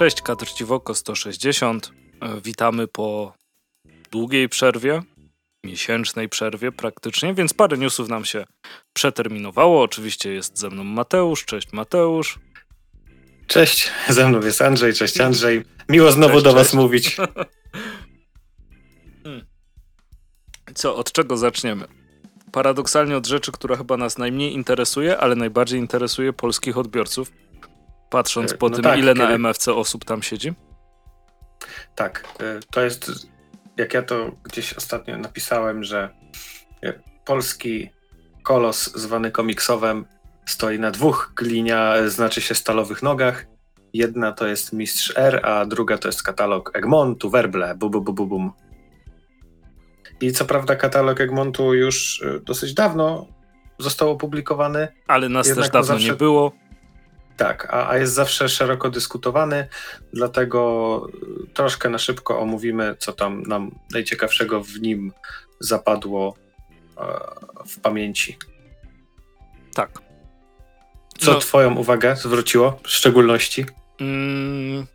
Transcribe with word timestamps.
Cześć, 0.00 0.22
Kadr 0.22 0.46
Ciwoko 0.46 0.94
160. 0.94 1.92
E, 2.20 2.40
witamy 2.40 2.88
po 2.88 3.34
długiej 4.10 4.48
przerwie, 4.48 5.02
miesięcznej 5.64 6.28
przerwie 6.28 6.72
praktycznie, 6.72 7.34
więc 7.34 7.54
parę 7.54 7.78
newsów 7.78 8.08
nam 8.08 8.24
się 8.24 8.44
przeterminowało. 8.92 9.82
Oczywiście 9.82 10.32
jest 10.32 10.58
ze 10.58 10.70
mną 10.70 10.84
Mateusz. 10.84 11.44
Cześć 11.44 11.72
Mateusz. 11.72 12.38
Cześć, 13.46 13.90
ze 14.08 14.28
mną 14.28 14.40
jest 14.40 14.62
Andrzej. 14.62 14.94
Cześć 14.94 15.20
Andrzej. 15.20 15.64
Miło 15.88 16.12
znowu 16.12 16.32
cześć, 16.32 16.44
do 16.44 16.52
cześć. 16.52 16.64
Was 16.64 16.74
mówić. 16.74 17.16
Hmm. 19.24 19.44
Co, 20.74 20.96
od 20.96 21.12
czego 21.12 21.36
zaczniemy? 21.36 21.84
Paradoksalnie 22.52 23.16
od 23.16 23.26
rzeczy, 23.26 23.52
która 23.52 23.76
chyba 23.76 23.96
nas 23.96 24.18
najmniej 24.18 24.52
interesuje, 24.52 25.18
ale 25.18 25.34
najbardziej 25.34 25.80
interesuje 25.80 26.32
polskich 26.32 26.78
odbiorców. 26.78 27.32
Patrząc 28.10 28.54
po 28.54 28.68
no 28.68 28.74
tym, 28.74 28.84
tak, 28.84 28.98
ile 28.98 29.14
kiedy... 29.14 29.26
na 29.26 29.34
MFC 29.34 29.74
osób 29.74 30.04
tam 30.04 30.22
siedzi. 30.22 30.52
Tak, 31.94 32.24
e, 32.40 32.60
to 32.70 32.80
jest, 32.80 33.10
jak 33.76 33.94
ja 33.94 34.02
to 34.02 34.30
gdzieś 34.44 34.72
ostatnio 34.72 35.18
napisałem, 35.18 35.84
że 35.84 36.08
e, 36.82 36.92
polski 37.24 37.90
kolos 38.42 38.92
zwany 38.94 39.30
komiksowem 39.30 40.04
stoi 40.46 40.78
na 40.78 40.90
dwóch 40.90 41.32
glinia, 41.36 42.08
znaczy 42.08 42.40
się 42.40 42.54
stalowych 42.54 43.02
nogach. 43.02 43.46
Jedna 43.92 44.32
to 44.32 44.46
jest 44.46 44.72
Mistrz 44.72 45.12
R, 45.16 45.46
a 45.46 45.66
druga 45.66 45.98
to 45.98 46.08
jest 46.08 46.22
katalog 46.22 46.76
Egmontu, 46.76 47.30
Werble, 47.30 47.74
bu, 47.74 47.90
bu, 47.90 48.00
bu, 48.00 48.12
bu, 48.12 48.26
bum. 48.26 48.52
I 50.20 50.32
co 50.32 50.44
prawda 50.44 50.76
katalog 50.76 51.20
Egmontu 51.20 51.74
już 51.74 52.22
e, 52.22 52.40
dosyć 52.40 52.74
dawno 52.74 53.26
został 53.78 54.10
opublikowany. 54.10 54.88
Ale 55.06 55.28
nas 55.28 55.46
też 55.46 55.56
dawno 55.56 55.82
zawsze... 55.82 56.06
nie 56.06 56.12
było. 56.12 56.52
Tak, 57.40 57.66
a, 57.70 57.88
a 57.88 57.96
jest 57.96 58.14
zawsze 58.14 58.48
szeroko 58.48 58.90
dyskutowany, 58.90 59.68
dlatego 60.12 61.06
troszkę 61.54 61.88
na 61.88 61.98
szybko 61.98 62.40
omówimy, 62.40 62.96
co 62.98 63.12
tam 63.12 63.42
nam 63.42 63.70
najciekawszego 63.92 64.62
w 64.62 64.80
nim 64.80 65.12
zapadło 65.60 66.34
e, 66.98 67.02
w 67.66 67.80
pamięci. 67.80 68.36
Tak. 69.74 69.90
Co 71.18 71.32
no, 71.32 71.38
Twoją 71.38 71.76
uwagę 71.76 72.16
zwróciło 72.16 72.80
w 72.82 72.90
szczególności? 72.90 73.66
Mm, 74.00 74.86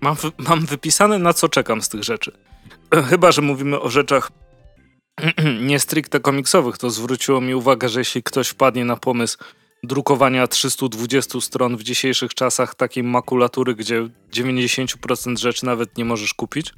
mam, 0.00 0.16
mam 0.38 0.66
wypisane, 0.66 1.18
na 1.18 1.32
co 1.32 1.48
czekam 1.48 1.82
z 1.82 1.88
tych 1.88 2.04
rzeczy. 2.04 2.32
Chyba, 3.10 3.32
że 3.32 3.42
mówimy 3.42 3.80
o 3.80 3.90
rzeczach 3.90 4.30
nie 5.68 5.78
stricte 5.80 6.20
komiksowych, 6.20 6.78
to 6.78 6.90
zwróciło 6.90 7.40
mi 7.40 7.54
uwagę, 7.54 7.88
że 7.88 8.00
jeśli 8.00 8.22
ktoś 8.22 8.48
wpadnie 8.48 8.84
na 8.84 8.96
pomysł 8.96 9.38
drukowania 9.86 10.46
320 10.46 11.40
stron 11.40 11.76
w 11.76 11.82
dzisiejszych 11.82 12.34
czasach 12.34 12.74
takiej 12.74 13.04
makulatury, 13.04 13.74
gdzie 13.74 14.08
90% 14.32 15.38
rzeczy 15.38 15.66
nawet 15.66 15.98
nie 15.98 16.04
możesz 16.04 16.34
kupić, 16.34 16.72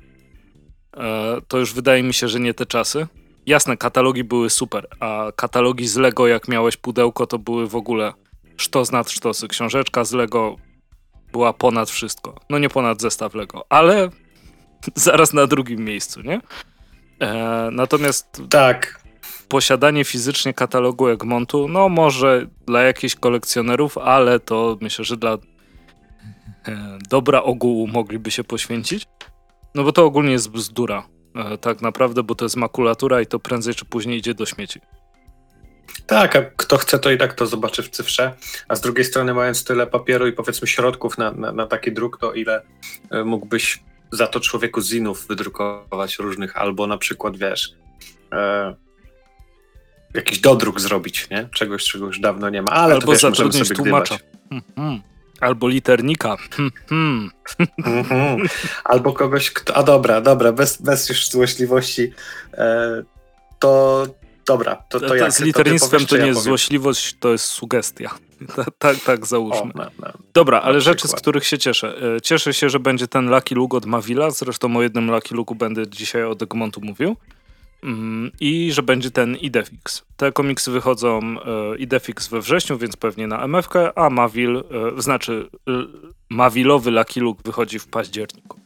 e, 0.97 1.37
to 1.49 1.59
już 1.59 1.75
wydaje 1.75 2.03
mi 2.03 2.15
się, 2.15 2.29
że 2.29 2.41
nie 2.41 2.55
te 2.55 2.67
czasy. 2.67 3.07
Jasne, 3.47 3.77
katalogi 3.77 4.25
były 4.25 4.51
super, 4.51 4.89
a 5.01 5.33
katalogi 5.37 5.87
z 5.87 5.97
Lego, 5.97 6.27
jak 6.27 6.49
miałeś 6.49 6.77
pudełko, 6.77 7.27
to 7.27 7.39
były 7.39 7.69
w 7.69 7.77
ogóle 7.77 8.13
sztos 8.57 8.93
nad 8.93 9.11
sztosy. 9.11 9.49
Książeczka 9.49 10.05
z 10.05 10.13
Lego 10.13 10.57
była 11.33 11.53
ponad 11.53 11.91
wszystko. 11.91 12.41
No 12.51 12.59
nie 12.59 12.69
ponad 12.69 13.01
zestaw 13.01 13.35
Lego, 13.35 13.67
ale 13.69 14.11
zaraz 14.95 15.33
na 15.33 15.47
drugim 15.47 15.85
miejscu, 15.85 16.21
nie? 16.21 16.41
E, 17.21 17.69
natomiast. 17.73 18.43
Tak 18.51 19.06
posiadanie 19.49 20.05
fizycznie 20.05 20.55
katalogu 20.55 21.09
Egmontu, 21.09 21.69
no 21.69 21.89
może 21.89 22.47
dla 22.67 22.83
jakichś 22.83 23.15
kolekcjonerów, 23.15 23.99
ale 23.99 24.41
to 24.41 24.79
myślę, 24.81 25.05
że 25.05 25.17
dla 25.17 25.33
e, 25.33 25.39
dobra 27.11 27.43
ogółu 27.43 27.87
mogliby 27.87 28.31
się 28.31 28.45
poświęcić. 28.45 29.07
No 29.75 29.85
bo 29.85 29.93
to 29.93 30.05
ogólnie 30.05 30.33
jest 30.33 30.51
bzdura, 30.51 31.09
e, 31.35 31.59
tak 31.59 31.83
naprawdę, 31.83 32.23
bo 32.23 32.35
to 32.35 32.45
jest 32.45 32.57
makulatura 32.57 33.21
i 33.21 33.27
to 33.27 33.39
prędzej 33.39 33.75
czy 33.75 33.85
później 33.85 34.19
idzie 34.19 34.35
do 34.35 34.47
śmieci. 34.47 34.81
Tak, 36.07 36.37
a 36.37 36.43
kto 36.43 36.77
chce, 36.77 36.99
to 36.99 37.11
i 37.11 37.19
tak 37.19 37.35
to 37.35 37.47
zobaczy 37.47 37.83
w 37.83 37.91
cyfrze. 37.91 38.35
A 38.69 38.77
z 38.77 38.81
drugiej 38.81 39.05
strony, 39.05 39.35
mając 39.35 39.65
tyle 39.65 39.87
papieru 39.87 40.27
i 40.27 40.33
powiedzmy 40.33 40.69
środków 40.69 41.19
na, 41.19 41.33
na, 41.33 41.53
na 41.53 41.67
taki 41.67 41.93
druk, 41.93 42.19
to 42.19 42.33
ile 42.33 42.63
e, 43.11 43.25
mógłbyś 43.25 43.83
za 44.11 44.27
to 44.27 44.41
człowieku 44.41 44.81
zinów 44.81 45.27
wydrukować 45.27 46.19
różnych, 46.19 46.57
albo 46.57 46.87
na 46.87 46.99
przykład 46.99 47.37
wiesz, 47.37 47.73
jakiś 50.17 50.39
dodruk 50.39 50.81
zrobić, 50.81 51.31
nie? 51.31 51.49
Czegoś, 51.55 51.85
czego 51.85 52.07
już 52.07 52.21
dawno 52.21 52.51
nie 52.51 52.63
ma, 52.63 52.71
ale 52.71 52.95
Albo 52.95 53.07
to 53.07 53.13
wiesz, 53.13 53.21
zatrudnić 53.21 53.69
tłumacza. 53.69 54.19
Hmm, 54.49 54.65
hmm. 54.77 55.01
Albo 55.41 55.69
liternika. 55.69 56.37
Hmm. 56.91 57.31
Mhm. 57.85 58.49
Albo 58.85 59.13
kogoś, 59.13 59.51
kto... 59.51 59.77
A 59.77 59.83
dobra, 59.83 60.21
dobra, 60.21 60.53
bez, 60.53 60.83
bez 60.83 61.09
już 61.09 61.29
złośliwości. 61.29 62.13
E, 62.55 63.03
to 63.59 64.07
dobra, 64.47 64.77
to, 64.89 65.01
to, 65.01 65.09
to 65.09 65.15
jak? 65.15 65.33
Z 65.33 65.41
liternictwem 65.41 66.07
to, 66.07 66.17
nie 66.17 66.27
jest 66.27 66.43
złośliwość, 66.43 67.17
to 67.21 67.33
jest 67.33 67.45
sugestia. 67.45 68.11
tak, 68.57 68.67
tak, 68.79 68.97
tak 69.01 69.27
załóżmy. 69.27 69.73
O, 69.73 69.79
no, 69.79 69.91
no, 69.99 70.13
dobra, 70.35 70.61
ale 70.61 70.81
rzeczy, 70.81 71.09
z 71.09 71.13
których 71.13 71.47
się 71.47 71.59
cieszę. 71.59 72.17
E, 72.17 72.21
cieszę 72.21 72.55
się, 72.55 72.71
że 72.71 72.81
będzie 72.81 73.09
ten 73.09 73.31
Lucky 73.31 73.55
Luke 73.55 73.77
od 73.77 73.87
Mavila, 73.87 74.31
zresztą 74.31 74.77
o 74.77 74.83
jednym 74.83 75.11
Lucky 75.11 75.35
Luke'u 75.35 75.57
będę 75.57 75.89
dzisiaj 75.89 76.25
od 76.25 76.43
Egmontu 76.43 76.81
mówił. 76.81 77.17
Mm, 77.83 78.31
i 78.41 78.73
że 78.73 78.83
będzie 78.83 79.11
ten 79.11 79.37
Idefix. 79.37 80.05
Te 80.17 80.33
komiksy 80.33 80.71
wychodzą 80.71 81.21
e, 81.21 81.77
Idefix 81.79 82.29
we 82.29 82.41
wrześniu, 82.41 82.79
więc 82.79 82.97
pewnie 82.97 83.27
na 83.27 83.45
MFK, 83.45 83.75
a 83.95 84.11
Mavil, 84.11 84.65
e, 84.97 85.03
znaczy 85.03 85.49
Mavilowy 86.31 86.91
Lucky 86.91 87.21
Luke 87.21 87.43
wychodzi 87.45 87.79
w 87.79 87.87
październiku. 87.87 88.61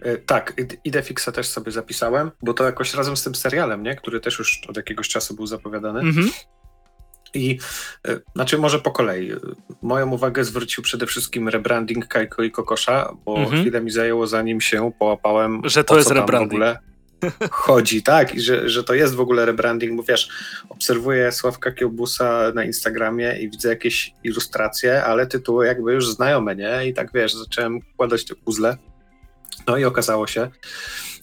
E, 0.00 0.16
tak, 0.16 0.54
Idefixa 0.84 1.28
też 1.32 1.46
sobie 1.46 1.72
zapisałem, 1.72 2.30
bo 2.42 2.54
to 2.54 2.64
jakoś 2.64 2.94
razem 2.94 3.16
z 3.16 3.22
tym 3.22 3.34
serialem, 3.34 3.82
nie? 3.82 3.96
który 3.96 4.20
też 4.20 4.38
już 4.38 4.60
od 4.68 4.76
jakiegoś 4.76 5.08
czasu 5.08 5.36
był 5.36 5.46
zapowiadany. 5.46 6.00
Mhm. 6.00 6.30
I 7.34 7.58
znaczy 8.34 8.58
może 8.58 8.78
po 8.78 8.90
kolei. 8.90 9.32
Moją 9.82 10.10
uwagę 10.10 10.44
zwrócił 10.44 10.84
przede 10.84 11.06
wszystkim 11.06 11.48
rebranding 11.48 12.08
Kajko 12.08 12.42
i 12.42 12.50
Kokosza, 12.50 13.16
bo 13.24 13.36
mhm. 13.36 13.60
chwilę 13.60 13.80
mi 13.80 13.90
zajęło 13.90 14.26
zanim 14.26 14.60
się 14.60 14.92
połapałem. 14.98 15.62
Że 15.64 15.84
to 15.84 15.96
jest 15.96 16.10
rebranding. 16.10 16.62
Chodzi, 17.50 18.02
tak? 18.02 18.34
I 18.34 18.40
że, 18.40 18.68
że 18.68 18.84
to 18.84 18.94
jest 18.94 19.14
w 19.14 19.20
ogóle 19.20 19.46
rebranding, 19.46 19.96
bo 19.96 20.02
wiesz, 20.02 20.28
obserwuję 20.68 21.32
Sławka 21.32 21.72
Kiełbusa 21.72 22.52
na 22.54 22.64
Instagramie 22.64 23.38
i 23.40 23.50
widzę 23.50 23.68
jakieś 23.68 24.12
ilustracje, 24.24 25.04
ale 25.04 25.26
tytuły 25.26 25.66
jakby 25.66 25.92
już 25.92 26.08
znajome, 26.08 26.56
nie? 26.56 26.88
I 26.88 26.94
tak 26.94 27.12
wiesz, 27.14 27.34
zacząłem 27.34 27.80
układać 27.94 28.24
te 28.24 28.34
puzzle. 28.34 28.76
No 29.66 29.76
i 29.76 29.84
okazało 29.84 30.26
się, 30.26 30.50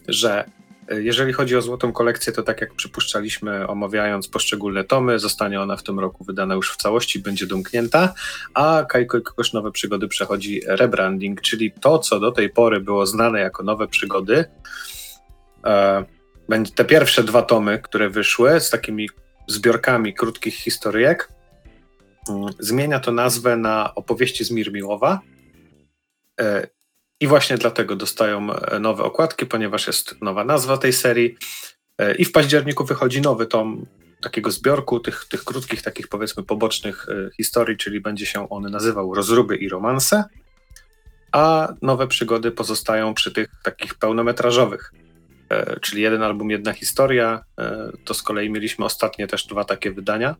że 0.07 0.45
e, 0.89 1.01
jeżeli 1.01 1.33
chodzi 1.33 1.55
o 1.55 1.61
złotą 1.61 1.93
kolekcję, 1.93 2.33
to 2.33 2.43
tak 2.43 2.61
jak 2.61 2.73
przypuszczaliśmy, 2.73 3.67
omawiając 3.67 4.27
poszczególne 4.27 4.83
tomy, 4.83 5.19
zostanie 5.19 5.61
ona 5.61 5.75
w 5.75 5.83
tym 5.83 5.99
roku 5.99 6.23
wydana 6.23 6.55
już 6.55 6.71
w 6.71 6.77
całości, 6.77 7.19
będzie 7.19 7.47
domknięta, 7.47 8.13
a 8.53 8.85
Kajko 8.89 9.17
i 9.17 9.21
Kokosz 9.21 9.53
Nowe 9.53 9.71
Przygody 9.71 10.07
przechodzi 10.07 10.61
rebranding, 10.67 11.41
czyli 11.41 11.71
to, 11.71 11.99
co 11.99 12.19
do 12.19 12.31
tej 12.31 12.49
pory 12.49 12.79
było 12.79 13.05
znane 13.05 13.39
jako 13.39 13.63
nowe 13.63 13.87
przygody, 13.87 14.45
te 16.75 16.85
pierwsze 16.85 17.23
dwa 17.23 17.41
tomy, 17.41 17.79
które 17.79 18.09
wyszły 18.09 18.59
z 18.59 18.69
takimi 18.69 19.09
zbiorkami 19.47 20.13
krótkich 20.13 20.55
historyjek, 20.55 21.29
mm, 22.29 22.49
zmienia 22.59 22.99
to 22.99 23.11
nazwę 23.11 23.57
na 23.57 23.95
opowieści 23.95 24.45
z 24.45 24.51
Mirmiłowa. 24.51 25.19
E, 26.41 26.67
I 27.19 27.27
właśnie 27.27 27.57
dlatego 27.57 27.95
dostają 27.95 28.53
e, 28.53 28.79
nowe 28.79 29.03
okładki, 29.03 29.45
ponieważ 29.45 29.87
jest 29.87 30.21
nowa 30.21 30.45
nazwa 30.45 30.77
tej 30.77 30.93
serii. 30.93 31.37
I 32.17 32.25
w 32.25 32.31
październiku 32.31 32.85
wychodzi 32.85 33.21
nowy 33.21 33.45
tom 33.45 33.85
takiego 34.21 34.51
zbiorku, 34.51 34.99
tych, 34.99 35.25
tych 35.29 35.43
krótkich, 35.43 35.81
takich 35.81 36.07
powiedzmy 36.07 36.43
pobocznych 36.43 37.07
historii, 37.37 37.77
czyli 37.77 38.01
będzie 38.01 38.25
się 38.25 38.49
on 38.49 38.63
nazywał 38.63 39.13
Rozruby 39.13 39.55
i 39.55 39.69
Romanse, 39.69 40.23
a 41.31 41.73
nowe 41.81 42.07
przygody 42.07 42.51
pozostają 42.51 43.13
przy 43.13 43.31
tych 43.31 43.49
takich 43.63 43.95
pełnometrażowych 43.95 44.91
E, 44.93 45.02
czyli 45.81 46.01
jeden 46.01 46.23
album, 46.23 46.51
jedna 46.51 46.73
historia. 46.73 47.43
E, 47.59 47.91
to 48.05 48.13
z 48.13 48.23
kolei 48.23 48.49
mieliśmy 48.49 48.85
ostatnie 48.85 49.27
też 49.27 49.47
dwa 49.47 49.63
takie 49.63 49.91
wydania. 49.91 50.35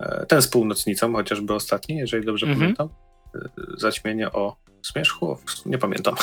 E, 0.00 0.26
ten 0.26 0.42
z 0.42 0.48
północnicą, 0.48 1.12
chociażby 1.12 1.54
ostatni, 1.54 1.96
jeżeli 1.96 2.26
dobrze 2.26 2.46
mm 2.46 2.58
-hmm. 2.58 2.60
pamiętam. 2.60 2.88
Zaćmienie 3.78 4.32
o 4.32 4.56
zmierzchu, 4.92 5.38
nie 5.66 5.78
pamiętam. 5.78 6.14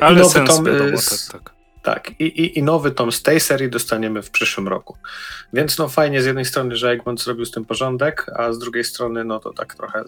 Ale 0.00 0.16
I 0.16 0.22
nowy 0.22 0.44
tom, 0.44 0.66
z, 0.96 1.28
tak, 1.28 1.42
tak. 1.42 1.58
Tak, 1.82 2.10
i, 2.20 2.24
i, 2.24 2.58
i, 2.58 2.62
nowy 2.62 2.90
tom 2.90 3.12
z 3.12 3.22
tej 3.22 3.40
serii 3.40 3.70
dostaniemy 3.70 4.22
w 4.22 4.30
przyszłym 4.30 4.68
roku. 4.68 4.96
Więc 5.52 5.78
no 5.78 5.88
fajnie 5.88 6.22
z 6.22 6.26
jednej 6.26 6.44
strony, 6.44 6.76
że 6.76 6.90
Egmont 6.90 7.22
zrobił 7.22 7.44
z 7.44 7.50
tym 7.50 7.64
porządek, 7.64 8.26
a 8.36 8.52
z 8.52 8.58
drugiej 8.58 8.84
strony 8.84 9.24
no 9.24 9.40
to 9.40 9.52
tak 9.52 9.74
trochę 9.74 10.04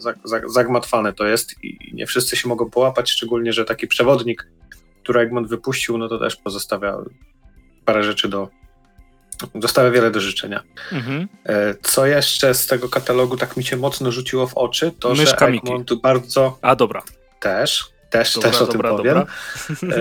zagmatwane 0.47 1.13
to 1.13 1.27
jest 1.27 1.65
i 1.65 1.91
nie 1.95 2.07
wszyscy 2.07 2.37
się 2.37 2.49
mogą 2.49 2.71
połapać, 2.71 3.11
szczególnie, 3.11 3.53
że 3.53 3.65
taki 3.65 3.87
przewodnik 3.87 4.47
które 5.11 5.23
Egmont 5.23 5.49
wypuścił, 5.49 5.99
no 5.99 6.09
to 6.09 6.19
też 6.19 6.37
pozostawia 6.37 6.97
parę 7.85 8.03
rzeczy 8.05 8.29
do. 8.29 8.49
Zostawia 9.63 9.91
wiele 9.91 10.11
do 10.11 10.21
życzenia. 10.21 10.63
Mhm. 10.93 11.29
E, 11.45 11.75
co 11.83 12.07
jeszcze 12.07 12.55
z 12.55 12.67
tego 12.67 12.89
katalogu 12.89 13.37
tak 13.37 13.57
mi 13.57 13.65
się 13.65 13.77
mocno 13.77 14.13
rzuciło 14.13 14.47
w 14.47 14.55
oczy, 14.55 14.93
to 14.99 15.15
Myszka 15.15 15.47
że 15.47 15.53
Egmont 15.53 15.91
Miki. 15.91 16.03
bardzo. 16.03 16.59
A 16.63 16.77
dobra. 16.77 17.03
też, 17.41 17.91
też, 18.11 18.35
dobra, 18.35 18.51
też 18.51 18.63
o 18.63 18.67
dobra, 18.67 18.89
tym 18.91 18.97
powiem, 18.97 19.19
e, 19.19 19.97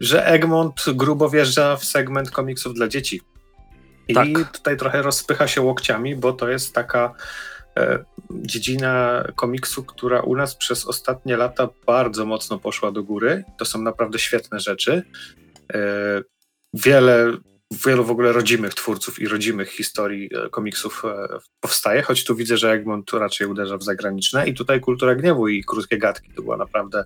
że 0.00 0.26
Egmont 0.26 0.84
grubo 0.94 1.30
wjeżdża 1.30 1.76
w 1.76 1.84
segment 1.84 2.30
komiksów 2.30 2.74
dla 2.74 2.88
dzieci. 2.88 3.20
I 4.08 4.14
tak. 4.14 4.26
tutaj 4.52 4.76
trochę 4.76 5.02
rozpycha 5.02 5.48
się 5.48 5.60
łokciami, 5.60 6.16
bo 6.16 6.32
to 6.32 6.48
jest 6.48 6.74
taka 6.74 7.14
dziedzina 8.30 9.24
komiksu, 9.36 9.84
która 9.84 10.20
u 10.20 10.36
nas 10.36 10.56
przez 10.56 10.86
ostatnie 10.86 11.36
lata 11.36 11.68
bardzo 11.86 12.26
mocno 12.26 12.58
poszła 12.58 12.92
do 12.92 13.04
góry. 13.04 13.44
To 13.58 13.64
są 13.64 13.82
naprawdę 13.82 14.18
świetne 14.18 14.60
rzeczy. 14.60 15.02
E, 15.74 16.22
wiele 16.74 17.32
wielu 17.70 18.04
w 18.04 18.10
ogóle 18.10 18.32
rodzimych 18.32 18.74
twórców 18.74 19.18
i 19.18 19.28
rodzimych 19.28 19.70
historii 19.70 20.30
e, 20.34 20.48
komiksów 20.48 21.02
e, 21.04 21.38
powstaje, 21.60 22.02
choć 22.02 22.24
tu 22.24 22.36
widzę, 22.36 22.56
że 22.56 22.72
Egmont 22.72 23.12
raczej 23.12 23.46
uderza 23.46 23.76
w 23.76 23.82
zagraniczne 23.82 24.48
i 24.48 24.54
tutaj 24.54 24.80
Kultura 24.80 25.14
Gniewu 25.14 25.48
i 25.48 25.64
Krótkie 25.64 25.98
Gadki 25.98 26.30
to 26.36 26.42
była 26.42 26.56
naprawdę, 26.56 27.04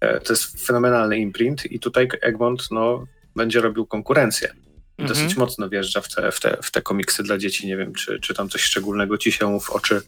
e, 0.00 0.20
to 0.20 0.32
jest 0.32 0.66
fenomenalny 0.66 1.18
imprint 1.18 1.72
i 1.72 1.80
tutaj 1.80 2.08
Egmont 2.20 2.68
no, 2.70 3.06
będzie 3.36 3.60
robił 3.60 3.86
konkurencję 3.86 4.54
mhm. 4.98 5.08
dosyć 5.08 5.36
mocno 5.36 5.68
wjeżdża 5.68 6.00
w 6.00 6.08
te, 6.08 6.32
w, 6.32 6.40
te, 6.40 6.56
w 6.62 6.70
te 6.70 6.82
komiksy 6.82 7.22
dla 7.22 7.38
dzieci. 7.38 7.66
Nie 7.66 7.76
wiem, 7.76 7.94
czy, 7.94 8.20
czy 8.20 8.34
tam 8.34 8.48
coś 8.48 8.62
szczególnego 8.62 9.18
ci 9.18 9.32
się 9.32 9.60
w 9.60 9.70
oczy 9.70 10.02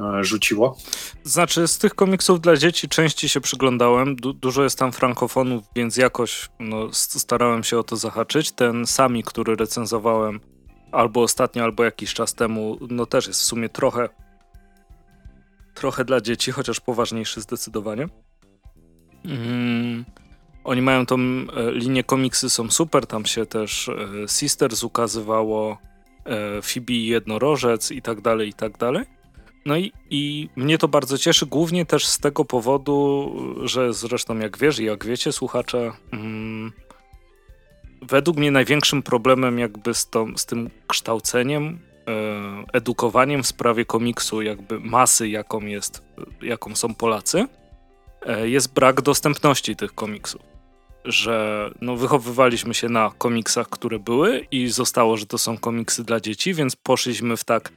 e, 0.00 0.24
rzuciło. 0.24 0.76
Znaczy, 1.24 1.68
z 1.68 1.78
tych 1.78 1.94
komiksów 1.94 2.40
dla 2.40 2.56
dzieci 2.56 2.88
części 2.88 3.28
się 3.28 3.40
przyglądałem. 3.40 4.16
Du 4.16 4.32
dużo 4.32 4.64
jest 4.64 4.78
tam 4.78 4.92
frankofonów, 4.92 5.64
więc 5.76 5.96
jakoś 5.96 6.48
no, 6.60 6.88
starałem 6.92 7.64
się 7.64 7.78
o 7.78 7.82
to 7.82 7.96
zahaczyć. 7.96 8.52
Ten 8.52 8.86
Sami, 8.86 9.22
który 9.24 9.56
recenzowałem 9.56 10.40
albo 10.92 11.22
ostatnio, 11.22 11.64
albo 11.64 11.84
jakiś 11.84 12.14
czas 12.14 12.34
temu, 12.34 12.78
no 12.90 13.06
też 13.06 13.26
jest 13.26 13.40
w 13.40 13.44
sumie 13.44 13.68
trochę 13.68 14.08
trochę 15.74 16.04
dla 16.04 16.20
dzieci, 16.20 16.52
chociaż 16.52 16.80
poważniejszy 16.80 17.40
zdecydowanie. 17.40 18.08
Oni 20.64 20.82
mają 20.82 21.06
tą 21.06 21.16
e, 21.16 21.46
linię 21.72 22.04
komiksy 22.04 22.50
są 22.50 22.70
super, 22.70 23.06
tam 23.06 23.26
się 23.26 23.46
też 23.46 23.88
e, 23.88 24.28
Sisters 24.28 24.84
ukazywało, 24.84 25.78
e, 26.24 26.62
Phoebe 26.62 26.92
Jednorożec 26.92 27.90
i 27.90 28.02
tak 28.02 28.20
dalej, 28.20 28.48
i 28.48 28.52
tak 28.52 28.78
dalej. 28.78 29.04
No 29.66 29.76
i, 29.76 29.92
i 30.10 30.48
mnie 30.56 30.78
to 30.78 30.88
bardzo 30.88 31.18
cieszy, 31.18 31.46
głównie 31.46 31.86
też 31.86 32.06
z 32.06 32.18
tego 32.18 32.44
powodu, 32.44 33.32
że 33.62 33.92
zresztą 33.92 34.38
jak 34.38 34.58
wiesz 34.58 34.78
i 34.78 34.84
jak 34.84 35.04
wiecie 35.04 35.32
słuchacze, 35.32 35.92
mm, 36.12 36.72
według 38.02 38.36
mnie 38.36 38.50
największym 38.50 39.02
problemem 39.02 39.58
jakby 39.58 39.94
z, 39.94 40.08
tą, 40.10 40.36
z 40.36 40.46
tym 40.46 40.70
kształceniem, 40.86 41.78
edukowaniem 42.72 43.42
w 43.42 43.46
sprawie 43.46 43.84
komiksu, 43.84 44.42
jakby 44.42 44.80
masy 44.80 45.28
jaką 45.28 45.60
jest, 45.60 46.02
jaką 46.42 46.76
są 46.76 46.94
Polacy, 46.94 47.46
jest 48.44 48.74
brak 48.74 49.00
dostępności 49.00 49.76
tych 49.76 49.94
komiksów 49.94 50.51
że 51.04 51.70
no, 51.80 51.96
wychowywaliśmy 51.96 52.74
się 52.74 52.88
na 52.88 53.12
komiksach, 53.18 53.68
które 53.68 53.98
były 53.98 54.46
i 54.50 54.68
zostało, 54.68 55.16
że 55.16 55.26
to 55.26 55.38
są 55.38 55.58
komiksy 55.58 56.04
dla 56.04 56.20
dzieci, 56.20 56.54
więc 56.54 56.76
poszliśmy 56.76 57.36
w 57.36 57.44
tak 57.44 57.72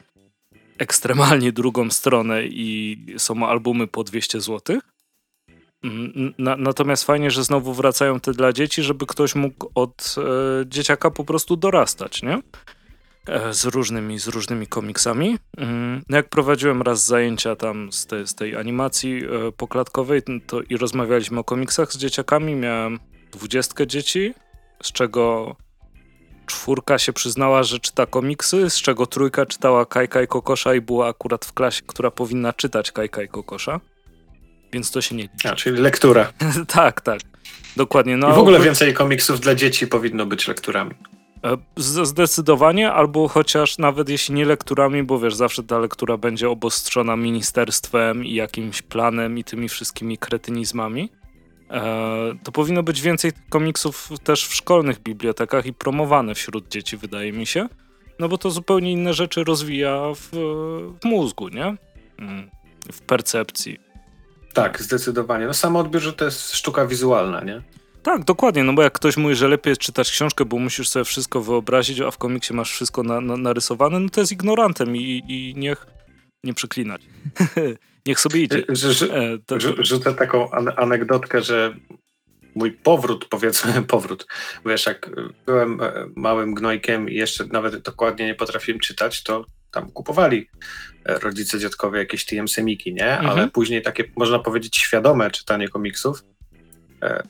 ekstremalnie 0.77 1.51
drugą 1.51 1.89
stronę 1.89 2.45
i 2.45 2.97
są 3.17 3.47
albumy 3.47 3.87
po 3.87 4.03
200 4.03 4.41
zł. 4.41 4.79
Mm, 5.83 6.33
na, 6.37 6.57
natomiast 6.57 7.03
fajnie, 7.03 7.31
że 7.31 7.43
znowu 7.43 7.73
wracają 7.73 8.19
te 8.19 8.31
dla 8.31 8.53
dzieci, 8.53 8.83
żeby 8.83 9.05
ktoś 9.05 9.35
mógł 9.35 9.69
od 9.75 10.15
e, 10.17 10.65
dzieciaka 10.65 11.11
po 11.11 11.23
prostu 11.23 11.55
dorastać, 11.55 12.23
nie? 12.23 12.41
E, 13.27 13.53
z 13.53 13.65
różnymi, 13.65 14.19
z 14.19 14.27
różnymi 14.27 14.67
komiksami. 14.67 15.37
Mm, 15.57 16.01
no 16.09 16.17
jak 16.17 16.29
prowadziłem 16.29 16.81
raz 16.81 17.05
zajęcia 17.05 17.55
tam 17.55 17.91
z, 17.91 18.05
te, 18.05 18.27
z 18.27 18.35
tej 18.35 18.55
animacji 18.55 19.23
e, 19.23 19.51
poklatkowej 19.51 20.21
to 20.47 20.61
i 20.61 20.77
rozmawialiśmy 20.77 21.39
o 21.39 21.43
komiksach 21.43 21.93
z 21.93 21.97
dzieciakami, 21.97 22.55
miałem 22.55 22.99
dwudziestkę 23.31 23.87
dzieci, 23.87 24.33
z 24.83 24.91
czego 24.91 25.55
czwórka 26.45 26.97
się 26.97 27.13
przyznała, 27.13 27.63
że 27.63 27.79
czyta 27.79 28.05
komiksy, 28.05 28.69
z 28.69 28.75
czego 28.75 29.05
trójka 29.05 29.45
czytała 29.45 29.85
Kajka 29.85 30.21
i 30.21 30.27
Kokosza 30.27 30.75
i 30.75 30.81
była 30.81 31.07
akurat 31.07 31.45
w 31.45 31.53
klasie, 31.53 31.81
która 31.87 32.11
powinna 32.11 32.53
czytać 32.53 32.91
Kajka 32.91 33.23
i 33.23 33.27
Kokosza. 33.27 33.79
Więc 34.73 34.91
to 34.91 35.01
się 35.01 35.15
nie 35.15 35.23
liczy. 35.23 35.49
A, 35.49 35.55
czyli 35.55 35.81
lektura. 35.81 36.33
tak, 36.67 37.01
tak. 37.01 37.19
Dokładnie. 37.75 38.17
No, 38.17 38.31
I 38.31 38.33
w 38.33 38.37
ogóle 38.37 38.59
więcej 38.59 38.93
komiksów 38.93 39.39
dla 39.39 39.55
dzieci 39.55 39.87
powinno 39.87 40.25
być 40.25 40.47
lekturami. 40.47 40.91
E, 41.43 41.57
zdecydowanie, 42.03 42.91
albo 42.91 43.27
chociaż 43.27 43.77
nawet 43.77 44.09
jeśli 44.09 44.35
nie 44.35 44.45
lekturami, 44.45 45.03
bo 45.03 45.19
wiesz, 45.19 45.35
zawsze 45.35 45.63
ta 45.63 45.79
lektura 45.79 46.17
będzie 46.17 46.49
obostrzona 46.49 47.15
ministerstwem 47.15 48.25
i 48.25 48.33
jakimś 48.33 48.81
planem 48.81 49.37
i 49.37 49.43
tymi 49.43 49.69
wszystkimi 49.69 50.17
kretynizmami. 50.17 51.09
E, 51.69 52.35
to 52.43 52.51
powinno 52.51 52.83
być 52.83 53.01
więcej 53.01 53.31
komiksów 53.49 54.09
też 54.23 54.47
w 54.47 54.55
szkolnych 54.55 54.99
bibliotekach 54.99 55.65
i 55.65 55.73
promowane 55.73 56.35
wśród 56.35 56.67
dzieci, 56.67 56.97
wydaje 56.97 57.31
mi 57.31 57.45
się. 57.45 57.67
No 58.19 58.29
bo 58.29 58.37
to 58.37 58.51
zupełnie 58.51 58.91
inne 58.91 59.13
rzeczy 59.13 59.43
rozwija 59.43 60.01
w, 60.15 60.29
w 61.01 61.05
mózgu, 61.05 61.49
nie? 61.49 61.75
Mm, 62.19 62.49
w 62.91 63.01
percepcji. 63.01 63.79
Tak, 64.53 64.81
zdecydowanie. 64.81 65.45
No 65.45 65.53
sam 65.53 65.75
odbiór, 65.75 66.01
że 66.01 66.13
to 66.13 66.25
jest 66.25 66.55
sztuka 66.55 66.87
wizualna, 66.87 67.41
nie? 67.41 67.61
Tak, 68.03 68.23
dokładnie, 68.23 68.63
no 68.63 68.73
bo 68.73 68.81
jak 68.81 68.93
ktoś 68.93 69.17
mówi, 69.17 69.35
że 69.35 69.47
lepiej 69.47 69.71
jest 69.71 69.81
czytać 69.81 70.11
książkę, 70.11 70.45
bo 70.45 70.59
musisz 70.59 70.89
sobie 70.89 71.05
wszystko 71.05 71.41
wyobrazić, 71.41 72.01
a 72.01 72.11
w 72.11 72.17
komiksie 72.17 72.53
masz 72.53 72.71
wszystko 72.71 73.03
na, 73.03 73.21
na, 73.21 73.37
narysowane, 73.37 73.99
no 73.99 74.09
to 74.09 74.19
jest 74.21 74.31
ignorantem 74.31 74.95
i, 74.95 75.23
i 75.27 75.53
niech 75.57 75.87
nie 76.43 76.53
przeklinać. 76.53 77.01
Niech 78.05 78.19
sobie 78.19 78.41
idzie. 78.41 78.63
E. 78.67 79.59
Rzucę 79.77 80.13
taką 80.13 80.51
anegdotkę, 80.51 81.41
że 81.41 81.75
mój 82.55 82.71
powrót, 82.71 83.25
powiedzmy, 83.29 83.83
powrót. 83.93 84.27
Wiesz, 84.65 84.85
jak 84.85 85.09
byłem 85.45 85.81
e, 85.81 85.91
małym 86.15 86.53
gnojkiem 86.53 87.09
i 87.09 87.15
jeszcze 87.15 87.45
nawet 87.45 87.77
dokładnie 87.77 88.25
nie 88.25 88.35
potrafiłem 88.35 88.79
czytać, 88.79 89.23
to 89.23 89.45
tam 89.71 89.91
kupowali 89.91 90.49
e, 91.05 91.19
rodzice, 91.19 91.59
dziadkowie 91.59 91.99
jakieś 91.99 92.25
TM 92.25 92.47
semiki, 92.47 92.93
nie? 92.93 93.11
Mhm. 93.11 93.29
Ale 93.29 93.47
później 93.47 93.81
takie, 93.81 94.03
można 94.15 94.39
powiedzieć, 94.39 94.77
świadome 94.77 95.31
czytanie 95.31 95.69
komiksów, 95.69 96.23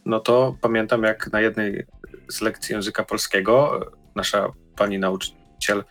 no 0.05 0.19
to 0.19 0.57
pamiętam 0.61 1.03
jak 1.03 1.31
na 1.31 1.41
jednej 1.41 1.85
z 2.27 2.41
lekcji 2.41 2.73
języka 2.73 3.03
polskiego 3.03 3.79
nasza 4.15 4.51
pani 4.75 5.00
nauczyciel 5.00 5.83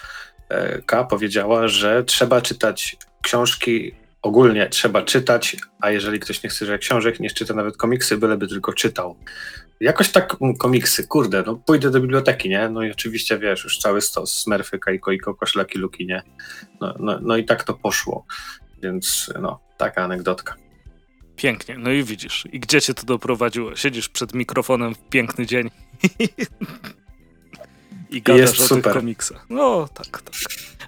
K 0.87 1.05
powiedziała, 1.05 1.69
że 1.69 2.05
trzeba 2.05 2.41
czytać 2.41 2.97
książki 3.23 3.95
ogólnie 4.25 4.69
trzeba 4.69 5.03
czytać, 5.03 5.57
a 5.81 5.91
jeżeli 5.91 6.21
ktoś 6.21 6.43
nie 6.43 6.51
chce 6.51 6.59
czytać 6.59 6.81
książek, 6.81 7.21
nie 7.21 7.31
czyta 7.31 7.55
nawet 7.55 7.77
komiksy, 7.77 8.17
byleby 8.17 8.49
tylko 8.49 8.73
czytał. 8.73 9.17
Jakoś 9.81 10.13
tak 10.13 10.37
mm, 10.41 10.57
komiksy, 10.57 11.07
kurde, 11.07 11.43
no 11.47 11.57
pójdę 11.57 11.91
do 11.91 12.01
biblioteki, 12.01 12.49
nie? 12.49 12.69
No 12.69 12.83
i 12.83 12.91
oczywiście, 12.91 13.39
wiesz, 13.39 13.65
już 13.65 13.79
cały 13.79 14.01
stos, 14.01 14.33
Smurfy, 14.43 14.79
Kajko 14.79 15.13
i 15.13 15.19
Kokoszlaki, 15.19 15.79
Luki, 15.79 16.07
nie? 16.07 16.23
No, 16.81 16.95
no, 17.01 17.19
no 17.23 17.37
i 17.37 17.45
tak 17.45 17.65
to 17.65 17.75
poszło, 17.75 18.27
więc 18.83 19.33
no, 19.41 19.61
taka 19.77 20.05
anegdotka. 20.05 20.55
Pięknie, 21.37 21.79
no 21.79 21.91
i 21.91 22.05
widzisz, 22.05 22.45
i 22.53 22.61
gdzie 22.61 22.81
cię 22.81 22.95
to 22.95 23.07
doprowadziło? 23.07 23.77
Siedzisz 23.77 24.09
przed 24.09 24.35
mikrofonem 24.35 24.95
w 24.95 25.09
piękny 25.09 25.47
dzień 25.47 25.71
i 28.11 28.23
gadasz 28.23 28.41
Jest 28.41 28.61
o 28.61 28.63
super. 28.63 28.83
tych 28.83 28.93
komiksach. 28.93 29.47
No, 29.51 29.89
tak, 29.95 30.23
tak. 30.23 30.35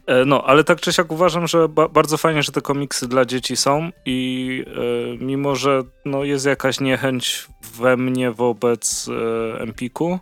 E, 0.06 0.24
no, 0.24 0.44
ale 0.44 0.64
tak 0.64 0.80
czy 0.80 0.92
siak 0.92 1.12
uważam, 1.12 1.46
że 1.46 1.68
ba 1.68 1.88
bardzo 1.88 2.16
fajnie, 2.16 2.42
że 2.42 2.52
te 2.52 2.60
komiksy 2.60 3.08
dla 3.08 3.24
dzieci 3.24 3.56
są 3.56 3.90
i 4.04 4.64
e, 4.66 5.24
mimo, 5.24 5.56
że 5.56 5.82
no, 6.04 6.24
jest 6.24 6.46
jakaś 6.46 6.80
niechęć 6.80 7.46
we 7.74 7.96
mnie 7.96 8.30
wobec 8.30 9.08
e, 9.08 9.60
Empiku, 9.60 10.18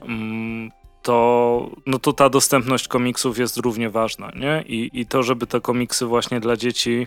mm, 0.00 0.70
to, 1.02 1.70
no 1.86 1.98
to 1.98 2.12
ta 2.12 2.28
dostępność 2.28 2.88
komiksów 2.88 3.38
jest 3.38 3.56
równie 3.56 3.90
ważna, 3.90 4.30
nie? 4.36 4.64
I, 4.66 4.90
I 4.92 5.06
to, 5.06 5.22
żeby 5.22 5.46
te 5.46 5.60
komiksy 5.60 6.06
właśnie 6.06 6.40
dla 6.40 6.56
dzieci 6.56 7.06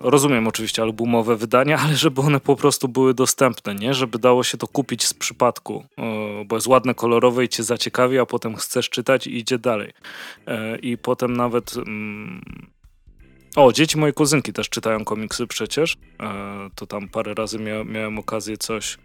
rozumiem 0.00 0.46
oczywiście 0.46 0.82
albumowe 0.82 1.36
wydania, 1.36 1.78
ale 1.78 1.96
żeby 1.96 2.20
one 2.20 2.40
po 2.40 2.56
prostu 2.56 2.88
były 2.88 3.14
dostępne, 3.14 3.74
nie? 3.74 3.94
Żeby 3.94 4.18
dało 4.18 4.44
się 4.44 4.58
to 4.58 4.66
kupić 4.66 5.06
z 5.06 5.14
przypadku, 5.14 5.84
e, 5.98 6.44
bo 6.44 6.56
jest 6.56 6.66
ładne, 6.66 6.94
kolorowe 6.94 7.44
i 7.44 7.48
cię 7.48 7.62
zaciekawi, 7.62 8.18
a 8.18 8.26
potem 8.26 8.56
chcesz 8.56 8.90
czytać 8.90 9.26
i 9.26 9.36
idzie 9.36 9.58
dalej. 9.58 9.92
E, 10.46 10.78
I 10.78 10.98
potem 10.98 11.36
nawet... 11.36 11.76
Mm, 11.76 12.42
o, 13.56 13.72
dzieci 13.72 13.98
mojej 13.98 14.14
kuzynki 14.14 14.52
też 14.52 14.68
czytają 14.68 15.04
komiksy 15.04 15.46
przecież. 15.46 15.96
To 16.74 16.86
tam 16.86 17.08
parę 17.08 17.34
razy 17.34 17.58
mia 17.58 17.84
miałem 17.84 18.18
okazję 18.18 18.56
coś, 18.56 18.98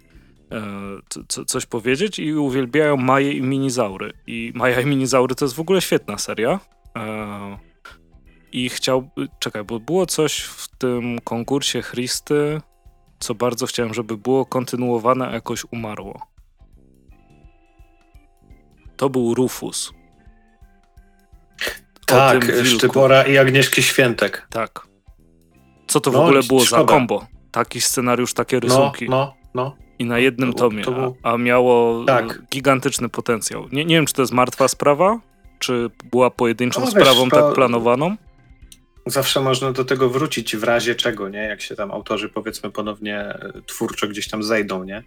co, 1.28 1.46
coś 1.46 1.66
powiedzieć 1.66 2.20
i 2.20 2.34
uwielbiają 2.34 2.98
Maje 2.98 3.32
i 3.32 3.42
Minizaury. 3.42 4.14
I 4.28 4.52
Maja 4.56 4.82
i 4.82 4.86
Minizaury 4.86 5.36
to 5.36 5.46
jest 5.46 5.56
w 5.56 5.60
ogóle 5.60 5.82
świetna 5.82 6.18
seria 6.18 6.60
i 8.52 8.70
chciał, 8.70 9.10
czekaj, 9.40 9.64
bo 9.64 9.80
było 9.80 10.06
coś 10.06 10.40
w 10.42 10.68
tym 10.78 11.20
konkursie 11.24 11.82
Christy, 11.82 12.62
co 13.20 13.36
bardzo 13.36 13.66
chciałem, 13.66 13.94
żeby 13.94 14.18
było 14.18 14.46
kontynuowane, 14.46 15.28
a 15.28 15.32
jakoś 15.32 15.66
umarło. 15.72 16.22
To 18.98 19.10
był 19.10 19.34
Rufus. 19.34 19.94
Tak, 22.06 22.46
Sztybora 22.64 23.24
i 23.24 23.38
Agnieszki 23.38 23.84
Świętek. 23.84 24.48
Tak. 24.50 24.88
Co 25.88 26.00
to 26.00 26.12
w 26.12 26.14
no, 26.14 26.24
ogóle 26.24 26.44
było 26.44 26.60
szkoda. 26.60 26.82
za 26.82 26.88
kombo? 26.88 27.26
Taki 27.52 27.82
scenariusz, 27.82 28.34
takie 28.34 28.60
rysunki. 28.60 29.10
No, 29.10 29.34
no, 29.54 29.64
no. 29.64 29.76
I 30.00 30.06
na 30.06 30.20
jednym 30.20 30.54
to, 30.54 30.60
tomie, 30.60 30.84
to 30.84 31.14
a, 31.24 31.34
a, 31.34 31.38
miało 31.38 32.06
tak. 32.06 32.42
gigantyczny 32.52 33.10
potencjał. 33.10 33.68
Nie, 33.72 33.86
nie 33.86 33.96
wiem, 33.96 34.06
czy 34.06 34.14
to 34.14 34.22
jest 34.22 34.34
martwa 34.34 34.68
sprawa, 34.68 35.20
czy 35.60 35.90
była 36.12 36.30
pojedynczą 36.30 36.82
no, 36.82 36.88
sprawą 36.88 37.24
wiesz, 37.24 37.34
tak 37.34 37.54
planowaną? 37.54 38.16
Zawsze 39.08 39.42
można 39.42 39.72
do 39.72 39.86
tego 39.86 40.10
wrócić 40.10 40.56
w 40.56 40.64
razie 40.64 40.96
czego, 40.96 41.30
nie? 41.30 41.40
Jak 41.40 41.62
się 41.62 41.76
tam 41.76 41.92
autorzy 41.92 42.30
powiedzmy 42.30 42.72
ponownie 42.72 43.20
e, 43.20 43.62
twórczo 43.66 44.08
gdzieś 44.08 44.28
tam 44.28 44.44
zejdą, 44.44 44.84
nie? 44.84 45.04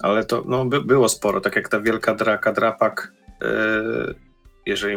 Ale 0.00 0.24
to 0.24 0.42
no, 0.46 0.64
by, 0.64 0.80
było 0.80 1.08
sporo, 1.08 1.40
tak 1.40 1.56
jak 1.56 1.68
ta 1.68 1.80
wielka 1.80 2.14
draka 2.14 2.52
Drapak, 2.52 3.12
yy, 3.42 4.14
jeżeli 4.66 4.96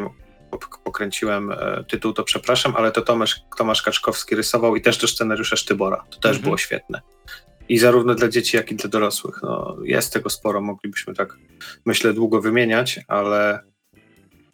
pokręciłem 0.84 1.52
e, 1.52 1.84
tytuł, 1.88 2.14
to 2.14 2.24
przepraszam, 2.24 2.76
ale 2.76 2.92
to 2.92 3.02
Tomasz, 3.02 3.42
Tomasz 3.58 3.82
Kaczkowski 3.82 4.36
rysował 4.36 4.76
i 4.76 4.82
też 4.82 4.98
do 4.98 5.08
scenariusza 5.08 5.56
Sztybora. 5.56 6.06
To 6.10 6.20
też 6.20 6.30
mhm. 6.30 6.44
było 6.44 6.58
świetne. 6.58 7.02
I 7.70 7.78
zarówno 7.78 8.16
dla 8.16 8.28
dzieci, 8.28 8.58
jak 8.58 8.72
i 8.72 8.76
dla 8.76 8.90
dorosłych. 8.90 9.40
No, 9.44 9.78
jest 9.84 10.14
tego 10.14 10.30
sporo, 10.30 10.62
moglibyśmy 10.62 11.14
tak, 11.14 11.38
myślę, 11.86 12.14
długo 12.14 12.42
wymieniać, 12.42 13.00
ale, 13.08 13.60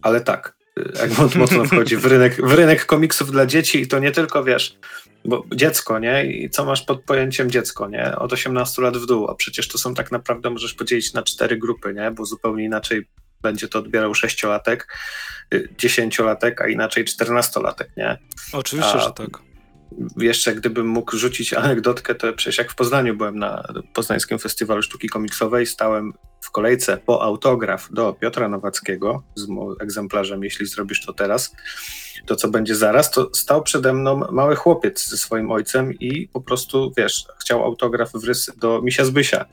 ale 0.01 0.21
tak. 0.21 0.55
Egmont 0.99 1.35
mocno 1.35 1.65
wchodzi 1.65 1.97
w 1.97 2.05
rynek, 2.05 2.47
w 2.47 2.53
rynek 2.53 2.85
komiksów 2.85 3.31
dla 3.31 3.45
dzieci 3.45 3.81
i 3.81 3.87
to 3.87 3.99
nie 3.99 4.11
tylko, 4.11 4.43
wiesz, 4.43 4.77
bo 5.25 5.45
dziecko, 5.55 5.99
nie? 5.99 6.25
I 6.25 6.49
co 6.49 6.65
masz 6.65 6.81
pod 6.81 7.03
pojęciem 7.03 7.51
dziecko, 7.51 7.89
nie? 7.89 8.15
Od 8.15 8.33
18 8.33 8.81
lat 8.81 8.97
w 8.97 9.05
dół, 9.05 9.27
a 9.29 9.35
przecież 9.35 9.67
to 9.67 9.77
są 9.77 9.93
tak 9.93 10.11
naprawdę, 10.11 10.49
możesz 10.49 10.73
podzielić 10.73 11.13
na 11.13 11.23
cztery 11.23 11.57
grupy, 11.57 11.93
nie? 11.93 12.11
Bo 12.11 12.25
zupełnie 12.25 12.63
inaczej 12.63 13.07
będzie 13.41 13.67
to 13.67 13.79
odbierał 13.79 14.15
sześciolatek, 14.15 14.97
y, 15.53 15.69
dziesięciolatek, 15.77 16.61
a 16.61 16.67
inaczej 16.67 17.05
czternastolatek, 17.05 17.89
nie? 17.97 18.17
Oczywiście, 18.53 18.93
a, 18.93 18.99
że 18.99 19.11
tak 19.11 19.29
jeszcze 20.17 20.55
gdybym 20.55 20.87
mógł 20.87 21.17
rzucić 21.17 21.53
anegdotkę, 21.53 22.15
to 22.15 22.33
przecież 22.33 22.57
jak 22.57 22.71
w 22.71 22.75
Poznaniu 22.75 23.15
byłem 23.15 23.39
na 23.39 23.63
Poznańskim 23.93 24.39
Festiwalu 24.39 24.81
Sztuki 24.81 25.09
Komiksowej, 25.09 25.65
stałem 25.65 26.13
w 26.41 26.51
kolejce 26.51 26.97
po 26.97 27.23
autograf 27.23 27.89
do 27.91 28.13
Piotra 28.13 28.49
Nowackiego 28.49 29.23
z 29.35 29.47
egzemplarzem, 29.81 30.43
jeśli 30.43 30.65
zrobisz 30.65 31.05
to 31.05 31.13
teraz, 31.13 31.55
to 32.25 32.35
co 32.35 32.47
będzie 32.47 32.75
zaraz, 32.75 33.11
to 33.11 33.29
stał 33.33 33.63
przede 33.63 33.93
mną 33.93 34.21
mały 34.31 34.55
chłopiec 34.55 35.07
ze 35.07 35.17
swoim 35.17 35.51
ojcem 35.51 35.93
i 35.93 36.27
po 36.27 36.41
prostu, 36.41 36.91
wiesz, 36.97 37.25
chciał 37.41 37.63
autograf 37.63 38.11
w 38.11 38.23
rys 38.23 38.51
do 38.57 38.81
Misia 38.81 39.05
Zbysia. 39.05 39.45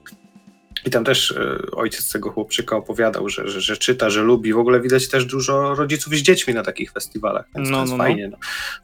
I 0.85 0.91
tam 0.91 1.05
też 1.05 1.33
e, 1.33 1.59
ojciec 1.73 2.13
tego 2.13 2.31
chłopczyka 2.31 2.77
opowiadał, 2.77 3.29
że, 3.29 3.49
że, 3.49 3.61
że, 3.61 3.77
czyta, 3.77 4.11
że 4.11 4.23
lubi. 4.23 4.53
W 4.53 4.59
ogóle 4.59 4.81
widać 4.81 5.09
też 5.09 5.25
dużo 5.25 5.75
rodziców 5.75 6.13
z 6.13 6.23
dziećmi 6.23 6.55
na 6.55 6.63
takich 6.63 6.93
festiwalach, 6.93 7.47
więc 7.55 7.69
no, 7.69 7.77
to 7.77 7.81
jest 7.81 7.93
no, 7.93 7.99
no. 7.99 8.05
fajnie. 8.05 8.29
No. 8.29 8.37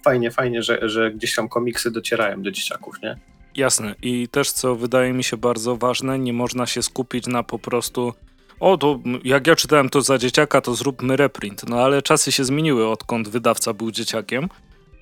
Fajnie, 0.04 0.30
fajnie, 0.30 0.62
że, 0.62 0.88
że 0.88 1.10
gdzieś 1.10 1.34
tam 1.34 1.48
komiksy 1.48 1.90
docierają 1.90 2.42
do 2.42 2.50
dzieciaków, 2.50 2.94
nie? 3.02 3.18
Jasne. 3.54 3.94
I 4.02 4.28
też, 4.28 4.52
co 4.52 4.76
wydaje 4.76 5.12
mi 5.12 5.24
się 5.24 5.36
bardzo 5.36 5.76
ważne, 5.76 6.18
nie 6.18 6.32
można 6.32 6.66
się 6.66 6.82
skupić 6.82 7.26
na 7.26 7.42
po 7.42 7.58
prostu 7.58 8.14
o, 8.60 8.76
to 8.76 8.98
jak 9.24 9.46
ja 9.46 9.56
czytałem 9.56 9.88
to 9.88 10.02
za 10.02 10.18
dzieciaka, 10.18 10.60
to 10.60 10.74
zróbmy 10.74 11.16
reprint. 11.16 11.68
No 11.68 11.80
ale 11.80 12.02
czasy 12.02 12.32
się 12.32 12.44
zmieniły, 12.44 12.88
odkąd 12.88 13.28
wydawca 13.28 13.72
był 13.72 13.90
dzieciakiem. 13.90 14.48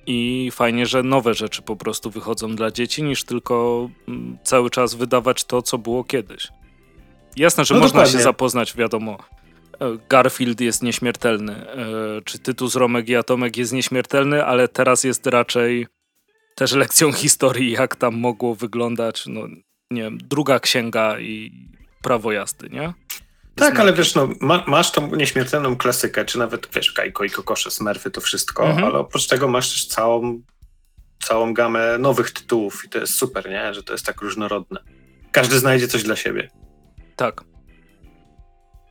I 0.07 0.49
fajnie, 0.51 0.85
że 0.85 1.03
nowe 1.03 1.33
rzeczy 1.33 1.61
po 1.61 1.75
prostu 1.75 2.09
wychodzą 2.09 2.55
dla 2.55 2.71
dzieci, 2.71 3.03
niż 3.03 3.23
tylko 3.23 3.89
cały 4.43 4.69
czas 4.69 4.95
wydawać 4.95 5.43
to, 5.43 5.61
co 5.61 5.77
było 5.77 6.03
kiedyś. 6.03 6.47
Jasne, 7.37 7.65
że 7.65 7.73
no 7.73 7.79
można 7.79 7.93
dokładnie. 7.93 8.19
się 8.19 8.23
zapoznać, 8.23 8.75
wiadomo. 8.75 9.17
E, 9.79 9.97
Garfield 10.09 10.61
jest 10.61 10.83
nieśmiertelny, 10.83 11.53
e, 11.71 11.85
czy 12.25 12.39
Tytus, 12.39 12.75
Romek 12.75 13.09
i 13.09 13.15
Atomek 13.15 13.57
jest 13.57 13.73
nieśmiertelny, 13.73 14.45
ale 14.45 14.67
teraz 14.67 15.03
jest 15.03 15.27
raczej 15.27 15.87
też 16.55 16.71
lekcją 16.71 17.11
historii, 17.11 17.71
jak 17.71 17.95
tam 17.95 18.15
mogło 18.15 18.55
wyglądać, 18.55 19.23
no 19.27 19.41
nie 19.91 20.01
wiem, 20.01 20.17
druga 20.23 20.59
księga 20.59 21.19
i 21.19 21.51
prawo 22.01 22.31
jazdy, 22.31 22.69
nie? 22.69 22.93
Tak, 23.55 23.79
ale 23.79 23.93
wiesz, 23.93 24.15
no, 24.15 24.29
ma, 24.41 24.63
masz 24.67 24.91
tą 24.91 25.15
nieśmiertelną 25.15 25.75
klasykę, 25.75 26.25
czy 26.25 26.39
nawet, 26.39 26.69
wiesz, 26.73 26.91
Kajko 26.91 27.23
i 27.23 27.29
Kokosze, 27.29 27.71
Smurfy, 27.71 28.11
to 28.11 28.21
wszystko, 28.21 28.65
mhm. 28.65 28.85
ale 28.85 28.99
oprócz 28.99 29.27
tego 29.27 29.47
masz 29.47 29.71
też 29.71 29.85
całą, 29.87 30.41
całą 31.23 31.53
gamę 31.53 31.97
nowych 31.97 32.31
tytułów 32.31 32.85
i 32.85 32.89
to 32.89 32.99
jest 32.99 33.13
super, 33.13 33.49
nie? 33.49 33.73
Że 33.73 33.83
to 33.83 33.93
jest 33.93 34.05
tak 34.05 34.21
różnorodne. 34.21 34.79
Każdy 35.31 35.59
znajdzie 35.59 35.87
coś 35.87 36.03
dla 36.03 36.15
siebie. 36.15 36.49
Tak. 37.17 37.43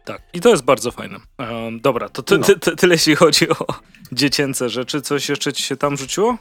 Tak, 0.05 0.23
i 0.33 0.41
to 0.41 0.49
jest 0.49 0.63
bardzo 0.63 0.91
fajne. 0.91 1.19
Um, 1.39 1.81
dobra, 1.81 2.09
to 2.09 2.23
ty, 2.23 2.39
ty, 2.39 2.59
ty, 2.59 2.77
tyle 2.77 2.95
jeśli 2.95 3.17
chodzi 3.17 3.49
o 3.51 3.67
dziecięce 4.13 4.69
rzeczy. 4.69 5.03
Coś 5.03 5.29
jeszcze 5.29 5.53
ci 5.53 5.63
się 5.63 5.77
tam 5.77 5.97
rzuciło? 5.97 6.39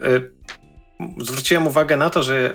Y 0.00 0.30
zwróciłem 1.18 1.66
uwagę 1.66 1.96
na 1.96 2.10
to, 2.10 2.22
że 2.22 2.54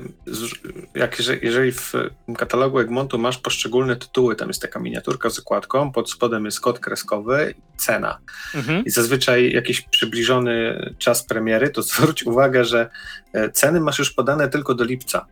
jak, 0.95 1.17
jeżeli 1.41 1.72
w 1.72 1.93
katalogu 2.38 2.79
Egmontu 2.79 3.17
masz 3.17 3.38
poszczególne 3.38 3.95
tytuły, 3.95 4.36
tam 4.36 4.48
jest 4.48 4.62
taka 4.62 4.79
miniaturka 4.79 5.29
z 5.29 5.39
okładką, 5.39 5.91
pod 5.91 6.12
spodem 6.12 6.45
jest 6.45 6.62
kod 6.62 6.79
kreskowy 6.79 7.53
i 7.57 7.77
cena. 7.77 8.19
Mhm. 8.55 8.86
I 8.86 8.89
zazwyczaj 8.89 9.51
jakiś 9.51 9.81
przybliżony 9.81 10.79
czas 10.98 11.25
premiery, 11.25 11.69
to 11.69 11.81
zwróć 11.91 12.24
uwagę, 12.24 12.65
że 12.65 12.89
e, 13.33 13.50
ceny 13.50 13.79
masz 13.79 14.00
już 14.00 14.13
podane 14.13 14.50
tylko 14.50 14.75
do 14.75 14.83
lipca. 14.83 15.25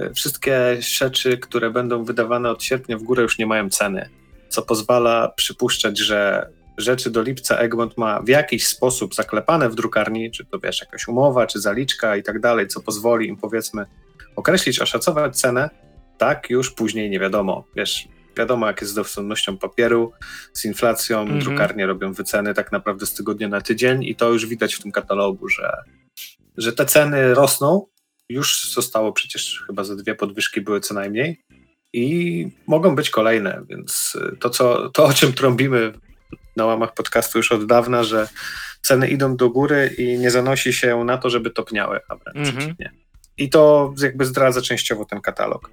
E, 0.00 0.14
wszystkie 0.14 0.76
rzeczy, 0.80 1.38
które 1.38 1.70
będą 1.70 2.04
wydawane 2.04 2.50
od 2.50 2.62
sierpnia 2.62 2.98
w 2.98 3.02
górę 3.02 3.22
już 3.22 3.38
nie 3.38 3.46
mają 3.46 3.70
ceny, 3.70 4.08
co 4.48 4.62
pozwala 4.62 5.28
przypuszczać, 5.28 5.98
że 5.98 6.48
rzeczy 6.78 7.10
do 7.10 7.22
lipca 7.22 7.56
Egmont 7.56 7.98
ma 7.98 8.22
w 8.22 8.28
jakiś 8.28 8.66
sposób 8.66 9.14
zaklepane 9.14 9.68
w 9.68 9.74
drukarni, 9.74 10.30
czy 10.30 10.44
to 10.44 10.58
wiesz, 10.58 10.80
jakaś 10.80 11.08
umowa, 11.08 11.46
czy 11.46 11.60
zaliczka 11.60 12.16
i 12.16 12.22
tak 12.22 12.40
dalej, 12.40 12.68
co 12.68 12.80
pozwoli 12.80 13.28
im 13.28 13.36
powiedzmy 13.36 13.86
określić, 14.36 14.80
oszacować 14.80 15.36
cenę, 15.36 15.70
tak 16.18 16.50
już 16.50 16.70
później 16.70 17.10
nie 17.10 17.20
wiadomo. 17.20 17.64
Wiesz, 17.76 18.08
wiadomo 18.36 18.66
jak 18.66 18.80
jest 18.80 18.92
z 18.92 18.94
dostępnością 18.96 19.58
papieru, 19.58 20.12
z 20.52 20.64
inflacją, 20.64 21.20
mhm. 21.20 21.40
drukarnie 21.40 21.86
robią 21.86 22.12
wyceny 22.12 22.54
tak 22.54 22.72
naprawdę 22.72 23.06
z 23.06 23.14
tygodnia 23.14 23.48
na 23.48 23.60
tydzień 23.60 24.04
i 24.04 24.16
to 24.16 24.30
już 24.32 24.46
widać 24.46 24.74
w 24.74 24.82
tym 24.82 24.92
katalogu, 24.92 25.48
że, 25.48 25.72
że 26.56 26.72
te 26.72 26.86
ceny 26.86 27.34
rosną, 27.34 27.86
już 28.30 28.72
zostało 28.74 29.12
przecież 29.12 29.64
chyba 29.66 29.84
ze 29.84 29.96
dwie 29.96 30.14
podwyżki 30.14 30.60
były 30.60 30.80
co 30.80 30.94
najmniej 30.94 31.42
i 31.92 32.48
mogą 32.66 32.94
być 32.94 33.10
kolejne, 33.10 33.62
więc 33.68 34.16
to, 34.40 34.50
co, 34.50 34.88
to 34.88 35.04
o 35.04 35.12
czym 35.12 35.32
trąbimy 35.32 35.92
na 36.56 36.66
łamach 36.66 36.94
podcastu 36.94 37.38
już 37.38 37.52
od 37.52 37.66
dawna, 37.66 38.04
że 38.04 38.28
ceny 38.82 39.08
idą 39.08 39.36
do 39.36 39.50
góry 39.50 39.94
i 39.98 40.18
nie 40.18 40.30
zanosi 40.30 40.72
się 40.72 41.04
na 41.04 41.18
to, 41.18 41.30
żeby 41.30 41.50
topniały, 41.50 42.00
a 42.08 42.16
wręcz 42.16 42.36
mm 42.36 42.50
-hmm. 42.50 42.58
przeciwnie. 42.58 42.92
I 43.36 43.50
to 43.50 43.94
jakby 44.02 44.24
zdradza 44.24 44.62
częściowo 44.62 45.04
ten 45.04 45.20
katalog. 45.20 45.70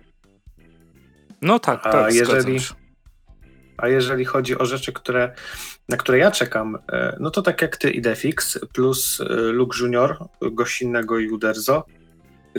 No 1.42 1.60
tak, 1.60 1.80
a 1.84 1.92
tak, 1.92 2.14
jeżeli, 2.14 2.60
A 3.78 3.88
jeżeli 3.88 4.26
chodzi 4.26 4.58
o 4.58 4.66
rzeczy, 4.66 4.94
które, 4.94 5.36
na 5.90 5.98
które 5.98 6.18
ja 6.18 6.32
czekam, 6.32 6.78
e, 6.92 7.18
no 7.20 7.32
to 7.32 7.42
tak 7.42 7.62
jak 7.62 7.78
ty 7.78 7.92
Idefix 7.92 8.60
plus 8.74 9.22
e, 9.22 9.24
Luke 9.34 9.78
Junior, 9.80 10.18
gościnnego 10.52 11.20
i 11.20 11.30
Uderzo, 11.30 11.86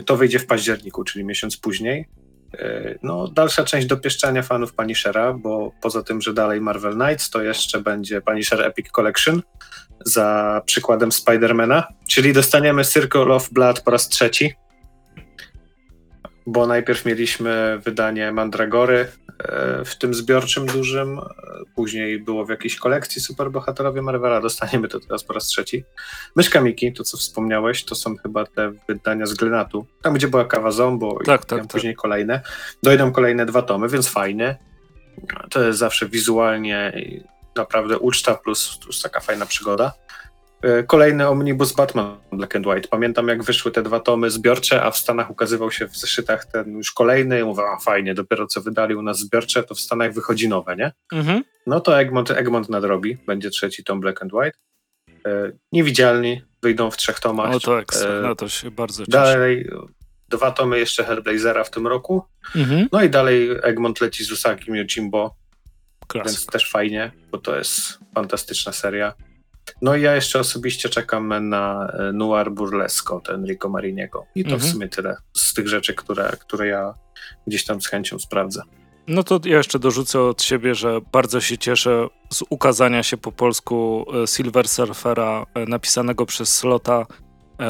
to 0.05 0.17
wyjdzie 0.17 0.39
w 0.39 0.45
październiku, 0.45 1.03
czyli 1.03 1.25
miesiąc 1.25 1.57
później. 1.57 2.05
E, 2.53 2.95
no, 3.03 3.27
dalsza 3.27 3.63
część 3.63 3.87
dopieszczania 3.87 4.43
fanów 4.43 4.73
Punishera, 4.73 5.33
bo 5.33 5.71
poza 5.81 6.03
tym, 6.03 6.21
że 6.21 6.33
dalej 6.33 6.61
Marvel 6.61 6.93
Knights, 6.93 7.29
to 7.29 7.41
jeszcze 7.41 7.81
będzie 7.81 8.21
Punisher 8.21 8.61
Epic 8.61 8.91
Collection 8.91 9.41
za 10.05 10.61
przykładem 10.65 11.11
Spidermana, 11.11 11.87
czyli 12.07 12.33
dostaniemy 12.33 12.85
Circle 12.85 13.33
of 13.33 13.49
Blood 13.49 13.81
po 13.81 13.91
raz 13.91 14.09
trzeci, 14.09 14.53
bo 16.47 16.67
najpierw 16.67 17.05
mieliśmy 17.05 17.79
wydanie 17.85 18.31
Mandragory 18.31 19.07
w 19.85 19.95
tym 19.95 20.13
zbiorczym 20.13 20.65
dużym, 20.65 21.19
e, 21.19 21.23
później 21.75 22.19
było 22.19 22.45
w 22.45 22.49
jakiejś 22.49 22.75
kolekcji 22.75 23.21
Superbohaterowie 23.21 24.01
Marvela, 24.01 24.41
dostaniemy 24.41 24.87
to 24.87 24.99
teraz 24.99 25.23
po 25.23 25.33
raz 25.33 25.45
trzeci. 25.45 25.83
Myszka 26.35 26.61
Miki, 26.61 26.93
to 26.93 27.03
co 27.03 27.17
wspomniałeś, 27.17 27.85
to 27.85 27.95
są 27.95 28.17
chyba 28.17 28.45
te 28.45 28.71
wydania 28.87 29.25
z 29.25 29.33
Glenatu, 29.33 29.85
tam 30.01 30.13
gdzie 30.13 30.27
była 30.27 30.45
kawa 30.45 30.71
Zombo 30.71 31.17
tak, 31.25 31.43
i 31.43 31.45
tak, 31.45 31.45
tak. 31.45 31.67
później 31.67 31.95
kolejne. 31.95 32.41
Dojdą 32.83 33.11
kolejne 33.11 33.45
dwa 33.45 33.61
tomy, 33.61 33.89
więc 33.89 34.09
fajnie. 34.09 34.57
To 35.49 35.63
jest 35.63 35.79
zawsze 35.79 36.09
wizualnie 36.09 36.93
naprawdę 37.55 37.97
uczta 37.97 38.35
plus, 38.35 38.77
plus 38.77 39.01
taka 39.01 39.19
fajna 39.19 39.45
przygoda. 39.45 39.93
E, 40.61 40.83
kolejny 40.83 41.27
omnibus 41.27 41.73
Batman 41.73 42.17
Black 42.31 42.55
and 42.55 42.67
White. 42.67 42.87
Pamiętam, 42.87 43.27
jak 43.27 43.43
wyszły 43.43 43.71
te 43.71 43.83
dwa 43.83 43.99
tomy 43.99 44.29
zbiorcze, 44.29 44.83
a 44.83 44.91
w 44.91 44.97
Stanach 44.97 45.29
ukazywał 45.29 45.71
się 45.71 45.87
w 45.87 45.97
zeszytach 45.97 46.45
ten 46.45 46.77
już 46.77 46.91
kolejny. 46.91 47.45
Mówię, 47.45 47.63
a 47.63 47.79
fajnie, 47.79 48.13
dopiero 48.13 48.47
co 48.47 48.61
wydali 48.61 48.95
u 48.95 49.01
nas 49.01 49.19
zbiorcze, 49.19 49.63
to 49.63 49.75
w 49.75 49.79
Stanach 49.79 50.13
wychodzi 50.13 50.49
nowe, 50.49 50.75
nie? 50.75 50.91
Mhm. 51.13 51.43
No 51.67 51.79
to 51.79 51.99
Egmont, 51.99 52.31
Egmont 52.31 52.69
nadrobi. 52.69 53.17
Będzie 53.27 53.49
trzeci 53.49 53.83
tom 53.83 53.99
Black 53.99 54.21
and 54.21 54.33
White. 54.33 54.57
E, 55.27 55.51
niewidzialni 55.71 56.41
wyjdą 56.61 56.91
w 56.91 56.97
trzech 56.97 57.19
tomach. 57.19 57.51
No 57.51 57.59
to 57.59 57.79
ekstra, 57.79 58.09
e, 58.09 58.21
no 58.21 58.35
to 58.35 58.49
się 58.49 58.71
bardzo 58.71 59.05
cieszę. 59.05 59.17
Dalej 59.17 59.69
dwa 60.29 60.51
tomy 60.51 60.79
jeszcze 60.79 61.03
Hellblazera 61.03 61.63
w 61.63 61.71
tym 61.71 61.87
roku. 61.87 62.23
Mhm. 62.55 62.87
No 62.91 63.03
i 63.03 63.09
dalej 63.09 63.49
Egmont 63.63 64.01
leci 64.01 64.23
z 64.23 64.31
Usagim 64.31 64.75
Jimbo. 64.95 65.35
Więc 66.15 66.45
też 66.45 66.69
fajnie, 66.69 67.11
bo 67.31 67.37
to 67.37 67.55
jest 67.55 67.99
fantastyczna 68.15 68.71
seria. 68.71 69.13
No 69.81 69.95
i 69.95 70.01
ja 70.01 70.15
jeszcze 70.15 70.39
osobiście 70.39 70.89
czekam 70.89 71.49
na 71.49 71.87
e, 71.87 72.13
Noir 72.13 72.51
Burlesco, 72.51 73.19
ten 73.19 73.45
Rico 73.45 73.69
Mariniego. 73.69 74.25
I 74.35 74.43
to 74.43 74.51
mhm. 74.51 74.61
w 74.61 74.73
sumie 74.73 74.87
tyle 74.87 75.15
z 75.33 75.53
tych 75.53 75.67
rzeczy, 75.67 75.93
które, 75.93 76.31
które 76.39 76.67
ja 76.67 76.93
gdzieś 77.47 77.65
tam 77.65 77.81
z 77.81 77.87
chęcią 77.87 78.19
sprawdzę. 78.19 78.61
No 79.07 79.23
to 79.23 79.39
ja 79.45 79.57
jeszcze 79.57 79.79
dorzucę 79.79 80.21
od 80.21 80.41
siebie, 80.41 80.75
że 80.75 80.99
bardzo 81.11 81.41
się 81.41 81.57
cieszę 81.57 82.07
z 82.33 82.43
ukazania 82.49 83.03
się 83.03 83.17
po 83.17 83.31
polsku 83.31 84.05
e, 84.23 84.27
Silver 84.27 84.67
Surfera 84.67 85.45
e, 85.53 85.65
napisanego 85.65 86.25
przez 86.25 86.57
Slota, 86.57 87.05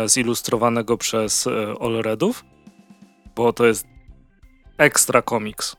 zilustrowanego 0.05 0.97
przez 0.97 1.47
Allredów, 1.81 2.45
bo 3.35 3.53
to 3.53 3.65
jest 3.65 3.87
ekstra 4.77 5.21
komiks. 5.21 5.75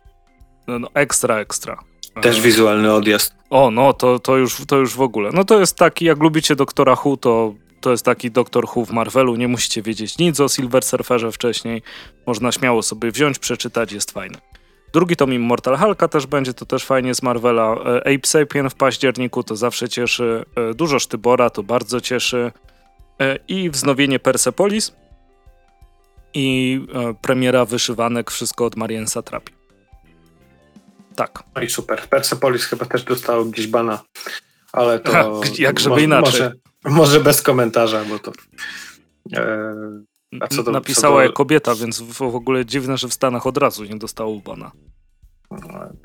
No, 0.66 0.78
no, 0.78 0.88
ekstra, 0.94 1.38
ekstra. 1.38 1.89
Też 2.22 2.40
wizualny 2.40 2.94
odjazd. 2.94 3.34
O, 3.50 3.70
no 3.70 3.92
to, 3.92 4.18
to, 4.18 4.36
już, 4.36 4.66
to 4.66 4.76
już 4.76 4.94
w 4.94 5.00
ogóle. 5.00 5.30
No 5.32 5.44
to 5.44 5.60
jest 5.60 5.76
taki, 5.76 6.04
jak 6.04 6.18
lubicie 6.18 6.56
Doktora 6.56 6.96
Who, 7.04 7.16
to, 7.16 7.54
to 7.80 7.90
jest 7.90 8.04
taki 8.04 8.30
Doktor 8.30 8.64
Who 8.76 8.84
w 8.84 8.90
Marvelu. 8.90 9.36
Nie 9.36 9.48
musicie 9.48 9.82
wiedzieć 9.82 10.18
nic 10.18 10.40
o 10.40 10.48
Silver 10.48 10.82
Surferze 10.82 11.32
wcześniej. 11.32 11.82
Można 12.26 12.52
śmiało 12.52 12.82
sobie 12.82 13.10
wziąć, 13.10 13.38
przeczytać, 13.38 13.92
jest 13.92 14.10
fajny. 14.10 14.38
Drugi 14.92 15.16
tom 15.16 15.32
Immortal 15.32 15.76
Hulka 15.76 16.08
też 16.08 16.26
będzie, 16.26 16.54
to 16.54 16.66
też 16.66 16.84
fajnie 16.84 17.14
z 17.14 17.22
Marvela. 17.22 17.74
E, 17.74 18.00
Ape 18.00 18.26
Sapien 18.26 18.70
w 18.70 18.74
październiku 18.74 19.42
to 19.42 19.56
zawsze 19.56 19.88
cieszy. 19.88 20.44
E, 20.56 20.74
dużo 20.74 20.98
Sztybora 20.98 21.50
to 21.50 21.62
bardzo 21.62 22.00
cieszy. 22.00 22.52
E, 23.20 23.38
I 23.48 23.70
wznowienie 23.70 24.18
Persepolis. 24.18 24.92
I 26.34 26.80
premiera 27.22 27.64
wyszywanek, 27.64 28.30
wszystko 28.30 28.64
od 28.64 28.76
Marian 28.76 29.06
Satrapi. 29.06 29.59
Tak. 31.20 31.42
No 31.54 31.62
i 31.62 31.70
super. 31.70 32.00
Persepolis 32.08 32.64
chyba 32.64 32.86
też 32.86 33.02
dostał 33.02 33.46
gdzieś 33.46 33.66
bana, 33.66 34.02
ale 34.72 35.00
to... 35.00 35.12
Ha, 35.12 35.24
jak 35.58 35.80
żeby 35.80 36.02
inaczej. 36.02 36.40
Może, 36.40 36.52
może 36.84 37.20
bez 37.20 37.42
komentarza, 37.42 38.04
bo 38.04 38.18
to... 38.18 38.32
E, 39.36 39.74
a 40.40 40.48
co 40.48 40.62
do, 40.62 40.70
Napisała 40.70 41.22
co 41.22 41.28
do... 41.28 41.32
kobieta, 41.32 41.74
więc 41.74 42.02
w, 42.02 42.22
ogóle 42.22 42.66
dziwne, 42.66 42.98
że 42.98 43.08
w 43.08 43.14
Stanach 43.14 43.46
od 43.46 43.56
razu 43.56 43.84
nie 43.84 43.98
dostało 43.98 44.36
bana. 44.36 44.72
No, 45.50 45.58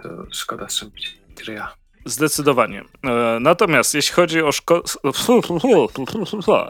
to 0.04 0.10
szkoda 0.32 0.70
strzępić 0.70 1.18
ryja. 1.48 1.74
Zdecydowanie. 2.06 2.84
E, 3.04 3.38
natomiast 3.42 3.94
jeśli 3.94 4.14
chodzi 4.14 4.42
o, 4.42 4.50
szko- 4.50 4.98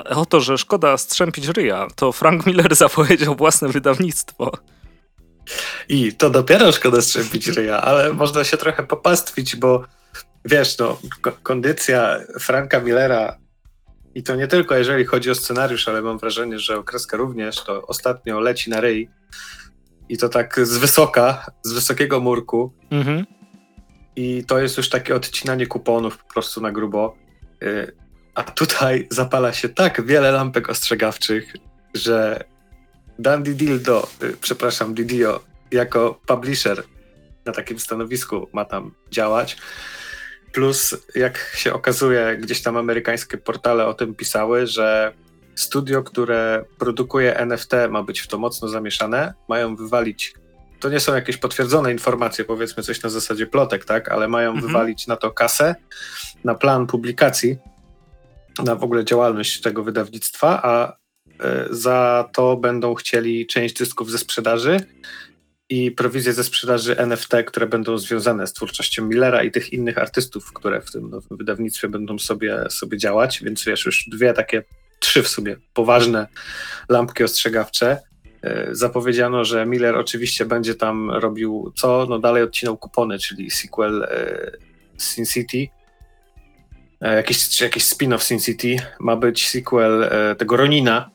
o 0.22 0.26
to, 0.26 0.42
że 0.42 0.58
szkoda 0.58 0.98
strzępić 0.98 1.48
ryja, 1.48 1.88
to 1.96 2.12
Frank 2.12 2.46
Miller 2.46 2.76
zapowiedział 2.86 3.36
własne 3.36 3.70
wydawnictwo. 3.70 4.52
I 5.90 6.14
to 6.14 6.30
dopiero 6.30 6.72
szkoda 6.72 7.02
strzępić 7.02 7.48
ryja, 7.48 7.82
ale 7.82 8.14
można 8.14 8.44
się 8.44 8.58
trochę 8.58 8.84
popastwić, 8.84 9.56
bo 9.56 9.86
wiesz, 10.46 10.78
no, 10.78 11.00
kondycja 11.44 12.20
Franka 12.40 12.80
Millera 12.80 13.38
i 14.16 14.24
to 14.24 14.36
nie 14.36 14.48
tylko 14.48 14.76
jeżeli 14.76 15.06
chodzi 15.06 15.32
o 15.32 15.36
scenariusz, 15.36 15.88
ale 15.88 16.02
mam 16.02 16.18
wrażenie, 16.18 16.60
że 16.60 16.78
okreska 16.78 17.18
również, 17.18 17.64
to 17.64 17.88
ostatnio 17.88 18.40
leci 18.40 18.70
na 18.70 18.82
ryj 18.82 19.10
i 20.10 20.18
to 20.18 20.30
tak 20.30 20.60
z 20.66 20.78
wysoka, 20.78 21.46
z 21.64 21.74
wysokiego 21.74 22.20
murku. 22.20 22.74
Mhm. 22.92 23.26
I 24.16 24.44
to 24.48 24.60
jest 24.60 24.78
już 24.78 24.90
takie 24.90 25.16
odcinanie 25.16 25.68
kuponów 25.68 26.18
po 26.18 26.34
prostu 26.34 26.62
na 26.62 26.72
grubo. 26.72 27.16
Y, 27.64 27.92
a 28.36 28.44
tutaj 28.44 29.08
zapala 29.12 29.54
się 29.54 29.70
tak 29.70 30.06
wiele 30.06 30.32
lampek 30.32 30.70
ostrzegawczych, 30.70 31.54
że 31.94 32.44
Dandy 33.20 33.54
Dildo, 33.54 34.08
y, 34.24 34.38
przepraszam, 34.42 34.94
Didio, 34.94 35.44
jako 35.72 36.20
publisher 36.26 36.84
na 37.46 37.52
takim 37.52 37.80
stanowisku 37.80 38.50
ma 38.54 38.66
tam 38.66 38.92
działać. 39.12 39.58
Plus, 40.52 40.96
jak 41.16 41.38
się 41.56 41.74
okazuje, 41.74 42.38
gdzieś 42.42 42.62
tam 42.62 42.78
amerykańskie 42.78 43.38
portale 43.38 43.88
o 43.88 43.94
tym 43.94 44.16
pisały, 44.16 44.68
że 44.68 45.14
studio, 45.56 46.04
które 46.04 46.66
produkuje 46.78 47.38
NFT, 47.38 47.72
ma 47.90 48.04
być 48.04 48.20
w 48.20 48.28
to 48.28 48.38
mocno 48.38 48.68
zamieszane, 48.68 49.34
mają 49.50 49.76
wywalić. 49.76 50.34
To 50.80 50.90
nie 50.90 51.00
są 51.00 51.16
jakieś 51.16 51.38
potwierdzone 51.38 51.92
informacje, 51.92 52.46
powiedzmy 52.46 52.84
coś 52.84 53.04
na 53.04 53.10
zasadzie 53.10 53.48
plotek, 53.48 53.86
tak, 53.86 54.10
ale 54.10 54.28
mają 54.28 54.50
mhm. 54.52 54.68
wywalić 54.68 55.08
na 55.08 55.16
to 55.16 55.32
kasę, 55.32 55.76
na 56.44 56.56
plan 56.56 56.88
publikacji, 56.88 57.58
na 58.64 58.76
w 58.76 58.84
ogóle 58.84 59.06
działalność 59.06 59.62
tego 59.62 59.84
wydawnictwa, 59.84 60.62
a 60.64 60.98
za 61.70 62.30
to 62.34 62.58
będą 62.58 62.96
chcieli 62.96 63.48
część 63.48 63.76
dysków 63.76 64.12
ze 64.12 64.18
sprzedaży 64.18 64.80
i 65.70 65.92
prowizje 65.92 66.34
ze 66.34 66.44
sprzedaży 66.44 66.98
NFT, 66.98 67.32
które 67.48 67.68
będą 67.68 67.98
związane 67.98 68.48
z 68.48 68.54
twórczością 68.54 69.06
Millera 69.06 69.44
i 69.44 69.52
tych 69.52 69.74
innych 69.74 69.98
artystów, 69.98 70.54
które 70.54 70.82
w 70.82 70.92
tym 70.92 71.10
nowym 71.10 71.38
wydawnictwie 71.38 71.88
będą 71.88 72.20
sobie, 72.20 72.64
sobie 72.70 72.98
działać, 72.98 73.44
więc 73.44 73.66
wiesz, 73.66 73.86
już 73.86 74.06
dwie 74.12 74.34
takie, 74.34 74.64
trzy 75.00 75.24
w 75.24 75.28
sumie 75.28 75.56
poważne 75.74 76.28
lampki 76.90 77.24
ostrzegawcze. 77.24 77.98
E, 78.42 78.68
zapowiedziano, 78.72 79.46
że 79.46 79.66
Miller 79.66 79.96
oczywiście 79.96 80.46
będzie 80.46 80.76
tam 80.76 81.12
robił 81.12 81.74
co? 81.76 82.06
No 82.10 82.20
dalej 82.20 82.44
odcinał 82.44 82.78
kupony, 82.78 83.20
czyli 83.20 83.52
sequel 83.52 84.04
e, 84.04 84.52
Sin 84.98 85.26
City, 85.26 85.68
jakiś, 87.02 87.62
jakiś 87.62 87.84
spin-off 87.84 88.24
Sin 88.24 88.40
City, 88.40 88.76
ma 89.00 89.16
być 89.16 89.48
sequel 89.48 90.10
tego 90.38 90.58
Ronina, 90.58 91.15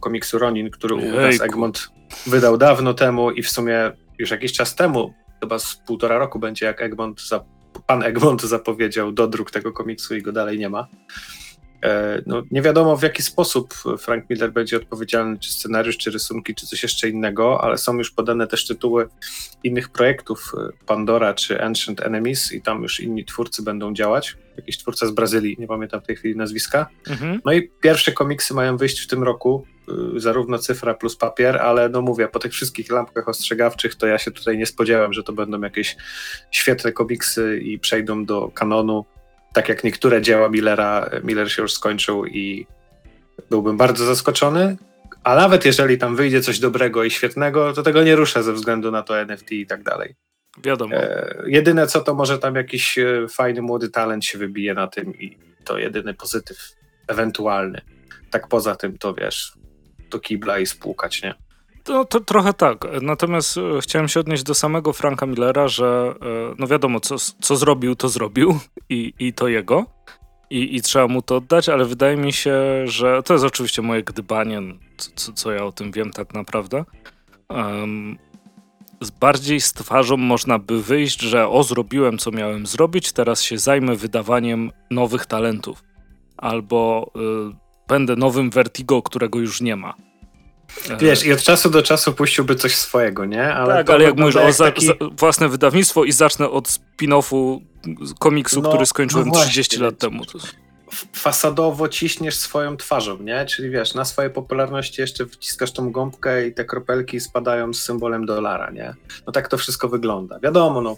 komiksu 0.00 0.38
Ronin, 0.38 0.70
który 0.70 0.94
u 0.94 1.00
nas 1.16 1.40
Egmont 1.40 1.88
wydał 2.26 2.58
dawno 2.58 2.94
temu 2.94 3.30
i 3.30 3.42
w 3.42 3.50
sumie 3.50 3.92
już 4.18 4.30
jakiś 4.30 4.52
czas 4.52 4.74
temu, 4.74 5.14
chyba 5.40 5.58
z 5.58 5.76
półtora 5.86 6.18
roku 6.18 6.38
będzie, 6.38 6.66
jak 6.66 6.82
Egmont, 6.82 7.20
pan 7.86 8.02
Egmont 8.02 8.42
zapowiedział 8.42 9.12
dodruk 9.12 9.50
tego 9.50 9.72
komiksu 9.72 10.16
i 10.16 10.22
go 10.22 10.32
dalej 10.32 10.58
nie 10.58 10.68
ma. 10.68 10.88
E, 11.84 12.22
no, 12.26 12.42
nie 12.50 12.62
wiadomo 12.62 12.96
w 12.96 13.02
jaki 13.02 13.22
sposób 13.22 13.74
Frank 13.98 14.30
Miller 14.30 14.52
będzie 14.52 14.76
odpowiedzialny, 14.76 15.38
czy 15.38 15.52
scenariusz, 15.52 15.96
czy 15.96 16.10
rysunki, 16.10 16.54
czy 16.54 16.66
coś 16.66 16.82
jeszcze 16.82 17.08
innego, 17.08 17.64
ale 17.64 17.78
są 17.78 17.98
już 17.98 18.10
podane 18.10 18.46
też 18.46 18.66
tytuły 18.66 19.08
innych 19.64 19.88
projektów, 19.88 20.52
e, 20.58 20.86
Pandora 20.86 21.34
czy 21.34 21.62
Ancient 21.62 22.00
Enemies 22.00 22.52
i 22.52 22.62
tam 22.62 22.82
już 22.82 23.00
inni 23.00 23.24
twórcy 23.24 23.62
będą 23.62 23.94
działać. 23.94 24.36
Jakiś 24.56 24.78
twórca 24.78 25.06
z 25.06 25.10
Brazylii, 25.10 25.56
nie 25.58 25.66
pamiętam 25.66 26.00
w 26.00 26.06
tej 26.06 26.16
chwili 26.16 26.36
nazwiska. 26.36 26.86
Mhm. 27.08 27.40
No 27.44 27.52
i 27.52 27.70
pierwsze 27.80 28.12
komiksy 28.12 28.54
mają 28.54 28.76
wyjść 28.76 29.00
w 29.00 29.06
tym 29.06 29.22
roku, 29.22 29.66
e, 30.16 30.20
zarówno 30.20 30.58
cyfra 30.58 30.94
plus 30.94 31.16
papier, 31.16 31.56
ale 31.56 31.88
no 31.88 32.02
mówię, 32.02 32.28
po 32.28 32.38
tych 32.38 32.52
wszystkich 32.52 32.90
lampkach 32.90 33.28
ostrzegawczych 33.28 33.94
to 33.94 34.06
ja 34.06 34.18
się 34.18 34.30
tutaj 34.30 34.58
nie 34.58 34.66
spodziewałem, 34.66 35.12
że 35.12 35.22
to 35.22 35.32
będą 35.32 35.60
jakieś 35.60 35.96
świetne 36.50 36.92
komiksy 36.92 37.60
i 37.62 37.78
przejdą 37.78 38.24
do 38.24 38.48
kanonu 38.48 39.04
tak 39.52 39.68
jak 39.68 39.84
niektóre 39.84 40.22
dzieła 40.22 40.48
Millera, 40.48 41.10
Miller 41.24 41.52
się 41.52 41.62
już 41.62 41.72
skończył 41.72 42.26
i 42.26 42.66
byłbym 43.50 43.76
bardzo 43.76 44.06
zaskoczony, 44.06 44.76
a 45.24 45.34
nawet 45.34 45.64
jeżeli 45.64 45.98
tam 45.98 46.16
wyjdzie 46.16 46.40
coś 46.40 46.58
dobrego 46.58 47.04
i 47.04 47.10
świetnego, 47.10 47.72
to 47.72 47.82
tego 47.82 48.02
nie 48.02 48.16
ruszę 48.16 48.42
ze 48.42 48.52
względu 48.52 48.90
na 48.90 49.02
to 49.02 49.20
NFT 49.20 49.52
i 49.52 49.66
tak 49.66 49.82
dalej. 49.82 50.14
Wiadomo. 50.62 50.96
E, 50.96 51.34
jedyne 51.46 51.86
co 51.86 52.00
to 52.00 52.14
może 52.14 52.38
tam 52.38 52.54
jakiś 52.54 52.98
e, 52.98 53.26
fajny 53.28 53.62
młody 53.62 53.88
talent 53.88 54.24
się 54.24 54.38
wybije 54.38 54.74
na 54.74 54.86
tym 54.86 55.18
i 55.18 55.38
to 55.64 55.78
jedyny 55.78 56.14
pozytyw 56.14 56.58
ewentualny. 57.08 57.80
Tak 58.30 58.48
poza 58.48 58.76
tym 58.76 58.98
to 58.98 59.14
wiesz, 59.14 59.52
to 60.10 60.20
kibla 60.20 60.58
i 60.58 60.66
spłukać, 60.66 61.22
nie? 61.22 61.34
No, 61.88 62.04
to 62.04 62.20
trochę 62.20 62.52
tak. 62.52 62.86
Natomiast 63.02 63.58
e, 63.58 63.80
chciałem 63.80 64.08
się 64.08 64.20
odnieść 64.20 64.42
do 64.42 64.54
samego 64.54 64.92
Franka 64.92 65.26
Millera, 65.26 65.68
że 65.68 66.14
e, 66.22 66.54
no 66.58 66.66
wiadomo, 66.66 67.00
co, 67.00 67.16
co 67.40 67.56
zrobił, 67.56 67.94
to 67.94 68.08
zrobił 68.08 68.58
i, 68.88 69.14
i 69.18 69.32
to 69.32 69.48
jego. 69.48 69.86
I, 70.50 70.76
I 70.76 70.82
trzeba 70.82 71.08
mu 71.08 71.22
to 71.22 71.36
oddać, 71.36 71.68
ale 71.68 71.84
wydaje 71.84 72.16
mi 72.16 72.32
się, 72.32 72.60
że 72.84 73.22
to 73.22 73.34
jest 73.34 73.44
oczywiście 73.44 73.82
moje 73.82 74.02
gdybanie, 74.02 74.62
co, 75.14 75.32
co 75.32 75.52
ja 75.52 75.64
o 75.64 75.72
tym 75.72 75.92
wiem 75.92 76.10
tak 76.10 76.34
naprawdę. 76.34 76.84
Um, 77.48 78.18
z 79.00 79.10
bardziej 79.10 79.60
z 79.60 79.72
twarzą 79.72 80.16
można 80.16 80.58
by 80.58 80.82
wyjść, 80.82 81.20
że 81.20 81.48
o, 81.48 81.62
zrobiłem 81.62 82.18
co 82.18 82.30
miałem 82.30 82.66
zrobić, 82.66 83.12
teraz 83.12 83.42
się 83.42 83.58
zajmę 83.58 83.96
wydawaniem 83.96 84.70
nowych 84.90 85.26
talentów. 85.26 85.84
Albo 86.36 87.10
y, 87.16 87.56
będę 87.88 88.16
nowym 88.16 88.50
Vertigo, 88.50 89.02
którego 89.02 89.38
już 89.38 89.60
nie 89.60 89.76
ma. 89.76 89.94
Wiesz, 91.00 91.24
i 91.24 91.32
od 91.32 91.42
czasu 91.42 91.70
do 91.70 91.82
czasu 91.82 92.12
puściłby 92.12 92.54
coś 92.54 92.76
swojego, 92.76 93.24
nie? 93.24 93.54
Ale 93.54 93.74
tak, 93.74 93.90
ale 93.90 94.04
jak 94.04 94.16
mówisz 94.16 94.36
o 94.36 94.52
taki... 94.52 94.86
za 94.86 94.92
własne 95.12 95.48
wydawnictwo 95.48 96.04
i 96.04 96.12
zacznę 96.12 96.50
od 96.50 96.68
spin-offu 96.68 97.60
komiksu, 98.18 98.62
no, 98.62 98.68
który 98.68 98.86
skończyłem 98.86 99.28
no 99.28 99.40
30 99.40 99.80
lat 99.80 99.98
temu. 99.98 100.22
Fasadowo 101.12 101.88
ciśniesz 101.88 102.36
swoją 102.36 102.76
twarzą, 102.76 103.22
nie? 103.22 103.46
Czyli 103.46 103.70
wiesz, 103.70 103.94
na 103.94 104.04
swojej 104.04 104.30
popularności 104.30 105.00
jeszcze 105.00 105.26
wciskasz 105.26 105.72
tą 105.72 105.92
gąbkę 105.92 106.46
i 106.46 106.54
te 106.54 106.64
kropelki 106.64 107.20
spadają 107.20 107.74
z 107.74 107.82
symbolem 107.82 108.26
dolara, 108.26 108.70
nie? 108.70 108.94
No 109.26 109.32
tak 109.32 109.48
to 109.48 109.58
wszystko 109.58 109.88
wygląda. 109.88 110.38
Wiadomo, 110.38 110.80
no 110.80 110.96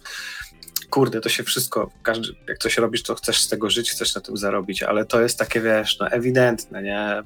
kurde, 0.91 1.21
to 1.21 1.29
się 1.29 1.43
wszystko, 1.45 1.91
każdy, 2.03 2.29
jak 2.49 2.59
coś 2.59 2.79
robisz, 2.79 3.03
to 3.03 3.15
chcesz 3.15 3.41
z 3.41 3.49
tego 3.49 3.71
żyć, 3.71 3.91
chcesz 3.91 4.15
na 4.15 4.21
tym 4.21 4.37
zarobić, 4.37 4.83
ale 4.83 5.05
to 5.05 5.21
jest 5.21 5.39
takie, 5.39 5.61
wiesz, 5.61 5.99
no 5.99 6.09
ewidentne, 6.09 6.83
nie? 6.83 7.23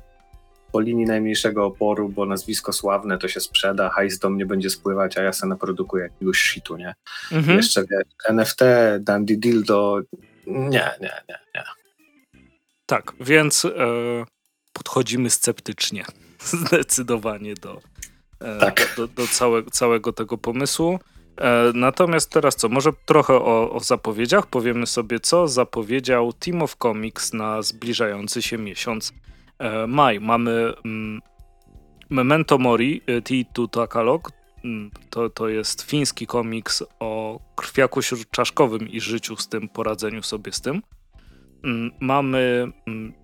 Po 0.75 0.81
linii 0.81 1.07
najmniejszego 1.07 1.67
oporu, 1.67 2.09
bo 2.09 2.27
nazwisko 2.27 2.73
sławne 2.73 3.19
to 3.19 3.29
się 3.29 3.41
sprzeda, 3.41 3.89
hajs 3.89 4.19
do 4.19 4.31
mnie 4.31 4.47
będzie 4.47 4.71
spływać, 4.71 5.19
a 5.19 5.23
ja 5.23 5.33
sobie 5.33 5.49
naprodukuję 5.49 6.03
jakiegoś 6.03 6.39
shitu, 6.39 6.77
nie? 6.77 6.95
Mhm. 7.33 7.57
Jeszcze 7.57 7.81
wiesz, 7.81 8.05
NFT, 8.29 8.61
Dandy 9.01 9.37
Dildo, 9.37 10.01
nie, 10.47 10.91
nie, 11.01 11.23
nie, 11.29 11.39
nie. 11.55 11.65
Tak, 12.87 13.13
więc 13.21 13.65
e, 13.65 13.71
podchodzimy 14.73 15.31
sceptycznie 15.31 16.05
zdecydowanie 16.67 17.55
do, 17.55 17.81
e, 18.41 18.59
tak. 18.59 18.95
do, 18.97 19.09
do, 19.09 19.27
całe, 19.27 19.63
całego 19.63 20.13
tego 20.13 20.39
pomysłu. 20.39 20.99
E, 21.37 21.73
natomiast 21.75 22.31
teraz 22.31 22.57
co, 22.57 22.69
może 22.69 22.91
trochę 23.07 23.35
o, 23.35 23.73
o, 23.73 23.81
zapowiedziach. 23.81 24.47
Powiemy 24.47 24.87
sobie, 24.87 25.21
co 25.21 25.49
zapowiedział 25.49 26.33
Team 26.33 26.63
of 26.63 26.77
Comics 26.77 27.33
na 27.33 27.63
zbliżający 27.63 28.43
się 28.43 28.59
miesiąc 28.59 29.13
maj. 29.89 30.21
Mamy 30.21 30.73
mm, 30.85 31.21
Memento 32.11 32.59
Mori, 32.59 33.03
e, 33.07 33.21
T2 33.21 33.69
Takalog. 33.69 34.33
Mm, 34.65 34.91
to, 35.11 35.31
to 35.31 35.49
jest 35.49 35.83
fiński 35.83 36.27
komiks 36.27 36.83
o 37.01 37.41
krwiaku 37.57 38.03
śródczaszkowym 38.03 38.89
i 38.89 39.01
życiu 39.01 39.37
z 39.37 39.49
tym, 39.49 39.69
poradzeniu 39.69 40.23
sobie 40.23 40.53
z 40.53 40.61
tym. 40.61 40.83
Mm, 41.65 41.91
mamy, 42.01 42.73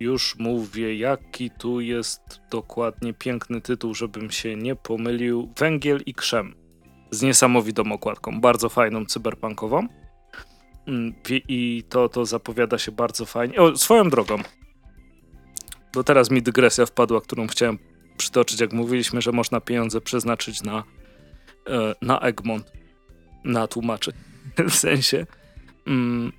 już 0.00 0.36
mówię, 0.38 0.96
jaki 0.96 1.50
tu 1.50 1.80
jest 1.80 2.20
dokładnie 2.50 3.14
piękny 3.14 3.60
tytuł, 3.60 3.94
żebym 3.94 4.30
się 4.30 4.56
nie 4.56 4.76
pomylił. 4.76 5.52
Węgiel 5.58 6.02
i 6.06 6.14
krzem 6.14 6.54
z 7.10 7.22
niesamowitą 7.22 7.92
okładką, 7.92 8.40
bardzo 8.40 8.68
fajną, 8.68 9.06
cyberpunkową. 9.06 9.86
I 11.28 11.84
to, 11.88 12.08
to 12.08 12.26
zapowiada 12.26 12.78
się 12.78 12.92
bardzo 12.92 13.26
fajnie. 13.26 13.58
O, 13.58 13.76
swoją 13.76 14.10
drogą, 14.10 14.38
bo 15.94 16.04
teraz 16.04 16.30
mi 16.30 16.42
dygresja 16.42 16.86
wpadła, 16.86 17.20
którą 17.20 17.46
chciałem 17.46 17.78
przytoczyć, 18.16 18.60
jak 18.60 18.72
mówiliśmy, 18.72 19.22
że 19.22 19.32
można 19.32 19.60
pieniądze 19.60 20.00
przeznaczyć 20.00 20.62
na, 20.62 20.84
e, 21.66 21.94
na 22.02 22.20
Egmont, 22.20 22.72
na 23.44 23.66
tłumaczy. 23.66 24.12
w 24.70 24.74
sensie, 24.74 25.26
mm, 25.86 26.32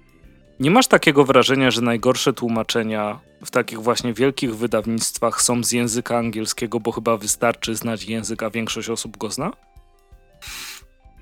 nie 0.60 0.72
masz 0.72 0.88
takiego 0.88 1.26
wrażenia, 1.26 1.72
że 1.72 1.82
najgorsze 1.82 2.34
tłumaczenia 2.34 3.20
w 3.46 3.52
takich 3.52 3.80
właśnie 3.80 4.14
wielkich 4.14 4.56
wydawnictwach 4.56 5.42
są 5.42 5.64
z 5.64 5.72
języka 5.72 6.18
angielskiego, 6.18 6.80
bo 6.80 6.92
chyba 6.92 7.18
wystarczy 7.18 7.76
znać 7.76 8.04
język, 8.04 8.44
a 8.44 8.50
większość 8.50 8.90
osób 8.90 9.18
go 9.18 9.30
zna? 9.30 9.52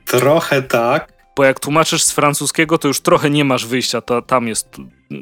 Trochę 0.05 0.61
tak. 0.61 1.18
Bo 1.39 1.45
jak 1.45 1.59
tłumaczysz 1.59 2.03
z 2.03 2.11
francuskiego, 2.11 2.77
to 2.77 2.87
już 2.87 3.01
trochę 3.01 3.29
nie 3.29 3.45
masz 3.45 3.65
wyjścia. 3.65 4.01
To, 4.01 4.21
tam 4.21 4.47
jest 4.47 4.67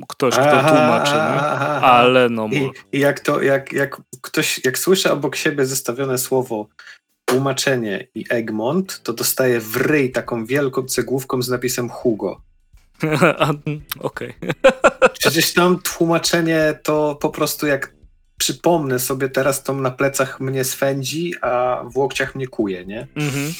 ktoś, 0.08 0.34
kto 0.34 0.42
tłumaczy, 0.44 1.14
aha, 1.14 1.82
ale 1.82 2.30
no. 2.30 2.48
I, 2.48 2.72
I, 2.92 3.00
jak 3.00 3.20
to, 3.20 3.42
jak, 3.42 3.74
jak 3.74 4.02
ktoś, 4.22 4.62
jak 4.66 4.78
słyszę 4.78 5.12
obok 5.12 5.36
siebie 5.36 5.66
zestawione 5.66 6.18
słowo 6.18 6.68
tłumaczenie 7.26 8.08
i 8.16 8.26
Egmont, 8.30 9.04
to 9.04 9.14
dostaje 9.14 9.60
w 9.60 9.76
ryj 9.76 10.12
taką 10.12 10.46
wielką 10.46 10.84
cegłówką 10.84 11.42
z 11.42 11.50
napisem 11.50 11.90
Hugo. 11.90 12.42
Okej. 14.00 14.34
Okay. 14.50 15.10
Przecież 15.20 15.54
tam 15.54 15.80
tłumaczenie 15.80 16.80
to 16.84 17.18
po 17.22 17.30
prostu 17.30 17.68
jak 17.68 17.94
przypomnę 18.38 19.00
sobie 19.00 19.30
teraz, 19.30 19.64
to 19.64 19.74
na 19.74 19.92
plecach 19.92 20.40
mnie 20.40 20.64
swędzi, 20.64 21.34
a 21.42 21.84
w 21.94 21.98
łokciach 21.98 22.36
mnie 22.36 22.48
kuje, 22.48 22.86
nie? 22.86 23.08
Mhm. 23.16 23.54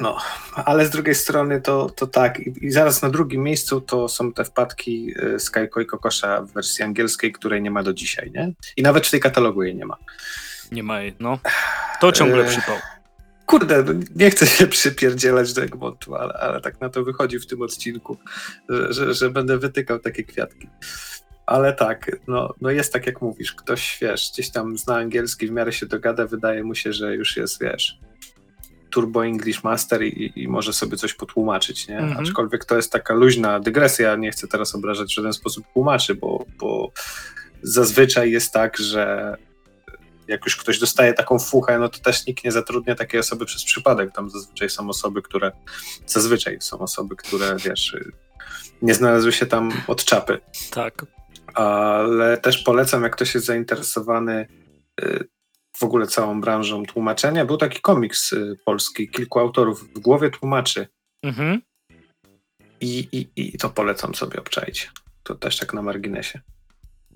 No, 0.00 0.18
ale 0.54 0.86
z 0.86 0.90
drugiej 0.90 1.14
strony 1.14 1.60
to, 1.60 1.90
to 1.90 2.06
tak. 2.06 2.40
I, 2.40 2.64
I, 2.66 2.70
zaraz 2.70 3.02
na 3.02 3.10
drugim 3.10 3.42
miejscu 3.42 3.80
to 3.80 4.08
są 4.08 4.32
te 4.32 4.44
wpadki 4.44 5.14
Skyko 5.38 5.80
i 5.80 5.86
Kokosza 5.86 6.42
w 6.42 6.52
wersji 6.52 6.84
angielskiej, 6.84 7.32
której 7.32 7.62
nie 7.62 7.70
ma 7.70 7.82
do 7.82 7.92
dzisiaj, 7.92 8.30
nie? 8.34 8.52
I 8.76 8.82
nawet 8.82 9.06
w 9.06 9.10
tej 9.10 9.20
katalogu 9.20 9.62
jej 9.62 9.76
nie 9.76 9.86
ma. 9.86 9.96
Nie 10.72 10.82
ma 10.82 11.00
jej, 11.00 11.14
no. 11.20 11.38
To 12.00 12.12
ciągle 12.12 12.44
przypał. 12.44 12.76
Kurde, 13.46 13.82
no 13.82 13.92
nie 14.16 14.30
chcę 14.30 14.46
się 14.46 14.66
przypierdzielać 14.66 15.52
do 15.52 15.62
Egmontu, 15.62 16.14
ale, 16.14 16.32
ale 16.32 16.60
tak 16.60 16.80
na 16.80 16.88
to 16.88 17.04
wychodzi 17.04 17.38
w 17.38 17.46
tym 17.46 17.62
odcinku, 17.62 18.18
że, 18.68 18.92
że, 18.92 19.14
że 19.14 19.30
będę 19.30 19.58
wytykał 19.58 19.98
takie 19.98 20.24
kwiatki. 20.24 20.68
Ale 21.46 21.72
tak, 21.72 22.10
no, 22.28 22.54
no 22.60 22.70
jest 22.70 22.92
tak 22.92 23.06
jak 23.06 23.22
mówisz, 23.22 23.52
ktoś, 23.52 23.98
wiesz, 24.02 24.30
gdzieś 24.32 24.50
tam 24.50 24.78
zna 24.78 24.96
angielski, 24.96 25.46
w 25.46 25.50
miarę 25.50 25.72
się 25.72 25.86
dogada, 25.86 26.26
wydaje 26.26 26.64
mu 26.64 26.74
się, 26.74 26.92
że 26.92 27.14
już 27.14 27.36
jest, 27.36 27.60
wiesz, 27.60 27.98
Turbo 28.96 29.26
English 29.26 29.64
Master 29.64 30.02
i, 30.02 30.32
i 30.36 30.48
może 30.48 30.72
sobie 30.72 30.96
coś 30.96 31.14
potłumaczyć, 31.14 31.88
nie? 31.88 31.98
Mhm. 31.98 32.20
Aczkolwiek 32.20 32.64
to 32.64 32.76
jest 32.76 32.92
taka 32.92 33.14
luźna 33.14 33.60
dygresja, 33.60 34.16
nie 34.16 34.30
chcę 34.30 34.48
teraz 34.48 34.74
obrażać 34.74 35.08
w 35.08 35.14
żaden 35.14 35.32
sposób 35.32 35.64
tłumaczy, 35.72 36.14
bo, 36.14 36.44
bo 36.58 36.92
zazwyczaj 37.62 38.30
jest 38.30 38.52
tak, 38.52 38.76
że 38.78 39.36
jak 40.28 40.44
już 40.44 40.56
ktoś 40.56 40.78
dostaje 40.78 41.14
taką 41.14 41.38
fuchę, 41.38 41.78
no 41.78 41.88
to 41.88 41.98
też 41.98 42.26
nikt 42.26 42.44
nie 42.44 42.52
zatrudnia 42.52 42.94
takiej 42.94 43.20
osoby 43.20 43.46
przez 43.46 43.64
przypadek. 43.64 44.12
Tam 44.12 44.30
zazwyczaj 44.30 44.70
są 44.70 44.88
osoby, 44.88 45.22
które 45.22 45.52
zazwyczaj 46.06 46.58
są 46.60 46.78
osoby, 46.78 47.16
które 47.16 47.56
wiesz, 47.64 47.96
nie 48.82 48.94
znalazły 48.94 49.32
się 49.32 49.46
tam 49.46 49.72
od 49.86 50.04
czapy. 50.04 50.40
Tak. 50.70 51.06
Ale 51.54 52.36
też 52.36 52.58
polecam, 52.58 53.02
jak 53.02 53.12
ktoś 53.12 53.34
jest 53.34 53.46
zainteresowany 53.46 54.46
y, 55.00 55.28
w 55.78 55.82
ogóle 55.82 56.06
całą 56.06 56.40
branżą 56.40 56.86
tłumaczenia. 56.86 57.44
Był 57.44 57.56
taki 57.56 57.80
komiks 57.80 58.32
y, 58.32 58.58
polski, 58.64 59.08
kilku 59.08 59.38
autorów 59.38 59.94
w 59.94 59.98
głowie 59.98 60.30
tłumaczy. 60.30 60.86
Mhm. 61.22 61.62
I, 62.80 63.08
i, 63.12 63.28
I 63.36 63.58
to 63.58 63.70
polecam 63.70 64.14
sobie 64.14 64.40
obczaić. 64.40 64.90
To 65.22 65.34
też 65.34 65.58
tak 65.58 65.74
na 65.74 65.82
marginesie. 65.82 66.40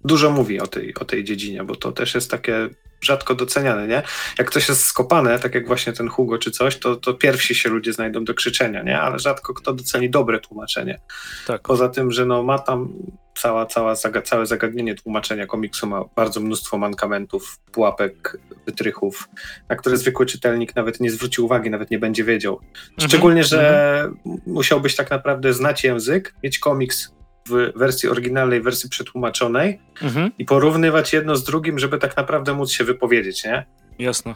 Dużo 0.05 0.31
mówi 0.31 0.61
o 0.61 0.66
tej, 0.66 0.94
o 0.94 1.05
tej 1.05 1.25
dziedzinie, 1.25 1.64
bo 1.64 1.77
to 1.77 1.92
też 1.92 2.14
jest 2.14 2.31
takie 2.31 2.68
rzadko 3.04 3.34
doceniane, 3.34 3.88
nie? 3.88 4.02
Jak 4.38 4.50
coś 4.50 4.68
jest 4.68 4.84
skopane, 4.84 5.38
tak 5.38 5.54
jak 5.54 5.66
właśnie 5.66 5.92
ten 5.92 6.08
Hugo 6.08 6.38
czy 6.38 6.50
coś, 6.50 6.78
to, 6.78 6.96
to 6.96 7.14
pierwsi 7.14 7.54
się 7.54 7.68
ludzie 7.68 7.92
znajdą 7.92 8.24
do 8.24 8.34
krzyczenia, 8.34 8.82
nie? 8.82 9.00
Ale 9.00 9.18
rzadko 9.18 9.54
kto 9.54 9.72
doceni 9.72 10.10
dobre 10.10 10.40
tłumaczenie. 10.40 11.00
Tak. 11.46 11.62
Poza 11.62 11.88
tym, 11.88 12.12
że 12.12 12.26
no 12.26 12.42
ma 12.42 12.58
tam 12.58 12.92
cała, 13.40 13.66
cała, 13.66 13.94
całe 14.24 14.46
zagadnienie 14.46 14.94
tłumaczenia 14.94 15.46
komiksu 15.46 15.86
ma 15.86 16.04
bardzo 16.16 16.40
mnóstwo 16.40 16.78
mankamentów, 16.78 17.58
pułapek, 17.72 18.38
wytrychów, 18.66 19.28
na 19.68 19.76
które 19.76 19.96
zwykły 19.96 20.26
czytelnik 20.26 20.76
nawet 20.76 21.00
nie 21.00 21.10
zwróci 21.10 21.40
uwagi, 21.42 21.70
nawet 21.70 21.90
nie 21.90 21.98
będzie 21.98 22.24
wiedział. 22.24 22.54
Mhm. 22.54 23.08
Szczególnie, 23.08 23.44
że 23.44 24.00
mhm. 24.04 24.40
musiałbyś 24.46 24.96
tak 24.96 25.10
naprawdę 25.10 25.52
znać 25.52 25.84
język, 25.84 26.34
mieć 26.42 26.58
komiks 26.58 27.12
w 27.48 27.72
wersji 27.76 28.09
oryginalnej, 28.09 28.62
wersji 28.62 28.90
przetłumaczonej 28.90 29.81
mhm. 30.03 30.31
i 30.38 30.44
porównywać 30.44 31.12
jedno 31.12 31.37
z 31.37 31.44
drugim, 31.44 31.79
żeby 31.79 31.98
tak 31.98 32.16
naprawdę 32.16 32.55
móc 32.55 32.72
się 32.72 32.85
wypowiedzieć, 32.85 33.44
nie? 33.44 33.66
Jasne. 33.98 34.35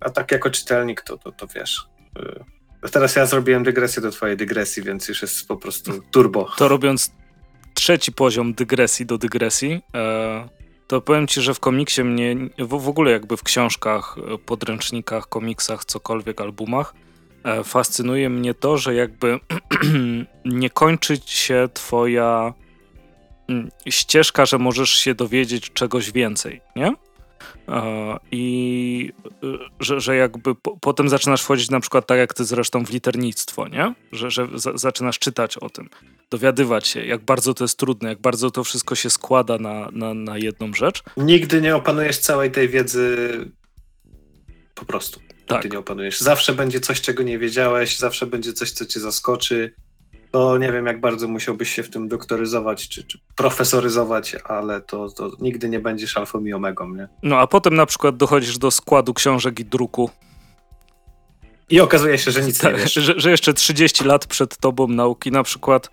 A 0.00 0.10
tak 0.10 0.32
jako 0.32 0.50
czytelnik, 0.50 1.02
to, 1.02 1.18
to, 1.18 1.32
to 1.32 1.46
wiesz. 1.46 1.86
Y, 2.84 2.90
teraz 2.90 3.16
ja 3.16 3.26
zrobiłem 3.26 3.62
dygresję 3.62 4.02
do 4.02 4.10
twojej 4.10 4.36
dygresji, 4.36 4.82
więc 4.82 5.08
już 5.08 5.22
jest 5.22 5.48
po 5.48 5.56
prostu 5.56 5.92
turbo. 6.10 6.50
To 6.56 6.68
robiąc 6.68 7.12
trzeci 7.74 8.12
poziom 8.12 8.54
dygresji 8.54 9.06
do 9.06 9.18
dygresji, 9.18 9.82
e, 9.94 10.48
to 10.86 11.00
powiem 11.00 11.26
ci, 11.26 11.40
że 11.40 11.54
w 11.54 11.60
komiksie 11.60 12.04
mnie, 12.04 12.36
w, 12.58 12.88
ogóle 12.88 13.10
jakby 13.10 13.36
w 13.36 13.42
książkach, 13.42 14.16
podręcznikach, 14.46 15.28
komiksach, 15.28 15.84
cokolwiek, 15.84 16.40
albumach, 16.40 16.94
E, 16.94 17.03
fascynuje 17.64 18.30
mnie 18.30 18.54
to, 18.54 18.78
że 18.78 18.94
jakby 18.94 19.40
nie 20.44 20.70
kończyć 20.70 21.30
się 21.30 21.68
twoja 21.74 22.54
mm, 23.48 23.68
ścieżka, 23.88 24.46
że 24.46 24.58
możesz 24.58 24.90
się 24.90 25.14
dowiedzieć 25.14 25.70
czegoś 25.72 26.12
więcej, 26.12 26.60
nie? 26.76 26.92
E, 27.68 28.18
I 28.32 29.12
y, 29.44 29.58
że, 29.80 30.00
że 30.00 30.16
jakby 30.16 30.54
po, 30.54 30.76
potem 30.76 31.08
zaczynasz 31.08 31.42
wchodzić 31.42 31.70
na 31.70 31.80
przykład 31.80 32.06
tak 32.06 32.18
jak 32.18 32.34
ty 32.34 32.44
zresztą 32.44 32.84
w 32.84 32.90
liternictwo, 32.90 33.68
nie? 33.68 33.94
Że, 34.12 34.30
że 34.30 34.48
zaczynasz 34.74 35.18
czytać 35.18 35.56
o 35.56 35.70
tym, 35.70 35.88
dowiadywać 36.30 36.86
się, 36.86 37.04
jak 37.04 37.24
bardzo 37.24 37.54
to 37.54 37.64
jest 37.64 37.78
trudne, 37.78 38.08
jak 38.08 38.20
bardzo 38.20 38.50
to 38.50 38.64
wszystko 38.64 38.94
się 38.94 39.10
składa 39.10 39.58
na, 39.58 39.88
na, 39.92 40.14
na 40.14 40.38
jedną 40.38 40.74
rzecz. 40.74 41.02
Nigdy 41.16 41.60
nie 41.60 41.76
opanujesz 41.76 42.18
całej 42.18 42.50
tej 42.50 42.68
wiedzy 42.68 43.28
po 44.74 44.84
prostu 44.84 45.20
tak. 45.46 45.62
ty 45.62 45.68
nie 45.68 45.78
opanujesz. 45.78 46.20
Zawsze 46.20 46.52
będzie 46.52 46.80
coś, 46.80 47.00
czego 47.00 47.22
nie 47.22 47.38
wiedziałeś, 47.38 47.98
zawsze 47.98 48.26
będzie 48.26 48.52
coś, 48.52 48.70
co 48.70 48.86
cię 48.86 49.00
zaskoczy. 49.00 49.74
To 50.30 50.58
nie 50.58 50.72
wiem, 50.72 50.86
jak 50.86 51.00
bardzo 51.00 51.28
musiałbyś 51.28 51.70
się 51.70 51.82
w 51.82 51.90
tym 51.90 52.08
doktoryzować 52.08 52.88
czy, 52.88 53.04
czy 53.04 53.18
profesoryzować, 53.36 54.36
ale 54.44 54.80
to, 54.80 55.08
to 55.08 55.30
nigdy 55.40 55.68
nie 55.68 55.80
będziesz 55.80 56.16
alfą 56.16 56.44
i 56.44 56.52
omegą, 56.52 56.94
nie? 56.94 57.08
No 57.22 57.38
a 57.38 57.46
potem 57.46 57.74
na 57.74 57.86
przykład 57.86 58.16
dochodzisz 58.16 58.58
do 58.58 58.70
składu 58.70 59.14
książek 59.14 59.60
i 59.60 59.64
druku. 59.64 60.10
I 61.70 61.80
okazuje 61.80 62.18
się, 62.18 62.30
że 62.30 62.42
nic 62.42 62.62
nie 62.62 62.72
wiesz. 62.78 62.92
Że, 62.92 63.14
że, 63.16 63.30
jeszcze 63.30 63.54
30 63.54 64.04
lat 64.04 64.26
przed 64.26 64.56
tobą 64.56 64.88
nauki 64.88 65.30
na 65.30 65.42
przykład 65.42 65.90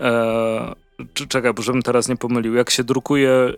e, 0.00 0.74
czekaj, 1.28 1.54
bo 1.54 1.62
żebym 1.62 1.82
teraz 1.82 2.08
nie 2.08 2.16
pomylił, 2.16 2.54
jak 2.54 2.70
się 2.70 2.84
drukuje 2.84 3.30
e, 3.30 3.54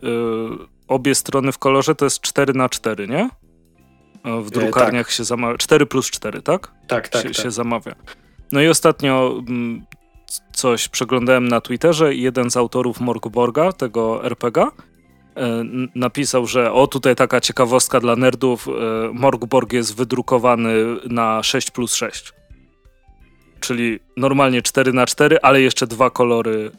obie 0.89 1.15
strony 1.15 1.53
w 1.53 1.59
kolorze, 1.59 1.95
to 1.95 2.05
jest 2.05 2.21
4 2.21 2.53
na 2.53 2.69
4 2.69 3.09
nie? 3.09 3.31
W 4.27 4.51
drukarniach 4.51 5.07
tak. 5.07 5.15
się 5.15 5.25
zamawia. 5.25 5.59
4 5.59 5.87
plus 5.87 6.11
4, 6.11 6.43
tak? 6.43 6.73
Tak, 6.87 7.09
tak. 7.09 7.23
Się, 7.23 7.29
tak. 7.29 7.37
się 7.37 7.51
zamawia. 7.51 7.95
No 8.53 8.61
i 8.61 8.69
ostatnio 8.69 9.43
mm, 9.49 9.85
coś 10.53 10.89
przeglądałem 10.89 11.49
na 11.49 11.61
Twitterze 11.61 12.15
i 12.15 12.23
jeden 12.23 12.51
z 12.51 12.57
autorów 12.57 13.01
Morgborga, 13.01 13.73
tego 13.73 14.25
RPGa, 14.25 14.63
e, 14.63 15.65
napisał, 15.95 16.47
że 16.47 16.73
o 16.73 16.87
tutaj 16.87 17.17
taka 17.17 17.41
ciekawostka 17.41 18.01
dla 18.01 18.17
nerdów, 18.17 18.69
e, 18.69 18.73
Morgborg 19.13 19.73
jest 19.73 19.97
wydrukowany 19.97 20.75
na 21.11 21.43
6 21.43 21.71
plus 21.71 21.95
6. 21.95 22.33
czyli 23.61 23.99
normalnie 24.17 24.63
4 24.63 24.93
na 24.93 25.07
4 25.07 25.41
ale 25.43 25.61
jeszcze 25.61 25.87
dwa 25.87 26.11
kolory 26.11 26.71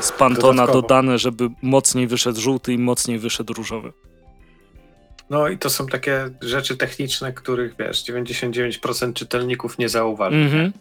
z 0.00 0.12
Pantona 0.12 0.52
Dodatkowo. 0.52 0.82
dodane, 0.82 1.18
żeby 1.18 1.50
mocniej 1.62 2.06
wyszedł 2.06 2.40
żółty 2.40 2.72
i 2.72 2.78
mocniej 2.78 3.18
wyszedł 3.18 3.52
różowy. 3.52 3.92
No 5.30 5.48
i 5.48 5.58
to 5.58 5.70
są 5.70 5.86
takie 5.86 6.30
rzeczy 6.40 6.76
techniczne, 6.76 7.32
których 7.32 7.76
wiesz, 7.76 8.04
99% 8.04 9.12
czytelników 9.12 9.78
nie 9.78 9.88
zauważy. 9.88 10.36
Mm 10.36 10.48
-hmm. 10.48 10.72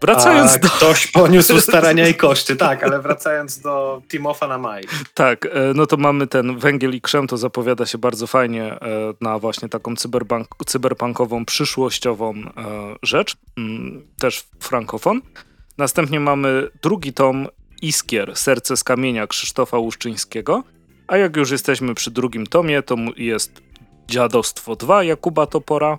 Wracając 0.00 0.54
A 0.54 0.58
do... 0.58 0.68
ktoś 0.68 1.06
poniósł 1.06 1.60
starania 1.68 2.08
i 2.08 2.14
koszty, 2.14 2.56
tak, 2.56 2.84
ale 2.84 3.02
wracając 3.02 3.60
do 3.60 4.02
Timofa 4.08 4.48
na 4.48 4.58
maj. 4.58 4.84
Tak, 5.14 5.46
e, 5.46 5.50
no 5.74 5.86
to 5.86 5.96
mamy 5.96 6.26
ten 6.26 6.58
węgiel 6.58 6.94
i 6.94 7.00
krzem, 7.00 7.26
to 7.26 7.36
zapowiada 7.36 7.86
się 7.86 7.98
bardzo 7.98 8.26
fajnie 8.26 8.64
e, 8.64 8.78
na 9.20 9.38
właśnie 9.38 9.68
taką 9.68 9.96
cyberbank, 9.96 10.46
cyberpunkową, 10.66 11.44
przyszłościową 11.44 12.34
e, 12.34 12.42
rzecz, 13.02 13.36
mm, 13.56 14.06
też 14.18 14.44
frankofon. 14.60 15.20
Następnie 15.78 16.20
mamy 16.20 16.68
drugi 16.82 17.12
tom 17.12 17.48
Iskier, 17.82 18.36
Serce 18.36 18.76
z 18.76 18.84
kamienia 18.84 19.26
Krzysztofa 19.26 19.78
Łuszczyńskiego, 19.78 20.62
a 21.08 21.16
jak 21.16 21.36
już 21.36 21.50
jesteśmy 21.50 21.94
przy 21.94 22.10
drugim 22.10 22.46
tomie, 22.46 22.82
to 22.82 22.96
jest 23.16 23.62
Dziadostwo 24.08 24.76
2 24.76 25.04
Jakuba 25.04 25.46
Topora, 25.46 25.98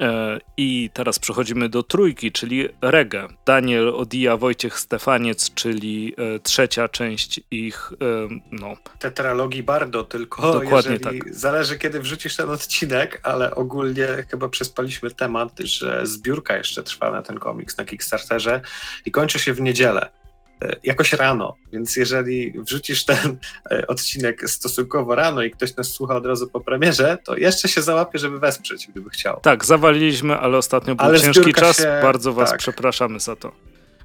E, 0.00 0.38
I 0.56 0.90
teraz 0.92 1.18
przechodzimy 1.18 1.68
do 1.68 1.82
trójki, 1.82 2.32
czyli 2.32 2.68
Regę. 2.82 3.28
Daniel 3.46 3.88
Odija, 3.88 4.36
Wojciech 4.36 4.78
Stefaniec, 4.78 5.54
czyli 5.54 6.14
e, 6.18 6.38
trzecia 6.38 6.88
część 6.88 7.40
ich, 7.50 7.92
e, 7.92 8.28
no... 8.52 8.76
Tetralogii 8.98 9.62
Bardo, 9.62 10.04
tylko 10.04 10.52
Dokładnie 10.52 11.00
tak. 11.00 11.34
zależy 11.34 11.78
kiedy 11.78 12.00
wrzucisz 12.00 12.36
ten 12.36 12.50
odcinek, 12.50 13.20
ale 13.22 13.54
ogólnie 13.54 14.06
chyba 14.30 14.48
przespaliśmy 14.48 15.10
temat, 15.10 15.60
że 15.60 16.06
zbiórka 16.06 16.56
jeszcze 16.56 16.82
trwa 16.82 17.10
na 17.10 17.22
ten 17.22 17.38
komiks 17.38 17.78
na 17.78 17.84
Kickstarterze 17.84 18.60
i 19.06 19.10
kończy 19.10 19.38
się 19.38 19.52
w 19.52 19.60
niedzielę. 19.60 20.21
E, 20.62 20.76
jakoś 20.82 21.12
rano, 21.12 21.56
więc 21.72 21.96
jeżeli 21.96 22.52
wrzucisz 22.52 23.04
ten 23.04 23.38
e, 23.70 23.86
odcinek 23.86 24.50
stosunkowo 24.50 25.14
rano 25.14 25.42
i 25.42 25.50
ktoś 25.50 25.76
nas 25.76 25.88
słucha 25.88 26.16
od 26.16 26.26
razu 26.26 26.48
po 26.48 26.60
premierze, 26.60 27.18
to 27.24 27.36
jeszcze 27.36 27.68
się 27.68 27.82
załapie, 27.82 28.18
żeby 28.18 28.38
wesprzeć, 28.38 28.86
gdyby 28.86 29.10
chciał. 29.10 29.40
Tak, 29.42 29.64
zawaliliśmy, 29.64 30.38
ale 30.38 30.58
ostatnio 30.58 30.94
był 30.94 31.06
ale 31.06 31.20
ciężki 31.20 31.54
czas, 31.54 31.76
się... 31.76 31.98
bardzo 32.02 32.32
was 32.32 32.50
tak. 32.50 32.58
przepraszamy 32.58 33.20
za 33.20 33.36
to. 33.36 33.52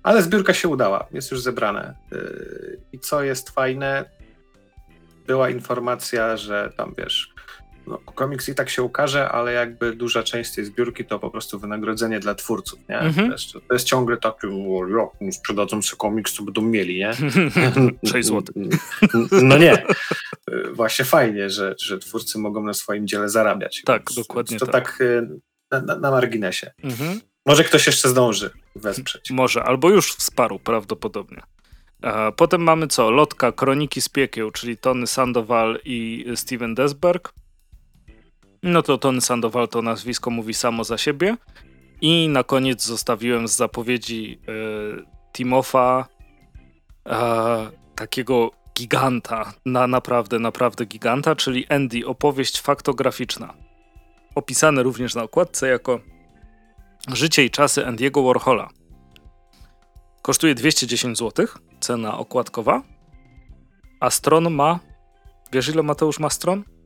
Ale 0.04 0.24
zbiórka 0.24 0.54
się 0.54 0.68
udała, 0.68 1.08
jest 1.12 1.32
już 1.32 1.42
zebrane. 1.42 1.96
E, 2.12 2.18
I 2.94 3.00
co 3.00 3.24
jest 3.24 3.50
fajne, 3.50 4.06
była 5.28 5.50
informacja, 5.50 6.38
że 6.38 6.74
tam 6.78 6.94
wiesz, 6.98 7.34
no, 7.88 7.98
komiks 8.16 8.50
i 8.50 8.56
tak 8.56 8.70
się 8.70 8.84
ukaże, 8.84 9.30
ale 9.30 9.54
jakby 9.54 9.96
duża 9.96 10.24
część 10.24 10.56
tej 10.56 10.66
zbiórki 10.66 11.06
to 11.06 11.20
po 11.20 11.30
prostu 11.30 11.60
wynagrodzenie 11.60 12.20
dla 12.20 12.36
twórców, 12.36 12.80
nie? 12.90 13.00
Mhm. 13.00 13.36
To, 13.68 13.74
jest, 13.74 13.88
ciągle 13.88 14.18
taki, 14.18 14.48
jak 14.90 15.34
sprzedadzą 15.34 15.82
sobie 15.82 15.98
komiks, 15.98 16.36
to 16.36 16.44
będą 16.44 16.62
mieli, 16.62 17.00
nie? 17.00 17.12
6 18.12 18.28
zł. 18.28 18.44
No 19.32 19.58
nie. 19.58 19.86
Właśnie 20.74 21.06
fajnie, 21.06 21.50
że, 21.50 21.76
że 21.80 22.00
twórcy 22.00 22.40
mogą 22.40 22.64
na 22.64 22.74
swoim 22.74 23.08
dziele 23.08 23.30
zarabiać. 23.30 23.82
Tak, 23.86 24.02
Więc 24.10 24.16
dokładnie 24.16 24.60
To 24.60 24.66
tak, 24.66 24.74
tak 24.74 25.02
y, 25.02 25.28
na, 25.72 25.82
na, 25.82 25.96
na 26.00 26.12
marginesie. 26.12 26.72
Mhm. 26.84 27.22
Może 27.46 27.64
ktoś 27.64 27.88
jeszcze 27.88 28.10
zdąży 28.10 28.50
wesprzeć. 28.76 29.32
Może, 29.32 29.64
albo 29.64 29.90
już 29.90 30.14
wsparł 30.14 30.60
prawdopodobnie. 30.60 31.42
Potem 32.36 32.62
mamy 32.62 32.88
co? 32.88 33.12
Lotka, 33.12 33.52
Kroniki 33.52 34.02
z 34.02 34.10
Piekieł, 34.10 34.52
czyli 34.52 34.78
Tony 34.78 35.08
Sandoval 35.08 35.80
i 35.86 36.26
Steven 36.36 36.76
Desberg. 36.76 37.34
No 38.68 38.82
to 38.82 38.98
Tony 38.98 39.22
Sandoval 39.22 39.68
to 39.68 39.82
nazwisko 39.82 40.30
mówi 40.30 40.54
samo 40.54 40.84
za 40.84 40.98
siebie. 40.98 41.38
I 42.02 42.30
na 42.30 42.44
koniec 42.44 42.84
zostawiłem 42.84 43.48
z 43.48 43.56
zapowiedzi 43.56 44.40
e, 44.48 44.52
Timofa 45.34 46.08
e, 47.10 47.72
takiego 47.96 48.52
giganta, 48.78 49.54
na 49.66 49.88
naprawdę, 49.88 50.40
naprawdę 50.40 50.86
giganta, 50.86 51.36
czyli 51.36 51.68
Andy, 51.68 52.08
opowieść 52.08 52.62
faktograficzna. 52.62 53.54
Opisane 54.36 54.84
również 54.84 55.16
na 55.16 55.24
okładce 55.24 55.68
jako 55.68 56.00
Życie 57.14 57.46
i 57.46 57.50
czasy 57.50 57.86
Andiego 57.86 58.24
Warhola. 58.24 58.70
Kosztuje 60.22 60.56
210 60.56 61.18
zł, 61.18 61.48
cena 61.80 62.18
okładkowa, 62.18 62.84
a 64.00 64.10
stron 64.10 64.54
ma... 64.54 64.80
Wiesz 65.52 65.70
ile 65.70 65.84
Mateusz 65.84 66.20
ma 66.20 66.30
stron? 66.30 66.77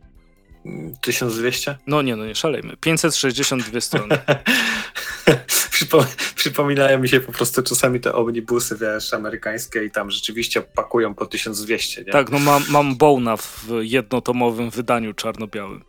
1200? 1.01 1.77
No 1.87 2.01
nie, 2.01 2.15
no 2.15 2.25
nie 2.25 2.35
szalejmy. 2.35 2.77
562 2.77 3.81
strony. 3.81 4.17
Przypo 5.71 6.05
przypominają 6.35 6.99
mi 6.99 7.09
się 7.09 7.19
po 7.19 7.31
prostu 7.31 7.63
czasami 7.63 7.99
te 7.99 8.13
omnibusy, 8.13 8.77
wiesz, 8.77 9.13
amerykańskie 9.13 9.83
i 9.83 9.91
tam 9.91 10.11
rzeczywiście 10.11 10.61
pakują 10.61 11.13
po 11.13 11.25
1200, 11.25 12.03
nie? 12.03 12.11
Tak, 12.11 12.31
no 12.31 12.39
mam, 12.39 12.63
mam 12.69 12.95
Bona 12.95 13.37
w 13.37 13.67
jednotomowym 13.81 14.69
wydaniu 14.69 15.13
czarno-białym. 15.13 15.83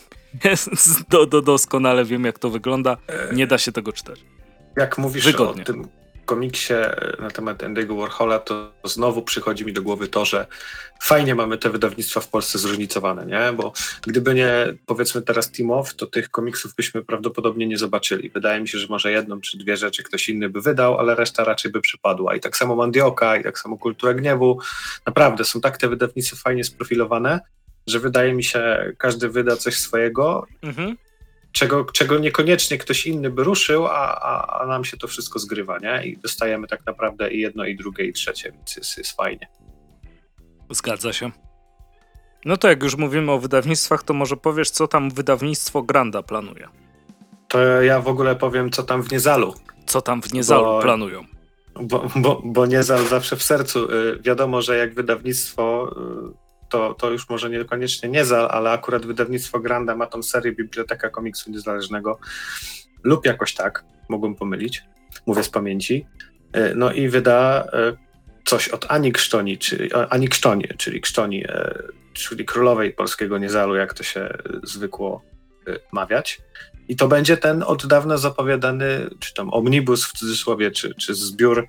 do, 1.11 1.27
do, 1.27 1.43
doskonale 1.43 2.05
wiem, 2.05 2.25
jak 2.25 2.39
to 2.39 2.51
wygląda. 2.51 2.97
Nie 3.33 3.47
da 3.47 3.59
się 3.59 3.73
tego 3.73 3.93
czytać. 3.93 4.21
Jak 4.77 4.99
mówisz 4.99 5.25
Wygodnie. 5.25 5.63
o 5.63 5.67
tym 5.67 5.89
komiksie 6.33 6.75
e, 6.75 7.17
na 7.21 7.31
temat 7.31 7.63
Andy'ego 7.63 7.97
Warhola, 7.97 8.39
to 8.39 8.73
znowu 8.85 9.23
przychodzi 9.23 9.65
mi 9.65 9.73
do 9.73 9.83
głowy 9.83 10.09
to, 10.09 10.25
że 10.25 10.47
fajnie 11.03 11.35
mamy 11.35 11.59
te 11.59 11.71
wydawnictwa 11.71 12.21
w 12.21 12.29
Polsce 12.29 12.59
zróżnicowane, 12.59 13.27
nie? 13.27 13.53
Bo 13.53 13.73
gdyby 14.07 14.35
nie, 14.35 14.75
powiedzmy 14.87 15.23
teraz 15.23 15.53
Off, 15.71 15.95
to 15.95 16.07
tych 16.07 16.31
komiksów 16.31 16.75
byśmy 16.75 17.05
prawdopodobnie 17.05 17.67
nie 17.67 17.79
zobaczyli. 17.79 18.31
Wydaje 18.31 18.61
mi 18.61 18.69
się, 18.69 18.79
że 18.79 18.87
może 18.91 19.13
jedną 19.13 19.41
czy 19.41 19.59
dwie 19.59 19.77
rzeczy 19.77 20.03
ktoś 20.03 20.29
inny 20.29 20.49
by 20.49 20.61
wydał, 20.61 20.99
ale 20.99 21.15
reszta 21.15 21.45
raczej 21.45 21.73
by 21.73 21.81
przypadła. 21.81 22.35
I 22.35 22.41
tak 22.41 22.57
samo 22.57 22.77
Mandioka, 22.77 23.37
i 23.37 23.43
tak 23.43 23.59
samo 23.59 23.79
Kultura 23.79 24.15
Gniewu. 24.15 24.59
Naprawdę, 25.07 25.45
są 25.45 25.61
tak 25.61 25.77
te 25.79 25.89
wydawnictwa 25.89 26.37
fajnie 26.37 26.65
sprofilowane, 26.65 27.41
że 27.87 28.01
wydaje 28.01 28.35
mi 28.35 28.45
się, 28.45 28.93
każdy 28.99 29.29
wyda 29.29 29.57
coś 29.57 29.79
swojego. 29.79 30.47
Mhm 30.63 30.97
czego, 31.53 31.85
czego 31.85 32.19
niekoniecznie 32.19 32.79
ktoś 32.79 33.07
inny 33.07 33.31
by 33.31 33.45
ruszył, 33.45 33.87
a, 33.87 34.21
a, 34.21 34.61
a, 34.61 34.67
nam 34.67 34.85
się 34.85 34.97
to 34.97 35.09
wszystko 35.09 35.39
zgrywa, 35.39 35.79
nie? 35.79 36.07
I 36.07 36.19
dostajemy 36.19 36.67
tak 36.67 36.87
naprawdę 36.87 37.33
i 37.33 37.41
jedno, 37.41 37.65
i 37.65 37.77
drugie, 37.77 38.05
i 38.05 38.13
trzecie, 38.13 38.53
więc 38.53 38.77
jest, 38.77 38.99
jest 38.99 39.17
fajnie. 39.17 39.49
Zgadza 40.71 41.13
się. 41.13 41.31
No 42.45 42.57
to 42.57 42.69
jak 42.69 42.83
już 42.83 42.97
mówimy 42.97 43.33
o 43.33 43.39
wydawnictwach, 43.39 44.03
to 44.03 44.15
może 44.15 44.37
powiesz, 44.37 44.71
co 44.71 44.89
tam 44.89 45.11
wydawnictwo 45.11 45.83
Granda 45.83 46.23
planuje? 46.23 46.69
To 47.49 47.83
ja 47.83 48.01
w 48.01 48.09
ogóle 48.09 48.37
powiem, 48.37 48.71
co 48.71 48.83
tam 48.83 49.03
w 49.03 49.13
Niezalu. 49.13 49.55
Co 49.87 50.01
tam 50.01 50.23
w 50.23 50.33
Niezalu 50.33 50.65
bo, 50.65 50.83
planują? 50.83 51.25
Bo, 51.81 52.09
bo, 52.17 52.43
bo 52.45 52.67
Niezal 52.67 53.07
zawsze 53.07 53.37
w 53.37 53.43
sercu. 53.43 53.93
Y, 53.93 54.19
wiadomo, 54.23 54.63
że 54.63 54.77
jak 54.77 54.95
wydawnictwo 54.95 55.95
y, 56.29 56.42
to, 56.73 56.95
to 56.95 57.11
już 57.11 57.29
może 57.29 57.51
niekoniecznie 57.51 58.09
Niezal, 58.09 58.49
ale 58.51 58.71
akurat 58.71 59.07
wydawnictwo 59.07 59.61
Granda 59.61 59.97
ma 59.97 60.07
tą 60.07 60.23
serię 60.23 60.53
Biblioteka 60.53 61.11
Komiksu 61.11 61.51
Niezależnego 61.51 62.19
lub 63.03 63.27
jakoś 63.27 63.55
tak, 63.55 63.85
mogłem 64.09 64.35
pomylić, 64.35 64.85
mówię 65.27 65.43
z 65.43 65.49
pamięci. 65.49 66.07
E, 66.53 66.75
no 66.75 66.93
i 66.93 67.09
wyda 67.09 67.65
e, 67.73 67.97
coś 68.45 68.69
od 68.69 68.87
Ani 68.89 69.13
Krztoni, 69.13 69.59
czyli, 69.59 69.91
Ani 70.11 70.29
Krztoni, 70.29 70.69
czyli 70.79 71.01
Krztoni, 71.01 71.45
e, 71.45 71.75
czyli 72.13 72.45
królowej 72.45 72.93
polskiego 72.93 73.39
Niezalu, 73.39 73.75
jak 73.75 73.95
to 73.95 74.03
się 74.03 74.39
zwykło 74.63 75.23
mawiać. 75.93 76.41
I 76.89 76.97
to 76.97 77.09
będzie 77.09 77.37
ten 77.37 77.63
od 77.63 77.87
dawna 77.87 78.17
zapowiadany, 78.17 79.11
czy 79.19 79.35
tam 79.35 79.55
omnibus 79.55 80.07
w 80.07 80.13
cudzysłowie, 80.13 80.71
czy, 80.71 80.95
czy 80.95 81.15
zbiór 81.15 81.67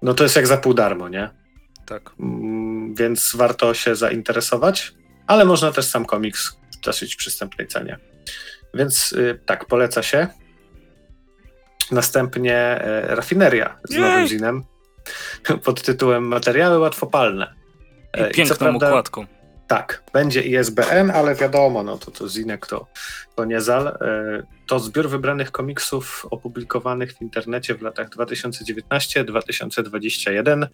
no 0.02 0.14
to 0.14 0.24
jest 0.24 0.36
jak 0.36 0.48
za 0.48 0.58
pół 0.58 0.74
darmo, 0.74 1.10
nie? 1.10 1.30
Tak. 1.86 2.12
Mm, 2.20 2.96
więc 2.96 3.36
warto 3.36 3.74
się 3.74 3.96
zainteresować, 3.96 4.94
ale 5.28 5.46
można 5.46 5.72
też 5.72 5.86
sam 5.86 6.06
komiks 6.06 6.58
w 6.78 6.80
dosyć 6.86 7.16
przystępnej 7.16 7.68
cenie. 7.68 7.98
Więc 8.74 9.12
y, 9.12 9.40
tak, 9.46 9.66
poleca 9.66 10.04
się. 10.04 10.28
Następnie 11.92 12.82
y, 13.12 13.16
rafineria 13.16 13.78
z 13.84 13.92
Jej. 13.92 14.02
nowym 14.02 14.28
zinem 14.28 14.64
pod 15.64 15.82
tytułem 15.82 16.28
Materiały 16.28 16.80
łatwopalne. 16.80 17.54
I 18.18 18.22
e, 18.22 18.30
piękną 18.30 18.56
I 18.56 18.60
prawda, 18.60 18.88
układką. 18.88 19.26
Tak, 19.74 20.04
będzie 20.14 20.42
ISBN, 20.42 21.12
ale 21.14 21.36
wiadomo, 21.36 21.84
no 21.84 21.98
to, 21.98 22.12
to 22.12 22.30
Zinek 22.30 22.68
to, 22.68 22.88
to 23.36 23.46
nie 23.46 23.62
zal. 23.62 23.88
E, 23.88 24.44
to 24.68 24.80
zbiór 24.80 25.10
wybranych 25.10 25.52
komiksów 25.52 26.28
opublikowanych 26.32 27.14
w 27.14 27.22
internecie 27.22 27.76
w 27.76 27.82
latach 27.82 28.10
2019-2021. 28.10 30.68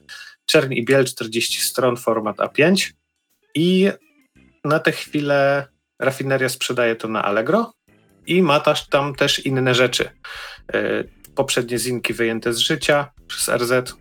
Czerń 0.46 0.74
i 0.74 0.86
biel 0.86 1.06
40 1.06 1.62
stron, 1.62 1.98
format 1.98 2.38
A5. 2.38 2.92
I 3.56 3.90
na 4.64 4.80
tę 4.80 4.92
chwilę 4.92 5.68
rafineria 6.00 6.50
sprzedaje 6.50 6.96
to 6.96 7.08
na 7.08 7.24
Allegro 7.24 7.74
i 8.28 8.42
ma 8.42 8.64
tam 8.90 9.16
też 9.16 9.46
inne 9.46 9.76
rzeczy. 9.76 10.10
E, 10.74 11.04
poprzednie 11.36 11.78
zinki 11.78 12.14
wyjęte 12.14 12.54
z 12.54 12.58
życia 12.58 13.12
przez 13.28 13.50
RZ, 13.50 13.94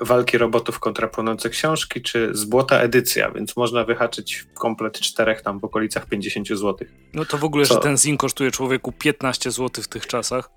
walki 0.00 0.38
robotów 0.38 0.78
kontra 0.78 1.08
płonące 1.08 1.50
książki, 1.50 2.02
czy 2.02 2.30
zbłota 2.32 2.80
edycja, 2.80 3.30
więc 3.30 3.56
można 3.56 3.84
wyhaczyć 3.84 4.46
komplet 4.54 5.00
czterech 5.00 5.42
tam 5.42 5.60
w 5.60 5.64
okolicach 5.64 6.06
50 6.06 6.48
zł. 6.48 6.74
No 7.14 7.24
to 7.24 7.38
w 7.38 7.44
ogóle, 7.44 7.66
Co? 7.66 7.74
że 7.74 7.80
ten 7.80 7.96
zin 7.96 8.16
kosztuje 8.16 8.50
człowieku 8.50 8.92
15 8.92 9.50
zł 9.50 9.84
w 9.84 9.88
tych 9.88 10.06
czasach. 10.06 10.50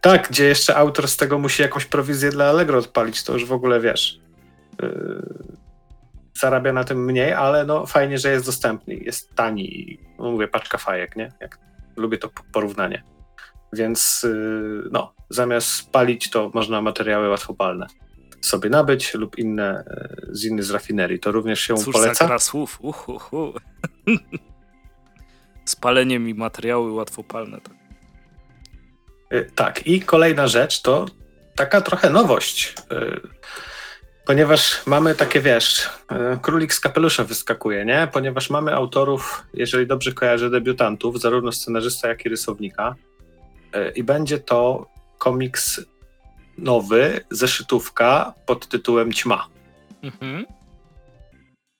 Tak, 0.00 0.28
gdzie 0.28 0.44
jeszcze 0.44 0.76
autor 0.76 1.08
z 1.08 1.16
tego 1.16 1.38
musi 1.38 1.62
jakąś 1.62 1.84
prowizję 1.84 2.30
dla 2.30 2.44
Allegro 2.48 2.78
odpalić, 2.78 3.24
to 3.24 3.32
już 3.32 3.44
w 3.44 3.52
ogóle 3.52 3.80
wiesz. 3.80 4.20
Yy, 4.82 5.56
zarabia 6.40 6.72
na 6.72 6.84
tym 6.84 7.04
mniej, 7.04 7.32
ale 7.32 7.64
no 7.64 7.86
fajnie, 7.86 8.18
że 8.18 8.30
jest 8.30 8.46
dostępny, 8.46 8.94
jest 8.94 9.34
tani. 9.34 9.98
No 10.18 10.30
mówię, 10.30 10.48
paczka 10.48 10.78
fajek, 10.78 11.16
nie? 11.16 11.32
Jak, 11.40 11.58
lubię 11.96 12.18
to 12.18 12.30
porównanie. 12.52 13.04
Więc 13.72 14.22
yy, 14.22 14.88
no, 14.92 15.14
zamiast 15.30 15.90
palić, 15.90 16.30
to 16.30 16.50
można 16.54 16.80
materiały 16.80 17.28
łatwopalne 17.28 17.86
sobie 18.44 18.70
nabyć 18.70 19.14
lub 19.14 19.38
inne 19.38 19.84
e, 19.86 20.16
z 20.30 20.44
innych 20.44 20.64
z 20.64 20.70
rafinerii. 20.70 21.18
To 21.20 21.32
również 21.32 21.60
się 21.60 21.74
Cóż 21.74 21.92
poleca. 21.92 22.28
Cóż 22.28 22.42
słów. 22.42 22.78
Uhuhu. 22.80 23.52
Spalenie 25.64 26.18
mi 26.18 26.34
materiały 26.34 26.92
łatwopalne. 26.92 27.60
Tak. 27.60 27.74
E, 29.30 29.44
tak, 29.44 29.86
i 29.86 30.00
kolejna 30.00 30.48
rzecz 30.48 30.82
to 30.82 31.06
taka 31.56 31.80
trochę 31.80 32.10
nowość. 32.10 32.74
E, 32.90 33.20
ponieważ 34.26 34.86
mamy 34.86 35.14
takie, 35.14 35.40
wiesz, 35.40 35.90
królik 36.42 36.74
z 36.74 36.80
kapelusza 36.80 37.24
wyskakuje, 37.24 37.84
nie? 37.84 38.08
Ponieważ 38.12 38.50
mamy 38.50 38.74
autorów, 38.74 39.46
jeżeli 39.54 39.86
dobrze 39.86 40.12
kojarzę, 40.12 40.50
debiutantów, 40.50 41.20
zarówno 41.20 41.52
scenarzysta, 41.52 42.08
jak 42.08 42.26
i 42.26 42.28
rysownika. 42.28 42.94
I 43.94 44.02
będzie 44.02 44.38
to 44.38 44.86
komiks 45.18 45.80
nowy, 46.58 47.20
zeszytówka 47.30 48.34
pod 48.46 48.68
tytułem 48.68 49.12
Ćma. 49.12 49.48
Mhm. 50.02 50.46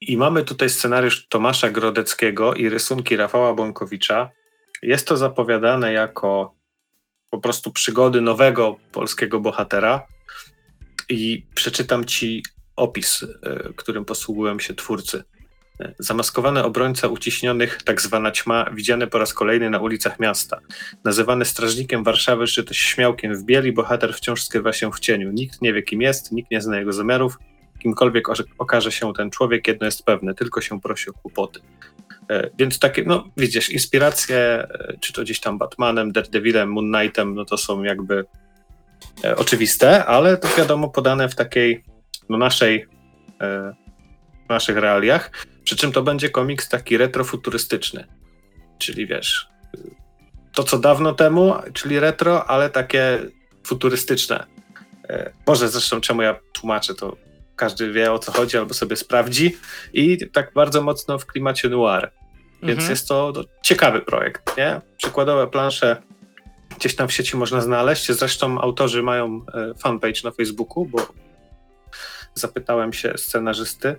I 0.01 0.17
mamy 0.17 0.45
tutaj 0.45 0.71
scenariusz 0.71 1.29
Tomasza 1.29 1.71
Grodeckiego 1.71 2.55
i 2.55 2.69
rysunki 2.69 3.17
Rafała 3.17 3.55
Bąkowicza. 3.55 4.31
Jest 4.83 5.09
to 5.09 5.17
zapowiadane 5.17 5.93
jako 5.93 6.55
po 7.31 7.39
prostu 7.39 7.73
przygody 7.73 8.21
nowego 8.21 8.77
polskiego 8.93 9.41
bohatera. 9.41 10.07
I 11.09 11.47
przeczytam 11.55 12.05
ci 12.05 12.43
opis, 12.77 13.23
e, 13.23 13.73
którym 13.77 14.05
posługują 14.05 14.59
się 14.59 14.75
twórcy. 14.75 15.25
Zamaskowany 15.99 16.65
obrońca 16.65 17.09
uciśnionych, 17.09 17.83
tak 17.83 18.01
zwana 18.01 18.33
ćma, 18.33 18.71
widziany 18.75 19.07
po 19.07 19.19
raz 19.19 19.35
kolejny 19.35 19.71
na 19.71 19.79
ulicach 19.79 20.21
miasta. 20.21 20.61
Nazywany 21.05 21.45
strażnikiem 21.45 22.05
Warszawy 22.05 22.47
czy 22.47 22.65
też 22.65 22.77
śmiałkiem 22.77 23.35
w 23.35 23.45
bieli, 23.45 23.73
bohater 23.73 24.15
wciąż 24.15 24.43
skrywa 24.43 24.73
się 24.73 24.93
w 24.93 25.01
cieniu. 25.01 25.33
Nikt 25.33 25.63
nie 25.63 25.73
wie, 25.73 25.83
kim 25.83 26.03
jest, 26.03 26.33
nikt 26.33 26.51
nie 26.51 26.61
zna 26.61 26.79
jego 26.79 26.93
zamiarów. 26.93 27.39
Kimkolwiek 27.79 28.29
okaże 28.59 28.93
się 28.93 29.13
ten 29.13 29.31
człowiek, 29.31 29.69
jedno 29.69 29.87
jest 29.87 30.05
pewne, 30.05 30.35
tylko 30.35 30.61
się 30.61 30.81
prosi 30.81 31.11
o 31.11 31.13
kłopoty. 31.13 31.61
E, 32.31 32.51
więc 32.59 32.79
takie, 32.79 33.05
no 33.07 33.25
widzisz, 33.37 33.71
inspiracje, 33.71 34.37
e, 34.39 34.95
czy 35.01 35.13
to 35.13 35.23
gdzieś 35.23 35.41
tam 35.41 35.59
Batmanem, 35.59 36.13
Daredevilem, 36.13 36.73
Moon 36.73 36.93
Knightem, 36.93 37.35
no 37.35 37.45
to 37.45 37.57
są 37.57 37.83
jakby 37.83 38.25
e, 39.25 39.37
oczywiste, 39.37 40.05
ale 40.05 40.37
to 40.37 40.49
wiadomo 40.59 40.89
podane 40.89 41.29
w 41.29 41.35
takiej 41.35 41.85
no, 42.29 42.39
naszej, 42.39 42.87
naszych 44.49 44.77
realiach. 44.77 45.31
Przy 45.65 45.77
czym 45.77 45.93
to 45.93 46.03
będzie 46.03 46.31
komiks 46.31 46.69
taki 46.69 46.97
retrofuturystyczny. 46.97 48.07
Czyli 48.79 49.07
wiesz, 49.07 49.49
to 50.53 50.65
co 50.65 50.79
dawno 50.79 51.13
temu, 51.13 51.55
czyli 51.73 52.01
retro, 52.01 52.45
ale 52.45 52.71
takie 52.71 53.19
futurystyczne. 53.67 54.47
Może 55.47 55.69
zresztą 55.69 56.01
czemu 56.01 56.23
ja 56.23 56.41
tłumaczę, 56.53 56.95
to 56.95 57.17
każdy 57.57 57.93
wie 57.93 58.13
o 58.13 58.19
co 58.19 58.33
chodzi 58.33 58.59
albo 58.59 58.75
sobie 58.75 58.97
sprawdzi. 58.97 59.57
I 59.93 60.19
tak 60.33 60.53
bardzo 60.55 60.83
mocno 60.83 61.19
w 61.19 61.27
klimacie 61.27 61.69
noir. 61.69 62.11
Więc 62.63 62.79
mhm. 62.79 62.91
jest 62.91 63.09
to 63.09 63.33
ciekawy 63.63 64.01
projekt, 64.01 64.57
nie? 64.57 64.81
Przykładowe 64.97 65.47
plansze 65.47 66.03
gdzieś 66.79 66.97
tam 66.97 67.09
w 67.09 67.13
sieci 67.13 67.37
można 67.37 67.61
znaleźć. 67.61 68.13
Zresztą 68.13 68.61
autorzy 68.61 69.03
mają 69.03 69.47
e, 69.55 69.75
fanpage 69.75 70.21
na 70.25 70.31
Facebooku, 70.31 70.87
bo 70.87 71.07
zapytałem 72.35 72.93
się 72.93 73.13
scenarzysty 73.17 73.97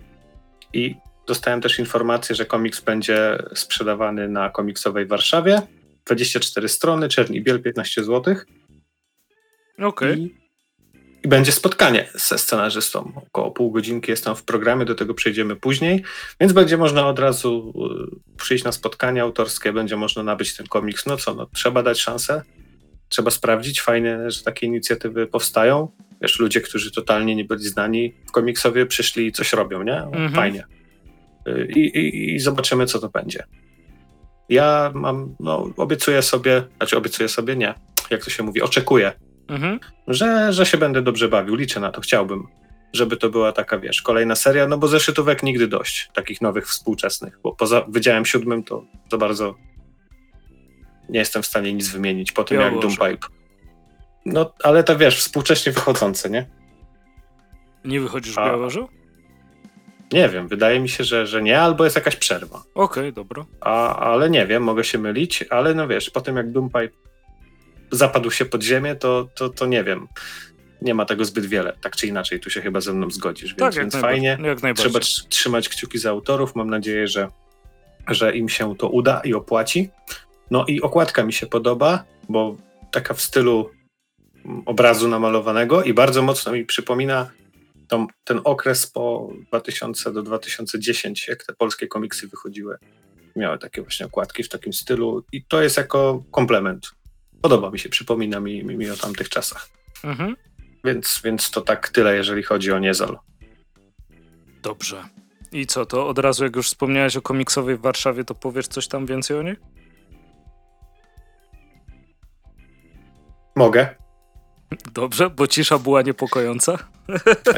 i 0.73 0.95
Dostałem 1.27 1.61
też 1.61 1.79
informację, 1.79 2.35
że 2.35 2.45
komiks 2.45 2.81
będzie 2.81 3.37
sprzedawany 3.55 4.29
na 4.29 4.49
komiksowej 4.49 5.05
Warszawie. 5.05 5.61
24 6.05 6.69
strony, 6.69 7.09
czerni 7.09 7.41
biel 7.41 7.61
15 7.61 8.03
zł. 8.03 8.21
Okej. 8.23 9.87
Okay. 9.87 10.17
I, 10.17 10.35
I, 11.23 11.27
będzie 11.27 11.51
spotkanie 11.51 12.09
ze 12.13 12.37
scenarzystą. 12.37 13.11
Około 13.27 13.51
pół 13.51 13.71
godzinki 13.71 14.11
jest 14.11 14.23
tam 14.23 14.35
w 14.35 14.43
programie, 14.43 14.85
do 14.85 14.95
tego 14.95 15.13
przejdziemy 15.13 15.55
później, 15.55 16.03
więc 16.39 16.53
będzie 16.53 16.77
można 16.77 17.07
od 17.07 17.19
razu 17.19 17.73
y, 18.35 18.37
przyjść 18.37 18.63
na 18.63 18.71
spotkanie 18.71 19.21
autorskie, 19.21 19.73
będzie 19.73 19.97
można 19.97 20.23
nabyć 20.23 20.57
ten 20.57 20.67
komiks. 20.67 21.05
No 21.05 21.17
co, 21.17 21.33
no, 21.33 21.47
trzeba 21.53 21.83
dać 21.83 22.01
szansę, 22.01 22.41
trzeba 23.09 23.31
sprawdzić. 23.31 23.81
Fajnie, 23.81 24.31
że 24.31 24.43
takie 24.43 24.67
inicjatywy 24.67 25.27
powstają. 25.27 25.91
Wiesz, 26.21 26.39
ludzie, 26.39 26.61
którzy 26.61 26.91
totalnie 26.91 27.35
nie 27.35 27.45
byli 27.45 27.63
znani 27.63 28.13
w 28.27 28.31
komiksowie, 28.31 28.85
przyszli 28.85 29.27
i 29.27 29.31
coś 29.31 29.53
robią, 29.53 29.83
nie? 29.83 29.97
Mhm. 29.97 30.33
Fajnie 30.33 30.74
i, 31.75 31.79
i, 31.79 32.35
i 32.35 32.39
zobaczymy, 32.39 32.85
co 32.85 32.99
to 32.99 33.09
będzie. 33.09 33.43
Ja 34.49 34.91
mam, 34.95 35.35
no, 35.39 35.69
obiecuję 35.77 36.21
sobie, 36.21 36.63
znaczy 36.77 36.97
obiecuję 36.97 37.29
sobie, 37.29 37.55
nie, 37.55 37.73
jak 38.09 38.23
to 38.23 38.29
się 38.29 38.43
mówi, 38.43 38.61
oczekuję, 38.61 39.11
mhm. 39.47 39.79
że, 40.07 40.53
że 40.53 40.65
się 40.65 40.77
będę 40.77 41.01
dobrze 41.01 41.29
bawił, 41.29 41.55
liczę 41.55 41.79
na 41.79 41.91
to, 41.91 42.01
chciałbym, 42.01 42.47
żeby 42.93 43.17
to 43.17 43.29
była 43.29 43.51
taka, 43.51 43.79
wiesz, 43.79 44.01
kolejna 44.01 44.35
seria, 44.35 44.67
no 44.67 44.77
bo 44.77 44.87
zeszytówek 44.87 45.43
nigdy 45.43 45.67
dość, 45.67 46.09
takich 46.13 46.41
nowych, 46.41 46.67
współczesnych, 46.67 47.39
bo 47.43 47.55
poza 47.55 47.85
Wydziałem 47.87 48.25
Siódmym 48.25 48.63
to 48.63 48.85
za 49.11 49.17
bardzo 49.17 49.55
nie 51.09 51.19
jestem 51.19 51.43
w 51.43 51.45
stanie 51.45 51.73
nic 51.73 51.89
wymienić 51.89 52.31
po 52.31 52.43
tym, 52.43 52.61
jak 52.61 52.79
Doompipe. 52.79 53.27
No, 54.25 54.53
ale 54.63 54.83
to 54.83 54.97
wiesz, 54.97 55.19
współcześnie 55.19 55.71
wychodzące, 55.71 56.29
nie? 56.29 56.49
Nie 57.85 57.99
wychodzisz 57.99 58.35
w? 58.35 58.89
Nie 60.11 60.29
wiem, 60.29 60.47
wydaje 60.47 60.79
mi 60.79 60.89
się, 60.89 61.03
że, 61.03 61.27
że 61.27 61.41
nie, 61.41 61.61
albo 61.61 61.83
jest 61.83 61.95
jakaś 61.95 62.15
przerwa. 62.15 62.63
Okej, 62.75 63.13
dobra. 63.13 63.45
A, 63.61 63.95
ale 63.95 64.29
nie 64.29 64.47
wiem, 64.47 64.63
mogę 64.63 64.83
się 64.83 64.97
mylić, 64.97 65.45
ale 65.49 65.73
no 65.73 65.87
wiesz, 65.87 66.09
po 66.09 66.21
tym 66.21 66.35
jak 66.35 66.51
Doompipe 66.51 66.89
zapadł 67.91 68.31
się 68.31 68.45
pod 68.45 68.63
ziemię, 68.63 68.95
to, 68.95 69.27
to, 69.35 69.49
to 69.49 69.65
nie 69.65 69.83
wiem. 69.83 70.07
Nie 70.81 70.93
ma 70.93 71.05
tego 71.05 71.25
zbyt 71.25 71.45
wiele, 71.45 71.73
tak 71.81 71.95
czy 71.95 72.07
inaczej, 72.07 72.39
tu 72.39 72.49
się 72.49 72.61
chyba 72.61 72.81
ze 72.81 72.93
mną 72.93 73.11
zgodzisz, 73.11 73.49
więc, 73.49 73.59
tak, 73.59 73.73
więc 73.73 73.95
fajnie. 73.95 74.37
Trzeba 74.75 74.99
trzymać 75.29 75.69
kciuki 75.69 75.97
za 75.97 76.09
autorów. 76.09 76.55
Mam 76.55 76.69
nadzieję, 76.69 77.07
że, 77.07 77.27
że 78.07 78.35
im 78.35 78.49
się 78.49 78.75
to 78.75 78.89
uda 78.89 79.21
i 79.23 79.33
opłaci. 79.33 79.89
No 80.51 80.65
i 80.67 80.81
okładka 80.81 81.23
mi 81.23 81.33
się 81.33 81.47
podoba, 81.47 82.03
bo 82.29 82.57
taka 82.91 83.13
w 83.13 83.21
stylu 83.21 83.69
obrazu 84.65 85.07
namalowanego 85.07 85.83
i 85.83 85.93
bardzo 85.93 86.21
mocno 86.21 86.51
mi 86.51 86.65
przypomina 86.65 87.29
to, 87.87 88.07
ten 88.23 88.41
okres 88.43 88.87
po 88.87 89.29
2000 89.47 90.13
do 90.13 90.23
2010, 90.23 91.27
jak 91.27 91.43
te 91.43 91.53
polskie 91.53 91.87
komiksy 91.87 92.27
wychodziły, 92.27 92.77
miały 93.35 93.57
takie 93.57 93.81
właśnie 93.81 94.05
okładki 94.05 94.43
w 94.43 94.49
takim 94.49 94.73
stylu 94.73 95.23
i 95.31 95.45
to 95.45 95.61
jest 95.61 95.77
jako 95.77 96.23
komplement. 96.31 96.91
Podoba 97.41 97.71
mi 97.71 97.79
się, 97.79 97.89
przypomina 97.89 98.39
mi, 98.39 98.63
mi, 98.63 98.77
mi 98.77 98.89
o 98.89 98.97
tamtych 98.97 99.29
czasach. 99.29 99.69
Mhm. 100.03 100.35
Więc, 100.83 101.21
więc 101.23 101.51
to 101.51 101.61
tak 101.61 101.89
tyle, 101.89 102.15
jeżeli 102.15 102.43
chodzi 102.43 102.71
o 102.71 102.79
Niezal. 102.79 103.17
Dobrze. 104.61 105.03
I 105.51 105.65
co, 105.65 105.85
to 105.85 106.07
od 106.07 106.19
razu 106.19 106.43
jak 106.43 106.55
już 106.55 106.67
wspomniałeś 106.67 107.17
o 107.17 107.21
komiksowej 107.21 107.77
w 107.77 107.81
Warszawie, 107.81 108.23
to 108.23 108.35
powiesz 108.35 108.67
coś 108.67 108.87
tam 108.87 109.05
więcej 109.05 109.37
o 109.37 109.41
niej? 109.41 109.55
Mogę. 113.55 114.04
Dobrze, 114.93 115.29
bo 115.29 115.47
cisza 115.47 115.79
była 115.79 116.01
niepokojąca. 116.01 116.77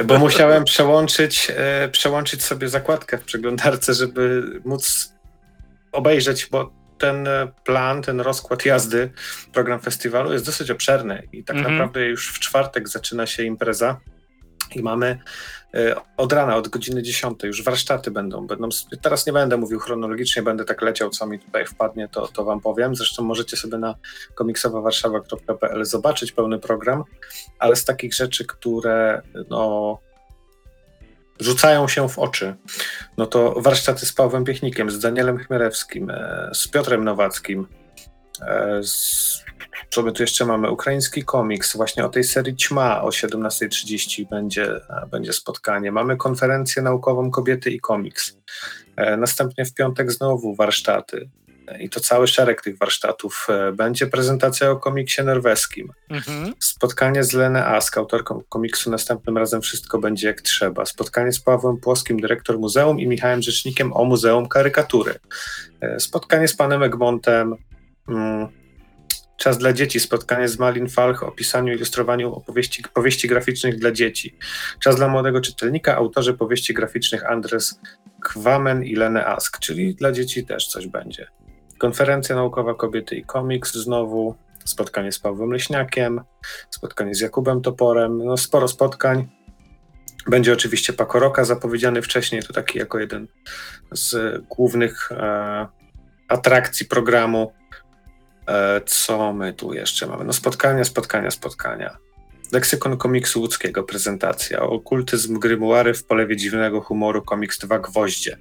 Bo 0.05 0.17
musiałem 0.17 0.63
przełączyć, 0.63 1.51
e, 1.55 1.89
przełączyć 1.89 2.43
sobie 2.43 2.69
zakładkę 2.69 3.17
w 3.17 3.23
przeglądarce, 3.23 3.93
żeby 3.93 4.43
móc 4.65 5.13
obejrzeć, 5.91 6.47
bo 6.51 6.71
ten 6.97 7.27
e, 7.27 7.47
plan, 7.63 8.01
ten 8.01 8.21
rozkład 8.21 8.65
jazdy, 8.65 9.11
program 9.53 9.79
festiwalu 9.79 10.33
jest 10.33 10.45
dosyć 10.45 10.71
obszerny 10.71 11.27
i 11.31 11.43
tak 11.43 11.57
mhm. 11.57 11.75
naprawdę 11.75 12.05
już 12.05 12.33
w 12.33 12.39
czwartek 12.39 12.89
zaczyna 12.89 13.25
się 13.25 13.43
impreza 13.43 13.99
i 14.75 14.83
mamy 14.83 15.19
e, 15.73 15.95
od 16.17 16.33
rana, 16.33 16.55
od 16.55 16.67
godziny 16.67 17.03
10 17.03 17.43
już 17.43 17.63
warsztaty 17.63 18.11
będą. 18.11 18.47
będą. 18.47 18.69
Teraz 19.01 19.25
nie 19.25 19.33
będę 19.33 19.57
mówił 19.57 19.79
chronologicznie, 19.79 20.41
będę 20.41 20.65
tak 20.65 20.81
leciał, 20.81 21.09
co 21.09 21.27
mi 21.27 21.39
tutaj 21.39 21.65
wpadnie, 21.65 22.07
to, 22.07 22.27
to 22.27 22.43
wam 22.43 22.61
powiem. 22.61 22.95
Zresztą 22.95 23.23
możecie 23.23 23.57
sobie 23.57 23.77
na 23.77 23.95
komiksowawarszawa.pl 24.35 25.85
zobaczyć 25.85 26.31
pełny 26.31 26.59
program, 26.59 27.03
ale 27.59 27.75
z 27.75 27.85
takich 27.85 28.13
rzeczy, 28.13 28.45
które 28.45 29.21
no, 29.49 29.99
rzucają 31.39 31.87
się 31.87 32.09
w 32.09 32.19
oczy, 32.19 32.55
no 33.17 33.25
to 33.25 33.61
warsztaty 33.61 34.05
z 34.05 34.13
Pawłem 34.13 34.43
Piechnikiem, 34.43 34.91
z 34.91 34.99
Danielem 34.99 35.37
Chmierewskim, 35.37 36.09
e, 36.09 36.49
z 36.53 36.67
Piotrem 36.67 37.03
Nowackim, 37.03 37.67
e, 38.41 38.83
z, 38.83 39.43
co 39.89 40.03
my 40.03 40.11
tu 40.11 40.23
jeszcze 40.23 40.45
mamy? 40.45 40.71
Ukraiński 40.71 41.23
komiks, 41.23 41.75
właśnie 41.75 42.05
o 42.05 42.09
tej 42.09 42.23
serii 42.23 42.55
Ćma 42.55 43.01
o 43.01 43.09
17.30 43.09 44.29
będzie, 44.29 44.65
e, 44.65 45.07
będzie 45.11 45.33
spotkanie. 45.33 45.91
Mamy 45.91 46.17
konferencję 46.17 46.81
naukową 46.81 47.31
Kobiety 47.31 47.71
i 47.71 47.79
komiks. 47.79 48.37
Następnie 49.17 49.65
w 49.65 49.73
piątek 49.73 50.11
znowu 50.11 50.55
warsztaty 50.55 51.29
i 51.79 51.89
to 51.89 51.99
cały 51.99 52.27
szereg 52.27 52.61
tych 52.61 52.77
warsztatów. 52.77 53.47
E, 53.49 53.71
będzie 53.71 54.07
prezentacja 54.07 54.71
o 54.71 54.77
komiksie 54.77 55.23
norweskim. 55.23 55.91
Mhm. 56.09 56.53
Spotkanie 56.59 57.23
z 57.23 57.33
Lenę 57.33 57.65
Ask, 57.65 57.97
autorką 57.97 58.41
komiksu 58.49 58.91
Następnym 58.91 59.37
razem 59.37 59.61
wszystko 59.61 59.99
będzie 59.99 60.27
jak 60.27 60.41
trzeba. 60.41 60.85
Spotkanie 60.85 61.31
z 61.31 61.39
Pawłem 61.39 61.77
Płoskim, 61.77 62.19
dyrektor 62.19 62.59
muzeum 62.59 62.99
i 62.99 63.07
Michałem 63.07 63.41
Rzecznikiem 63.41 63.93
o 63.93 64.05
Muzeum 64.05 64.47
Karykatury. 64.47 65.15
E, 65.81 65.99
spotkanie 65.99 66.47
z 66.47 66.55
panem 66.55 66.83
Egmontem. 66.83 67.55
Mm, 68.09 68.47
Czas 69.37 69.57
dla 69.57 69.73
dzieci, 69.73 69.99
spotkanie 69.99 70.47
z 70.47 70.59
Malin 70.59 70.89
Falch 70.89 71.23
o 71.23 71.31
pisaniu 71.31 71.73
i 71.73 71.75
ilustrowaniu 71.75 72.33
opowieści, 72.33 72.83
powieści 72.93 73.27
graficznych 73.27 73.79
dla 73.79 73.91
dzieci. 73.91 74.37
Czas 74.79 74.95
dla 74.95 75.07
młodego 75.07 75.41
czytelnika, 75.41 75.95
autorzy 75.95 76.33
powieści 76.33 76.73
graficznych 76.73 77.25
Andres 77.25 77.79
Kwamen 78.21 78.83
i 78.83 78.95
Lene 78.95 79.25
Ask, 79.25 79.59
czyli 79.59 79.95
dla 79.95 80.11
dzieci 80.11 80.45
też 80.45 80.67
coś 80.67 80.87
będzie. 80.87 81.27
Konferencja 81.77 82.35
naukowa 82.35 82.73
Kobiety 82.73 83.15
i 83.15 83.23
Komiks 83.23 83.73
znowu, 83.73 84.35
spotkanie 84.65 85.11
z 85.11 85.19
Pawłem 85.19 85.51
Leśniakiem, 85.51 86.21
spotkanie 86.69 87.15
z 87.15 87.21
Jakubem 87.21 87.61
Toporem, 87.61 88.17
no 88.17 88.37
sporo 88.37 88.67
spotkań. 88.67 89.27
Będzie 90.27 90.53
oczywiście 90.53 90.93
Pakoroka 90.93 91.45
zapowiedziany 91.45 92.01
wcześniej, 92.01 92.43
to 92.43 92.53
taki 92.53 92.79
jako 92.79 92.99
jeden 92.99 93.27
z 93.91 94.41
głównych 94.47 95.11
e, 95.11 95.67
atrakcji 96.27 96.85
programu. 96.85 97.53
E, 98.47 98.81
co 98.85 99.33
my 99.33 99.53
tu 99.53 99.73
jeszcze 99.73 100.07
mamy? 100.07 100.25
No 100.25 100.33
spotkania, 100.33 100.83
spotkania, 100.83 101.31
spotkania. 101.31 101.97
Leksykon 102.51 102.97
komiksu 102.97 103.41
łódzkiego, 103.41 103.83
prezentacja. 103.83 104.61
Okultyzm 104.61 105.39
Grymuary 105.39 105.93
w 105.93 106.03
polewie 106.03 106.37
dziwnego 106.37 106.81
humoru, 106.81 107.21
komiks 107.21 107.59
Dwa 107.59 107.79
Gwoździe. 107.79 108.37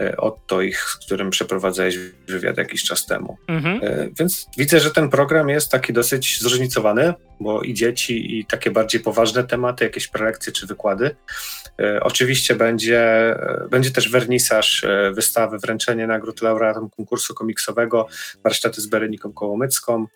E, 0.00 0.16
Otto 0.16 0.62
ich, 0.62 0.80
z 0.80 0.96
którym 0.96 1.30
przeprowadzałeś 1.30 1.98
wywiad 2.28 2.58
jakiś 2.58 2.84
czas 2.84 3.06
temu. 3.06 3.38
Mhm. 3.48 3.80
E, 3.82 4.08
więc 4.18 4.46
widzę, 4.58 4.80
że 4.80 4.90
ten 4.90 5.10
program 5.10 5.48
jest 5.48 5.70
taki 5.70 5.92
dosyć 5.92 6.40
zróżnicowany, 6.40 7.14
bo 7.40 7.62
i 7.62 7.74
dzieci, 7.74 8.38
i 8.38 8.44
takie 8.46 8.70
bardziej 8.70 9.00
poważne 9.00 9.44
tematy, 9.44 9.84
jakieś 9.84 10.08
prelekcje 10.08 10.52
czy 10.52 10.66
wykłady. 10.66 11.16
E, 11.80 12.00
oczywiście 12.02 12.54
będzie, 12.54 13.34
będzie 13.70 13.90
też 13.90 14.10
wernisaż 14.10 14.86
wystawy, 15.12 15.58
wręczenie 15.58 16.06
nagród 16.06 16.42
laureatom 16.42 16.90
konkursu 16.90 17.34
komiksowego, 17.34 18.06
warsztaty 18.44 18.80
z 18.80 18.86
Bereniką 18.86 19.32
Kołomycką, 19.32 20.06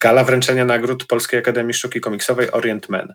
gala 0.00 0.24
wręczenia 0.24 0.64
nagród 0.64 1.06
Polskiej 1.06 1.40
Akademii 1.40 1.74
Sztuki 1.74 2.00
Komiksowej 2.00 2.50
Orient 2.50 2.88
Men. 2.88 3.12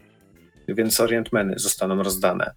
Więc 0.67 0.99
Orient 0.99 1.33
Meny 1.33 1.53
zostaną 1.57 2.03
rozdane 2.03 2.51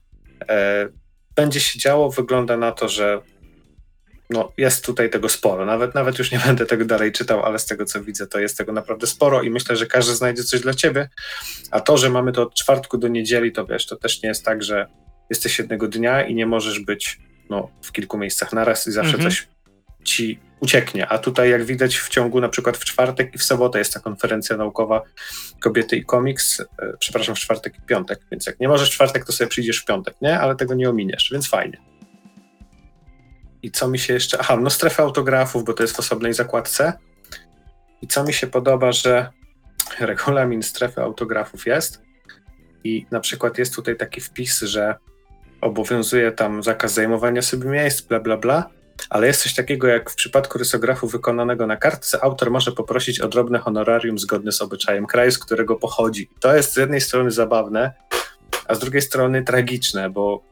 będzie 1.37 1.61
się 1.61 1.79
działo, 1.79 2.11
wygląda 2.11 2.57
na 2.57 2.73
to, 2.73 2.89
że 2.89 3.21
no, 4.31 4.53
jest 4.57 4.85
tutaj 4.85 5.11
tego 5.11 5.29
sporo. 5.29 5.67
Nawet, 5.67 5.95
nawet 5.95 6.19
już 6.19 6.33
nie 6.33 6.39
będę 6.47 6.67
tego 6.67 6.85
dalej 6.85 7.13
czytał, 7.13 7.45
ale 7.45 7.59
z 7.59 7.67
tego 7.67 7.85
co 7.85 8.03
widzę, 8.03 8.27
to 8.27 8.41
jest 8.41 8.59
tego 8.59 8.73
naprawdę 8.73 9.07
sporo 9.07 9.43
i 9.43 9.51
myślę, 9.51 9.77
że 9.77 9.87
każdy 9.87 10.15
znajdzie 10.15 10.45
coś 10.45 10.61
dla 10.61 10.75
ciebie. 10.75 11.09
A 11.71 11.81
to, 11.81 11.97
że 11.97 12.11
mamy 12.11 12.33
to 12.33 12.43
od 12.43 12.55
czwartku 12.55 12.99
do 12.99 13.09
niedzieli, 13.09 13.53
to 13.53 13.67
wiesz, 13.67 13.87
to 13.87 13.97
też 13.97 14.23
nie 14.23 14.29
jest 14.29 14.45
tak, 14.45 14.63
że 14.63 14.87
jesteś 15.31 15.59
jednego 15.59 15.89
dnia 15.89 16.23
i 16.23 16.35
nie 16.35 16.47
możesz 16.47 16.81
być 16.81 17.21
no, 17.51 17.71
w 17.83 17.93
kilku 17.93 18.19
miejscach 18.19 18.53
naraz 18.53 18.87
i 18.87 18.93
zawsze 18.93 19.15
mhm. 19.15 19.31
coś 19.31 19.49
ci 20.05 20.39
ucieknie. 20.65 21.09
A 21.09 21.19
tutaj, 21.19 21.51
jak 21.51 21.65
widać, 21.65 21.97
w 21.97 22.09
ciągu 22.09 22.41
na 22.41 22.49
przykład 22.49 22.77
w 22.77 22.85
czwartek 22.85 23.35
i 23.35 23.39
w 23.39 23.43
sobotę 23.43 23.79
jest 23.79 23.95
ta 23.95 24.01
konferencja 24.01 24.57
naukowa 24.57 25.03
Kobiety 25.61 25.97
i 25.97 26.05
Komiks, 26.05 26.61
e, 26.61 26.67
przepraszam, 26.99 27.35
w 27.35 27.39
czwartek 27.39 27.79
i 27.79 27.83
piątek, 27.83 28.21
więc 28.31 28.47
jak 28.47 28.61
nie 28.61 28.69
możesz 28.69 28.91
w 28.91 28.93
czwartek, 28.93 29.25
to 29.25 29.33
sobie 29.33 29.49
przyjdziesz 29.49 29.79
w 29.79 29.85
piątek, 29.85 30.15
nie? 30.23 30.41
Ale 30.41 30.57
tego 30.57 30.75
nie 30.75 30.91
ominiesz, 30.91 31.31
więc 31.33 31.49
fajnie. 31.49 31.79
I 33.63 33.71
co 33.71 33.89
mi 33.89 33.99
się 33.99 34.15
jeszcze... 34.15 34.39
Aha, 34.41 34.57
no 34.57 34.71
strefę 34.71 35.03
autografów, 35.03 35.65
bo 35.65 35.73
to 35.73 35.83
jest 35.83 35.97
w 35.97 35.99
osobnej 35.99 36.35
zakładce. 36.35 36.93
I 38.03 38.07
co 38.07 38.25
mi 38.25 38.33
się 38.33 38.47
podoba, 38.47 38.93
że 38.93 39.31
regulamin 40.01 40.63
strefy 40.63 41.03
autografów 41.03 41.67
jest 41.67 42.03
i 42.85 43.07
na 43.11 43.21
przykład 43.21 43.59
jest 43.59 43.75
tutaj 43.75 43.97
taki 43.97 44.21
wpis, 44.21 44.61
że 44.61 44.95
obowiązuje 45.61 46.33
tam 46.33 46.63
zakaz 46.63 46.95
zajmowania 46.95 47.43
sobie 47.43 47.69
miejsc, 47.69 48.01
bla, 48.01 48.21
bla, 48.21 48.37
bla, 48.37 48.71
ale 49.11 49.27
jest 49.27 49.43
coś 49.43 49.55
takiego 49.55 49.87
jak 49.87 50.11
w 50.11 50.15
przypadku 50.15 50.59
rysografu 50.59 51.07
wykonanego 51.09 51.67
na 51.67 51.77
kartce, 51.77 52.25
autor 52.25 52.51
może 52.51 52.73
poprosić 52.73 53.21
o 53.21 53.29
drobne 53.29 53.59
honorarium 53.59 54.19
zgodne 54.19 54.53
z 54.53 54.63
obyczajem 54.63 55.07
kraju, 55.07 55.31
z 55.31 55.39
którego 55.39 55.77
pochodzi. 55.77 56.31
To 56.41 56.57
jest 56.57 56.73
z 56.73 56.77
jednej 56.77 57.01
strony 57.01 57.31
zabawne, 57.31 57.93
a 58.69 58.75
z 58.75 58.79
drugiej 58.79 59.03
strony 59.03 59.45
tragiczne, 59.45 60.11
bo 60.11 60.43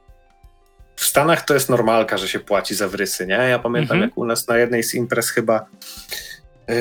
w 0.97 1.05
Stanach 1.05 1.45
to 1.45 1.55
jest 1.55 1.69
normalka, 1.69 2.19
że 2.19 2.29
się 2.29 2.41
płaci 2.41 2.75
za 2.75 2.89
wrysy, 2.89 3.27
nie? 3.27 3.35
Ja 3.35 3.59
pamiętam, 3.59 3.97
mhm. 3.97 4.11
jak 4.11 4.19
u 4.19 4.25
nas 4.25 4.49
na 4.49 4.59
jednej 4.59 4.83
z 4.83 4.95
imprez 4.95 5.31
chyba 5.31 5.67
yy, 6.69 6.75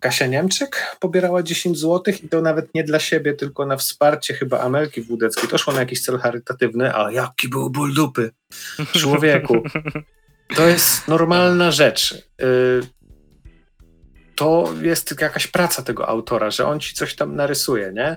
Kasia 0.00 0.26
Niemczyk 0.26 0.96
pobierała 1.00 1.42
10 1.42 1.78
zł 1.78 2.14
i 2.24 2.28
to 2.28 2.42
nawet 2.42 2.74
nie 2.74 2.84
dla 2.84 2.98
siebie, 2.98 3.34
tylko 3.34 3.66
na 3.66 3.76
wsparcie 3.76 4.34
chyba 4.34 4.60
Amelki 4.60 5.02
Włódeckiej. 5.02 5.48
To 5.48 5.58
szło 5.58 5.72
na 5.72 5.80
jakiś 5.80 6.00
cel 6.00 6.18
charytatywny, 6.18 6.94
a 6.94 7.10
jaki 7.12 7.48
był 7.48 7.70
ból 7.70 7.94
dupy. 7.94 8.30
Człowieku. 8.92 9.54
To 10.54 10.66
jest 10.66 11.08
normalna 11.08 11.70
rzecz. 11.70 12.12
Y, 12.42 12.80
to 14.34 14.72
jest 14.82 15.20
jakaś 15.20 15.46
praca 15.46 15.82
tego 15.82 16.08
autora, 16.08 16.50
że 16.50 16.66
on 16.66 16.80
ci 16.80 16.94
coś 16.94 17.14
tam 17.14 17.36
narysuje, 17.36 17.92
nie? 17.94 18.16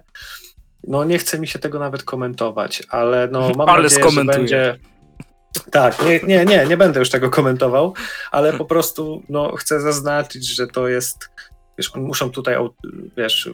No 0.87 1.03
nie 1.03 1.17
chce 1.17 1.39
mi 1.39 1.47
się 1.47 1.59
tego 1.59 1.79
nawet 1.79 2.03
komentować, 2.03 2.83
ale 2.89 3.27
no 3.31 3.49
mam 3.49 3.69
ale 3.69 3.83
nadzieję, 3.83 4.11
że 4.11 4.25
będzie... 4.25 4.79
Tak, 5.71 6.05
nie, 6.05 6.19
nie, 6.19 6.45
nie, 6.45 6.65
nie 6.65 6.77
będę 6.77 6.99
już 6.99 7.09
tego 7.09 7.29
komentował, 7.29 7.93
ale 8.31 8.53
po 8.53 8.65
prostu 8.65 9.23
no, 9.29 9.55
chcę 9.55 9.81
zaznaczyć, 9.81 10.47
że 10.47 10.67
to 10.67 10.87
jest, 10.87 11.29
wiesz, 11.77 11.95
muszą 11.95 12.31
tutaj, 12.31 12.55
wiesz, 13.17 13.49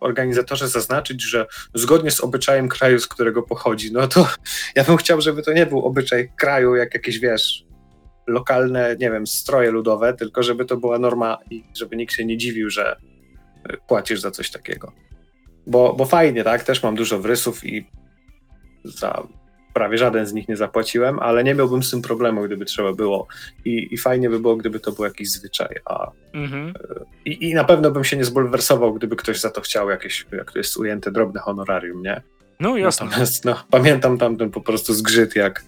organizatorzy 0.00 0.68
zaznaczyć, 0.68 1.22
że 1.22 1.46
zgodnie 1.74 2.10
z 2.10 2.20
obyczajem 2.20 2.68
kraju, 2.68 2.98
z 2.98 3.06
którego 3.06 3.42
pochodzi, 3.42 3.92
no 3.92 4.08
to 4.08 4.28
ja 4.74 4.84
bym 4.84 4.96
chciał, 4.96 5.20
żeby 5.20 5.42
to 5.42 5.52
nie 5.52 5.66
był 5.66 5.86
obyczaj 5.86 6.32
kraju, 6.36 6.74
jak 6.74 6.94
jakieś, 6.94 7.18
wiesz, 7.18 7.64
lokalne, 8.26 8.96
nie 9.00 9.10
wiem, 9.10 9.26
stroje 9.26 9.70
ludowe, 9.70 10.14
tylko 10.14 10.42
żeby 10.42 10.64
to 10.64 10.76
była 10.76 10.98
norma 10.98 11.38
i 11.50 11.64
żeby 11.74 11.96
nikt 11.96 12.14
się 12.14 12.24
nie 12.24 12.36
dziwił, 12.36 12.70
że 12.70 12.96
y, 13.72 13.76
płacisz 13.88 14.20
za 14.20 14.30
coś 14.30 14.50
takiego. 14.50 14.92
Bo, 15.66 15.92
bo 15.92 16.04
fajnie, 16.04 16.44
tak? 16.44 16.64
Też 16.64 16.82
mam 16.82 16.94
dużo 16.94 17.18
wrysów 17.18 17.64
i 17.64 17.86
za 18.84 19.26
prawie 19.74 19.98
żaden 19.98 20.26
z 20.26 20.32
nich 20.32 20.48
nie 20.48 20.56
zapłaciłem, 20.56 21.18
ale 21.18 21.44
nie 21.44 21.54
miałbym 21.54 21.82
z 21.82 21.90
tym 21.90 22.02
problemu, 22.02 22.42
gdyby 22.42 22.64
trzeba 22.64 22.92
było. 22.92 23.26
I, 23.64 23.94
i 23.94 23.98
fajnie 23.98 24.30
by 24.30 24.40
było, 24.40 24.56
gdyby 24.56 24.80
to 24.80 24.92
był 24.92 25.04
jakiś 25.04 25.30
zwyczaj. 25.30 25.76
A, 25.84 26.10
mhm. 26.34 26.68
Y, 26.68 26.74
i, 27.24 27.50
I 27.50 27.54
na 27.54 27.64
pewno 27.64 27.90
bym 27.90 28.04
się 28.04 28.16
nie 28.16 28.24
zbulwersował, 28.24 28.94
gdyby 28.94 29.16
ktoś 29.16 29.40
za 29.40 29.50
to 29.50 29.60
chciał 29.60 29.90
jakieś, 29.90 30.26
jak 30.32 30.52
to 30.52 30.58
jest 30.58 30.76
ujęte, 30.76 31.12
drobne 31.12 31.40
honorarium, 31.40 32.02
nie? 32.02 32.22
No 32.60 32.76
jasne. 32.76 33.06
Natomiast 33.06 33.44
no, 33.44 33.64
pamiętam 33.70 34.18
tamten 34.18 34.50
po 34.50 34.60
prostu 34.60 34.94
zgrzyt, 34.94 35.36
jak 35.36 35.64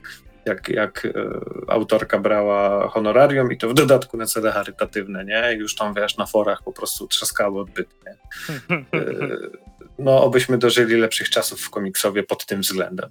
jak, 0.46 0.68
jak 0.68 1.04
e, 1.04 1.12
autorka 1.68 2.18
brała 2.18 2.88
honorarium 2.88 3.52
i 3.52 3.56
to 3.56 3.68
w 3.68 3.74
dodatku 3.74 4.16
na 4.16 4.26
cele 4.26 4.52
charytatywne, 4.52 5.24
nie? 5.24 5.52
Już 5.52 5.74
tam, 5.74 5.94
wiesz, 5.94 6.16
na 6.16 6.26
forach 6.26 6.62
po 6.62 6.72
prostu 6.72 7.06
trzaskało 7.06 7.60
odbytnie. 7.60 8.16
E, 8.70 8.86
no, 9.98 10.22
obyśmy 10.22 10.58
dożyli 10.58 10.96
lepszych 10.96 11.30
czasów 11.30 11.60
w 11.60 11.70
komiksowie 11.70 12.22
pod 12.22 12.46
tym 12.46 12.60
względem. 12.60 13.10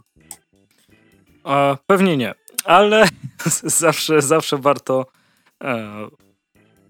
A, 1.44 1.78
pewnie 1.88 2.18
nie, 2.18 2.34
ale 2.64 3.08
zawsze, 3.82 4.22
zawsze 4.22 4.58
warto 4.58 5.06
e, 5.64 6.08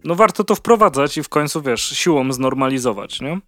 no 0.06 0.16
warto 0.16 0.44
to 0.44 0.56
wprowadzać 0.56 1.18
i 1.18 1.24
w 1.24 1.30
końcu, 1.30 1.62
wiesz, 1.62 1.82
siłą 1.82 2.34
znormalizować, 2.34 3.22
nie? 3.22 3.40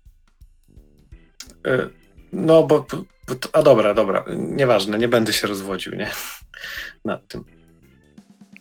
No, 2.38 2.64
bo, 2.64 2.86
bo 3.28 3.36
a 3.54 3.64
dobra, 3.64 3.94
dobra, 3.94 4.26
nieważne, 4.38 4.98
nie 4.98 5.08
będę 5.08 5.34
się 5.34 5.48
rozwodził, 5.48 5.96
nie? 5.96 6.12
Nad 7.06 7.28
tym. 7.28 7.44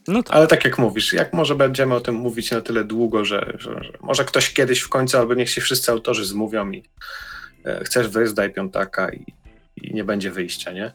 No 0.09 0.23
tak. 0.23 0.37
Ale 0.37 0.47
tak 0.47 0.65
jak 0.65 0.79
mówisz, 0.79 1.13
jak 1.13 1.33
może 1.33 1.55
będziemy 1.55 1.95
o 1.95 2.01
tym 2.01 2.15
mówić 2.15 2.51
na 2.51 2.61
tyle 2.61 2.85
długo, 2.85 3.25
że, 3.25 3.53
że, 3.59 3.85
że 3.85 3.93
może 4.01 4.25
ktoś 4.25 4.53
kiedyś 4.53 4.81
w 4.81 4.89
końcu, 4.89 5.19
albo 5.19 5.35
niech 5.35 5.51
się 5.51 5.61
wszyscy 5.61 5.93
autorzy 5.93 6.25
zmówią 6.25 6.71
i 6.71 6.85
e, 7.65 7.85
chcesz 7.85 8.09
wyjść, 8.09 8.33
daj 8.33 8.53
piątaka 8.53 9.13
i, 9.13 9.25
i 9.77 9.95
nie 9.95 10.05
będzie 10.05 10.31
wyjścia, 10.31 10.73
nie? 10.73 10.93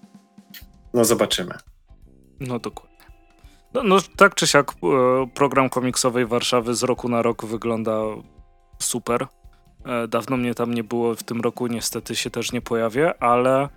No 0.94 1.06
zobaczymy. 1.06 1.54
No 2.40 2.60
dokładnie. 2.60 3.06
No, 3.74 3.84
no 3.84 3.98
tak 4.16 4.36
czy 4.36 4.48
siak 4.48 4.72
e, 4.72 4.76
program 5.34 5.70
komiksowej 5.70 6.26
Warszawy 6.26 6.76
z 6.76 6.84
roku 6.84 7.10
na 7.10 7.22
rok 7.22 7.46
wygląda 7.46 8.02
super. 8.80 9.28
E, 9.86 10.08
dawno 10.08 10.38
mnie 10.38 10.56
tam 10.56 10.74
nie 10.74 10.84
było, 10.84 11.16
w 11.16 11.24
tym 11.24 11.42
roku 11.42 11.68
niestety 11.68 12.16
się 12.16 12.30
też 12.30 12.52
nie 12.52 12.62
pojawię, 12.62 13.24
ale 13.24 13.70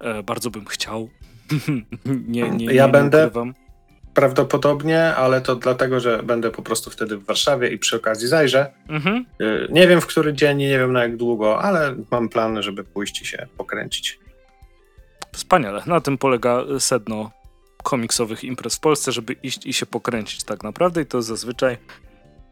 e, 0.00 0.22
bardzo 0.22 0.50
bym 0.50 0.66
chciał. 0.66 1.08
nie, 2.28 2.50
nie, 2.50 2.64
ja 2.64 2.86
nie 2.86 2.92
będę 2.92 3.26
ukrywam. 3.26 3.54
prawdopodobnie, 4.14 5.14
ale 5.14 5.40
to 5.40 5.56
dlatego, 5.56 6.00
że 6.00 6.22
będę 6.22 6.50
po 6.50 6.62
prostu 6.62 6.90
wtedy 6.90 7.16
w 7.16 7.24
Warszawie 7.24 7.68
i 7.68 7.78
przy 7.78 7.96
okazji 7.96 8.28
zajrzę. 8.28 8.72
Mhm. 8.88 9.24
Nie 9.70 9.88
wiem 9.88 10.00
w 10.00 10.06
który 10.06 10.32
dzień, 10.32 10.58
nie 10.58 10.78
wiem 10.78 10.92
na 10.92 11.02
jak 11.02 11.16
długo, 11.16 11.62
ale 11.62 11.96
mam 12.10 12.28
plany, 12.28 12.62
żeby 12.62 12.84
pójść 12.84 13.22
i 13.22 13.26
się 13.26 13.46
pokręcić. 13.56 14.18
Wspaniale. 15.32 15.82
Na 15.86 16.00
tym 16.00 16.18
polega 16.18 16.64
sedno 16.78 17.30
komiksowych 17.82 18.44
imprez 18.44 18.76
w 18.76 18.80
Polsce, 18.80 19.12
żeby 19.12 19.32
iść 19.32 19.66
i 19.66 19.72
się 19.72 19.86
pokręcić 19.86 20.44
tak 20.44 20.62
naprawdę 20.62 21.02
i 21.02 21.06
to 21.06 21.22
zazwyczaj 21.22 21.76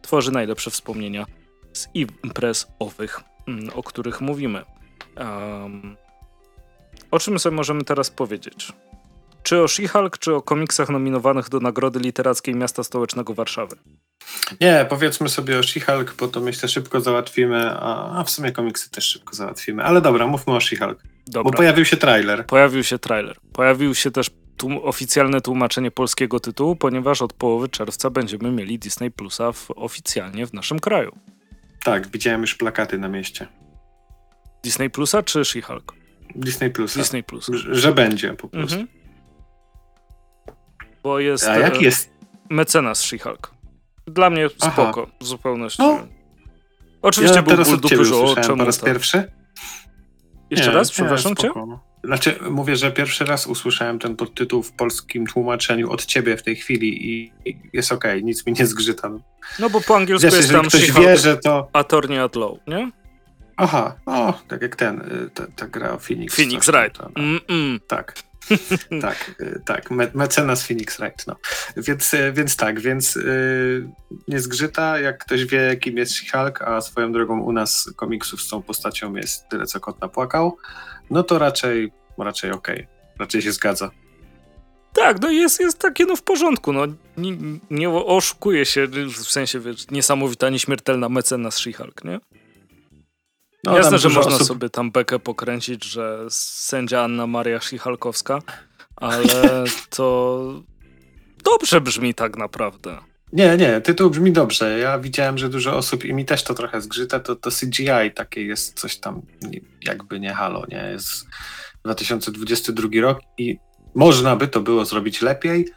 tworzy 0.02 0.32
najlepsze 0.32 0.70
wspomnienia 0.70 1.26
z 1.76 1.88
imprez 1.94 2.66
owych, 2.78 3.20
mm, 3.48 3.70
o 3.74 3.82
których 3.82 4.20
mówimy. 4.20 4.64
Um, 5.16 5.96
o 7.10 7.18
czym 7.18 7.38
sobie 7.38 7.56
możemy 7.56 7.84
teraz 7.84 8.10
powiedzieć? 8.10 8.72
Czy 9.42 9.62
o 9.62 9.64
She-Hulk, 9.64 10.18
czy 10.18 10.34
o 10.34 10.42
komiksach 10.42 10.88
nominowanych 10.88 11.48
do 11.48 11.60
Nagrody 11.60 11.98
Literackiej 11.98 12.54
Miasta 12.54 12.84
Stołecznego 12.84 13.34
Warszawy? 13.34 13.76
Nie, 14.60 14.86
powiedzmy 14.88 15.28
sobie 15.28 15.58
o 15.58 15.60
She-Hulk, 15.60 16.14
bo 16.18 16.28
to 16.28 16.40
myślę 16.40 16.68
szybko 16.68 17.00
załatwimy, 17.00 17.70
a, 17.70 18.20
a 18.20 18.24
w 18.24 18.30
sumie 18.30 18.52
komiksy 18.52 18.90
też 18.90 19.04
szybko 19.04 19.36
załatwimy. 19.36 19.84
Ale 19.84 20.00
dobra, 20.00 20.26
mówmy 20.26 20.54
o 20.54 20.58
She-Hulk. 20.58 20.96
Bo 21.32 21.50
pojawił 21.50 21.84
się 21.84 21.96
trailer. 21.96 22.46
Pojawił 22.46 22.84
się 22.84 22.98
trailer. 22.98 23.36
Pojawił 23.52 23.94
się 23.94 24.10
też 24.10 24.30
tłum 24.56 24.78
oficjalne 24.82 25.40
tłumaczenie 25.40 25.90
polskiego 25.90 26.40
tytułu, 26.40 26.76
ponieważ 26.76 27.22
od 27.22 27.32
połowy 27.32 27.68
czerwca 27.68 28.10
będziemy 28.10 28.50
mieli 28.50 28.78
Disney 28.78 29.10
Plusa 29.10 29.52
w, 29.52 29.70
oficjalnie 29.70 30.46
w 30.46 30.52
naszym 30.52 30.80
kraju. 30.80 31.18
Tak, 31.86 32.08
widziałem 32.08 32.40
już 32.40 32.54
plakaty 32.54 32.98
na 32.98 33.08
mieście. 33.08 33.46
Disney 34.62 34.90
Plusa 34.90 35.22
czy 35.22 35.40
She-Hulk? 35.40 35.92
Disney 36.34 36.70
Plusa. 36.70 37.00
Disney 37.00 37.22
Plus. 37.22 37.50
Że 37.70 37.92
będzie 37.92 38.34
po 38.34 38.48
prostu. 38.48 38.78
Mhm. 38.78 38.88
Bo 41.02 41.20
jest. 41.20 41.48
A 41.48 41.58
jak 41.58 41.74
e, 41.74 41.82
jest? 41.82 42.10
Mecenas 42.50 43.02
She-Hulk. 43.02 43.50
Dla 44.06 44.30
mnie 44.30 44.48
spoko, 44.48 45.10
w 45.20 45.24
zupełności. 45.24 45.82
No. 45.82 46.06
Oczywiście 47.02 47.36
ja 47.36 47.42
był 47.42 47.64
ból 47.64 47.80
dupy, 47.80 48.04
że 48.04 48.16
o 48.16 48.34
czemu 48.34 48.56
po 48.56 48.64
raz 48.64 48.78
pierwszy? 48.78 49.32
Jeszcze 50.50 50.70
nie, 50.70 50.76
raz, 50.76 50.90
przepraszam 50.90 51.32
nie, 51.32 51.36
cię? 51.36 51.50
Znaczy, 52.06 52.38
mówię, 52.50 52.76
że 52.76 52.92
pierwszy 52.92 53.24
raz 53.24 53.46
usłyszałem 53.46 53.98
ten 53.98 54.16
podtytuł 54.16 54.62
w 54.62 54.72
polskim 54.72 55.26
tłumaczeniu 55.26 55.90
od 55.90 56.04
ciebie 56.04 56.36
w 56.36 56.42
tej 56.42 56.56
chwili 56.56 57.10
i 57.10 57.32
jest 57.72 57.92
okej, 57.92 58.10
okay, 58.10 58.22
nic 58.22 58.46
mi 58.46 58.52
nie 58.52 58.66
zgrzyta. 58.66 59.10
No 59.58 59.70
bo 59.70 59.80
po 59.80 59.96
angielsku 59.96 60.26
Wiesz, 60.26 60.36
jest 60.36 60.52
tam 60.52 60.68
ktoś 60.68 60.92
wie, 60.92 61.16
że 61.16 61.36
to... 61.36 61.68
Attorney 61.72 62.18
at 62.18 62.36
Law, 62.36 62.52
nie? 62.66 62.90
Aha, 63.56 63.94
o, 64.06 64.40
tak 64.48 64.62
jak 64.62 64.76
ten, 64.76 65.00
y, 65.00 65.30
ta, 65.30 65.46
ta 65.56 65.66
gra 65.66 65.92
o 65.92 65.98
Phoenix. 65.98 66.36
Phoenix, 66.36 66.68
right. 66.68 66.98
To, 66.98 67.10
mm 67.16 67.38
-mm. 67.38 67.80
Tak. 67.86 68.14
tak, 69.02 69.34
y, 69.40 69.60
tak, 69.64 69.90
me 69.90 70.10
mecenas 70.14 70.66
Phoenix 70.66 70.98
Wright, 70.98 71.26
no. 71.26 71.36
Więc, 71.76 72.14
y, 72.14 72.32
więc 72.32 72.56
tak, 72.56 72.80
więc 72.80 73.14
yy, 73.14 73.88
nie 74.28 74.40
zgrzyta, 74.40 74.98
jak 74.98 75.24
ktoś 75.24 75.44
wie, 75.44 75.76
kim 75.76 75.96
jest 75.96 76.12
She-Hulk, 76.12 76.62
a 76.64 76.80
swoją 76.80 77.12
drogą 77.12 77.40
u 77.40 77.52
nas 77.52 77.90
komiksów 77.96 78.42
z 78.42 78.48
tą 78.48 78.62
postacią 78.62 79.14
jest 79.14 79.48
tyle, 79.48 79.66
co 79.66 79.80
kot 79.80 80.00
napłakał, 80.00 80.56
no 81.10 81.22
to 81.22 81.38
raczej, 81.38 81.92
raczej 82.18 82.50
okej, 82.50 82.76
okay. 82.76 83.16
raczej 83.18 83.42
się 83.42 83.52
zgadza. 83.52 83.90
Tak, 84.92 85.20
no 85.20 85.30
jest, 85.30 85.60
jest 85.60 85.78
takie 85.78 86.04
no 86.04 86.16
w 86.16 86.22
porządku, 86.22 86.72
no 86.72 86.86
nie, 87.16 87.36
nie 87.70 87.90
oszukuje 87.90 88.64
się, 88.64 88.86
w 89.08 89.30
sensie 89.30 89.60
wiesz, 89.60 89.90
niesamowita, 89.90 90.50
nieśmiertelna 90.50 91.08
mecenas 91.08 91.58
She-Hulk, 91.58 92.04
nie? 92.04 92.20
No, 93.64 93.76
Jasne, 93.76 93.98
że 93.98 94.08
można 94.08 94.34
osób... 94.34 94.46
sobie 94.46 94.70
tam 94.70 94.90
bekę 94.90 95.18
pokręcić, 95.18 95.84
że 95.84 96.26
sędzia 96.30 97.02
Anna 97.02 97.26
Maria 97.26 97.60
Szichalkowska, 97.60 98.38
ale 98.96 99.64
to 99.90 100.62
dobrze 101.44 101.80
brzmi 101.80 102.14
tak 102.14 102.36
naprawdę. 102.36 102.98
Nie, 103.32 103.56
nie, 103.56 103.80
tytuł 103.80 104.10
brzmi 104.10 104.32
dobrze. 104.32 104.78
Ja 104.78 104.98
widziałem, 104.98 105.38
że 105.38 105.48
dużo 105.48 105.76
osób 105.76 106.04
i 106.04 106.14
mi 106.14 106.24
też 106.24 106.42
to 106.42 106.54
trochę 106.54 106.80
zgrzyta, 106.80 107.20
to, 107.20 107.36
to 107.36 107.50
CGI 107.50 108.10
takie 108.14 108.42
jest 108.42 108.80
coś 108.80 108.96
tam 108.96 109.22
jakby 109.86 110.20
nie 110.20 110.32
halo, 110.32 110.64
nie? 110.68 110.88
Jest 110.92 111.26
2022 111.84 112.88
rok 113.00 113.20
i 113.38 113.58
można 113.94 114.36
by 114.36 114.48
to 114.48 114.60
było 114.60 114.84
zrobić 114.84 115.22
lepiej, 115.22 115.68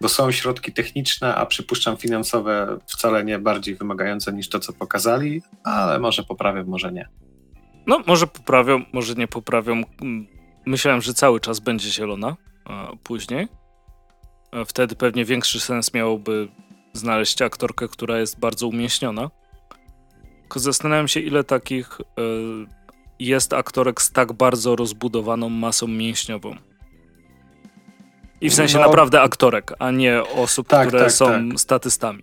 bo 0.00 0.08
są 0.08 0.32
środki 0.32 0.72
techniczne, 0.72 1.34
a 1.34 1.46
przypuszczam 1.46 1.96
finansowe 1.96 2.78
wcale 2.86 3.24
nie 3.24 3.38
bardziej 3.38 3.74
wymagające 3.74 4.32
niż 4.32 4.48
to, 4.48 4.60
co 4.60 4.72
pokazali, 4.72 5.42
ale 5.64 5.98
może 5.98 6.22
poprawią, 6.22 6.64
może 6.64 6.92
nie. 6.92 7.08
No, 7.86 8.02
może 8.06 8.26
poprawią, 8.26 8.84
może 8.92 9.14
nie 9.14 9.28
poprawią. 9.28 9.82
Myślałem, 10.66 11.02
że 11.02 11.14
cały 11.14 11.40
czas 11.40 11.60
będzie 11.60 11.90
zielona 11.90 12.36
później. 13.02 13.48
Wtedy 14.66 14.96
pewnie 14.96 15.24
większy 15.24 15.60
sens 15.60 15.94
miałoby 15.94 16.48
znaleźć 16.94 17.42
aktorkę, 17.42 17.88
która 17.88 18.18
jest 18.18 18.38
bardzo 18.38 18.68
umieśniona. 18.68 19.30
Tylko 20.40 20.60
zastanawiam 20.60 21.08
się, 21.08 21.20
ile 21.20 21.44
takich 21.44 22.00
y, 22.00 22.04
jest 23.18 23.52
aktorek 23.52 24.02
z 24.02 24.12
tak 24.12 24.32
bardzo 24.32 24.76
rozbudowaną 24.76 25.48
masą 25.48 25.86
mięśniową. 25.86 26.56
I 28.40 28.50
w 28.50 28.54
sensie 28.54 28.78
no, 28.78 28.86
naprawdę 28.86 29.20
aktorek, 29.20 29.72
a 29.78 29.90
nie 29.90 30.22
osób, 30.22 30.68
tak, 30.68 30.88
które 30.88 31.04
tak, 31.04 31.12
są 31.12 31.26
tak. 31.26 31.60
statystami. 31.60 32.22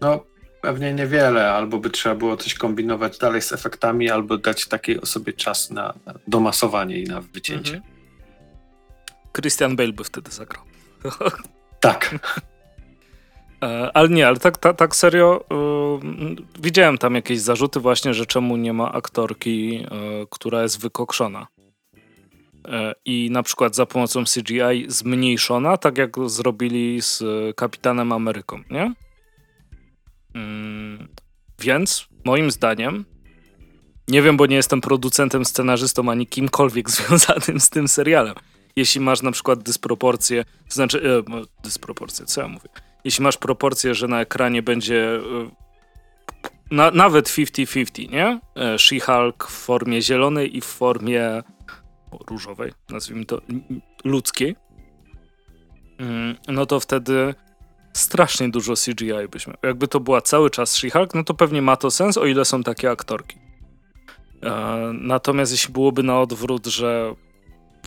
No, 0.00 0.24
Pewnie 0.62 0.94
niewiele, 0.94 1.50
albo 1.50 1.78
by 1.78 1.90
trzeba 1.90 2.14
było 2.14 2.36
coś 2.36 2.54
kombinować 2.54 3.18
dalej 3.18 3.42
z 3.42 3.52
efektami, 3.52 4.10
albo 4.10 4.38
dać 4.38 4.68
takiej 4.68 5.00
osobie 5.00 5.32
czas 5.32 5.70
na, 5.70 5.94
na 6.06 6.14
domasowanie 6.26 6.98
i 6.98 7.04
na 7.04 7.20
wycięcie. 7.20 7.74
Mhm. 7.76 7.92
Christian 9.36 9.76
Bale 9.76 9.92
by 9.92 10.04
wtedy 10.04 10.30
zagrał. 10.30 10.64
Tak. 11.80 12.10
E, 13.62 13.96
ale 13.96 14.08
nie, 14.08 14.28
ale 14.28 14.36
tak, 14.36 14.58
tak, 14.58 14.76
tak 14.76 14.96
serio, 14.96 15.44
yy, 15.50 16.36
widziałem 16.58 16.98
tam 16.98 17.14
jakieś 17.14 17.40
zarzuty 17.40 17.80
właśnie, 17.80 18.14
że 18.14 18.26
czemu 18.26 18.56
nie 18.56 18.72
ma 18.72 18.92
aktorki, 18.92 19.74
yy, 19.74 19.86
która 20.30 20.62
jest 20.62 20.80
wykokszona. 20.80 21.46
I 23.04 23.28
na 23.30 23.42
przykład 23.42 23.74
za 23.74 23.86
pomocą 23.86 24.24
CGI 24.24 24.84
zmniejszona, 24.88 25.76
tak 25.76 25.98
jak 25.98 26.16
zrobili 26.26 27.02
z 27.02 27.22
Kapitanem 27.56 28.12
Ameryką, 28.12 28.62
nie? 28.70 28.94
Mm, 30.34 31.08
więc 31.58 32.08
moim 32.24 32.50
zdaniem, 32.50 33.04
nie 34.08 34.22
wiem, 34.22 34.36
bo 34.36 34.46
nie 34.46 34.56
jestem 34.56 34.80
producentem, 34.80 35.44
scenarzystą 35.44 36.10
ani 36.10 36.26
kimkolwiek 36.26 36.90
związanym 36.96 37.60
z 37.60 37.70
tym 37.70 37.88
serialem. 37.88 38.34
Jeśli 38.76 39.00
masz 39.00 39.22
na 39.22 39.32
przykład 39.32 39.62
dysproporcje, 39.62 40.44
znaczy, 40.68 41.02
e, 41.18 41.42
dysproporcje, 41.62 42.26
co 42.26 42.40
ja 42.40 42.48
mówię? 42.48 42.68
Jeśli 43.04 43.22
masz 43.22 43.36
proporcję, 43.36 43.94
że 43.94 44.08
na 44.08 44.20
ekranie 44.20 44.62
będzie 44.62 45.16
e, 45.16 45.20
na, 46.70 46.90
nawet 46.90 47.28
50-50, 47.28 48.10
nie? 48.10 48.40
E, 48.56 48.78
She-Hulk 48.78 49.46
w 49.46 49.50
formie 49.50 50.02
zielonej 50.02 50.56
i 50.56 50.60
w 50.60 50.64
formie 50.64 51.42
różowej, 52.30 52.72
nazwijmy 52.90 53.24
to 53.24 53.40
ludzkiej, 54.04 54.56
mm, 55.98 56.36
no 56.48 56.66
to 56.66 56.80
wtedy 56.80 57.34
strasznie 57.92 58.48
dużo 58.48 58.74
CGI 58.74 59.28
byśmy. 59.30 59.54
Jakby 59.62 59.88
to 59.88 60.00
była 60.00 60.20
cały 60.20 60.50
czas 60.50 60.76
She-Hulk, 60.76 61.14
no 61.14 61.24
to 61.24 61.34
pewnie 61.34 61.62
ma 61.62 61.76
to 61.76 61.90
sens, 61.90 62.18
o 62.18 62.26
ile 62.26 62.44
są 62.44 62.62
takie 62.62 62.90
aktorki. 62.90 63.36
E, 64.42 64.92
natomiast 64.94 65.52
jeśli 65.52 65.72
byłoby 65.72 66.02
na 66.02 66.20
odwrót, 66.20 66.66
że 66.66 67.14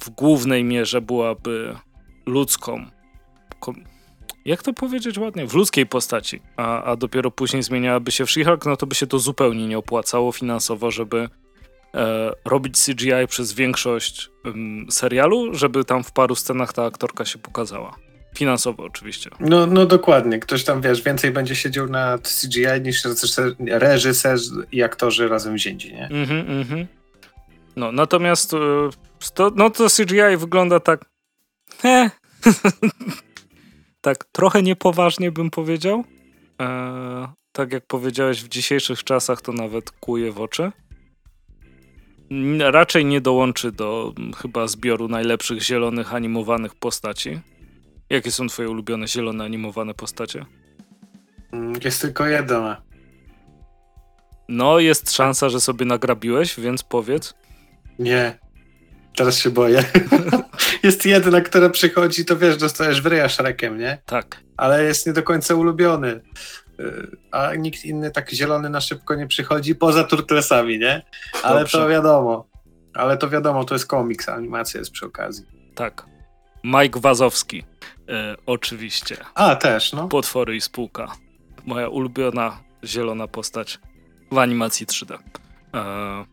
w 0.03 0.09
głównej 0.09 0.63
mierze 0.63 1.01
byłaby 1.01 1.75
ludzką, 2.25 2.85
jak 4.45 4.63
to 4.63 4.73
powiedzieć 4.73 5.17
ładnie, 5.17 5.47
w 5.47 5.53
ludzkiej 5.53 5.85
postaci, 5.85 6.41
a, 6.57 6.83
a 6.83 6.95
dopiero 6.95 7.31
później 7.31 7.63
zmieniałaby 7.63 8.11
się 8.11 8.25
w 8.25 8.29
She-Hulk, 8.29 8.65
no 8.65 8.77
to 8.77 8.87
by 8.87 8.95
się 8.95 9.07
to 9.07 9.19
zupełnie 9.19 9.67
nie 9.67 9.77
opłacało 9.77 10.31
finansowo, 10.31 10.91
żeby 10.91 11.29
e, 11.93 12.31
robić 12.45 12.85
CGI 12.85 13.27
przez 13.27 13.53
większość 13.53 14.29
serialu, 14.89 15.53
żeby 15.53 15.85
tam 15.85 16.03
w 16.03 16.11
paru 16.11 16.35
scenach 16.35 16.73
ta 16.73 16.85
aktorka 16.85 17.25
się 17.25 17.39
pokazała. 17.39 17.95
Finansowo 18.37 18.83
oczywiście. 18.83 19.29
No, 19.39 19.67
no 19.67 19.85
dokładnie. 19.85 20.39
Ktoś 20.39 20.63
tam, 20.63 20.81
wiesz, 20.81 21.01
więcej 21.01 21.31
będzie 21.31 21.55
siedział 21.55 21.87
na 21.87 22.17
CGI 22.17 22.81
niż 22.81 23.03
reżyser 23.67 24.39
i 24.71 24.83
aktorzy 24.83 25.27
razem 25.27 25.55
wzięci, 25.55 25.93
nie? 25.93 26.07
Mhm, 26.07 26.49
mhm. 26.49 26.87
No, 27.75 27.91
natomiast 27.91 28.53
e, 28.53 28.57
to, 29.33 29.51
no 29.55 29.69
to 29.69 29.87
CGI 29.89 30.37
wygląda 30.37 30.79
tak. 30.79 31.05
Eh. 31.83 32.11
tak 34.05 34.25
trochę 34.25 34.63
niepoważnie 34.63 35.31
bym 35.31 35.49
powiedział. 35.49 36.03
E, 36.61 37.27
tak 37.51 37.73
jak 37.73 37.85
powiedziałeś, 37.85 38.43
w 38.43 38.47
dzisiejszych 38.47 39.03
czasach 39.03 39.41
to 39.41 39.51
nawet 39.51 39.91
kuje 39.91 40.31
w 40.31 40.41
oczy. 40.41 40.71
Raczej 42.59 43.05
nie 43.05 43.21
dołączy 43.21 43.71
do 43.71 44.13
chyba 44.37 44.67
zbioru 44.67 45.07
najlepszych 45.07 45.61
zielonych 45.61 46.13
animowanych 46.13 46.75
postaci. 46.75 47.39
Jakie 48.09 48.31
są 48.31 48.47
twoje 48.47 48.69
ulubione 48.69 49.07
zielone 49.07 49.43
animowane 49.43 49.93
postacie? 49.93 50.45
Mm, 51.51 51.73
jest 51.83 52.01
tylko 52.01 52.25
jedna. 52.25 52.81
No, 54.49 54.79
jest 54.79 55.11
szansa, 55.11 55.49
że 55.49 55.61
sobie 55.61 55.85
nagrabiłeś, 55.85 56.59
więc 56.59 56.83
powiedz. 56.83 57.33
Nie. 57.99 58.39
Teraz 59.15 59.37
się 59.37 59.49
boję. 59.49 59.83
jest 60.83 61.05
jedna, 61.05 61.41
która 61.41 61.69
przychodzi, 61.69 62.25
to 62.25 62.37
wiesz, 62.37 62.57
dostajesz 62.57 63.01
w 63.01 63.05
ryja 63.05 63.29
szrekiem, 63.29 63.79
nie? 63.79 63.97
Tak. 64.05 64.41
Ale 64.57 64.83
jest 64.83 65.07
nie 65.07 65.13
do 65.13 65.23
końca 65.23 65.55
ulubiony. 65.55 66.21
Y, 66.79 67.17
a 67.31 67.55
nikt 67.55 67.85
inny 67.85 68.11
tak 68.11 68.31
zielony 68.31 68.69
na 68.69 68.81
szybko 68.81 69.15
nie 69.15 69.27
przychodzi, 69.27 69.75
poza 69.75 70.03
Turtlesami, 70.03 70.79
nie? 70.79 71.03
Ale 71.43 71.59
Dobrze. 71.59 71.77
to 71.77 71.87
wiadomo. 71.87 72.47
Ale 72.93 73.17
to 73.17 73.29
wiadomo, 73.29 73.63
to 73.63 73.75
jest 73.75 73.87
komiks, 73.87 74.29
animacja 74.29 74.79
jest 74.79 74.91
przy 74.91 75.05
okazji. 75.05 75.45
Tak. 75.75 76.05
Mike 76.63 76.99
Wazowski, 76.99 77.63
e, 78.09 78.35
oczywiście. 78.45 79.17
A, 79.33 79.55
też, 79.55 79.93
no. 79.93 80.07
Potwory 80.07 80.55
i 80.55 80.61
spółka. 80.61 81.11
Moja 81.65 81.89
ulubiona 81.89 82.59
zielona 82.83 83.27
postać 83.27 83.79
w 84.31 84.37
animacji 84.37 84.85
3D. 84.85 85.17
E, 85.73 86.25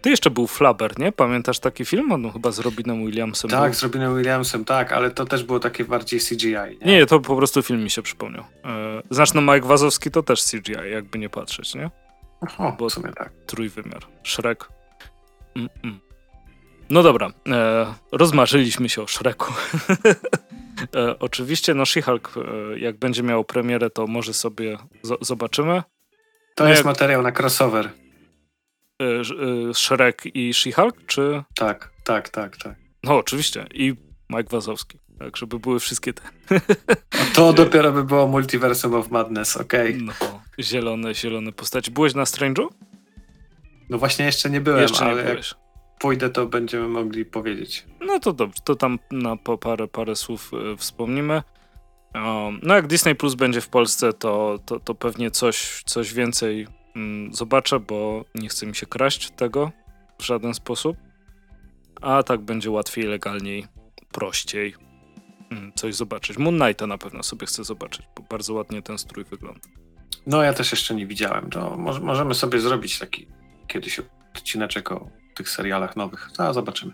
ty 0.00 0.10
jeszcze 0.10 0.30
był 0.30 0.46
Flabber, 0.46 0.98
nie? 0.98 1.12
Pamiętasz 1.12 1.58
taki 1.58 1.84
film? 1.84 2.12
On 2.12 2.32
chyba 2.32 2.50
z 2.50 2.58
Robinem 2.58 3.06
Williamsem. 3.06 3.50
Tak, 3.50 3.70
był. 3.70 3.74
z 3.74 3.82
Robinem 3.82 4.16
Williamsem, 4.16 4.64
tak, 4.64 4.92
ale 4.92 5.10
to 5.10 5.24
też 5.24 5.44
było 5.44 5.60
takie 5.60 5.84
bardziej 5.84 6.20
CGI. 6.20 6.52
Nie, 6.84 6.96
nie 6.96 7.06
to 7.06 7.20
po 7.20 7.36
prostu 7.36 7.62
film 7.62 7.82
mi 7.82 7.90
się 7.90 8.02
przypomniał. 8.02 8.44
Znaczy, 9.10 9.32
no 9.34 9.54
Mike 9.54 9.68
Wazowski 9.68 10.10
to 10.10 10.22
też 10.22 10.44
CGI, 10.44 10.90
jakby 10.92 11.18
nie 11.18 11.28
patrzeć, 11.28 11.74
nie? 11.74 11.90
Oho, 12.40 12.76
Bo 12.78 12.88
w 12.88 12.92
sumie 12.92 13.12
tak. 13.12 13.32
Trójwymiar. 13.46 14.02
Shrek. 14.24 14.68
Mm 15.56 15.68
-mm. 15.84 16.08
No 16.90 17.02
dobra, 17.02 17.30
e, 17.48 17.86
rozmarzyliśmy 18.12 18.88
się 18.88 19.02
o 19.02 19.06
Shreku. 19.06 19.52
e, 20.96 21.18
oczywiście, 21.18 21.74
no 21.74 21.82
She-Hulk, 21.82 22.28
e, 22.74 22.78
jak 22.78 22.96
będzie 22.96 23.22
miał 23.22 23.44
premierę, 23.44 23.90
to 23.90 24.06
może 24.06 24.34
sobie 24.34 24.78
zobaczymy. 25.20 25.82
To 26.54 26.64
no 26.64 26.70
jest 26.70 26.78
jak... 26.78 26.86
materiał 26.86 27.22
na 27.22 27.32
crossover. 27.32 27.90
E, 29.02 29.04
e, 29.04 29.74
Shrek 29.74 30.22
i 30.34 30.54
She-Hulk, 30.54 31.06
czy... 31.06 31.42
Tak, 31.54 31.90
tak, 32.04 32.28
tak, 32.28 32.56
tak. 32.56 32.74
No 33.04 33.16
oczywiście. 33.16 33.66
I 33.74 33.94
Mike 34.30 34.50
Wazowski. 34.50 34.98
Tak, 35.18 35.36
żeby 35.36 35.58
były 35.58 35.80
wszystkie 35.80 36.12
te. 36.12 36.22
A 37.10 37.34
to 37.34 37.52
dopiero 37.62 37.92
by 37.92 38.04
było 38.04 38.26
Multiversum 38.26 38.94
of 38.94 39.10
Madness, 39.10 39.56
okej. 39.56 39.94
Okay. 39.94 40.02
No, 40.20 40.40
zielone, 40.60 41.14
zielone 41.14 41.52
postacie. 41.52 41.90
Byłeś 41.90 42.14
na 42.14 42.24
Strange'u? 42.24 42.68
No 43.90 43.98
właśnie 43.98 44.24
jeszcze 44.24 44.50
nie 44.50 44.60
byłem, 44.60 44.80
jeszcze 44.80 45.04
nie 45.04 45.10
ale 45.10 45.22
byłeś. 45.22 45.48
jak 45.48 45.58
pójdę, 45.98 46.30
to 46.30 46.46
będziemy 46.46 46.88
mogli 46.88 47.24
powiedzieć. 47.24 47.86
No 48.00 48.20
to 48.20 48.32
dobrze, 48.32 48.60
to 48.64 48.74
tam 48.74 48.98
na 49.10 49.36
po 49.36 49.58
parę, 49.58 49.88
parę 49.88 50.16
słów 50.16 50.50
y, 50.72 50.76
wspomnimy. 50.76 51.42
Um, 52.14 52.60
no 52.62 52.74
jak 52.74 52.86
Disney 52.86 53.14
Plus 53.14 53.34
będzie 53.34 53.60
w 53.60 53.68
Polsce, 53.68 54.12
to, 54.12 54.58
to, 54.66 54.80
to 54.80 54.94
pewnie 54.94 55.30
coś, 55.30 55.82
coś 55.86 56.14
więcej 56.14 56.66
zobaczę, 57.30 57.80
bo 57.80 58.24
nie 58.34 58.48
chce 58.48 58.66
mi 58.66 58.76
się 58.76 58.86
kraść 58.86 59.30
tego 59.30 59.72
w 60.18 60.24
żaden 60.24 60.54
sposób. 60.54 60.96
A 62.00 62.22
tak 62.22 62.40
będzie 62.40 62.70
łatwiej, 62.70 63.04
legalniej, 63.04 63.66
prościej 64.12 64.74
mm, 65.50 65.72
coś 65.74 65.94
zobaczyć. 65.94 66.38
Moon 66.38 66.58
Knighta 66.58 66.86
na 66.86 66.98
pewno 66.98 67.22
sobie 67.22 67.46
chcę 67.46 67.64
zobaczyć, 67.64 68.06
bo 68.16 68.22
bardzo 68.22 68.54
ładnie 68.54 68.82
ten 68.82 68.98
strój 68.98 69.24
wygląda. 69.24 69.60
No 70.26 70.42
ja 70.42 70.52
też 70.52 70.70
jeszcze 70.70 70.94
nie 70.94 71.06
widziałem. 71.06 71.50
To 71.50 71.76
mo 71.76 72.00
możemy 72.00 72.34
sobie 72.34 72.60
zrobić 72.60 72.98
taki 72.98 73.26
kiedyś 73.66 74.00
odcineczek 74.36 74.92
o 74.92 75.10
tych 75.34 75.50
serialach 75.50 75.96
nowych. 75.96 76.30
A 76.38 76.52
zobaczymy. 76.52 76.92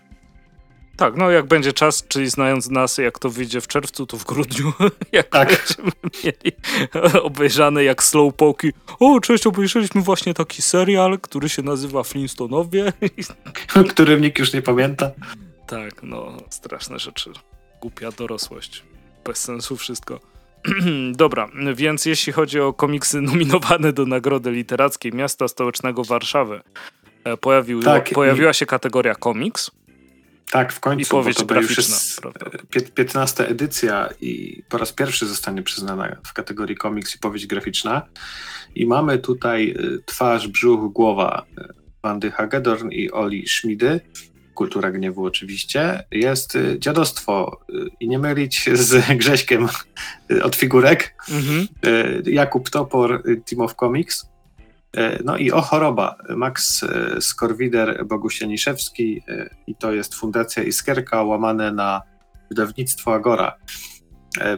Tak, 0.97 1.17
no 1.17 1.31
jak 1.31 1.47
będzie 1.47 1.73
czas, 1.73 2.05
czyli 2.09 2.31
znając 2.31 2.71
nas, 2.71 2.99
jak 2.99 3.19
to 3.19 3.31
wyjdzie 3.31 3.61
w 3.61 3.69
czerwcu, 3.69 4.07
to 4.07 4.17
w 4.17 4.25
grudniu, 4.25 4.73
jak 5.13 5.29
tak. 5.29 5.49
będziemy 5.49 5.91
mieli 6.25 6.57
obejrzane 7.23 7.85
jak 7.85 8.03
Slowpoki. 8.03 8.73
O, 9.01 9.21
cześć, 9.21 9.47
obejrzeliśmy 9.47 10.01
właśnie 10.01 10.35
taki 10.35 10.63
serial, 10.63 11.19
który 11.21 11.49
się 11.49 11.63
nazywa 11.63 12.03
Flintstonowie. 12.03 12.93
Którym 13.91 14.21
nikt 14.21 14.39
już 14.39 14.53
nie 14.53 14.63
pamięta. 14.63 15.11
Tak, 15.67 16.03
no, 16.03 16.37
straszne 16.51 16.99
rzeczy. 16.99 17.31
Głupia 17.81 18.11
dorosłość. 18.13 18.85
Bez 19.25 19.39
sensu 19.39 19.77
wszystko. 19.77 20.21
Dobra, 21.13 21.49
więc 21.75 22.07
jeśli 22.07 22.33
chodzi 22.33 22.61
o 22.61 22.73
komiksy 22.73 23.21
nominowane 23.21 23.93
do 23.93 24.07
Nagrody 24.07 24.51
Literackiej 24.51 25.13
Miasta 25.13 25.49
Stołecznego 25.49 26.05
Warszawy, 26.05 26.61
e, 27.25 27.37
pojawił, 27.37 27.83
tak, 27.83 28.11
pojawiła 28.11 28.53
się 28.53 28.67
kategoria 28.67 29.15
komiks. 29.15 29.71
Tak, 30.51 30.73
w 30.73 30.81
końcu. 30.81 31.03
I 31.03 31.07
powieść 31.07 31.45
bo 31.45 31.55
to. 31.55 31.61
Już 31.61 31.77
jest 32.75 32.93
15 32.95 33.49
edycja 33.49 34.09
i 34.21 34.63
po 34.69 34.79
raz 34.79 34.93
pierwszy 34.93 35.27
zostanie 35.27 35.63
przyznana 35.63 36.17
w 36.27 36.33
kategorii 36.33 36.77
komiks 36.77 37.15
i 37.17 37.19
powieść 37.19 37.47
graficzna. 37.47 38.03
I 38.75 38.87
mamy 38.87 39.19
tutaj 39.19 39.71
y, 39.71 40.03
twarz, 40.07 40.49
brzuch, 40.49 40.93
głowa 40.93 41.47
y, 41.59 41.65
Wandy 42.03 42.31
Hagedorn 42.31 42.91
i 42.91 43.11
Oli 43.11 43.49
Schmidy. 43.49 44.01
Kultura 44.55 44.91
gniewu 44.91 45.25
oczywiście. 45.25 46.05
Jest 46.11 46.59
dziadostwo 46.79 47.61
i 48.01 48.09
nie 48.09 48.19
mylić 48.19 48.71
z 48.73 49.07
Grześkiem 49.19 49.69
od 50.43 50.57
figurek. 50.57 51.15
Mhm. 51.31 51.69
Jakub 52.27 52.71
Topor, 52.71 53.23
Team 53.23 53.61
of 53.61 53.75
Comics. 53.75 54.34
E, 54.97 55.19
no 55.25 55.37
i 55.37 55.53
o 55.53 55.61
choroba. 55.61 56.17
Max 56.37 56.83
e, 56.83 57.21
Skorwider 57.21 58.07
Bogusianiszewski 58.07 59.23
e, 59.29 59.51
i 59.67 59.75
to 59.75 59.93
jest 59.93 60.15
Fundacja 60.15 60.63
Iskierka 60.63 61.23
łamane 61.23 61.73
na 61.73 62.03
wydawnictwo 62.51 63.15
Agora. 63.15 63.57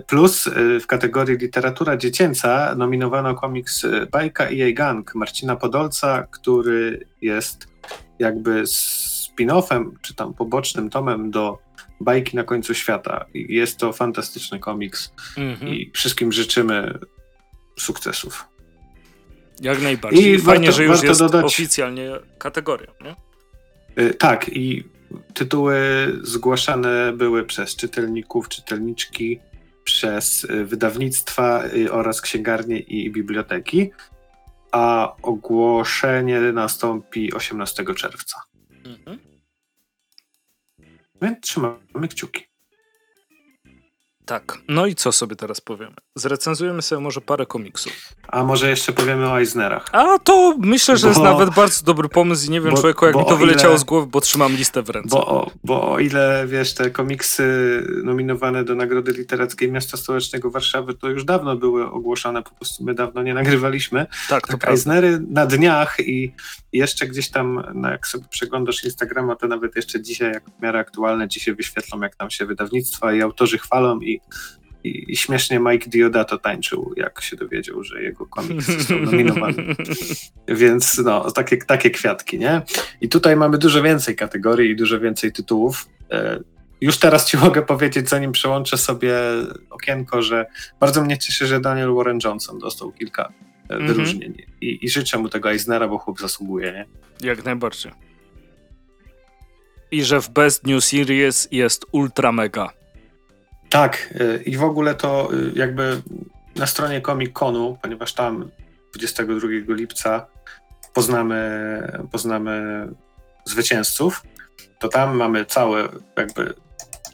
Plus 0.07 0.49
w 0.81 0.87
kategorii 0.87 1.39
literatura 1.39 1.97
dziecięca 1.97 2.75
nominowano 2.75 3.35
komiks 3.35 3.87
Bajka 4.11 4.51
i 4.51 4.59
jej 4.59 4.75
gang 4.75 5.15
Marcina 5.15 5.57
Podolca, 5.57 6.27
który 6.31 7.07
jest 7.23 7.69
jakby 8.19 8.63
spin-offem, 8.67 9.91
czy 10.03 10.15
tam 10.15 10.35
pobocznym 10.35 10.91
tomem 10.91 11.31
do 11.31 11.59
Bajki 12.01 12.37
na 12.37 12.45
końcu 12.45 12.75
świata. 12.75 13.25
Jest 13.35 13.79
to 13.79 13.93
fantastyczny 13.93 14.59
komiks 14.59 15.13
mm 15.37 15.57
-hmm. 15.57 15.69
i 15.69 15.91
wszystkim 15.95 16.33
życzymy 16.33 16.99
sukcesów. 17.79 18.56
Jak 19.61 19.83
najbardziej. 19.83 20.35
I 20.35 20.39
Fajnie, 20.39 20.67
warto, 20.67 20.77
że 20.77 20.85
już 20.85 21.03
jest 21.03 21.21
dodać, 21.21 21.45
oficjalnie 21.45 22.11
kategoria, 22.39 22.93
nie? 23.01 23.17
Yy, 24.05 24.15
tak, 24.15 24.49
i 24.49 24.85
tytuły 25.35 25.79
zgłaszane 26.23 27.13
były 27.13 27.45
przez 27.45 27.77
czytelników, 27.77 28.49
czytelniczki, 28.49 29.41
przez 29.85 30.45
y, 30.45 30.65
wydawnictwa 30.65 31.65
y, 31.65 31.93
oraz 31.93 32.21
księgarnie 32.21 32.79
i 32.79 33.11
biblioteki, 33.11 33.91
a 34.73 35.17
ogłoszenie 35.23 36.41
nastąpi 36.41 37.33
18 37.33 37.85
czerwca. 37.95 38.43
Mhm. 38.85 39.19
Więc 41.23 41.41
trzymamy 41.41 42.09
kciuki. 42.11 42.56
Tak. 44.27 44.59
No 44.69 44.87
i 44.87 44.95
co 44.95 45.13
sobie 45.13 45.37
teraz 45.37 45.61
powiemy? 45.61 45.95
Zrecenzujemy 46.15 46.83
sobie 46.83 47.01
może 47.01 47.21
parę 47.21 47.47
komiksów. 47.47 47.93
A 48.29 48.45
może 48.45 48.71
jeszcze 48.71 48.93
powiemy 48.93 49.31
o 49.31 49.41
Eisnerach. 49.41 49.89
A 49.93 50.19
to 50.19 50.57
myślę, 50.59 50.97
że 50.97 51.03
bo, 51.03 51.09
jest 51.09 51.23
nawet 51.23 51.51
bardzo 51.51 51.85
dobry 51.85 52.09
pomysł 52.09 52.47
i 52.47 52.51
nie 52.51 52.61
wiem 52.61 52.71
bo, 52.71 52.77
człowieku, 52.81 53.07
jak 53.07 53.17
mi 53.17 53.25
to 53.25 53.37
wyleciało 53.37 53.75
ile, 53.75 53.79
z 53.79 53.85
głowy, 53.85 54.07
bo 54.07 54.21
trzymam 54.21 54.53
listę 54.53 54.83
w 54.83 54.91
ręce. 54.91 55.09
Bo, 55.09 55.51
bo 55.65 55.93
o 55.93 55.99
ile, 55.99 56.45
wiesz, 56.49 56.75
te 56.75 56.91
komiksy 56.91 57.47
nominowane 58.05 58.65
do 58.65 58.75
Nagrody 58.75 59.13
Literackiej 59.13 59.73
Miasta 59.73 59.97
Stołecznego 59.97 60.51
Warszawy 60.51 60.95
to 60.95 61.09
już 61.09 61.25
dawno 61.25 61.57
były 61.57 61.91
ogłoszone, 61.91 62.43
po 62.43 62.51
prostu 62.51 62.85
my 62.85 62.95
dawno 62.95 63.23
nie 63.23 63.35
nagrywaliśmy. 63.35 64.07
Tak, 64.29 64.47
to 64.47 64.59
tak 64.59 64.71
Eisnery 64.71 65.21
na 65.31 65.47
dniach 65.47 65.97
i 66.01 66.33
jeszcze 66.73 67.07
gdzieś 67.07 67.31
tam, 67.31 67.63
no 67.75 67.91
jak 67.91 68.07
sobie 68.07 68.25
przeglądasz 68.31 68.85
Instagrama, 68.85 69.37
to 69.37 69.47
nawet 69.47 69.77
jeszcze 69.77 70.03
dzisiaj, 70.03 70.33
jak 70.33 70.45
w 70.59 70.63
miarę 70.63 70.79
aktualne, 70.79 71.29
ci 71.29 71.41
się 71.41 71.55
wyświetlą, 71.55 72.01
jak 72.01 72.17
tam 72.17 72.31
się 72.31 72.47
wydawnictwa 72.47 73.13
i 73.13 73.23
autorzy 73.23 73.59
chwalą 73.59 74.01
i 74.01 74.16
i, 74.87 75.13
I, 75.13 75.17
śmiesznie 75.17 75.61
Mike 75.61 75.91
Diodato 75.91 76.39
tańczył, 76.39 76.95
jak 76.97 77.21
się 77.21 77.37
dowiedział, 77.37 77.85
że 77.85 78.03
jego 78.03 78.27
komiks 78.27 78.67
został 78.67 78.99
nominowany. 78.99 79.77
Więc 80.49 80.99
no, 80.99 81.31
takie, 81.31 81.57
takie 81.57 81.91
kwiatki, 81.91 82.39
nie? 82.39 82.63
I 83.01 83.09
tutaj 83.09 83.37
mamy 83.37 83.59
dużo 83.59 83.83
więcej 83.83 84.17
kategorii 84.17 84.71
i 84.71 84.77
dużo 84.77 85.01
więcej 85.01 85.33
tytułów. 85.33 85.89
E, 86.11 86.41
już 86.81 86.99
teraz 86.99 87.27
ci 87.27 87.37
mogę 87.37 87.63
powiedzieć, 87.63 88.09
zanim 88.09 88.33
przełączę 88.33 88.77
sobie 88.77 89.15
okienko, 89.71 90.23
że 90.23 90.47
bardzo 90.81 91.05
mnie 91.05 91.19
cieszy, 91.19 91.47
że 91.47 91.61
Daniel 91.61 91.95
Warren 91.95 92.19
Johnson 92.25 92.59
dostał 92.59 92.93
kilka 92.93 93.33
mm 93.69 93.83
-hmm. 93.83 93.87
wyróżnień. 93.87 94.35
I, 94.61 94.85
I, 94.85 94.89
życzę 94.89 95.19
mu 95.19 95.29
tego 95.29 95.51
Eisnera, 95.51 95.89
bo 95.89 95.99
chłop 95.99 96.21
zasługuje, 96.21 96.73
nie? 96.73 96.87
Jak 97.29 97.45
najbardziej. 97.45 97.93
I 99.91 100.05
że 100.05 100.21
w 100.21 100.31
Best 100.31 100.67
New 100.67 100.85
Series 100.85 101.49
jest 101.51 101.87
ultra 101.93 102.33
mega. 102.33 102.69
Tak, 103.71 104.15
y, 104.21 104.43
i 104.43 104.57
w 104.57 104.65
ogóle 104.65 104.95
to 104.95 105.35
y, 105.35 105.53
jakby 105.55 106.03
na 106.57 106.67
stronie 106.67 107.01
Comic 107.01 107.33
Conu, 107.33 107.79
ponieważ 107.83 108.15
tam 108.15 108.51
22 108.95 109.49
lipca 109.69 110.27
poznamy, 110.95 111.39
poznamy 112.13 112.87
zwycięzców, 113.45 114.23
to 114.79 114.89
tam 114.89 115.17
mamy 115.17 115.45
całe, 115.45 115.89
jakby 116.17 116.55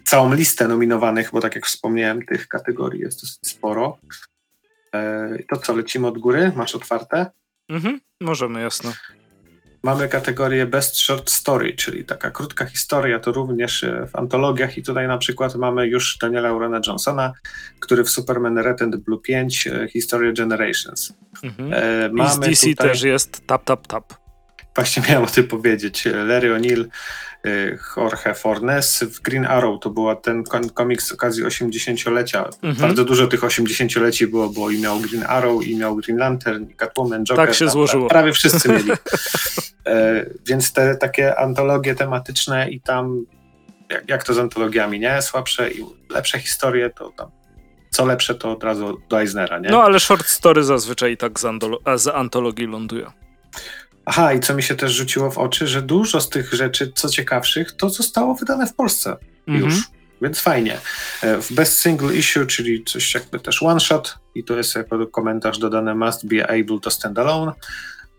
całą 0.04 0.34
listę 0.34 0.68
nominowanych, 0.68 1.30
bo 1.32 1.40
tak 1.40 1.54
jak 1.54 1.66
wspomniałem, 1.66 2.26
tych 2.26 2.48
kategorii 2.48 3.00
jest 3.00 3.20
dosyć 3.20 3.38
sporo. 3.48 3.98
E, 4.94 5.28
to 5.50 5.56
co, 5.56 5.76
lecimy 5.76 6.06
od 6.06 6.18
góry? 6.18 6.52
Masz 6.56 6.74
otwarte? 6.74 7.26
Mhm, 7.68 8.00
możemy, 8.20 8.62
jasno. 8.62 8.92
Mamy 9.82 10.08
kategorię 10.08 10.66
Best 10.66 10.96
Short 10.96 11.30
Story, 11.30 11.72
czyli 11.72 12.04
taka 12.04 12.30
krótka 12.30 12.66
historia, 12.66 13.18
to 13.18 13.32
również 13.32 13.84
e, 13.84 14.06
w 14.06 14.16
antologiach 14.16 14.78
i 14.78 14.82
tutaj 14.82 15.08
na 15.08 15.18
przykład 15.18 15.54
mamy 15.54 15.86
już 15.86 16.18
Daniela 16.20 16.52
Urana 16.52 16.80
Johnsona, 16.86 17.32
który 17.80 18.04
w 18.04 18.10
Superman 18.10 18.58
Red 18.58 18.82
and 18.82 18.96
Blue 18.96 19.20
5 19.20 19.66
e, 19.66 19.88
History 19.88 20.32
Generations. 20.32 21.12
Mhm. 21.42 21.72
E, 21.72 22.08
mamy 22.12 22.30
I 22.30 22.32
z 22.32 22.38
DC 22.40 22.66
tutaj... 22.66 22.88
też 22.88 23.02
jest 23.02 23.46
Tap 23.46 23.64
Tap 23.64 23.86
Tap. 23.86 24.14
Właśnie 24.74 25.02
miałem 25.08 25.24
o 25.24 25.26
tym 25.26 25.48
powiedzieć. 25.48 26.04
Larry 26.04 26.50
O'Neill 26.50 26.84
Jorge 27.96 28.34
Fornes. 28.34 29.04
W 29.04 29.20
Green 29.20 29.46
Arrow 29.46 29.80
to 29.80 29.90
była 29.90 30.16
ten 30.16 30.44
komiks 30.74 31.06
z 31.06 31.12
okazji 31.12 31.44
80-lecia. 31.44 32.44
Mhm. 32.62 32.76
Bardzo 32.76 33.04
dużo 33.04 33.26
tych 33.26 33.40
80-leci 33.40 34.26
było, 34.26 34.48
bo 34.48 34.70
i 34.70 34.80
miał 34.80 35.00
Green 35.00 35.24
Arrow, 35.28 35.66
i 35.66 35.76
miał 35.76 35.96
Green 35.96 36.18
Lantern, 36.18 36.64
i 36.70 36.74
Catwoman, 36.74 37.24
Joker. 37.24 37.46
Tak 37.46 37.54
się 37.54 37.64
tam, 37.64 37.72
złożyło. 37.72 38.08
Prawie 38.08 38.32
wszyscy 38.32 38.68
mieli. 38.68 38.90
e, 39.86 40.26
więc 40.46 40.72
te 40.72 40.96
takie 40.96 41.38
antologie 41.38 41.94
tematyczne 41.94 42.70
i 42.70 42.80
tam, 42.80 43.26
jak, 43.90 44.08
jak 44.08 44.24
to 44.24 44.34
z 44.34 44.38
antologiami, 44.38 45.00
nie? 45.00 45.22
Słabsze 45.22 45.70
i 45.70 45.84
lepsze 46.10 46.38
historie, 46.38 46.90
to 46.90 47.10
tam 47.10 47.30
co 47.90 48.06
lepsze, 48.06 48.34
to 48.34 48.52
od 48.52 48.64
razu 48.64 49.00
do 49.08 49.20
Eisnera, 49.20 49.58
nie? 49.58 49.68
No 49.68 49.82
ale 49.82 50.00
short 50.00 50.26
story 50.26 50.64
zazwyczaj 50.64 51.16
tak 51.16 51.40
z, 51.40 51.46
z 51.96 52.08
antologii 52.08 52.66
ląduje. 52.66 53.06
Aha, 54.04 54.32
i 54.32 54.40
co 54.40 54.54
mi 54.54 54.62
się 54.62 54.74
też 54.74 54.92
rzuciło 54.92 55.30
w 55.30 55.38
oczy, 55.38 55.66
że 55.66 55.82
dużo 55.82 56.20
z 56.20 56.28
tych 56.28 56.52
rzeczy, 56.52 56.92
co 56.94 57.08
ciekawszych, 57.08 57.72
to 57.72 57.90
zostało 57.90 58.34
wydane 58.34 58.66
w 58.66 58.74
Polsce 58.74 59.16
mhm. 59.46 59.64
już. 59.64 59.82
Więc 60.22 60.40
fajnie. 60.40 60.78
E, 61.22 61.42
w 61.42 61.52
Best 61.52 61.80
Single 61.80 62.14
Issue, 62.14 62.46
czyli 62.46 62.84
coś 62.84 63.14
jakby 63.14 63.40
też 63.40 63.62
one 63.62 63.80
shot, 63.80 64.18
i 64.34 64.44
to 64.44 64.56
jest 64.56 64.74
jako 64.74 65.06
komentarz 65.06 65.58
dodane 65.58 65.94
must 65.94 66.26
be 66.26 66.46
able 66.50 66.80
to 66.80 66.90
stand 66.90 67.18
alone. 67.18 67.52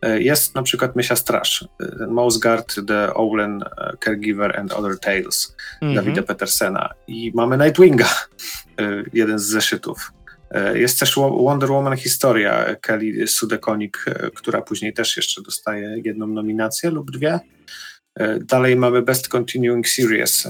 E, 0.01 0.21
jest 0.21 0.55
na 0.55 0.63
przykład 0.63 0.95
Mysia 0.95 1.15
Straż, 1.15 1.65
e, 2.01 2.07
Mouse 2.07 2.39
Guard, 2.39 2.75
The 2.88 3.13
Owlen 3.13 3.63
Caregiver 4.03 4.59
and 4.59 4.73
Other 4.73 4.99
Tales 4.99 5.55
mhm. 5.81 5.95
Davida 5.95 6.23
Petersena. 6.23 6.89
I 7.07 7.31
mamy 7.36 7.57
Nightwinga, 7.57 8.09
jeden 9.13 9.39
z 9.39 9.43
zeszytów. 9.43 10.11
E, 10.54 10.80
jest 10.80 10.99
też 10.99 11.16
Wonder 11.16 11.72
Woman 11.72 11.97
historia 11.97 12.76
Kelly 12.82 13.28
Sudekonik, 13.28 14.06
e, 14.08 14.32
która 14.36 14.62
później 14.62 14.93
też 14.93 15.18
jeszcze 15.18 15.41
dostaje 15.41 16.01
jedną 16.06 16.28
nominację 16.28 16.89
lub 16.89 17.12
dwie. 17.12 17.39
E, 18.20 18.39
dalej 18.39 18.76
mamy 18.76 19.01
Best 19.01 19.28
Continuing 19.28 19.88
Series 19.88 20.47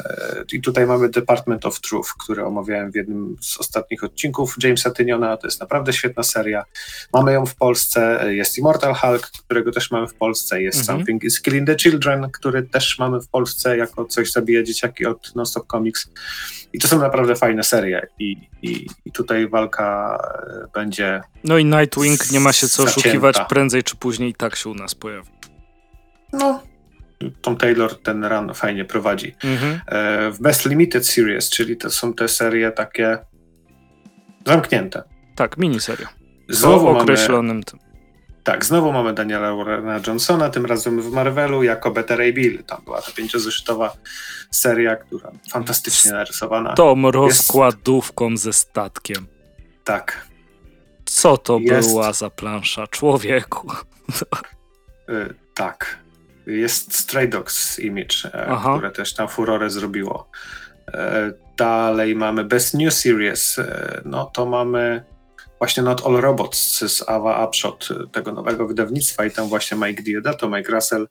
i 0.53 0.61
tutaj 0.61 0.85
mamy 0.85 1.09
Department 1.09 1.65
of 1.65 1.81
Truth, 1.81 2.09
który 2.23 2.45
omawiałem 2.45 2.91
w 2.91 2.95
jednym 2.95 3.35
z 3.41 3.57
ostatnich 3.57 4.03
odcinków 4.03 4.55
Jamesa 4.63 4.91
Tyniona. 4.91 5.37
To 5.37 5.47
jest 5.47 5.59
naprawdę 5.59 5.93
świetna 5.93 6.23
seria. 6.23 6.63
Mamy 7.13 7.33
ją 7.33 7.45
w 7.45 7.55
Polsce. 7.55 8.19
Jest 8.35 8.57
Immortal 8.57 8.93
Hulk, 8.93 9.31
którego 9.45 9.71
też 9.71 9.91
mamy 9.91 10.07
w 10.07 10.13
Polsce. 10.13 10.61
Jest 10.61 10.79
mhm. 10.79 10.97
Something 10.97 11.23
is 11.23 11.41
Killing 11.41 11.67
the 11.67 11.75
Children, 11.75 12.31
który 12.31 12.63
też 12.63 12.99
mamy 12.99 13.21
w 13.21 13.27
Polsce 13.27 13.77
jako 13.77 14.05
coś 14.05 14.31
zabija 14.31 14.63
dzieciaki 14.63 15.05
od 15.05 15.35
Nonstop 15.35 15.67
Comics. 15.67 16.09
I 16.73 16.79
to 16.79 16.87
są 16.87 16.99
naprawdę 16.99 17.35
fajne 17.35 17.63
serie 17.63 18.07
i, 18.19 18.49
i, 18.61 18.87
i 19.05 19.11
tutaj 19.11 19.49
walka 19.49 20.17
e, 20.47 20.67
będzie. 20.73 21.21
No 21.43 21.57
i 21.57 21.65
Nightwing 21.65 22.31
nie 22.31 22.39
ma 22.39 22.53
się 22.53 22.67
co 22.67 22.83
zacięta. 22.83 22.99
oszukiwać, 22.99 23.35
prędzej 23.49 23.83
czy 23.83 23.95
później 23.95 24.29
i 24.29 24.33
tak 24.33 24.55
się 24.55 24.69
u 24.69 24.73
nas 24.75 24.95
pojawi. 24.95 25.29
No, 26.33 26.63
Tom 27.41 27.57
Taylor 27.57 28.01
ten 28.01 28.25
run 28.25 28.53
fajnie 28.53 28.85
prowadzi. 28.85 29.35
Mhm. 29.43 29.81
E, 29.87 30.31
w 30.31 30.41
Best 30.41 30.65
Limited 30.65 31.07
Series, 31.07 31.49
czyli 31.49 31.77
to 31.77 31.89
są 31.89 32.13
te 32.13 32.27
serie 32.27 32.71
takie 32.71 33.17
zamknięte. 34.45 35.03
Tak, 35.35 35.57
miniserie. 35.57 36.07
Znowu 36.49 36.87
o 36.87 36.99
określonym 36.99 37.47
mamy, 37.47 37.63
tym. 37.63 37.79
Tak, 38.43 38.65
znowu 38.65 38.91
mamy 38.91 39.13
Daniela 39.13 39.55
Warrena 39.55 39.99
Johnsona, 40.07 40.49
tym 40.49 40.65
razem 40.65 41.01
w 41.01 41.11
Marvelu 41.11 41.63
jako 41.63 41.91
Better 41.91 42.17
Ray 42.17 42.33
Bill. 42.33 42.63
Tam 42.63 42.81
była 42.85 43.01
ta 43.01 43.11
pięciozeszytowa 43.11 43.93
seria, 44.51 44.95
która 44.95 45.31
fantastycznie 45.51 46.11
narysowana. 46.11 46.73
Tą 46.73 47.11
rozkładówką 47.11 48.29
jest... 48.29 48.43
ze 48.43 48.53
statkiem. 48.53 49.27
Tak. 49.83 50.27
Co 51.05 51.37
to 51.37 51.59
jest... 51.59 51.89
była 51.89 52.13
za 52.13 52.29
plansza 52.29 52.87
człowieku? 52.87 53.71
y, 55.09 55.33
tak. 55.53 56.02
Jest 56.47 56.95
Stray 56.95 57.29
Dogs 57.29 57.79
Image, 57.79 58.15
e, 58.33 58.47
Aha. 58.47 58.73
które 58.73 58.91
też 58.91 59.13
tam 59.13 59.27
furorę 59.27 59.69
zrobiło. 59.69 60.29
E, 60.93 61.31
dalej 61.57 62.15
mamy 62.15 62.43
Best 62.43 62.73
New 62.73 62.93
Series. 62.93 63.59
E, 63.59 64.01
no 64.05 64.25
to 64.25 64.45
mamy 64.45 65.03
właśnie 65.57 65.83
Not 65.83 66.05
All 66.05 66.21
Robots 66.21 66.79
z 66.93 67.09
Ava 67.09 67.45
Upshot, 67.45 67.89
tego 68.11 68.31
nowego 68.31 68.67
wydawnictwa 68.67 69.25
i 69.25 69.31
tam 69.31 69.47
właśnie 69.47 69.77
Mike 69.77 70.03
Diodato, 70.03 70.49
Mike 70.49 70.71
Russell 70.71 71.07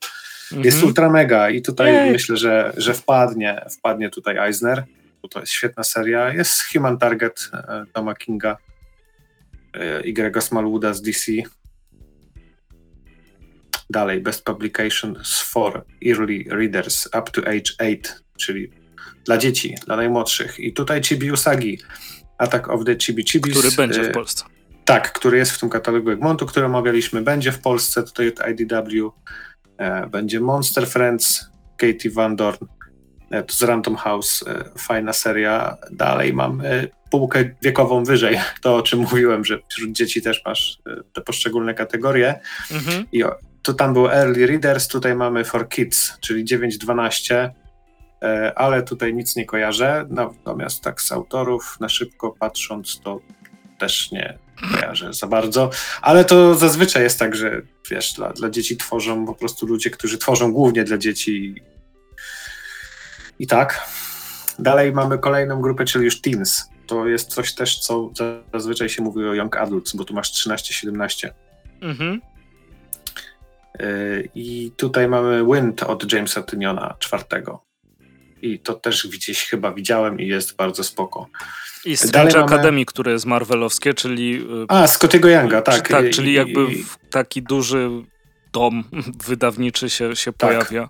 mhm. 0.50 0.64
jest 0.64 0.82
ultra 0.82 1.10
mega 1.10 1.50
i 1.50 1.62
tutaj 1.62 1.94
Jej. 1.94 2.10
myślę, 2.10 2.36
że, 2.36 2.72
że 2.76 2.94
wpadnie, 2.94 3.64
wpadnie 3.78 4.10
tutaj 4.10 4.36
Eisner, 4.38 4.84
bo 5.22 5.28
to 5.28 5.40
jest 5.40 5.52
świetna 5.52 5.84
seria. 5.84 6.32
Jest 6.32 6.62
Human 6.72 6.98
Target 6.98 7.50
Toma 7.92 8.14
Kinga 8.14 8.56
i 10.04 10.12
Grega 10.12 10.40
Smallwooda 10.40 10.94
z 10.94 11.02
DC. 11.02 11.32
Dalej, 13.92 14.20
Best 14.20 14.44
Publications 14.44 15.40
for 15.40 15.84
Early 16.06 16.44
Readers 16.50 17.06
up 17.06 17.30
to 17.32 17.40
age 17.40 17.72
8, 17.78 17.96
czyli 18.38 18.70
dla 19.24 19.38
dzieci, 19.38 19.74
dla 19.86 19.96
najmłodszych. 19.96 20.60
I 20.60 20.72
tutaj 20.72 21.02
Chibi 21.02 21.32
Usagi, 21.32 21.78
Attack 22.38 22.68
of 22.68 22.84
the 22.84 22.96
Chibi 22.96 23.24
Chibis. 23.24 23.58
Który 23.58 23.70
będzie 23.76 24.02
w 24.02 24.06
y, 24.06 24.10
Polsce. 24.10 24.44
Tak, 24.84 25.12
który 25.12 25.38
jest 25.38 25.52
w 25.52 25.60
tym 25.60 25.68
katalogu 25.68 26.10
Egmontu, 26.10 26.46
który 26.46 26.66
omawialiśmy, 26.66 27.22
będzie 27.22 27.52
w 27.52 27.60
Polsce, 27.60 28.02
tutaj 28.02 28.28
od 28.28 28.48
IDW. 28.48 29.12
E, 29.78 30.06
będzie 30.06 30.40
Monster 30.40 30.86
Friends, 30.88 31.50
Katie 31.76 32.10
Van 32.10 32.36
Dorn, 32.36 32.66
e, 33.32 33.44
z 33.50 33.62
Random 33.62 33.96
House, 33.96 34.44
e, 34.46 34.64
fajna 34.78 35.12
seria. 35.12 35.76
Dalej 35.90 36.32
mam 36.32 36.62
półkę 37.10 37.44
wiekową 37.62 38.04
wyżej, 38.04 38.38
to 38.62 38.76
o 38.76 38.82
czym 38.82 39.00
mówiłem, 39.00 39.44
że 39.44 39.58
wśród 39.68 39.92
dzieci 39.92 40.22
też 40.22 40.42
masz 40.44 40.78
te 41.12 41.20
poszczególne 41.20 41.74
kategorie. 41.74 42.40
Mhm. 42.70 43.06
I 43.12 43.24
to 43.62 43.74
tam 43.74 43.92
był 43.92 44.08
Early 44.08 44.46
Readers, 44.46 44.88
tutaj 44.88 45.14
mamy 45.14 45.44
For 45.44 45.68
Kids, 45.68 46.18
czyli 46.20 46.44
9-12 46.44 47.50
E, 48.22 48.52
ale 48.58 48.82
tutaj 48.82 49.14
nic 49.14 49.36
nie 49.36 49.46
kojarzę. 49.46 50.06
Natomiast 50.08 50.82
tak 50.82 51.02
z 51.02 51.12
autorów, 51.12 51.76
na 51.80 51.88
szybko 51.88 52.30
patrząc, 52.40 53.00
to 53.00 53.20
też 53.78 54.12
nie 54.12 54.38
kojarzę 54.72 55.12
za 55.12 55.26
bardzo. 55.26 55.70
Ale 56.02 56.24
to 56.24 56.54
zazwyczaj 56.54 57.02
jest 57.02 57.18
tak, 57.18 57.36
że 57.36 57.62
wiesz, 57.90 58.12
dla, 58.12 58.32
dla 58.32 58.50
dzieci 58.50 58.76
tworzą 58.76 59.26
po 59.26 59.34
prostu 59.34 59.66
ludzie, 59.66 59.90
którzy 59.90 60.18
tworzą 60.18 60.52
głównie 60.52 60.84
dla 60.84 60.98
dzieci. 60.98 61.54
I 63.38 63.46
tak. 63.46 63.90
Dalej 64.58 64.92
mamy 64.92 65.18
kolejną 65.18 65.60
grupę, 65.60 65.84
czyli 65.84 66.04
już 66.04 66.20
teens. 66.20 66.68
To 66.86 67.06
jest 67.06 67.28
coś 67.28 67.54
też, 67.54 67.78
co 67.78 68.10
zazwyczaj 68.52 68.88
się 68.88 69.02
mówi 69.02 69.24
o 69.24 69.34
young 69.34 69.56
adults, 69.56 69.96
bo 69.96 70.04
tu 70.04 70.14
masz 70.14 70.32
13-17. 70.32 71.28
Mhm. 71.80 72.20
E, 73.78 73.86
I 74.34 74.72
tutaj 74.76 75.08
mamy 75.08 75.44
Wind 75.44 75.82
od 75.82 76.12
Jamesa 76.12 76.42
Tyniona, 76.42 76.94
czwartego 76.98 77.72
i 78.42 78.58
to 78.58 78.74
też 78.74 79.06
gdzieś 79.06 79.44
chyba 79.48 79.72
widziałem 79.72 80.20
i 80.20 80.26
jest 80.26 80.56
bardzo 80.56 80.84
spoko. 80.84 81.28
I 81.84 81.96
Strange 81.96 82.38
mamy... 82.38 82.44
Academy, 82.44 82.84
które 82.84 83.12
jest 83.12 83.26
marvelowskie, 83.26 83.94
czyli... 83.94 84.46
A, 84.68 84.86
Scottiego 84.86 85.28
Younga, 85.28 85.62
tak. 85.62 85.88
Tak, 85.88 86.10
czyli 86.10 86.32
jakby 86.32 86.66
taki 87.10 87.42
duży 87.42 87.90
dom 88.52 88.84
wydawniczy 89.28 89.90
się, 89.90 90.16
się 90.16 90.32
tak. 90.32 90.50
pojawia 90.50 90.88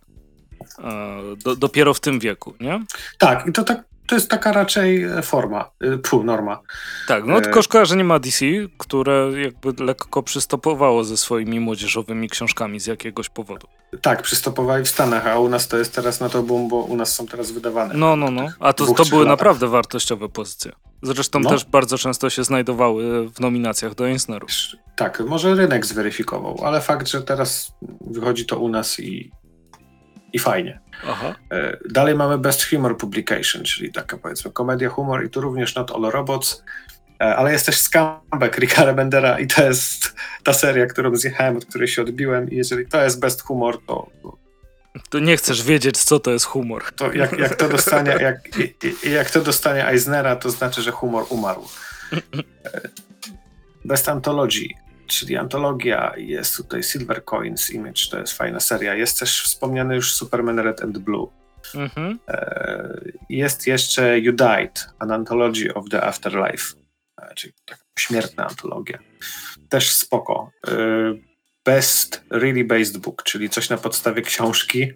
e, 0.79 1.21
do, 1.45 1.57
dopiero 1.57 1.95
w 1.95 2.01
tym 2.01 2.21
wieku, 2.21 2.55
nie? 2.61 2.85
Tak, 3.19 3.47
i 3.47 3.53
to 3.53 3.65
tak 3.65 3.85
to 4.13 4.17
jest 4.17 4.31
taka 4.31 4.53
raczej 4.53 5.03
e, 5.03 5.23
forma, 5.23 5.71
e, 5.81 5.99
pół 5.99 6.25
norma. 6.25 6.61
Tak, 7.09 7.25
no 7.25 7.41
tylko 7.41 7.63
szkoda, 7.63 7.85
że 7.85 7.97
nie 7.97 8.05
ma 8.05 8.19
DC, 8.19 8.45
które 8.79 9.31
jakby 9.43 9.85
lekko 9.85 10.23
przystopowało 10.23 11.05
ze 11.05 11.17
swoimi 11.17 11.61
młodzieżowymi 11.61 12.29
książkami 12.29 12.81
z 12.81 12.87
jakiegoś 12.87 13.29
powodu. 13.29 13.67
Tak, 14.03 14.23
przystopowali 14.23 14.85
w 14.85 14.89
Stanach, 14.89 15.27
a 15.27 15.39
u 15.39 15.49
nas 15.49 15.69
to 15.69 15.79
jest 15.79 15.95
teraz 15.95 16.21
na 16.21 16.29
to 16.29 16.43
boom, 16.43 16.69
bo 16.69 16.77
u 16.77 16.97
nas 16.97 17.15
są 17.15 17.27
teraz 17.27 17.51
wydawane. 17.51 17.95
No, 17.95 18.17
no, 18.17 18.31
no. 18.31 18.49
A 18.61 18.73
to, 18.73 18.87
to 18.87 19.05
były 19.05 19.25
latach. 19.25 19.39
naprawdę 19.39 19.69
wartościowe 19.69 20.29
pozycje. 20.29 20.73
Zresztą 21.03 21.41
no. 21.41 21.51
też 21.51 21.65
bardzo 21.65 21.99
często 21.99 22.31
się 22.31 22.45
znajdowały 22.45 23.29
w 23.29 23.41
nominacjach 23.41 23.95
do 23.95 24.09
Eisnerów. 24.09 24.51
Tak, 24.97 25.23
może 25.27 25.55
rynek 25.55 25.87
zweryfikował, 25.87 26.61
ale 26.65 26.81
fakt, 26.81 27.09
że 27.09 27.23
teraz 27.23 27.73
wychodzi 28.01 28.47
to 28.47 28.59
u 28.59 28.69
nas 28.69 29.01
i 29.01 29.31
i 30.33 30.39
fajnie. 30.39 30.81
Aha. 31.09 31.35
E, 31.53 31.77
dalej 31.91 32.15
mamy 32.15 32.39
Best 32.39 32.63
Humor 32.65 32.97
Publication, 32.99 33.63
czyli 33.63 33.93
taka 33.93 34.17
powiedzmy 34.19 34.51
komedia 34.51 34.89
humor 34.89 35.25
i 35.25 35.31
tu 35.31 35.41
również 35.41 35.75
Not 35.75 35.91
All 35.91 36.11
Robots, 36.11 36.65
e, 37.21 37.37
ale 37.37 37.53
jest 37.53 37.67
też 37.67 37.77
Scumbag 37.77 38.59
Ricka 38.59 38.85
Rebendera 38.85 39.39
i 39.39 39.47
to 39.47 39.63
jest 39.65 40.15
ta 40.45 40.53
seria, 40.53 40.87
którą 40.87 41.17
zjechałem, 41.17 41.57
od 41.57 41.65
której 41.67 41.89
się 41.89 42.03
odbiłem 42.03 42.51
i 42.51 42.57
jeżeli 42.57 42.87
to 42.87 43.05
jest 43.05 43.21
Best 43.21 43.43
Humor, 43.43 43.79
to, 43.87 44.07
To 45.11 45.19
nie 45.19 45.37
chcesz 45.37 45.63
wiedzieć, 45.63 45.99
co 45.99 46.21
to 46.21 46.31
jest 46.31 46.45
humor. 46.45 46.85
to 46.97 47.13
jak, 47.13 47.39
jak 47.39 47.55
to 47.55 47.69
dostanie 47.69 48.11
jak, 48.21 48.41
jak 49.05 49.31
to 49.31 49.41
dostanie 49.41 49.89
Eisnera, 49.89 50.37
to 50.37 50.51
znaczy, 50.51 50.83
że 50.83 50.91
humor 50.91 51.25
umarł. 51.29 51.65
E, 52.13 52.21
Best 53.85 54.09
Anthology, 54.09 54.69
czyli 55.13 55.37
antologia, 55.37 56.13
jest 56.17 56.57
tutaj 56.57 56.83
Silver 56.83 57.25
Coins 57.25 57.71
Image, 57.71 58.11
to 58.11 58.19
jest 58.19 58.33
fajna 58.33 58.61
seria. 58.61 58.95
Jest 58.95 59.19
też 59.19 59.43
wspomniany 59.43 59.95
już 59.95 60.15
Superman 60.15 60.59
Red 60.59 60.83
and 60.83 60.99
Blue. 60.99 61.27
Mhm. 61.75 62.19
E, 62.29 63.01
Jest 63.29 63.67
jeszcze 63.67 64.19
You 64.21 64.33
Died, 64.33 64.87
an 64.99 65.11
Anthology 65.11 65.75
of 65.75 65.89
the 65.91 66.03
Afterlife, 66.03 66.75
e, 67.23 67.35
czyli 67.35 67.53
taka 67.65 67.83
śmiertna 67.99 68.47
antologia. 68.47 68.99
Też 69.69 69.93
spoko. 69.93 70.51
E, 70.69 70.73
Best 71.65 72.25
Really 72.31 72.65
Based 72.65 72.99
Book, 72.99 73.23
czyli 73.23 73.51
coś 73.51 73.71
na 73.71 73.77
podstawie 73.77 74.23
książki. 74.23 74.93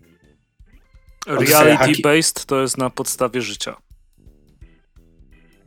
Odyseja 1.26 1.76
Haki- 1.76 2.02
Reality-based 2.02 2.44
to 2.46 2.60
jest 2.62 2.78
na 2.78 2.90
podstawie 2.90 3.42
życia. 3.42 3.76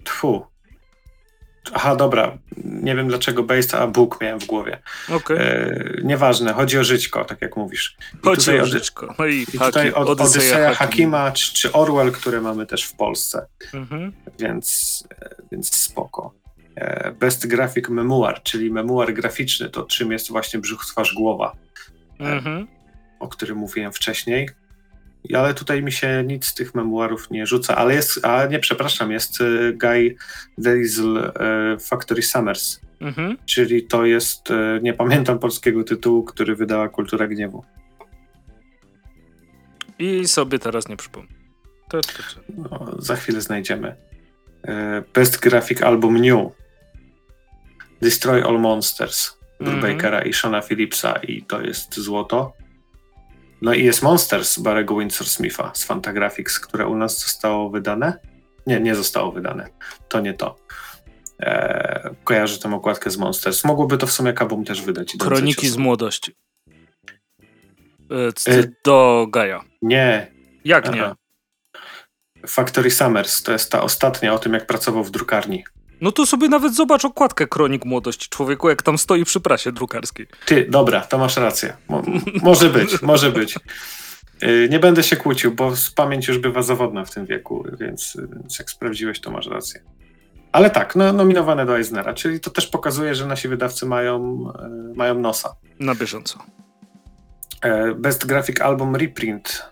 Tfu. 0.04 0.46
Aha, 1.74 1.96
dobra. 1.96 2.38
Nie 2.58 2.96
wiem 2.96 3.08
dlaczego 3.08 3.44
based, 3.44 3.74
a 3.74 3.88
book 3.88 4.22
miałem 4.22 4.40
w 4.40 4.46
głowie. 4.46 4.78
Okej. 5.10 5.38
E, 5.38 5.84
nieważne, 6.04 6.54
chodzi 6.54 6.80
o 6.80 6.84
żyćko, 6.84 7.26
tak 7.26 7.42
jak 7.42 7.58
mówisz. 7.58 7.98
I 8.14 8.26
Chodzi 8.26 8.60
o 8.60 8.66
żyćko. 8.66 9.16
No 9.20 9.26
i, 9.26 9.42
I 9.42 9.46
tutaj 9.60 9.92
od, 9.94 10.10
Odyseja 10.10 10.44
Odyseja 10.46 10.74
Hakima. 10.74 11.32
Czy, 11.32 11.54
czy 11.54 11.72
Orwell, 11.72 12.12
które 12.12 12.42
mamy 12.42 12.66
też 12.66 12.84
w 12.84 12.94
Polsce. 12.96 13.46
Mhm. 13.74 14.14
więc, 14.40 15.04
e, 15.22 15.30
więc 15.52 15.76
spoko. 15.76 16.34
E, 16.76 17.12
Best 17.12 17.48
Graphic 17.48 17.90
Memoir, 17.90 18.44
czyli 18.44 18.72
memuar 18.72 19.14
graficzny, 19.14 19.70
to 19.70 19.84
czym 19.84 20.12
jest 20.12 20.30
właśnie 20.30 20.60
brzuch, 20.60 20.86
twarz, 20.86 21.14
głowa, 21.14 21.56
Mhm. 22.20 22.68
o 23.20 23.28
którym 23.28 23.58
mówiłem 23.58 23.92
wcześniej. 23.94 24.50
Ale 25.34 25.54
tutaj 25.54 25.84
mi 25.84 25.92
się 25.92 26.24
nic 26.28 26.46
z 26.46 26.54
tych 26.54 26.76
memuarów 26.76 27.32
nie 27.32 27.46
rzuca, 27.48 27.76
ale 27.76 27.94
jest, 27.94 28.26
a 28.26 28.46
nie, 28.46 28.60
przepraszam, 28.60 29.12
jest 29.12 29.42
e, 29.42 29.74
Guy 29.74 30.16
Weasel 30.58 31.18
e, 31.18 31.32
Factory 31.80 32.22
Summers, 32.22 32.80
Mhm. 33.02 33.38
czyli 33.46 33.84
to 33.84 34.06
jest, 34.06 34.52
e, 34.52 34.80
nie 34.82 34.94
pamiętam 34.94 35.40
polskiego 35.40 35.84
tytułu, 35.84 36.24
który 36.24 36.56
wydała 36.56 36.90
Kultura 36.90 37.28
Gniewu. 37.28 37.64
I 40.00 40.28
sobie 40.28 40.60
teraz 40.60 40.88
nie 40.88 40.98
przypomnę. 40.98 41.30
To, 41.90 42.02
to, 42.02 42.08
to. 42.08 42.40
No, 42.58 42.96
za 43.02 43.16
chwilę 43.16 43.42
znajdziemy. 43.42 43.96
Best 45.14 45.40
Graphic 45.40 45.82
Album 45.82 46.18
New. 46.18 46.52
Destroy 48.02 48.44
All 48.44 48.60
Monsters. 48.60 49.38
Brubakera 49.60 50.22
i 50.22 50.34
Shona 50.34 50.62
Phillipsa 50.62 51.14
i 51.16 51.42
to 51.44 51.62
jest 51.62 51.96
złoto. 52.00 52.54
No 53.62 53.74
i 53.74 53.86
jest 53.86 54.02
Monsters 54.02 54.60
Barego 54.60 54.98
Windsor 54.98 55.28
Smitha 55.28 55.72
z 55.74 55.84
Fantagraphics, 55.84 56.60
które 56.60 56.88
u 56.88 56.96
nas 56.96 57.20
zostało 57.20 57.70
wydane. 57.70 58.20
Nie, 58.68 58.80
nie 58.80 58.96
zostało 58.96 59.32
wydane. 59.32 59.70
To 60.08 60.20
nie 60.20 60.34
to. 60.34 60.56
E, 61.40 62.16
kojarzę 62.24 62.60
tę 62.60 62.76
okładkę 62.76 63.12
z 63.12 63.18
Monsters. 63.18 63.66
Mogłoby 63.66 63.98
to 63.98 64.08
w 64.08 64.12
sumie 64.12 64.34
kabum 64.34 64.66
też 64.66 64.82
wydać. 64.82 65.16
Kroniki 65.20 65.70
z 65.70 65.78
młodości. 65.78 66.36
E, 68.48 68.64
Do 68.86 69.28
Gaja. 69.30 69.64
Nie. 69.82 70.32
Jak 70.66 70.94
nie? 70.94 71.04
aha. 71.04 71.16
Factory 72.48 72.92
Summers 72.92 73.44
to 73.44 73.52
jest 73.52 73.72
ta 73.72 73.82
ostatnia 73.82 74.34
o 74.34 74.40
tym, 74.40 74.54
jak 74.54 74.66
pracował 74.68 75.04
w 75.04 75.12
drukarni. 75.12 75.64
No 76.02 76.12
to 76.12 76.26
sobie 76.26 76.50
nawet 76.50 76.76
zobacz 76.76 77.06
okładkę 77.06 77.48
Kronik 77.48 77.86
Młodości 77.86 78.30
Człowieku, 78.30 78.70
jak 78.70 78.82
tam 78.82 78.98
stoi 78.98 79.26
przy 79.26 79.40
prasie 79.40 79.72
drukarskiej. 79.72 80.28
Ty, 80.46 80.68
dobra, 80.70 81.02
to 81.02 81.18
masz 81.18 81.38
rację. 81.38 81.74
Mo, 81.90 82.04
może 82.42 82.70
być, 82.70 83.02
może 83.02 83.32
być. 83.32 83.56
Y, 84.44 84.68
Nie 84.72 84.80
będę 84.80 85.04
się 85.04 85.16
kłócił, 85.16 85.52
bo 85.56 85.74
pamięć 85.96 86.28
już 86.28 86.38
bywa 86.38 86.62
zawodna 86.62 87.06
w 87.06 87.12
tym 87.14 87.26
wieku, 87.26 87.66
więc, 87.80 88.18
więc 88.34 88.60
jak 88.60 88.70
sprawdziłeś, 88.70 89.20
to 89.20 89.32
masz 89.32 89.48
rację. 89.48 89.82
Ale 90.52 90.70
tak, 90.70 90.96
no, 90.96 91.14
nominowane 91.14 91.66
do 91.66 91.78
Eisnera, 91.78 92.14
czyli 92.14 92.40
to 92.40 92.50
też 92.50 92.68
pokazuje, 92.68 93.16
że 93.16 93.26
nasi 93.26 93.48
wydawcy 93.48 93.86
mają, 93.86 94.44
e, 94.60 94.94
mają 94.96 95.16
nosa. 95.20 95.56
Na 95.80 95.96
bieżąco. 95.96 96.40
E, 97.62 97.96
Best 97.96 98.26
Graphic 98.26 98.62
Album 98.62 98.96
Reprint. 98.96 99.66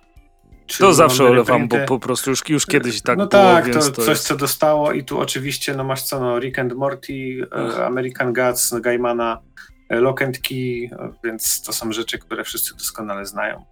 Czyli 0.68 0.88
To 0.88 0.93
zawsze 0.93 1.24
olewam, 1.24 1.68
bo 1.68 1.78
po 1.88 1.99
prostu 1.99 2.30
już, 2.30 2.49
już 2.49 2.65
kiedyś 2.65 3.01
tak 3.01 3.18
no 3.18 3.28
było, 3.28 3.43
tak, 3.43 3.65
więc 3.65 3.86
to, 3.86 3.91
to, 3.91 4.01
coś, 4.01 4.09
jest... 4.09 4.28
co 4.28 4.36
dostało 4.36 4.91
i 4.91 5.03
tu 5.03 5.20
oczywiście 5.20 5.76
no 5.76 5.84
masz 5.84 6.01
co, 6.01 6.20
no 6.20 6.39
Rick 6.39 6.59
and 6.59 6.74
Morty, 6.74 7.47
Ach. 7.51 7.80
e, 7.80 7.86
American 7.86 8.34
Gods, 8.34 8.80
Gaimana, 8.82 9.41
e, 9.89 9.99
Lock 9.99 10.22
and 10.22 10.39
Key, 10.39 10.89
e, 10.91 11.13
więc 11.24 11.61
to 11.61 11.74
są 11.74 11.91
rzeczy, 11.91 12.20
które 12.20 12.43
wszyscy 12.43 12.74
doskonale 12.74 13.26
znają. 13.26 13.65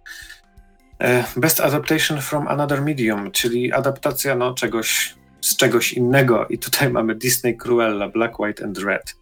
Best 1.36 1.60
Adaptation 1.60 2.20
from 2.20 2.48
Another 2.48 2.82
Medium, 2.82 3.30
czyli 3.30 3.72
adaptacja 3.72 4.34
no, 4.34 4.54
czegoś 4.54 5.14
z 5.40 5.56
czegoś 5.56 5.92
innego 5.92 6.46
i 6.46 6.58
tutaj 6.58 6.90
mamy 6.98 7.14
Disney 7.14 7.56
Cruella, 7.56 8.08
Black, 8.08 8.40
White 8.40 8.64
and 8.64 8.78
Red. 8.78 9.16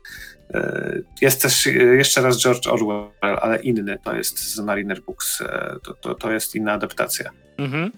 E, 0.55 1.01
Jest 1.21 1.43
też 1.43 1.67
e, 1.67 1.71
jeszcze 1.73 2.23
raz 2.23 2.43
George 2.43 2.67
Orwell, 2.67 3.11
ale 3.21 3.63
inny, 3.63 3.99
to 4.05 4.17
jest 4.17 4.39
z 4.39 4.61
Mariner 4.61 5.03
Books, 5.03 5.41
e, 5.41 5.77
to, 5.83 5.95
to, 5.95 6.15
to 6.15 6.33
jest 6.33 6.55
inna 6.55 6.73
adaptacja. 6.73 7.31
Mhm. 7.59 7.93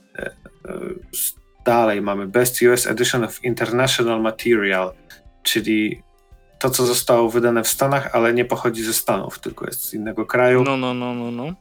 Dalej 1.65 2.03
mamy 2.03 2.27
Best 2.27 2.63
US 2.63 2.87
Edition 2.87 3.25
of 3.25 3.45
International 3.45 4.23
Material, 4.23 4.93
czyli 5.43 6.03
to, 6.59 6.71
co 6.71 6.87
zostało 6.87 7.31
wydane 7.31 7.63
w 7.63 7.69
Stanach, 7.69 8.15
ale 8.15 8.35
nie 8.35 8.45
pochodzi 8.45 8.83
ze 8.83 8.93
Stanów, 8.95 9.39
tylko 9.39 9.67
jest 9.67 9.85
z 9.85 9.95
innego 9.95 10.27
kraju. 10.27 10.65
No, 10.65 10.77
no, 10.77 10.95
no, 10.95 11.15
no, 11.15 11.31
no. 11.31 11.55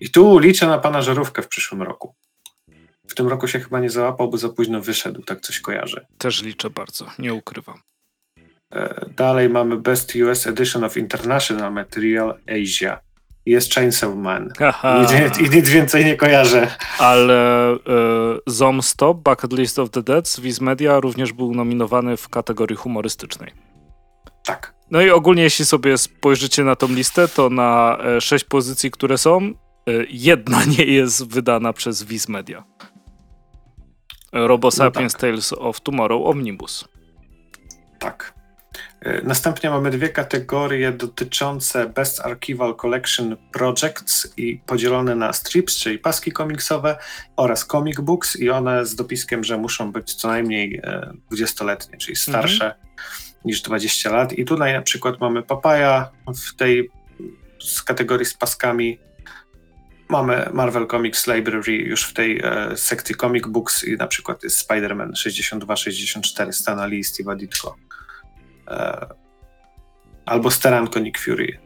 I 0.00 0.10
tu 0.10 0.38
liczę 0.38 0.66
na 0.66 0.78
pana 0.78 1.02
żarówkę 1.02 1.42
w 1.42 1.48
przyszłym 1.48 1.82
roku. 1.82 2.14
W 3.08 3.14
tym 3.14 3.28
roku 3.28 3.48
się 3.48 3.60
chyba 3.60 3.80
nie 3.80 3.90
załapał, 3.90 4.30
bo 4.30 4.36
za 4.38 4.48
późno 4.48 4.80
wyszedł, 4.80 5.22
tak 5.22 5.40
coś 5.40 5.60
kojarzę. 5.60 6.06
Też 6.18 6.42
liczę 6.42 6.70
bardzo, 6.70 7.06
nie 7.18 7.34
ukrywam. 7.34 7.80
E, 8.74 9.06
Dalej 9.16 9.48
mamy 9.48 9.76
Best 9.76 10.12
US 10.16 10.46
Edition 10.46 10.84
of 10.84 10.96
International 10.96 11.72
Material 11.72 12.34
Asia. 12.62 13.00
Jest 13.46 13.74
Chainsaw 13.74 14.16
Man. 14.16 14.52
Nic, 15.00 15.38
I 15.38 15.56
nic 15.56 15.68
więcej 15.68 16.04
nie 16.04 16.16
kojarzę. 16.16 16.76
Ale 16.98 17.70
e, 17.72 17.76
Zom 18.46 18.82
Stop, 18.82 19.18
Bucket 19.18 19.52
List 19.52 19.78
of 19.78 19.90
the 19.90 20.02
Dead 20.02 20.28
z 20.28 20.40
Viz 20.40 20.60
Media 20.60 21.00
również 21.00 21.32
był 21.32 21.54
nominowany 21.54 22.16
w 22.16 22.28
kategorii 22.28 22.76
humorystycznej. 22.76 23.52
Tak. 24.44 24.74
No 24.90 25.02
i 25.02 25.10
ogólnie, 25.10 25.42
jeśli 25.42 25.64
sobie 25.64 25.98
spojrzycie 25.98 26.64
na 26.64 26.76
tą 26.76 26.88
listę, 26.88 27.28
to 27.28 27.50
na 27.50 27.98
e, 28.04 28.20
sześć 28.20 28.44
pozycji, 28.44 28.90
które 28.90 29.18
są, 29.18 29.52
jedna 30.08 30.64
nie 30.78 30.84
jest 30.84 31.28
wydana 31.28 31.72
przez 31.72 32.02
Viz 32.02 32.28
Media. 32.28 32.64
Robo 34.32 34.70
Sapiens 34.70 35.12
tak. 35.12 35.20
Tales 35.20 35.52
of 35.52 35.80
Tomorrow 35.80 36.26
Omnibus. 36.26 36.88
Tak. 37.98 38.34
E, 39.04 39.22
Następnie 39.22 39.70
mamy 39.70 39.90
dwie 39.90 40.08
kategorie 40.08 40.92
dotyczące 40.92 41.88
Best 41.88 42.20
Archival 42.20 42.76
Collection 42.76 43.36
Projects 43.52 44.32
i 44.36 44.60
podzielone 44.66 45.14
na 45.14 45.32
strips, 45.32 45.76
czyli 45.76 45.98
paski 45.98 46.32
komiksowe 46.32 46.98
oraz 47.36 47.66
comic 47.66 48.00
books 48.00 48.36
i 48.36 48.50
one 48.50 48.86
z 48.86 48.94
dopiskiem, 48.94 49.44
że 49.44 49.58
muszą 49.58 49.92
być 49.92 50.14
co 50.14 50.28
najmniej 50.28 50.80
e, 50.84 51.12
20-letnie, 51.32 51.98
czyli 51.98 52.16
starsze 52.16 52.74
niż 53.44 53.62
20 53.62 54.10
lat. 54.10 54.32
I 54.32 54.44
tutaj 54.44 54.72
na 54.72 54.82
przykład 54.82 55.20
mamy 55.20 55.42
Papaya 55.42 56.10
w 56.46 56.56
tej 56.56 56.90
z 57.60 57.82
kategorii 57.82 58.26
z 58.26 58.34
paskami. 58.34 58.98
Mamy 60.08 60.48
Marvel 60.52 60.86
Comics 60.86 61.26
Library 61.26 61.72
już 61.72 62.04
w 62.04 62.12
tej 62.12 62.40
e, 62.44 62.76
sekcji 62.76 63.14
comic 63.14 63.46
books 63.46 63.84
i 63.84 63.96
na 63.96 64.06
przykład 64.06 64.42
jest 64.42 64.68
Spider-Man 64.68 65.10
62-64 65.10 66.52
Stana 66.52 66.86
Lee 66.86 66.98
i 66.98 67.04
Steve'a 67.04 67.36
Ditko. 67.36 67.76
E, 68.68 69.06
albo 70.26 70.50
Steranko 70.50 71.00
Nick 71.00 71.18
Fury, 71.18 71.58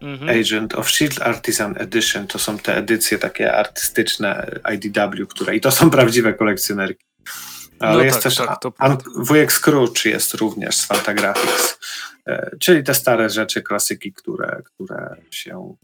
Mhm. 0.00 0.40
Agent 0.40 0.74
of 0.74 0.90
Shield 0.90 1.22
Artisan 1.22 1.74
Edition, 1.78 2.26
to 2.26 2.38
są 2.38 2.58
te 2.58 2.76
edycje 2.76 3.18
takie 3.18 3.54
artystyczne 3.56 4.46
IDW, 4.74 5.26
które 5.28 5.56
i 5.56 5.60
to 5.60 5.70
są 5.70 5.90
prawdziwe 5.90 6.34
kolekcjonerki. 6.34 7.04
Ale 7.80 7.92
No 7.98 8.04
jest 8.04 8.16
tak, 8.16 8.22
też 8.22 8.36
tak, 8.36 8.60
to 8.60 8.72
An-. 8.78 8.98
Wujek 9.16 9.52
Scrooge 9.52 10.04
jest 10.04 10.34
również 10.34 10.76
z 10.76 10.84
Fantagraphics, 10.84 11.78
e, 12.26 12.50
czyli 12.60 12.84
te 12.84 12.94
stare 12.94 13.30
rzeczy, 13.30 13.62
klasyki, 13.62 14.12
które, 14.12 14.62
które 14.64 15.16
się 15.30 15.74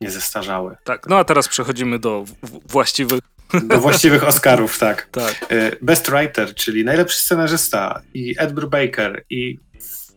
nie 0.00 0.10
zestarzały. 0.10 0.76
Tak, 0.84 1.06
no 1.08 1.18
a 1.18 1.24
teraz 1.24 1.48
przechodzimy 1.48 1.98
do 1.98 2.24
w- 2.24 2.72
właściwych. 2.72 3.20
Do 3.62 3.80
właściwych 3.80 4.24
Oscarów, 4.24 4.78
tak. 4.78 5.08
Tak. 5.12 5.46
E, 5.48 5.76
Best 5.82 6.10
Writer, 6.10 6.54
czyli 6.54 6.84
najlepszy 6.84 7.18
scenarzysta 7.18 8.02
i 8.14 8.34
Ed 8.38 8.52
Brubaker 8.52 9.24
i 9.30 9.58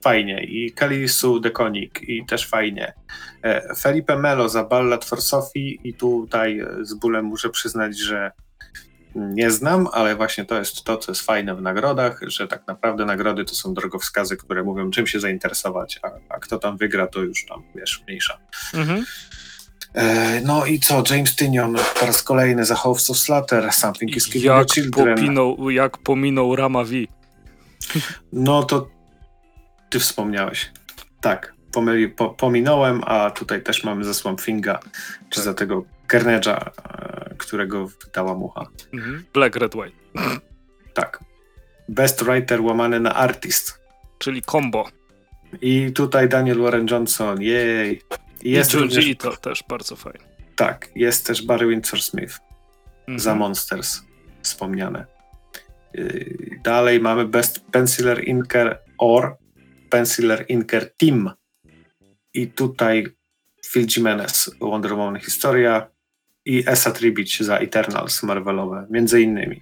fajnie. 0.03 0.43
I 0.43 0.71
Kelly 0.71 1.07
Sue 1.07 1.39
DeConnick 1.39 2.01
i 2.01 2.25
też 2.25 2.47
fajnie. 2.47 2.93
E, 3.43 3.75
Felipe 3.75 4.17
Melo 4.17 4.49
za 4.49 4.63
Ballad 4.63 5.05
for 5.05 5.21
Sophie 5.21 5.77
i 5.83 5.93
tutaj 5.93 6.59
e, 6.59 6.67
z 6.81 6.93
bólem 6.93 7.25
muszę 7.25 7.49
przyznać, 7.49 7.99
że 7.99 8.31
nie 9.15 9.51
znam, 9.51 9.87
ale 9.93 10.15
właśnie 10.15 10.45
to 10.45 10.59
jest 10.59 10.83
to, 10.83 10.97
co 10.97 11.11
jest 11.11 11.21
fajne 11.21 11.55
w 11.55 11.61
nagrodach, 11.61 12.19
że 12.27 12.47
tak 12.47 12.67
naprawdę 12.67 13.05
nagrody 13.05 13.45
to 13.45 13.55
są 13.55 13.73
drogowskazy, 13.73 14.37
które 14.37 14.63
mówią, 14.63 14.91
czym 14.91 15.07
się 15.07 15.19
zainteresować, 15.19 15.99
a, 16.03 16.07
a 16.29 16.39
kto 16.39 16.59
tam 16.59 16.77
wygra, 16.77 17.07
to 17.07 17.21
już 17.21 17.45
tam, 17.45 17.63
wiesz, 17.75 18.03
mniejsza. 18.07 18.37
Mhm. 18.73 19.05
E, 19.93 20.41
no 20.41 20.65
i 20.65 20.79
co, 20.79 21.03
James 21.09 21.35
Tynion 21.35 21.77
po 21.99 22.05
raz 22.05 22.23
kolejny 22.23 22.65
za 22.65 22.75
House 22.75 23.09
of 23.09 23.17
Slaughter, 23.17 23.73
Something 23.73 24.15
is 24.15 24.25
Killing 24.27 24.45
jak 24.45 24.71
Children. 24.71 25.15
Popinął, 25.15 25.69
jak 25.69 25.97
pominął 25.97 26.55
Rama 26.55 26.83
V. 26.83 26.91
No 28.33 28.63
to 28.63 28.89
ty 29.89 29.99
wspomniałeś. 29.99 30.71
Tak, 31.21 31.53
pomyli, 31.71 32.09
po, 32.09 32.29
pominąłem, 32.29 33.01
a 33.05 33.31
tutaj 33.31 33.63
też 33.63 33.83
mamy 33.83 34.03
za 34.03 34.13
Swamp 34.13 34.41
Finga, 34.41 34.79
czy 35.29 35.35
tak. 35.35 35.45
za 35.45 35.53
tego 35.53 35.85
Carnage'a, 36.07 36.69
e, 36.69 37.35
którego 37.37 37.87
wydała 37.87 38.35
mucha. 38.35 38.65
Mhm. 38.93 39.25
Black, 39.33 39.55
Red, 39.55 39.75
White. 39.75 39.97
Tak. 40.93 41.19
Best 41.89 42.23
Writer 42.23 42.61
łamany 42.61 42.99
na 42.99 43.15
Artist. 43.15 43.79
Czyli 44.17 44.41
combo. 44.41 44.89
I 45.61 45.91
tutaj 45.91 46.29
Daniel 46.29 46.61
Warren 46.61 46.87
Johnson, 46.91 47.41
jej. 47.41 48.01
I 48.43 48.51
jest 48.51 48.73
również... 48.73 49.07
i 49.07 49.15
to 49.15 49.37
też 49.37 49.63
bardzo 49.69 49.95
fajnie. 49.95 50.19
Tak, 50.55 50.89
jest 50.95 51.27
też 51.27 51.45
Barry 51.45 51.67
Windsor 51.67 52.01
Smith 52.01 52.39
mhm. 52.99 53.19
za 53.19 53.35
Monsters 53.35 54.01
wspomniane. 54.41 55.05
Y, 55.97 56.59
dalej 56.63 56.99
mamy 56.99 57.25
Best 57.25 57.59
Penciler 57.71 58.27
Inker 58.27 58.79
or 58.97 59.37
Penciler 59.89 60.45
Inker 60.47 60.93
Team. 60.97 61.31
I 62.33 62.47
tutaj 62.47 63.05
Phil 63.73 63.87
Jimenez, 63.97 64.51
Wonder 64.61 64.91
Woman 64.91 65.19
Historia 65.19 65.87
i 66.45 66.63
Esa 66.67 66.91
Tribich 66.91 67.43
za 67.43 67.57
Eternals 67.57 68.23
Marvelowe, 68.23 68.87
między 68.89 69.21
innymi. 69.21 69.61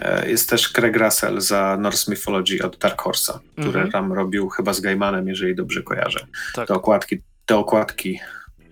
E, 0.00 0.30
jest 0.30 0.50
też 0.50 0.68
Craig 0.68 0.96
Russell 0.96 1.40
za 1.40 1.76
Norse 1.80 2.10
Mythology 2.10 2.64
od 2.64 2.78
Dark 2.78 3.02
Horse'a, 3.02 3.38
który 3.52 3.78
mm 3.78 3.88
-hmm. 3.88 3.92
tam 3.92 4.12
robił 4.12 4.48
chyba 4.48 4.72
z 4.72 4.80
Gaimanem, 4.80 5.28
jeżeli 5.28 5.54
dobrze 5.54 5.82
kojarzę. 5.82 6.26
Tak. 6.54 6.68
Te 6.68 6.74
okładki, 6.74 7.22
te 7.46 7.56
okładki 7.56 8.20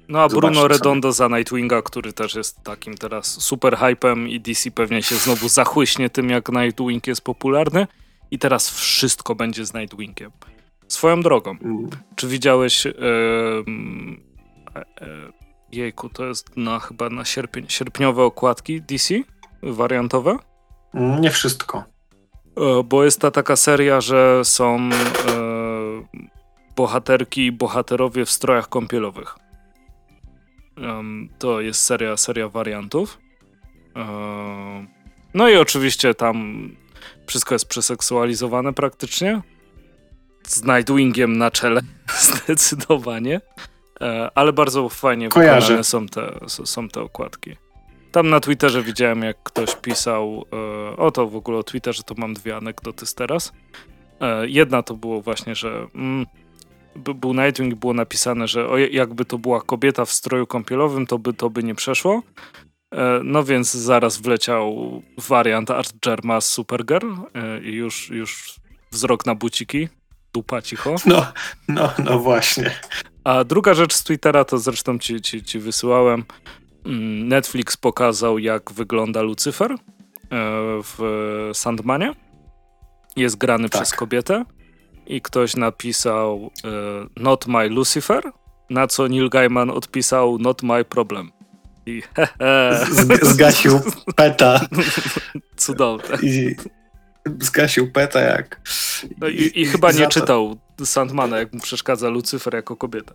no 0.09 0.21
a 0.21 0.29
Bruno 0.29 0.69
Redondo 0.69 1.13
za 1.13 1.29
Nightwinga, 1.29 1.83
który 1.83 2.13
też 2.13 2.35
jest 2.35 2.63
takim 2.63 2.95
teraz 2.95 3.27
super 3.27 3.77
hypem 3.77 4.29
i 4.29 4.41
DC 4.41 4.71
pewnie 4.71 5.03
się 5.03 5.15
znowu 5.15 5.49
zachłyśnie 5.49 6.11
tym, 6.11 6.31
jak 6.31 6.49
Nightwing 6.49 7.07
jest 7.07 7.21
popularny 7.21 7.87
i 8.31 8.39
teraz 8.39 8.71
wszystko 8.71 9.35
będzie 9.35 9.67
z 9.67 9.75
Nightwingiem. 9.75 10.31
Swoją 10.89 11.21
drogą, 11.21 11.51
mm. 11.51 11.91
czy 12.17 12.29
widziałeś 12.29 12.87
e, 12.87 12.93
jejku, 15.73 16.09
to 16.09 16.27
jest 16.27 16.57
na 16.57 16.79
chyba 16.79 17.11
na 17.11 17.25
sierpień, 17.25 17.67
sierpniowe 17.69 18.23
okładki 18.23 18.83
DC 18.83 19.15
wariantowe? 19.63 20.37
Mm, 20.95 21.21
nie 21.21 21.31
wszystko. 21.31 21.85
E, 22.57 22.83
bo 22.85 23.05
jest 23.05 23.21
ta 23.21 23.31
taka 23.31 23.57
seria, 23.57 24.01
że 24.01 24.41
są 24.45 24.77
e, 24.77 24.91
bohaterki 26.77 27.47
i 27.47 27.53
bohaterowie 27.53 28.25
w 28.25 28.31
strojach 28.31 28.69
kąpielowych. 28.69 29.35
Um, 30.77 31.29
to 31.39 31.61
jest 31.61 31.83
seria, 31.83 32.17
seria 32.17 32.49
wariantów. 32.49 33.19
Um, 33.97 34.89
no 35.35 35.49
i 35.49 35.57
oczywiście 35.57 36.15
tam 36.15 36.69
wszystko 37.27 37.55
jest 37.55 37.69
przeseksualizowane 37.69 38.73
praktycznie. 38.73 39.43
Z 40.47 40.65
Nightwingiem 40.65 41.39
na 41.39 41.51
czele 41.51 41.81
zdecydowanie. 42.31 43.41
E, 44.01 44.31
ale 44.35 44.53
bardzo 44.53 44.89
fajnie 44.89 45.29
Kojarzę. 45.29 45.61
wykonane 45.61 45.85
są 45.85 46.07
te, 46.07 46.41
są 46.49 46.89
te 46.89 47.01
okładki. 47.01 47.57
Tam 48.13 48.31
na 48.31 48.41
Twitterze 48.41 48.83
widziałem, 48.83 49.23
jak 49.23 49.43
ktoś 49.43 49.77
pisał, 49.77 50.45
e, 50.93 50.97
o 50.97 51.11
to 51.11 51.27
w 51.27 51.37
ogóle 51.37 51.59
o 51.59 51.63
Twitterze, 51.63 52.03
to 52.03 52.15
mam 52.19 52.35
dwie 52.35 52.57
anegdoty 52.57 53.07
z 53.07 53.15
teraz. 53.15 53.53
E, 54.21 54.49
jedna 54.49 54.83
to 54.83 54.95
było 54.95 55.21
właśnie, 55.21 55.55
że 55.55 55.87
mm, 55.95 56.27
był 56.97 57.35
Nightwing, 57.35 57.75
było 57.75 57.95
napisane, 57.95 58.49
że 58.49 58.69
jakby 58.91 59.25
to 59.25 59.39
była 59.39 59.61
kobieta 59.61 60.05
w 60.05 60.11
stroju 60.11 60.47
kąpielowym, 60.47 61.07
to 61.07 61.19
by 61.19 61.33
to 61.33 61.51
by 61.51 61.63
nie 61.63 61.75
przeszło. 61.75 62.23
E, 62.95 63.21
no 63.25 63.45
więc 63.45 63.73
zaraz 63.73 64.19
wleciał 64.19 65.03
wariant 65.19 65.71
Art 65.71 65.93
Germa 66.03 66.41
z 66.41 66.51
Supergirl 66.51 67.13
e, 67.35 67.61
i 67.61 67.73
już, 67.73 68.11
już 68.11 68.55
wzrok 68.93 69.27
na 69.27 69.35
buciki, 69.35 69.89
dupa 70.33 70.63
cicho. 70.63 70.95
No, 71.07 71.27
no, 71.69 71.91
no 72.05 72.19
właśnie. 72.19 72.71
A 73.25 73.45
druga 73.45 73.75
rzecz 73.75 73.95
z 73.95 74.05
Twittera, 74.05 74.45
to 74.45 74.59
zresztą 74.59 74.99
ci, 74.99 75.21
ci, 75.21 75.43
ci 75.43 75.59
wysyłałem. 75.59 76.25
Mm, 76.87 77.29
Netflix 77.29 77.77
pokazał, 77.77 78.39
jak 78.39 78.73
wygląda 78.73 79.23
Lucyfer 79.23 79.73
e, 79.73 79.77
w 80.83 81.01
Sandmanie. 81.53 82.13
Jest 83.17 83.37
grany 83.37 83.69
tak. 83.69 83.83
przez 83.83 83.97
kobietę 83.97 84.45
i 85.07 85.21
ktoś 85.21 85.57
napisał 85.57 86.51
Not 87.17 87.47
my 87.47 87.69
Lucifer, 87.69 88.23
na 88.71 88.87
co 88.87 89.09
Neil 89.09 89.29
Gaiman 89.29 89.71
odpisał 89.71 90.39
Not 90.39 90.63
my 90.63 90.85
problem. 90.85 91.33
I 91.87 92.03
Zgasił 93.23 93.81
peta. 94.17 94.61
Cudowne. 95.57 96.19
I 96.23 96.57
zgasił 97.41 97.93
peta 97.93 98.21
jak... 98.21 98.61
No 99.19 99.29
i, 99.29 99.35
i, 99.35 99.61
i 99.61 99.67
chyba 99.67 99.93
nie 99.93 100.09
czytał 100.09 100.57
Sandmana, 100.85 101.39
jak 101.39 101.53
mu 101.53 101.61
przeszkadza 101.61 102.09
Lucyfer 102.09 102.55
jako 102.55 102.77
kobieta. 102.77 103.15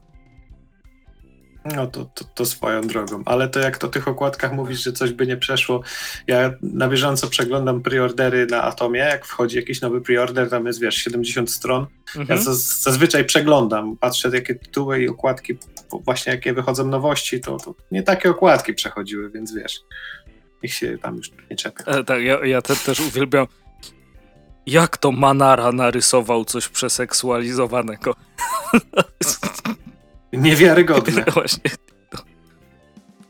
No 1.75 1.87
to, 1.87 2.05
to, 2.05 2.25
to, 2.35 2.45
swoją 2.45 2.81
drogą, 2.81 3.23
ale 3.25 3.49
to 3.49 3.59
jak 3.59 3.77
to 3.77 3.87
tych 3.87 4.07
okładkach 4.07 4.53
mówisz, 4.53 4.83
że 4.83 4.93
coś 4.93 5.11
by 5.11 5.27
nie 5.27 5.37
przeszło, 5.37 5.81
ja 6.27 6.53
na 6.61 6.87
bieżąco 6.87 7.27
przeglądam 7.27 7.81
preordery 7.81 8.45
na 8.45 8.63
Atomie, 8.63 8.99
jak 8.99 9.25
wchodzi 9.25 9.55
jakiś 9.55 9.81
nowy 9.81 10.01
preorder, 10.01 10.49
tam 10.49 10.65
jest 10.65 10.81
wiesz 10.81 10.95
70 10.95 11.51
stron, 11.51 11.87
mhm. 12.17 12.39
ja 12.39 12.53
zazwyczaj 12.53 13.25
przeglądam, 13.25 13.97
patrzę 13.97 14.29
jakie 14.33 14.55
tytuły 14.55 15.01
i 15.01 15.09
okładki, 15.09 15.57
właśnie 15.91 16.31
jakie 16.31 16.53
wychodzą 16.53 16.87
nowości, 16.87 17.39
to, 17.39 17.57
to 17.57 17.75
nie 17.91 18.03
takie 18.03 18.29
okładki 18.29 18.73
przechodziły, 18.73 19.29
więc 19.29 19.53
wiesz, 19.53 19.81
ich 20.63 20.73
się 20.73 20.97
tam 20.97 21.17
już 21.17 21.31
nie 21.51 21.57
czepia. 21.57 21.83
E, 21.83 22.03
tak, 22.03 22.21
ja, 22.21 22.45
ja 22.45 22.61
te, 22.61 22.75
też 22.75 22.99
uwielbiam 22.99 23.47
jak 24.69 24.97
to 24.97 25.11
Manara 25.11 25.71
narysował 25.71 26.45
coś 26.45 26.67
przeseksualizowanego. 26.67 28.15
Niewiarygodne. 30.33 31.23
Właśnie. 31.33 31.71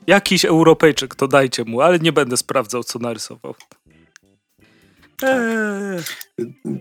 Jakiś 0.08 0.46
Europejczyk, 0.46 1.16
to 1.16 1.28
dajcie 1.28 1.64
mu, 1.64 1.82
ale 1.82 2.00
nie 2.00 2.12
będę 2.12 2.38
sprawdzał, 2.38 2.84
co 2.84 3.00
narysował. 3.00 3.56
Eee. 5.24 6.04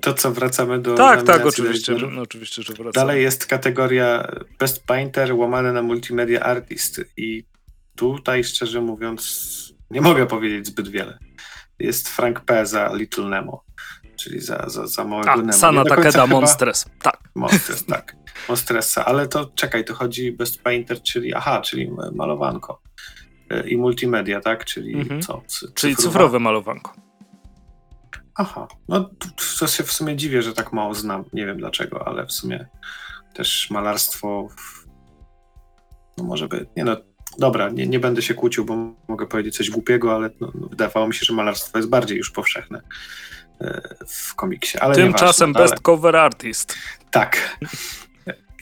To 0.01 0.15
co, 0.15 0.33
wracamy 0.33 0.79
do. 0.79 0.95
Tak, 0.95 1.23
tak, 1.23 1.47
oczywiście, 1.47 1.99
że, 1.99 2.07
no, 2.07 2.23
oczywiście, 2.23 2.63
że 2.63 2.73
wracamy. 2.73 2.93
Dalej 2.93 3.23
jest 3.23 3.47
kategoria 3.47 4.33
Best 4.59 4.87
Painter 4.87 5.35
łamane 5.35 5.73
na 5.73 5.83
Multimedia 5.83 6.41
Artist. 6.41 7.01
I 7.17 7.45
tutaj, 7.97 8.45
szczerze 8.45 8.81
mówiąc, 8.81 9.75
nie 9.91 10.01
mogę 10.01 10.27
powiedzieć 10.27 10.67
zbyt 10.67 10.89
wiele. 10.89 11.19
Jest 11.79 12.09
Frank 12.09 12.41
P. 12.41 12.67
za 12.67 12.95
Little 12.95 13.25
Nemo, 13.25 13.65
czyli 14.19 14.41
za, 14.41 14.65
za, 14.67 14.87
za 14.87 15.05
małego 15.05 15.31
A, 15.31 15.37
Nemo. 15.37 15.53
Sana 15.53 15.85
Takeda 15.85 16.27
Monstres, 16.27 16.87
tak. 17.03 17.19
Monstres, 17.35 17.85
tak. 17.85 18.17
Monstressa, 18.49 19.05
ale 19.05 19.29
to 19.29 19.51
czekaj, 19.55 19.85
to 19.85 19.95
chodzi 19.95 20.33
Best 20.33 20.63
Painter, 20.63 21.03
czyli 21.03 21.35
aha, 21.35 21.61
czyli 21.61 21.91
malowanko 22.13 22.83
e, 23.51 23.69
i 23.69 23.77
multimedia, 23.77 24.41
tak? 24.41 24.65
Czyli 24.65 24.95
mhm. 24.95 25.23
co? 25.23 25.43
Cyfrowa? 25.47 25.75
Czyli 25.75 25.97
cyfrowe 25.97 26.39
malowanko. 26.39 26.93
Aha, 28.35 28.69
no 28.89 29.11
to 29.59 29.67
się 29.67 29.85
w 29.85 29.93
sumie 29.93 30.17
dziwię, 30.17 30.43
że 30.43 30.53
tak 30.53 30.73
mało 30.73 30.95
znam. 30.95 31.25
Nie 31.33 31.47
wiem 31.47 31.59
dlaczego, 31.59 32.09
ale 32.09 32.27
w 32.27 32.33
sumie 32.33 32.67
też 33.35 33.71
malarstwo. 33.71 34.49
No 36.19 36.25
może 36.25 36.49
by. 36.49 36.67
Nie 36.77 36.85
no, 36.85 36.97
dobra, 37.39 37.71
nie, 37.71 37.87
nie 37.87 38.01
będę 38.01 38.23
się 38.23 38.35
kłócił, 38.35 38.65
bo 38.65 38.95
mogę 39.09 39.27
powiedzieć 39.27 39.57
coś 39.57 39.71
głupiego, 39.71 40.15
ale 40.15 40.31
no, 40.41 40.53
no, 40.55 40.69
wydawało 40.69 41.09
mi 41.09 41.15
się, 41.15 41.25
że 41.25 41.35
malarstwo 41.35 41.79
jest 41.79 41.91
bardziej 41.91 42.19
już 42.19 42.31
powszechne 42.31 42.83
w 44.09 44.35
komiksie. 44.35 44.79
Ale 44.79 44.95
Tymczasem 44.95 45.53
Best 45.53 45.73
ale... 45.73 45.81
Cover 45.83 46.17
Artist. 46.17 46.75
Tak. 47.11 47.59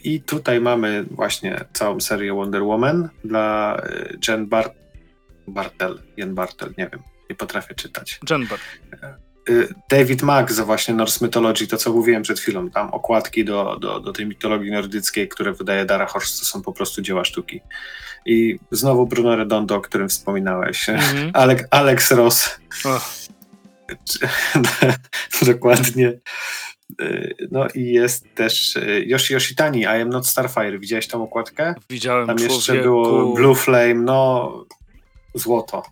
I 0.05 0.21
tutaj 0.21 0.61
mamy 0.61 1.05
właśnie 1.11 1.65
całą 1.73 2.01
serię 2.01 2.35
Wonder 2.35 2.63
Woman 2.63 3.09
dla 3.25 3.77
e, 3.77 4.09
Jen 4.29 4.47
Bart 4.47 4.75
Bartel, 5.49 6.03
Jen 6.17 6.35
Bartel, 6.35 6.75
nie 6.79 6.89
wiem, 6.93 7.03
nie 7.31 7.37
potrafię 7.37 7.75
czytać. 7.75 8.21
Jen 8.31 8.47
Bart. 8.47 8.63
Y, 9.51 9.75
David 9.91 10.23
Mack 10.23 10.53
za 10.53 10.65
właśnie 10.65 10.95
Norse 10.95 11.25
Mythology, 11.25 11.67
to 11.67 11.77
co 11.77 11.93
mówiłem 11.93 12.23
przed 12.23 12.41
chwilą, 12.41 12.71
tam 12.71 12.91
okładki 12.91 13.45
do, 13.45 13.79
do, 13.81 14.01
do 14.01 14.13
tej 14.13 14.27
mitologii 14.27 14.71
nordyckiej, 14.71 15.29
które 15.29 15.53
wydaje 15.53 15.85
Dara 15.85 16.07
Horst, 16.07 16.41
to 16.41 16.47
są 16.47 16.63
po 16.63 16.73
prostu 16.73 17.03
dzieła 17.03 17.25
sztuki. 17.25 17.61
I 18.27 18.59
znowu 18.71 19.07
Bruno 19.07 19.37
Redondo, 19.37 19.77
o 19.77 19.81
którym 19.81 20.09
wspominałeś, 20.09 20.89
mm 20.89 21.01
-hmm. 21.01 21.31
Alex, 21.35 21.65
Alex 21.71 22.11
Ross. 22.11 22.59
Oh. 22.85 23.01
Dokładnie. 25.47 26.21
Y, 27.01 27.37
no 27.51 27.67
i 27.75 27.85
jest 27.85 28.35
też 28.35 28.77
y, 28.77 29.05
Yoshi 29.07 29.35
Yoshitani, 29.35 29.81
I 29.81 29.87
am 29.87 30.09
not 30.09 30.27
Starfire. 30.27 30.79
Widziałeś 30.79 31.09
tą 31.09 31.23
okładkę? 31.23 31.75
Widziałem 31.91 32.27
Tam 32.27 32.37
człowieku. 32.37 32.55
jeszcze 32.55 32.83
było 32.83 33.35
Blue 33.35 33.55
Flame, 33.55 33.95
no 33.95 34.53
złoto. 35.35 35.83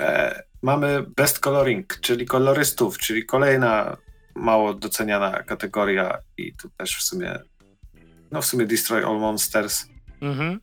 E, 0.00 0.42
mamy 0.62 1.02
Best 1.16 1.38
Coloring, 1.38 2.00
czyli 2.00 2.26
kolorystów, 2.26 2.98
czyli 2.98 3.24
kolejna 3.26 3.96
mało 4.34 4.74
doceniana 4.74 5.42
kategoria 5.42 6.18
i 6.38 6.52
tu 6.52 6.68
też 6.76 6.96
w 6.96 7.02
sumie 7.02 7.38
no 8.30 8.42
w 8.42 8.46
sumie 8.46 8.66
Destroy 8.66 9.06
All 9.06 9.18
Monsters 9.18 9.86
Mhm. 10.20 10.60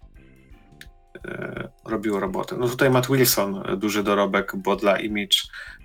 E, 1.28 1.70
robił 1.86 2.20
robotę. 2.20 2.56
No 2.60 2.68
tutaj 2.68 2.90
Matt 2.90 3.08
Wilson, 3.08 3.64
e, 3.66 3.78
duży 3.78 4.04
dorobek, 4.04 4.52
bo 4.56 4.76
dla 4.76 5.00
Image, 5.00 5.38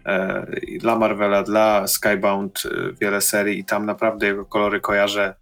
e, 0.07 0.47
dla 0.79 0.99
Marvela, 0.99 1.43
dla 1.43 1.87
Skybound 1.87 2.63
wiele 3.01 3.21
serii 3.21 3.59
i 3.59 3.65
tam 3.65 3.87
naprawdę 3.87 4.27
jego 4.27 4.45
kolory 4.45 4.81
kojarzę 4.81 5.35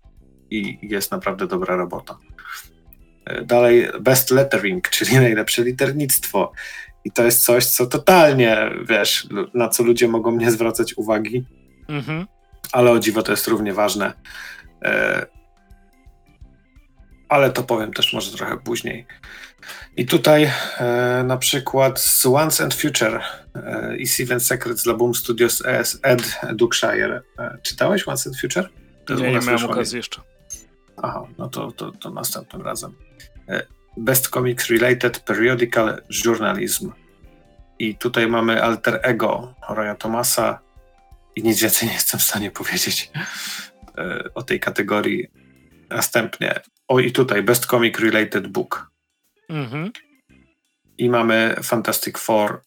i 0.50 0.78
jest 0.82 1.10
naprawdę 1.10 1.46
dobra 1.46 1.76
robota. 1.76 2.18
Dalej 3.44 3.88
Best 4.00 4.30
Lettering, 4.30 4.88
czyli 4.88 5.16
najlepsze 5.26 5.62
liternictwo. 5.62 6.52
I 7.04 7.10
to 7.10 7.24
jest 7.24 7.44
coś, 7.44 7.66
co 7.66 7.86
totalnie, 7.86 8.70
wiesz, 8.88 9.28
na 9.54 9.68
co 9.68 9.82
ludzie 9.82 10.08
mogą 10.08 10.36
nie 10.36 10.50
zwracać 10.50 10.94
uwagi, 10.96 11.44
Mhm. 11.88 12.26
ale 12.72 12.90
o 12.90 12.98
dziwo 12.98 13.22
to 13.22 13.32
jest 13.32 13.48
równie 13.48 13.72
ważne. 13.74 14.12
Ale 17.28 17.50
to 17.50 17.62
powiem 17.62 17.92
też 17.92 18.12
może 18.12 18.36
trochę 18.36 18.56
później. 18.56 19.06
I 19.96 20.06
tutaj 20.06 20.50
e, 20.78 21.24
na 21.26 21.36
przykład 21.36 22.00
z 22.00 22.26
Once 22.26 22.64
and 22.64 22.74
Future 22.74 23.20
e, 23.54 23.96
i 23.96 24.06
Seven 24.06 24.40
Secrets 24.40 24.82
dla 24.82 24.94
Boom 24.94 25.14
Studios 25.14 25.66
ES 25.66 25.98
Ed 26.02 26.40
Duckshire. 26.52 27.22
E, 27.38 27.58
czytałeś 27.62 28.08
Once 28.08 28.30
and 28.30 28.40
Future? 28.40 28.68
To 29.04 29.14
Nie, 29.14 29.32
nie 29.32 29.40
miałem 29.40 29.64
okazji 29.64 29.96
jeszcze. 29.96 30.20
Aha, 31.02 31.26
no 31.38 31.48
to, 31.48 31.72
to, 31.72 31.92
to 31.92 32.10
następnym 32.10 32.62
razem. 32.62 32.94
E, 33.48 33.66
Best 33.96 34.28
Comics 34.28 34.70
Related 34.70 35.20
Periodical 35.20 36.02
Journalism. 36.24 36.92
I 37.78 37.94
tutaj 37.96 38.26
mamy 38.26 38.62
alter 38.62 39.00
ego 39.02 39.54
Roya 39.68 39.94
Thomasa 39.94 40.58
i 41.36 41.42
nic 41.42 41.62
więcej 41.62 41.88
nie 41.88 41.94
jestem 41.94 42.20
w 42.20 42.22
stanie 42.22 42.50
powiedzieć 42.50 43.10
e, 43.98 44.24
o 44.34 44.42
tej 44.42 44.60
kategorii. 44.60 45.26
Następnie, 45.90 46.60
o 46.88 47.00
i 47.00 47.12
tutaj 47.12 47.42
Best 47.42 47.66
Comic 47.66 47.98
Related 47.98 48.46
Book. 48.48 48.93
Mhm. 49.48 49.90
I 50.98 51.08
mamy 51.08 51.54
Fantastic 51.62 52.18
Four 52.18 52.62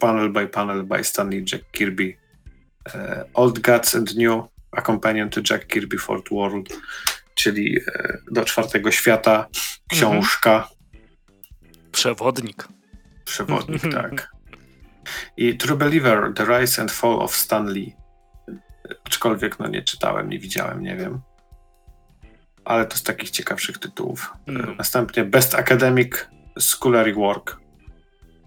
panel 0.00 0.28
by 0.30 0.46
panel 0.46 0.84
by 0.84 1.04
Stanley 1.04 1.44
Jack 1.52 1.62
Kirby. 1.72 2.16
E, 2.94 3.24
Old 3.34 3.60
Gods 3.60 3.94
and 3.94 4.16
New, 4.16 4.44
companion 4.86 5.30
to 5.30 5.40
Jack 5.50 5.66
Kirby 5.66 5.98
Fourth 5.98 6.30
World, 6.32 6.68
czyli 7.34 7.78
e, 7.78 8.18
do 8.30 8.44
czwartego 8.44 8.90
świata, 8.90 9.46
książka, 9.90 10.68
Przewodnik. 11.92 12.68
przewodnik, 13.24 13.82
tak. 13.92 14.30
I 15.36 15.56
True 15.56 15.76
Believer, 15.76 16.32
The 16.34 16.44
Rise 16.44 16.82
and 16.82 16.92
Fall 16.92 17.22
of 17.22 17.36
Stanley. 17.36 17.96
Aczkolwiek 19.04 19.58
no 19.58 19.68
nie 19.68 19.82
czytałem, 19.82 20.30
nie 20.30 20.38
widziałem, 20.38 20.82
nie 20.82 20.96
wiem. 20.96 21.20
Ale 22.66 22.86
to 22.86 22.96
z 22.96 23.02
takich 23.02 23.30
ciekawszych 23.30 23.78
tytułów. 23.78 24.32
E, 24.48 24.52
No. 24.52 24.74
Następnie 24.78 25.24
Best 25.24 25.54
Academic 25.54 26.12
Scholarly 26.58 27.14
Work. 27.14 27.56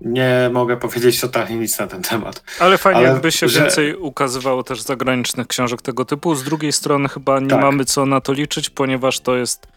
Nie 0.01 0.49
mogę 0.53 0.77
powiedzieć 0.77 1.21
totalnie 1.21 1.55
nic 1.55 1.79
na 1.79 1.87
ten 1.87 2.01
temat. 2.01 2.43
Ale 2.59 2.77
fajnie, 2.77 2.99
Ale 2.99 3.09
jakby 3.09 3.31
się 3.31 3.47
że- 3.47 3.61
więcej 3.61 3.95
ukazywało 3.95 4.63
też 4.63 4.81
zagranicznych 4.81 5.47
książek 5.47 5.81
tego 5.81 6.05
typu. 6.05 6.35
Z 6.35 6.43
drugiej 6.43 6.71
strony 6.71 7.09
chyba 7.09 7.39
nie 7.39 7.47
Tak. 7.47 7.61
mamy 7.61 7.85
co 7.85 8.05
na 8.05 8.21
to 8.21 8.33
liczyć, 8.33 8.69
ponieważ 8.69 9.19
to 9.19 9.35
jest 9.35 9.67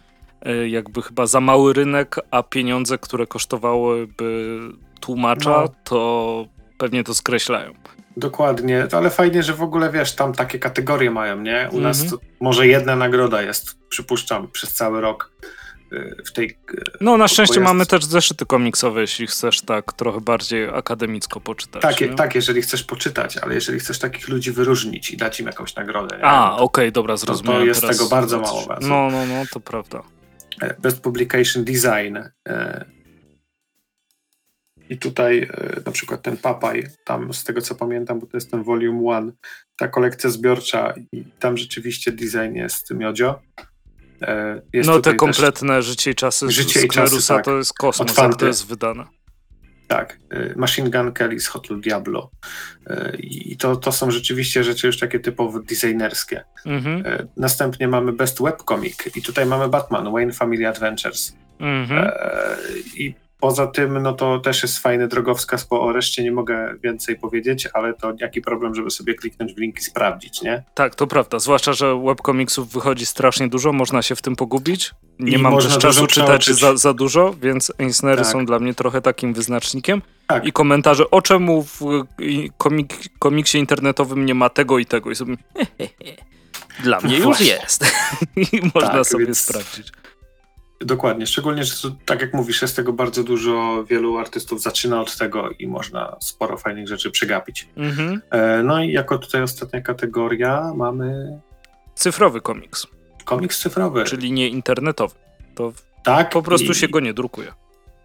e, 0.42 0.68
jakby 0.68 1.02
chyba 1.02 1.26
za 1.26 1.40
mały 1.40 1.72
rynek, 1.72 2.16
a 2.30 2.42
pieniądze, 2.42 2.98
które 2.98 3.26
kosztowałyby 3.26 4.58
tłumacza, 5.00 5.50
No. 5.50 5.68
to 5.84 6.46
pewnie 6.78 7.04
to 7.04 7.14
skreślają. 7.14 7.74
Dokładnie, 8.16 8.86
ale 8.92 9.10
fajnie, 9.10 9.42
że 9.42 9.54
w 9.54 9.62
ogóle 9.62 9.90
wiesz, 9.90 10.14
tam 10.14 10.32
takie 10.32 10.58
kategorie 10.58 11.10
mają, 11.10 11.40
nie? 11.40 11.68
U 11.72 11.80
nas 11.80 12.00
Mhm. 12.02 12.20
to 12.20 12.26
może 12.40 12.66
jedna 12.66 12.96
nagroda 12.96 13.42
jest, 13.42 13.78
przypuszczam, 13.88 14.48
przez 14.50 14.74
cały 14.74 15.00
rok 15.00 15.32
y, 15.92 16.16
w 16.26 16.32
tej. 16.32 16.46
y, 16.50 16.82
No 17.00 17.16
na 17.16 17.28
szczęście 17.28 17.54
jest- 17.54 17.64
mamy 17.64 17.86
też 17.86 18.04
zeszyty 18.04 18.46
komiksowe, 18.46 19.00
jeśli 19.00 19.26
chcesz 19.26 19.60
tak 19.60 19.92
trochę 19.92 20.20
bardziej 20.20 20.68
akademicko 20.68 21.40
poczytać. 21.40 21.82
Tak, 21.82 22.00
nie? 22.00 22.08
tak, 22.08 22.34
jeżeli 22.34 22.62
chcesz 22.62 22.84
poczytać, 22.84 23.36
ale 23.36 23.54
jeżeli 23.54 23.78
chcesz 23.80 23.98
takich 23.98 24.28
ludzi 24.28 24.52
wyróżnić 24.52 25.10
i 25.10 25.16
dać 25.16 25.40
im 25.40 25.46
jakąś 25.46 25.74
nagrodę. 25.74 26.16
Nie? 26.16 26.24
A, 26.24 26.56
okej, 26.56 26.92
dobra, 26.92 27.16
zrozumiałem. 27.16 27.66
jest 27.66 27.80
teraz 27.80 27.96
tego 27.98 28.08
bardzo 28.10 28.40
mało. 28.40 28.66
No, 28.80 29.08
no, 29.10 29.26
no, 29.26 29.42
to 29.52 29.60
prawda. 29.60 30.02
E, 30.62 30.74
Best 30.80 31.00
Publication 31.00 31.64
Design. 31.64 32.18
E, 34.92 34.94
I 34.94 34.98
tutaj 34.98 35.38
e, 35.42 35.80
na 35.86 35.92
przykład 35.92 36.22
ten 36.22 36.36
Papaj, 36.36 36.86
tam 37.04 37.34
z 37.34 37.44
tego 37.44 37.60
co 37.60 37.74
pamiętam, 37.74 38.20
bo 38.20 38.26
to 38.26 38.36
jest 38.36 38.50
ten 38.50 38.62
Volume 38.62 39.14
1, 39.14 39.32
ta 39.76 39.88
kolekcja 39.88 40.30
zbiorcza 40.30 40.94
i 41.12 41.24
tam 41.38 41.56
rzeczywiście 41.56 42.12
design 42.12 42.54
jest 42.54 42.90
miodzio. 42.90 43.40
E, 44.22 44.62
Jest 44.72 44.88
no 44.88 45.00
te 45.00 45.14
kompletne 45.14 45.82
życie 45.82 46.10
i 46.10 46.14
czasy 46.14 46.46
z 46.46 46.50
Życie 46.50 46.80
i 46.80 46.88
czasy, 46.88 47.06
Sklerusa 47.06 47.34
tak. 47.34 47.44
to 47.44 47.58
jest 47.58 47.72
kosmos, 47.74 48.16
jak 48.18 48.36
to 48.36 48.46
jest 48.46 48.66
wydane. 48.66 49.04
Tak, 49.88 50.18
y, 50.34 50.54
Machine 50.56 50.90
Gun 50.90 51.12
Kelly 51.12 51.40
z 51.40 51.46
Hotel 51.46 51.80
Diablo. 51.80 52.30
I 53.18 53.56
to, 53.56 53.76
to 53.76 53.92
są 53.92 54.10
rzeczywiście 54.10 54.64
rzeczy 54.64 54.86
już 54.86 54.98
takie 54.98 55.20
typowo 55.20 55.60
designerskie. 55.60 56.44
Mhm, 56.66 57.02
Następnie 57.36 57.88
mamy 57.88 58.12
Best 58.12 58.42
Webcomic 58.42 59.16
i 59.16 59.22
tutaj 59.22 59.46
mamy 59.46 59.68
Batman, 59.68 60.12
Wayne 60.12 60.32
Family 60.32 60.68
Adventures. 60.68 61.36
mhm. 61.60 62.08
E, 62.16 62.56
I 62.96 63.14
poza 63.42 63.66
tym, 63.66 64.02
no 64.02 64.12
to 64.12 64.38
też 64.38 64.62
jest 64.62 64.78
fajny 64.78 65.08
drogowskaz, 65.08 65.64
bo 65.64 65.80
o 65.82 65.92
reszcie 65.92 66.22
nie 66.24 66.32
mogę 66.32 66.74
więcej 66.82 67.16
powiedzieć, 67.18 67.68
ale 67.74 67.94
to 67.94 68.12
jaki 68.20 68.40
problem, 68.42 68.74
żeby 68.74 68.90
sobie 68.90 69.14
kliknąć 69.14 69.54
w 69.54 69.58
link 69.58 69.78
i 69.78 69.82
sprawdzić, 69.82 70.42
nie? 70.42 70.62
Tak, 70.74 70.94
to 70.94 71.06
prawda. 71.06 71.38
Zwłaszcza, 71.38 71.72
że 71.72 72.02
webkomiksów 72.06 72.72
wychodzi 72.72 73.06
strasznie 73.06 73.48
dużo, 73.48 73.72
można 73.72 74.02
się 74.02 74.16
w 74.16 74.22
tym 74.22 74.36
pogubić. 74.36 74.90
Nie 75.18 75.36
I 75.36 75.38
mam 75.38 75.58
też 75.58 75.78
czasu 75.78 76.06
czytać 76.06 76.46
za, 76.46 76.76
za 76.76 76.94
dużo, 76.94 77.34
więc 77.42 77.72
Eisnery 77.78 78.22
Tak. 78.22 78.26
są 78.32 78.46
dla 78.46 78.58
mnie 78.58 78.74
trochę 78.74 79.00
takim 79.00 79.34
wyznacznikiem. 79.34 80.02
Tak. 80.26 80.46
I 80.46 80.52
komentarze, 80.52 81.10
o 81.10 81.22
czemu 81.22 81.62
w 81.62 81.80
komik, 82.58 82.94
komiksie 83.18 83.58
internetowym 83.58 84.26
nie 84.26 84.34
ma 84.34 84.48
tego 84.48 84.78
i 84.78 84.86
tego. 84.86 85.10
I 85.10 85.14
sobie, 85.14 85.36
dla 86.82 87.00
mnie 87.00 87.18
już 87.18 87.40
jest. 87.40 87.84
I 88.52 88.60
można 88.74 88.90
Tak, 88.90 89.06
sobie 89.06 89.24
więc- 89.24 89.38
sprawdzić. 89.40 89.92
Dokładnie, 90.84 91.26
szczególnie, 91.26 91.64
że 91.64 91.74
tak 92.04 92.20
jak 92.20 92.34
mówisz, 92.34 92.62
jest 92.62 92.76
tego 92.76 92.92
bardzo 92.92 93.24
dużo, 93.24 93.84
wielu 93.84 94.18
artystów 94.18 94.62
zaczyna 94.62 95.00
od 95.00 95.16
tego 95.16 95.50
i 95.58 95.66
można 95.68 96.16
sporo 96.20 96.56
fajnych 96.58 96.88
rzeczy 96.88 97.10
przegapić. 97.10 97.68
Mhm. 97.76 98.20
E, 98.30 98.62
No 98.62 98.82
i 98.84 98.92
jako 98.92 99.18
tutaj 99.18 99.42
ostatnia 99.42 99.80
kategoria 99.80 100.72
mamy 100.76 101.40
Cyfrowy 101.94 102.40
komiks, 102.40 102.86
komiks 103.24 103.58
cyfrowy. 103.62 104.04
czyli 104.04 104.32
nie 104.32 104.48
internetowy. 104.48 105.14
To 105.54 105.72
tak, 106.04 106.30
po 106.30 106.42
prostu 106.42 106.72
i, 106.72 106.74
się 106.74 106.88
go 106.88 107.00
nie 107.00 107.14
drukuje. 107.14 107.52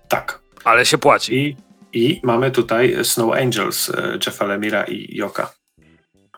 Tak. 0.07 0.39
Ale 0.63 0.85
się 0.85 0.97
płaci. 0.97 1.35
I, 1.35 1.55
I 1.93 2.19
mamy 2.23 2.51
tutaj 2.51 3.05
Snow 3.05 3.33
Angels 3.35 3.89
e, 3.89 4.17
Jeffa 4.25 4.45
Lemira 4.45 4.83
i 4.83 5.15
Joka 5.15 5.53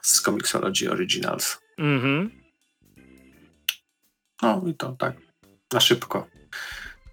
z 0.01 0.21
Comixology 0.21 0.91
Originals. 0.91 1.59
Mhm. 1.77 2.31
No 4.41 4.63
i 4.67 4.73
to 4.73 4.91
tak, 4.99 5.13
na 5.73 5.79
szybko. 5.79 6.27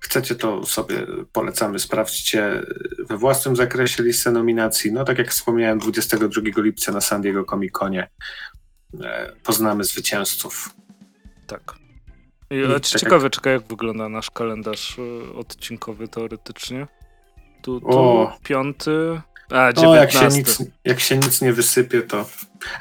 Chcecie 0.00 0.34
to 0.34 0.66
sobie 0.66 1.06
polecamy, 1.32 1.78
sprawdźcie 1.78 2.62
we 3.08 3.16
własnym 3.16 3.56
zakresie 3.56 4.02
listę 4.02 4.30
nominacji. 4.30 4.92
No 4.92 5.04
tak 5.04 5.18
jak 5.18 5.30
wspomniałem, 5.30 5.78
22 5.78 6.62
lipca 6.62 6.92
na 6.92 7.00
San 7.00 7.22
Diego 7.22 7.44
Comic 7.44 7.72
Conie 7.72 8.08
e, 9.00 9.32
poznamy 9.44 9.84
zwycięzców. 9.84 10.70
Tak. 11.46 11.74
I, 12.50 12.56
I 12.56 12.68
tak 12.72 12.84
ciekawe, 12.86 13.30
czekaj, 13.30 13.52
jak 13.52 13.66
wygląda 13.66 14.08
nasz 14.08 14.30
kalendarz 14.30 14.98
y, 14.98 15.34
odcinkowy 15.34 16.08
teoretycznie. 16.08 16.86
Tu, 17.62 17.80
tu 17.80 17.88
O. 17.88 18.38
piąty, 18.44 19.20
a 19.50 19.72
No 19.76 19.94
jak 19.94 20.12
się, 20.12 20.28
nic, 20.28 20.62
jak 20.84 21.00
się 21.00 21.16
nic 21.16 21.42
nie 21.42 21.52
wysypie, 21.52 22.02
to 22.02 22.28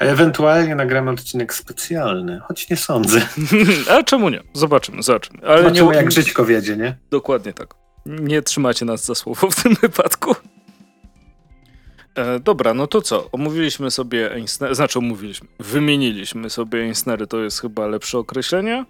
ewentualnie 0.00 0.74
nagramy 0.74 1.10
odcinek 1.10 1.54
specjalny, 1.54 2.40
choć 2.40 2.70
nie 2.70 2.76
sądzę. 2.76 3.20
ale 3.90 4.04
czemu 4.04 4.28
nie? 4.28 4.42
Zobaczymy, 4.52 5.02
zobaczymy. 5.02 5.38
Ale 5.46 5.62
Zobaczymy 5.62 5.90
nie, 5.90 5.96
jak 5.96 6.12
żyćko 6.12 6.44
wiedzie, 6.44 6.76
nie? 6.76 6.96
Dokładnie 7.10 7.52
tak. 7.52 7.74
Nie 8.06 8.42
trzymacie 8.42 8.84
nas 8.84 9.04
za 9.04 9.14
słowo 9.14 9.50
w 9.50 9.62
tym 9.62 9.74
wypadku. 9.74 10.34
E, 12.14 12.40
dobra, 12.40 12.74
no 12.74 12.86
to 12.86 13.02
co? 13.02 13.30
Omówiliśmy 13.32 13.90
sobie 13.90 14.32
Einsnery, 14.32 14.74
znaczy 14.74 14.98
omówiliśmy, 14.98 15.48
wymieniliśmy 15.60 16.50
sobie 16.50 16.78
Einsnery, 16.80 17.26
to 17.26 17.38
jest 17.40 17.60
chyba 17.60 17.86
lepsze 17.86 18.18
określenie. 18.18 18.84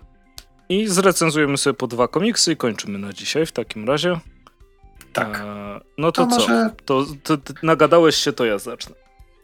I 0.68 0.86
zrecenzujemy 0.86 1.56
sobie 1.56 1.74
po 1.74 1.86
dwa 1.86 2.08
komiksy 2.08 2.52
i 2.52 2.56
kończymy 2.56 2.98
na 2.98 3.12
dzisiaj 3.12 3.46
w 3.46 3.52
takim 3.52 3.86
razie. 3.88 4.20
Tak. 5.16 5.40
E, 5.44 5.80
no 5.98 6.12
to, 6.12 6.26
To 6.26 6.30
co? 6.30 6.40
może 6.40 6.70
To, 6.84 7.06
to, 7.22 7.36
ty 7.36 7.54
nagadałeś 7.62 8.16
się, 8.16 8.32
to 8.32 8.44
ja 8.44 8.58
zacznę. 8.58 8.94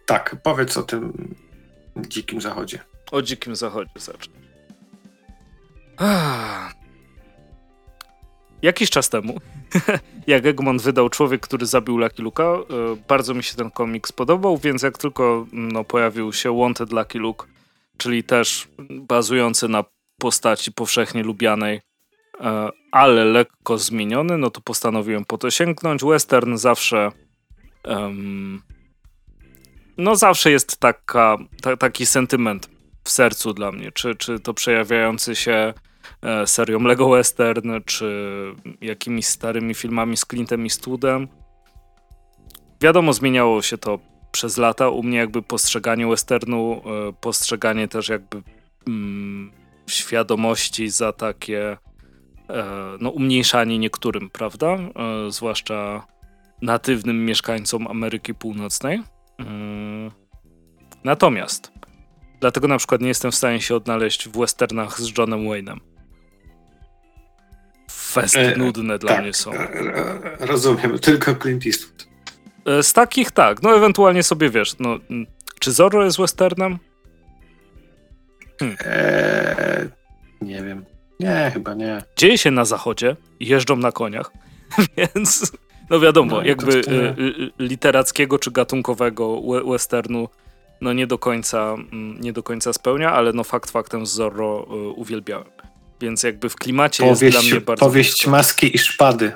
tak, 0.07 0.37
powiedz 0.43 0.77
o 0.77 0.83
tym 0.83 1.35
dzikim 1.97 2.41
zachodzie. 2.41 2.79
o 3.13 3.23
dzikim 3.23 3.57
zachodzie 3.57 3.91
zacząć. 3.97 4.31
Jakiś 8.63 8.91
czas 8.91 9.09
temu, 9.09 9.39
jak 10.27 10.47
Egmont 10.47 10.83
wydał 10.83 11.09
Człowiek, 11.09 11.41
który 11.41 11.67
zabił 11.67 11.99
Lucky 11.99 12.23
Luka, 12.23 12.43
e, 12.45 12.59
bardzo 13.09 13.35
mi 13.35 13.43
się 13.43 13.55
ten 13.57 13.71
komiks 13.71 14.13
podobał, 14.13 14.59
więc 14.59 14.83
jak 14.83 14.99
tylko 14.99 15.47
no, 15.53 15.85
pojawił 15.85 16.33
się 16.33 16.59
Wanted 16.59 16.93
Lucky 16.93 17.19
Luke, 17.19 17.47
czyli 17.97 18.25
też 18.25 18.69
bazujący 18.91 19.69
na 19.69 19.85
postaci 20.21 20.73
powszechnie 20.73 21.23
lubianej, 21.23 21.81
ale 22.91 23.25
lekko 23.25 23.79
zmieniony, 23.79 24.39
no 24.39 24.51
to 24.51 24.61
postanowiłem 24.61 25.25
po 25.25 25.39
to 25.39 25.51
sięgnąć. 25.51 26.05
Western 26.05 26.57
zawsze 26.57 27.13
um, 27.85 28.63
no 29.99 30.17
zawsze 30.17 30.51
jest 30.51 30.77
taka, 30.77 31.39
ta, 31.63 31.77
taki 31.77 32.07
sentyment 32.07 32.71
w 33.05 33.11
sercu 33.11 33.53
dla 33.53 33.73
mnie, 33.73 33.93
czy, 33.93 34.15
czy 34.15 34.41
to 34.41 34.55
przejawiający 34.55 35.37
się 35.37 35.75
e, 36.23 36.47
serią 36.47 36.81
Lego 36.81 37.09
Western, 37.09 37.71
czy 37.87 38.35
jakimiś 38.81 39.27
starymi 39.27 39.75
filmami 39.75 40.17
z 40.17 40.25
Clintem 40.25 40.63
Eastwoodem. 40.63 41.29
Wiadomo, 42.81 43.13
zmieniało 43.13 43.63
się 43.63 43.79
to 43.79 43.99
przez 44.33 44.57
lata. 44.57 44.89
U 44.89 45.03
mnie 45.03 45.19
jakby 45.19 45.43
postrzeganie 45.43 46.07
westernu, 46.07 46.83
e, 46.87 47.13
postrzeganie 47.21 47.89
też 47.89 48.09
jakby 48.09 48.43
mm, 48.87 49.53
świadomości 49.87 50.89
za 50.89 51.13
takie 51.13 51.71
e, 51.71 51.79
no, 53.01 53.11
umniejszanie 53.11 53.79
niektórym, 53.79 54.31
prawda? 54.31 54.67
E, 54.67 54.91
zwłaszcza 55.31 56.07
natywnym 56.63 57.25
mieszkańcom 57.25 57.87
Ameryki 57.87 58.35
Północnej. 58.35 59.03
Mm. 59.39 60.11
Natomiast 61.05 61.73
dlatego 62.41 62.69
na 62.69 62.79
przykład 62.79 63.01
nie 63.01 63.09
jestem 63.09 63.31
w 63.31 63.35
stanie 63.35 63.61
się 63.61 63.77
odnaleźć 63.77 64.29
w 64.29 64.39
westernach 64.39 65.01
z 65.01 65.19
Johnem 65.19 65.41
Wayne'em. 65.41 65.79
Fest 67.91 68.37
e, 68.37 68.57
nudne 68.57 68.99
dla 68.99 69.13
tak, 69.13 69.23
mnie 69.23 69.33
są. 69.33 69.51
Rozumiem, 70.41 70.99
tylko 70.99 71.35
Clint 71.35 71.67
Eastwood. 71.67 72.09
Z 72.83 72.93
takich 72.93 73.31
tak, 73.31 73.63
no 73.63 73.77
ewentualnie 73.77 74.23
sobie 74.23 74.51
wiesz, 74.51 74.79
no, 74.79 74.99
czy 75.61 75.73
Zorro 75.73 76.05
jest 76.05 76.19
westernem? 76.19 76.79
Hmm. 78.59 78.77
Eee, 78.85 79.89
nie 80.41 80.63
wiem. 80.63 80.85
Nie, 81.23 81.51
chyba 81.55 81.75
nie. 81.75 82.03
Dzieje 82.17 82.39
się 82.39 82.51
na 82.51 82.65
zachodzie, 82.65 83.17
jeżdżą 83.41 83.77
na 83.77 83.93
koniach, 83.93 84.31
więc 84.99 85.53
no 85.91 86.01
wiadomo, 86.01 86.37
no, 86.37 86.43
jakby 86.43 86.73
y, 86.73 87.23
y, 87.23 87.51
literackiego 87.59 88.39
czy 88.39 88.51
gatunkowego 88.51 89.41
westernu 89.71 90.29
no 90.81 90.93
nie 90.93 91.07
do 91.07 91.19
końca, 91.19 91.75
mm, 91.75 92.21
nie 92.21 92.33
do 92.33 92.43
końca 92.43 92.73
spełnia, 92.73 93.13
ale 93.13 93.33
no 93.33 93.45
fakt 93.45 93.71
faktem 93.71 94.07
Zorro 94.07 94.67
y, 94.71 94.89
uwielbiałem. 94.89 95.49
Więc 96.01 96.23
jakby 96.23 96.49
w 96.49 96.57
klimacie 96.57 97.03
powieść, 97.03 97.23
jest 97.23 97.39
dla 97.39 97.51
mnie 97.51 97.61
bardzo... 97.61 97.87
Powieść 97.87 98.27
Maski 98.27 98.77
i 98.77 98.79
Szpady. 98.79 99.33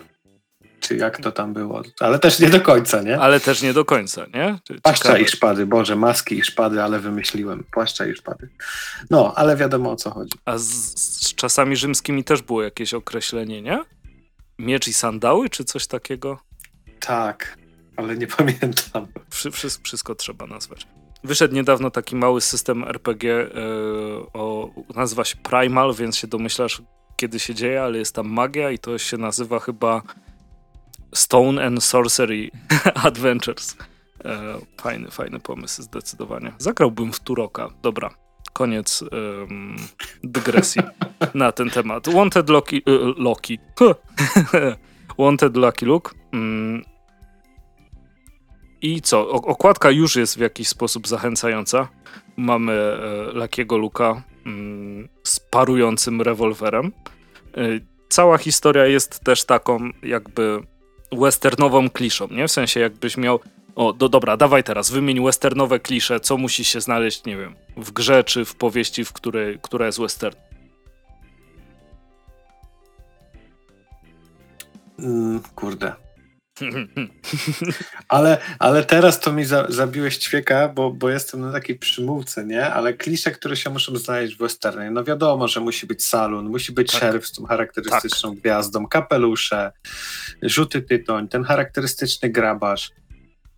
Czy 0.80 0.96
jak 0.96 1.18
to 1.20 1.32
tam 1.32 1.52
było? 1.52 1.82
Ale 2.00 2.18
też 2.18 2.40
nie 2.40 2.50
do 2.50 2.60
końca, 2.60 3.02
nie? 3.02 3.18
Ale 3.18 3.40
też 3.40 3.62
nie 3.62 3.72
do 3.72 3.84
końca, 3.84 4.26
nie? 4.34 4.58
Płaszcza 4.82 5.18
i 5.18 5.28
szpady, 5.28 5.66
Boże, 5.66 5.96
maski 5.96 6.38
i 6.38 6.42
szpady, 6.42 6.82
ale 6.82 7.00
wymyśliłem. 7.00 7.64
Płaszcza 7.72 8.06
i 8.06 8.14
szpady. 8.14 8.48
No, 9.10 9.32
ale 9.36 9.56
wiadomo 9.56 9.90
o 9.90 9.96
co 9.96 10.10
chodzi. 10.10 10.38
A 10.44 10.58
z, 10.58 10.64
z 10.98 11.34
czasami 11.34 11.76
rzymskimi 11.76 12.24
też 12.24 12.42
było 12.42 12.62
jakieś 12.62 12.94
określenie, 12.94 13.62
nie? 13.62 13.84
Miecz 14.58 14.88
i 14.88 14.92
sandały, 14.92 15.50
czy 15.50 15.64
coś 15.64 15.86
takiego? 15.86 16.38
Tak, 17.00 17.58
ale 17.96 18.16
nie 18.16 18.26
pamiętam. 18.36 19.06
Wszystko, 19.30 19.82
wszystko 19.82 20.14
trzeba 20.14 20.46
nazwać. 20.46 20.86
Wyszedł 21.24 21.54
niedawno 21.54 21.90
taki 21.90 22.16
mały 22.16 22.40
system 22.40 22.84
RPG, 22.84 23.30
yy, 23.32 23.62
e, 23.62 23.62
o, 24.32 24.70
nazywa 24.94 25.24
się 25.24 25.36
Primal, 25.36 25.94
więc 25.94 26.16
się 26.16 26.26
domyślasz, 26.26 26.82
kiedy 27.16 27.38
się 27.38 27.54
dzieje, 27.54 27.82
ale 27.82 27.98
jest 27.98 28.14
tam 28.14 28.28
magia 28.28 28.70
i 28.70 28.78
to 28.78 28.98
się 28.98 29.16
nazywa 29.16 29.60
chyba 29.60 30.02
Stone 31.16 31.66
and 31.66 31.84
Sorcery 31.84 32.50
Adventures. 32.94 33.76
E, 34.24 34.58
fajny, 34.80 35.10
fajny 35.10 35.40
pomysł, 35.40 35.82
zdecydowanie. 35.82 36.52
Zagrałbym 36.58 37.12
w 37.12 37.20
Turoka. 37.20 37.68
Dobra, 37.82 38.10
koniec 38.52 39.02
um, 39.02 39.76
dygresji 40.24 40.82
na 41.34 41.52
ten 41.52 41.70
temat. 41.70 42.08
Wanted 42.08 42.50
Loki. 42.50 42.76
Y, 42.76 42.82
Loki. 43.16 43.58
Wanted 45.18 45.56
Lucky 45.56 45.86
Luke. 45.86 46.10
Mm. 46.32 46.84
I 48.82 49.00
co? 49.00 49.30
okładka 49.30 49.90
już 49.90 50.16
jest 50.16 50.36
w 50.36 50.40
jakiś 50.40 50.68
sposób 50.68 51.08
zachęcająca. 51.08 51.88
Mamy 52.36 52.72
e, 52.72 52.98
Lakiego 53.38 53.78
Luka 53.78 54.22
mm, 54.46 55.08
z 55.22 55.40
parującym 55.40 56.22
rewolwerem. 56.22 56.92
E, 57.56 57.60
cała 58.08 58.38
historia 58.38 58.86
jest 58.86 59.20
też 59.20 59.44
taką 59.44 59.90
jakby 60.02 60.62
westernową 61.12 61.90
kliszą, 61.90 62.28
nie? 62.30 62.48
W 62.48 62.52
sensie 62.52 62.80
jakbyś 62.80 63.16
miał 63.16 63.40
o, 63.76 63.92
do, 63.92 64.08
dobra, 64.08 64.36
dawaj 64.36 64.64
teraz, 64.64 64.90
wymień 64.90 65.24
westernowe 65.24 65.80
klisze, 65.80 66.20
co 66.20 66.36
musi 66.36 66.64
się 66.64 66.80
znaleźć, 66.80 67.24
nie 67.24 67.36
wiem, 67.36 67.54
w 67.76 67.90
grze 67.92 68.24
czy 68.24 68.44
w 68.44 68.54
powieści, 68.54 69.04
w 69.04 69.12
której, 69.12 69.58
która 69.62 69.86
jest 69.86 70.00
western. 70.00 70.36
Mm, 74.98 75.40
kurde. 75.54 76.05
Ale, 78.08 78.38
ale 78.58 78.84
teraz 78.84 79.20
to 79.20 79.32
mi 79.32 79.44
za, 79.44 79.66
zabiłeś 79.68 80.18
ćwieka, 80.18 80.68
bo, 80.68 80.90
bo 80.90 81.10
jestem 81.10 81.40
na 81.40 81.52
takiej 81.52 81.78
przymówce, 81.78 82.44
nie? 82.44 82.66
Ale 82.66 82.94
klisze, 82.94 83.30
które 83.30 83.56
się 83.56 83.70
muszą 83.70 83.96
znaleźć 83.96 84.34
w 84.34 84.38
westernie. 84.38 84.90
No 84.90 85.04
wiadomo, 85.04 85.48
że 85.48 85.60
musi 85.60 85.86
być 85.86 86.04
salon, 86.04 86.48
musi 86.48 86.72
być 86.72 86.92
tak. 86.92 87.00
szeryf 87.00 87.26
z 87.26 87.32
tą 87.32 87.46
charakterystyczną 87.46 88.30
tak. 88.30 88.40
gwiazdą, 88.40 88.86
kapelusze, 88.86 89.72
rzuty 90.42 90.82
tytoń, 90.82 91.28
ten 91.28 91.44
charakterystyczny 91.44 92.30
grabarz. 92.30 92.90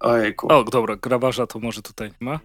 Ojejku. 0.01 0.53
O, 0.53 0.65
dobra, 0.65 0.97
grabarza 0.97 1.47
to 1.47 1.59
może 1.59 1.83
tutaj 1.83 2.09
nie 2.09 2.27
ma? 2.27 2.41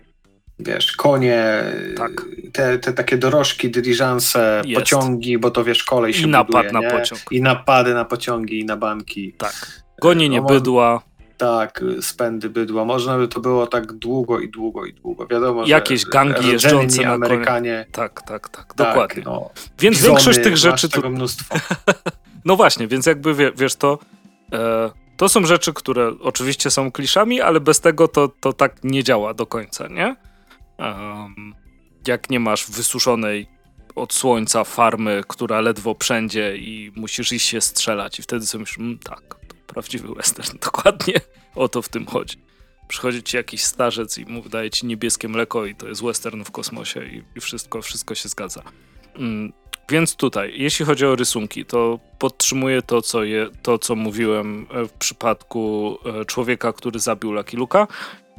wiesz, 0.60 0.92
konie, 0.92 1.64
tak. 1.98 2.12
te, 2.54 2.80
te 2.80 2.94
takie 2.94 3.18
dorożki, 3.18 3.72
dyliżanse, 3.72 4.62
pociągi, 4.76 5.38
bo 5.38 5.52
to 5.52 5.64
wiesz, 5.64 5.84
kolej 5.84 6.14
się 6.14 6.28
I 6.28 6.32
napad 6.32 6.52
buduje, 6.52 6.72
na 6.72 6.80
nie? 6.80 6.92
pociąg. 6.92 7.22
I 7.32 7.42
napady 7.42 7.94
na 7.94 8.06
pociągi 8.06 8.60
i 8.60 8.66
na 8.66 8.78
banki. 8.78 9.34
Tak. 9.34 9.83
Gonienie 10.04 10.42
no, 10.42 10.48
bydła. 10.48 11.02
Tak, 11.38 11.84
spędy 12.02 12.50
bydła. 12.50 12.86
Można 12.86 13.18
by 13.18 13.28
to 13.28 13.40
było 13.40 13.68
tak 13.68 13.94
długo 13.94 14.40
i 14.40 14.50
długo 14.50 14.86
i 14.86 14.94
długo. 14.94 15.28
Wiadomo, 15.28 15.66
Jakieś 15.66 16.02
że 16.02 16.10
gangi 16.10 16.48
jeżdżące 16.48 17.02
na 17.02 17.14
Amerykanie. 17.14 17.86
Tak, 17.92 18.22
tak, 18.22 18.50
tak, 18.50 18.74
dokładnie. 18.76 19.24
no. 19.26 19.50
Więc 19.80 19.98
Żony, 19.98 20.10
większość 20.10 20.40
tych 20.44 20.58
rzeczy... 20.58 20.90
Tu... 20.90 21.10
mnóstwo. 21.10 21.56
no 22.46 22.56
właśnie, 22.56 22.88
więc 22.88 23.06
jakby 23.06 23.52
wiesz 23.56 23.76
to... 23.76 24.00
E, 24.54 24.92
to 25.18 25.30
są 25.30 25.46
rzeczy, 25.46 25.74
które 25.74 26.12
oczywiście 26.22 26.72
są 26.72 26.92
kliszami, 26.92 27.42
ale 27.42 27.60
bez 27.60 27.80
tego 27.80 28.08
to, 28.08 28.28
to 28.28 28.54
tak 28.54 28.84
nie 28.84 29.04
działa 29.04 29.34
do 29.34 29.46
końca, 29.46 29.88
nie? 29.88 30.16
Um, 30.80 31.56
jak 32.08 32.30
nie 32.30 32.40
masz 32.40 32.72
wysuszonej 32.72 33.48
od 33.96 34.14
słońca 34.14 34.64
farmy, 34.64 35.22
która 35.28 35.62
ledwo 35.62 35.96
przędzie 35.96 36.58
i 36.58 36.92
musisz 36.96 37.32
iść 37.32 37.48
się 37.48 37.62
strzelać 37.62 38.20
i 38.20 38.22
wtedy 38.22 38.46
sobie 38.46 38.60
myślisz, 38.62 38.80
mm, 38.80 39.00
tak, 39.00 39.36
to 39.43 39.43
prawdziwy 39.74 40.16
western, 40.16 40.58
dokładnie 40.66 41.14
o 41.56 41.70
to 41.70 41.82
w 41.82 41.90
tym 41.90 42.06
chodzi. 42.06 42.38
Przychodzi 42.88 43.24
ci 43.24 43.38
jakiś 43.38 43.64
starzec 43.64 44.18
i 44.18 44.26
mu 44.26 44.50
daje 44.50 44.70
ci 44.70 44.86
niebieskie 44.86 45.28
mleko 45.28 45.66
i 45.66 45.76
to 45.76 45.88
jest 45.88 46.04
western 46.04 46.44
w 46.44 46.52
kosmosie 46.52 47.06
i, 47.06 47.24
i 47.36 47.42
wszystko, 47.42 47.82
wszystko 47.82 48.16
się 48.16 48.30
zgadza. 48.30 48.64
Mm, 49.16 49.54
więc 49.90 50.16
tutaj, 50.16 50.54
jeśli 50.56 50.86
chodzi 50.86 51.06
o 51.06 51.16
rysunki, 51.16 51.66
to 51.66 52.00
podtrzymuję 52.20 52.82
to, 52.82 53.02
co, 53.02 53.24
je, 53.24 53.50
to, 53.62 53.80
co 53.80 53.96
mówiłem 53.96 54.68
w 54.88 54.90
przypadku 54.90 55.98
e, 56.06 56.26
człowieka, 56.26 56.74
który 56.74 57.00
zabił 57.00 57.32
Lucky 57.32 57.58
Luka. 57.58 57.88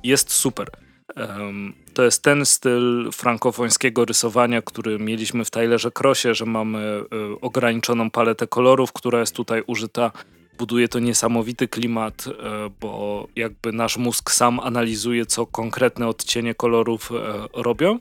Jest 0.03 0.33
super. 0.33 0.71
To 1.95 2.03
jest 2.03 2.23
ten 2.23 2.47
styl 2.47 3.11
frankofońskiego 3.13 4.05
rysowania, 4.05 4.63
który 4.63 4.99
mieliśmy 4.99 5.45
w 5.45 5.51
Tylerze 5.51 5.91
Crossie, 5.91 6.35
że 6.35 6.47
mamy 6.47 6.79
e, 6.79 7.05
ograniczoną 7.41 8.11
paletę 8.11 8.47
kolorów, 8.47 8.93
która 8.93 9.21
jest 9.21 9.35
tutaj 9.35 9.63
użyta. 9.67 10.13
Buduje 10.59 10.89
to 10.89 10.99
niesamowity 10.99 11.69
klimat, 11.69 12.27
e, 12.27 12.31
bo 12.81 13.27
jakby 13.37 13.73
nasz 13.73 13.97
mózg 13.97 14.31
sam 14.31 14.61
analizuje, 14.61 15.27
co 15.27 15.47
konkretne 15.47 16.09
odcienie 16.09 16.55
kolorów 16.55 17.13
e, 17.13 17.15
robią. 17.63 17.99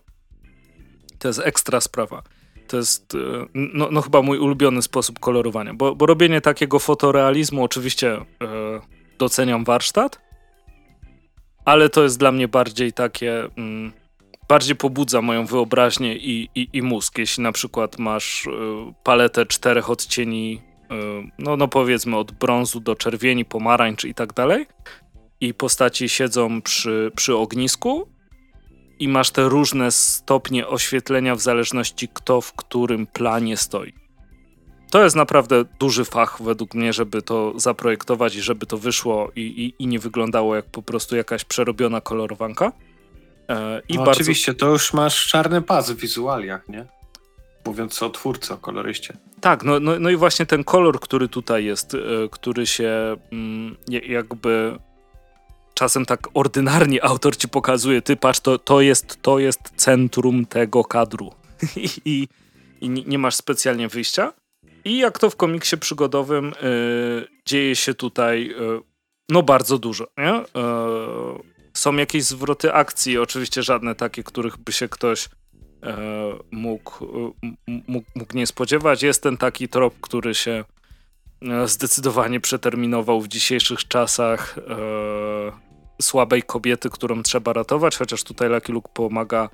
To 1.19 1.27
jest 1.27 1.39
ekstra 1.39 1.81
sprawa. 1.81 2.23
To 2.67 2.77
jest 2.77 3.17
no, 3.53 3.87
no 3.91 4.01
chyba 4.01 4.21
mój 4.21 4.39
ulubiony 4.39 4.81
sposób 4.81 5.19
kolorowania, 5.19 5.73
bo, 5.73 5.95
bo 5.95 6.05
robienie 6.05 6.41
takiego 6.41 6.79
fotorealizmu 6.79 7.63
oczywiście 7.63 8.17
doceniam 9.17 9.63
warsztat, 9.63 10.21
ale 11.65 11.89
to 11.89 12.03
jest 12.03 12.19
dla 12.19 12.31
mnie 12.31 12.47
bardziej 12.47 12.93
takie. 12.93 13.43
Mm, 13.57 13.91
bardziej 14.47 14.75
pobudza 14.75 15.21
moją 15.21 15.45
wyobraźnię 15.45 16.15
i, 16.15 16.49
i, 16.55 16.69
i 16.73 16.81
mózg. 16.81 17.17
Jeśli 17.17 17.43
na 17.43 17.51
przykład 17.51 17.99
masz 17.99 18.47
paletę 19.03 19.45
czterech 19.45 19.89
odcieni, 19.89 20.61
no, 21.39 21.57
no 21.57 21.67
powiedzmy 21.67 22.17
od 22.17 22.31
brązu 22.31 22.79
do 22.79 22.95
czerwieni, 22.95 23.45
pomarańcz 23.45 24.05
i 24.05 24.13
tak 24.13 24.33
dalej, 24.33 24.65
i 25.41 25.53
postaci 25.53 26.09
siedzą 26.09 26.61
przy, 26.61 27.11
przy 27.15 27.35
ognisku 27.35 28.07
i 28.99 29.07
masz 29.07 29.31
te 29.31 29.49
różne 29.49 29.91
stopnie 29.91 30.67
oświetlenia 30.67 31.35
w 31.35 31.41
zależności 31.41 32.07
kto 32.13 32.41
w 32.41 32.53
którym 32.53 33.07
planie 33.07 33.57
stoi. 33.57 33.93
To 34.91 35.03
jest 35.03 35.15
naprawdę 35.15 35.65
duży 35.79 36.05
fach 36.05 36.41
według 36.41 36.73
mnie, 36.73 36.93
żeby 36.93 37.21
to 37.21 37.53
zaprojektować 37.59 38.35
i 38.35 38.41
żeby 38.41 38.65
to 38.65 38.77
wyszło 38.77 39.31
i, 39.35 39.41
i, 39.41 39.83
i 39.83 39.87
nie 39.87 39.99
wyglądało 39.99 40.55
jak 40.55 40.65
po 40.65 40.81
prostu 40.81 41.15
jakaś 41.15 41.45
przerobiona 41.45 42.01
kolorowanka. 42.01 42.71
E, 43.49 43.81
I 43.89 43.93
no 43.93 44.03
bardzo... 44.03 44.11
Oczywiście, 44.11 44.53
to 44.53 44.69
już 44.69 44.93
masz 44.93 45.27
czarny 45.27 45.61
pas 45.61 45.91
w 45.91 45.95
wizualiach, 45.95 46.69
nie? 46.69 46.85
Mówiąc 47.65 48.03
o 48.03 48.09
twórcy, 48.09 48.53
o 48.53 48.57
koloryście. 48.57 49.17
Tak, 49.41 49.63
no, 49.63 49.79
no, 49.79 49.99
no 49.99 50.09
i 50.09 50.15
właśnie 50.15 50.45
ten 50.45 50.63
kolor, 50.63 50.99
który 50.99 51.27
tutaj 51.27 51.65
jest, 51.65 51.93
e, 51.93 51.97
który 52.31 52.67
się 52.67 53.15
mm, 53.31 53.75
jakby 54.07 54.79
czasem 55.73 56.05
tak 56.05 56.27
ordynarnie 56.33 57.03
autor 57.03 57.37
ci 57.37 57.47
pokazuje, 57.47 58.01
ty 58.01 58.15
patrz, 58.15 58.39
to, 58.39 58.59
to, 58.59 58.81
jest, 58.81 59.21
to 59.21 59.39
jest 59.39 59.59
centrum 59.75 60.45
tego 60.45 60.83
kadru 60.83 61.31
i, 61.75 61.89
i, 62.05 62.27
i 62.81 62.89
nie 62.89 63.17
masz 63.17 63.35
specjalnie 63.35 63.87
wyjścia. 63.87 64.33
I 64.85 64.97
jak 64.97 65.19
to 65.19 65.29
w 65.29 65.35
komiksie 65.35 65.77
przygodowym 65.77 66.53
y, 66.63 67.27
dzieje 67.45 67.75
się 67.75 67.93
tutaj 67.93 68.51
y, 68.51 68.81
no 69.29 69.43
bardzo 69.43 69.77
dużo, 69.77 70.07
nie? 70.17 70.43
Są 71.73 71.95
jakieś 71.95 72.23
zwroty 72.23 72.73
akcji, 72.73 73.17
oczywiście 73.17 73.63
żadne 73.63 73.95
takie, 73.95 74.23
których 74.23 74.57
by 74.57 74.71
się 74.71 74.89
ktoś 74.89 75.29
mógł, 76.51 77.05
mógł, 77.87 78.07
mógł 78.15 78.35
nie 78.37 78.47
spodziewać. 78.47 79.03
Jest 79.03 79.23
ten 79.23 79.37
taki 79.37 79.67
trop, 79.67 79.93
który 80.01 80.35
się 80.35 80.63
zdecydowanie 81.65 82.39
przeterminował 82.39 83.21
w 83.21 83.27
dzisiejszych 83.27 83.87
czasach 83.87 84.55
słabej 86.01 86.43
kobiety, 86.43 86.89
którą 86.89 87.23
trzeba 87.23 87.53
ratować, 87.53 87.97
chociaż 87.97 88.23
tutaj 88.23 88.49
Lucky 88.49 88.71
Luke 88.71 88.89
pomaga 88.93 89.49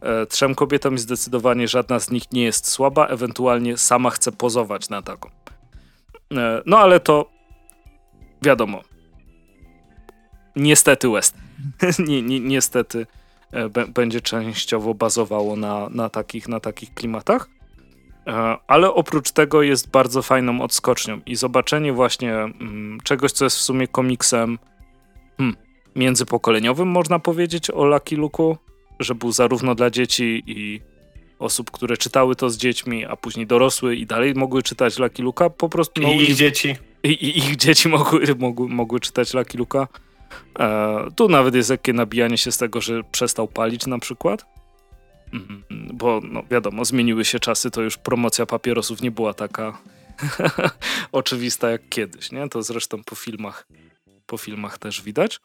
e, 0.00 0.26
trzem 0.26 0.54
kobietom 0.54 0.94
i 0.94 0.98
zdecydowanie 0.98 1.68
żadna 1.68 1.98
z 1.98 2.10
nich 2.10 2.32
nie 2.32 2.44
jest 2.44 2.68
słaba, 2.68 3.06
ewentualnie 3.06 3.76
sama 3.76 4.10
chce 4.10 4.32
pozować 4.32 4.88
na 4.88 5.02
taką. 5.02 5.30
E, 6.32 6.62
no 6.66 6.78
ale 6.78 7.00
to 7.00 7.30
wiadomo. 8.42 8.82
Niestety 10.56 11.08
West. 11.08 11.36
ni, 12.08 12.22
ni, 12.22 12.40
niestety 12.40 13.00
e, 13.00 13.23
będzie 13.88 14.20
częściowo 14.20 14.94
bazowało 14.94 15.56
na, 15.56 15.88
na, 15.90 16.08
takich, 16.08 16.48
na 16.48 16.60
takich 16.60 16.94
klimatach. 16.94 17.48
E, 18.26 18.56
ale 18.66 18.94
oprócz 18.94 19.30
tego 19.30 19.62
jest 19.62 19.90
bardzo 19.90 20.22
fajną 20.22 20.60
odskocznią 20.60 21.20
i 21.26 21.36
zobaczenie 21.36 21.92
właśnie 21.92 22.34
mm, 22.34 22.98
czegoś, 23.04 23.32
co 23.32 23.44
jest 23.44 23.56
w 23.56 23.60
sumie 23.60 23.88
komiksem 23.88 24.58
hmm, 25.38 25.56
międzypokoleniowym, 25.96 26.88
można 26.88 27.18
powiedzieć, 27.18 27.70
o 27.70 27.84
Lucky 27.84 28.16
Luke'u, 28.16 28.56
że 29.00 29.14
był 29.14 29.32
zarówno 29.32 29.74
dla 29.74 29.90
dzieci 29.90 30.42
i 30.46 30.80
osób, 31.38 31.70
które 31.70 31.96
czytały 31.96 32.36
to 32.36 32.50
z 32.50 32.56
dziećmi, 32.56 33.04
a 33.04 33.16
później 33.16 33.46
dorosły 33.46 33.96
i 33.96 34.06
dalej 34.06 34.34
mogły 34.34 34.62
czytać 34.62 34.98
Lucky 34.98 35.22
Luke'a, 35.22 35.50
po 35.50 35.68
prostu... 35.68 36.02
I 36.02 36.22
ich 36.22 36.34
dzieci. 36.34 36.76
I, 37.02 37.08
I, 37.08 37.38
ich 37.38 37.56
dzieci 37.56 37.88
mogły, 37.88 38.20
mogły, 38.38 38.68
mogły 38.68 39.00
czytać 39.00 39.34
Lucky 39.34 39.58
Luke'a. 39.58 39.86
E, 40.58 41.10
tu 41.16 41.28
nawet 41.28 41.54
jest 41.54 41.70
jakieś 41.70 41.94
nabijanie 41.94 42.38
się 42.38 42.52
z 42.52 42.58
tego, 42.58 42.80
że 42.80 43.02
przestał 43.12 43.48
palić 43.48 43.86
na 43.86 43.98
przykład. 43.98 44.46
Mhm, 45.32 45.64
bo 45.92 46.20
no 46.24 46.42
wiadomo, 46.50 46.84
zmieniły 46.84 47.24
się 47.24 47.40
czasy, 47.40 47.70
to 47.70 47.82
już 47.82 47.96
promocja 47.96 48.46
papierosów 48.46 49.02
nie 49.02 49.10
była 49.10 49.34
taka 49.34 49.78
oczywista 51.12 51.70
jak 51.70 51.88
kiedyś, 51.88 52.32
nie? 52.32 52.48
To 52.48 52.62
zresztą 52.62 53.04
po 53.04 53.14
filmach, 53.14 53.66
po 54.26 54.36
filmach 54.38 54.78
też 54.78 55.02
widać. 55.02 55.40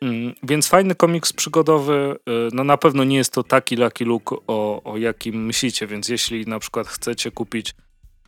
Mm, 0.00 0.34
więc 0.42 0.68
fajny 0.68 0.94
komiks 0.94 1.32
przygodowy. 1.32 2.16
Y, 2.28 2.48
no 2.52 2.64
na 2.64 2.76
pewno 2.76 3.04
nie 3.04 3.16
jest 3.16 3.32
to 3.32 3.42
taki 3.42 3.76
Lucky 3.76 4.04
Luke, 4.04 4.36
o, 4.46 4.82
o 4.82 4.96
jakim 4.96 5.46
myślicie, 5.46 5.86
więc 5.86 6.08
jeśli 6.08 6.46
na 6.46 6.58
przykład 6.58 6.86
chcecie 6.86 7.30
kupić 7.30 7.74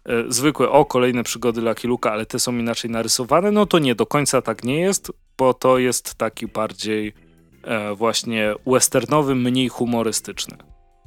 y, 0.08 0.24
zwykłe, 0.28 0.70
o 0.70 0.84
kolejne 0.84 1.22
przygody 1.22 1.60
Lucky 1.60 1.88
Luke'a, 1.88 2.08
ale 2.08 2.26
te 2.26 2.38
są 2.38 2.58
inaczej 2.58 2.90
narysowane, 2.90 3.50
no 3.50 3.66
to 3.66 3.78
nie 3.78 3.94
do 3.94 4.06
końca 4.06 4.42
tak 4.42 4.64
nie 4.64 4.80
jest, 4.80 5.12
bo 5.38 5.54
to 5.54 5.78
jest 5.78 6.14
taki 6.14 6.46
bardziej 6.46 7.14
e, 7.62 7.94
właśnie 7.94 8.54
westernowy, 8.66 9.34
mniej 9.34 9.68
humorystyczny. 9.68 10.56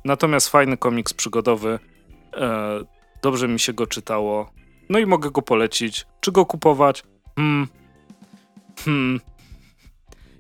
Natomiast 0.06 0.50
fajny 0.50 0.78
komiks 0.78 1.14
przygodowy, 1.14 1.80
e, 2.34 2.80
dobrze 3.22 3.48
mi 3.48 3.60
się 3.60 3.74
go 3.74 3.88
czytało, 3.88 4.52
no 4.90 5.00
i 5.00 5.06
mogę 5.06 5.32
go 5.32 5.42
polecić. 5.42 6.06
Czy 6.20 6.32
go 6.32 6.46
kupować? 6.46 7.04
Hmm. 7.36 7.68
Hmm 8.86 9.20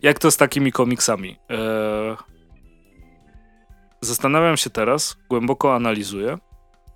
jak 0.05 0.19
to 0.19 0.31
z 0.31 0.37
takimi 0.37 0.71
komiksami? 0.71 1.37
Eee, 1.49 2.15
zastanawiam 4.01 4.57
się 4.57 4.69
teraz, 4.69 5.17
głęboko 5.29 5.75
analizuję, 5.75 6.37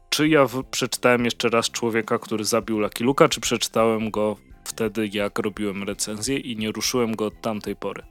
czy 0.10 0.28
ja 0.28 0.46
przeczytałem 0.72 1.26
jeszcze 1.26 1.50
raz 1.50 1.72
Człowieka, 1.72 2.20
który 2.20 2.44
zabił 2.44 2.80
Lucky 2.80 3.04
Luka, 3.04 3.30
czy 3.30 3.42
przeczytałem 3.42 4.12
go 4.12 4.36
wtedy, 4.80 5.10
jak 5.14 5.40
robiłem 5.40 5.84
recenzję 5.84 6.38
i 6.38 6.58
nie 6.58 6.72
ruszyłem 6.72 7.16
go 7.16 7.26
od 7.26 7.42
tamtej 7.42 7.76
pory. 7.76 8.04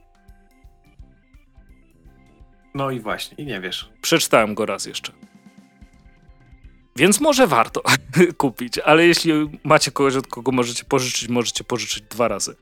No 2.73 2.91
i 2.91 2.99
właśnie, 2.99 3.37
i 3.37 3.45
nie 3.45 3.61
wiesz. 3.61 3.89
Przeczytałem 4.01 4.55
go 4.55 4.65
raz 4.65 4.85
jeszcze. 4.85 5.11
Więc 6.95 7.21
może 7.21 7.47
warto 7.47 7.83
kupić, 8.37 8.77
ale 8.77 9.07
jeśli 9.07 9.33
macie 9.63 9.91
kogoś, 9.91 10.15
od 10.15 10.27
kogo 10.27 10.51
możecie 10.51 10.83
pożyczyć, 10.83 11.29
możecie 11.29 11.63
pożyczyć 11.63 12.03
dwa 12.09 12.27
razy. 12.27 12.55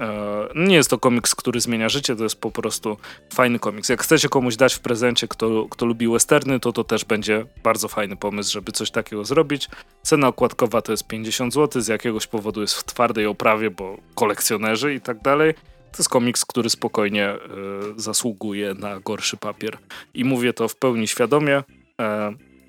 E, 0.00 0.48
nie 0.54 0.74
jest 0.74 0.90
to 0.90 0.98
komiks, 0.98 1.34
który 1.34 1.60
zmienia 1.60 1.88
życie, 1.88 2.16
to 2.16 2.22
jest 2.22 2.40
po 2.40 2.50
prostu 2.50 2.96
fajny 3.34 3.58
komiks. 3.58 3.88
Jak 3.88 4.02
chcecie 4.02 4.28
komuś 4.28 4.56
dać 4.56 4.74
w 4.74 4.80
prezencie, 4.80 5.28
kto, 5.28 5.66
kto 5.70 5.86
lubi 5.86 6.08
westerny, 6.08 6.60
to 6.60 6.72
to 6.72 6.84
też 6.84 7.04
będzie 7.04 7.46
bardzo 7.62 7.88
fajny 7.88 8.16
pomysł, 8.16 8.52
żeby 8.52 8.72
coś 8.72 8.90
takiego 8.90 9.24
zrobić. 9.24 9.68
Cena 10.02 10.28
okładkowa 10.28 10.82
to 10.82 10.92
jest 10.92 11.06
50 11.06 11.54
zł, 11.54 11.82
z 11.82 11.88
jakiegoś 11.88 12.26
powodu 12.26 12.60
jest 12.60 12.74
w 12.74 12.84
twardej 12.84 13.26
oprawie, 13.26 13.70
bo 13.70 13.96
kolekcjonerzy 14.14 14.94
i 14.94 15.00
tak 15.00 15.22
dalej. 15.22 15.54
To 15.92 15.98
jest 15.98 16.08
komiks, 16.08 16.44
który 16.44 16.70
spokojnie 16.70 17.34
y, 17.34 18.00
zasługuje 18.00 18.74
na 18.74 19.00
gorszy 19.00 19.36
papier. 19.36 19.78
I 20.14 20.24
mówię 20.24 20.52
to 20.52 20.68
w 20.68 20.76
pełni 20.76 21.08
świadomie, 21.08 21.58
y, 21.58 21.64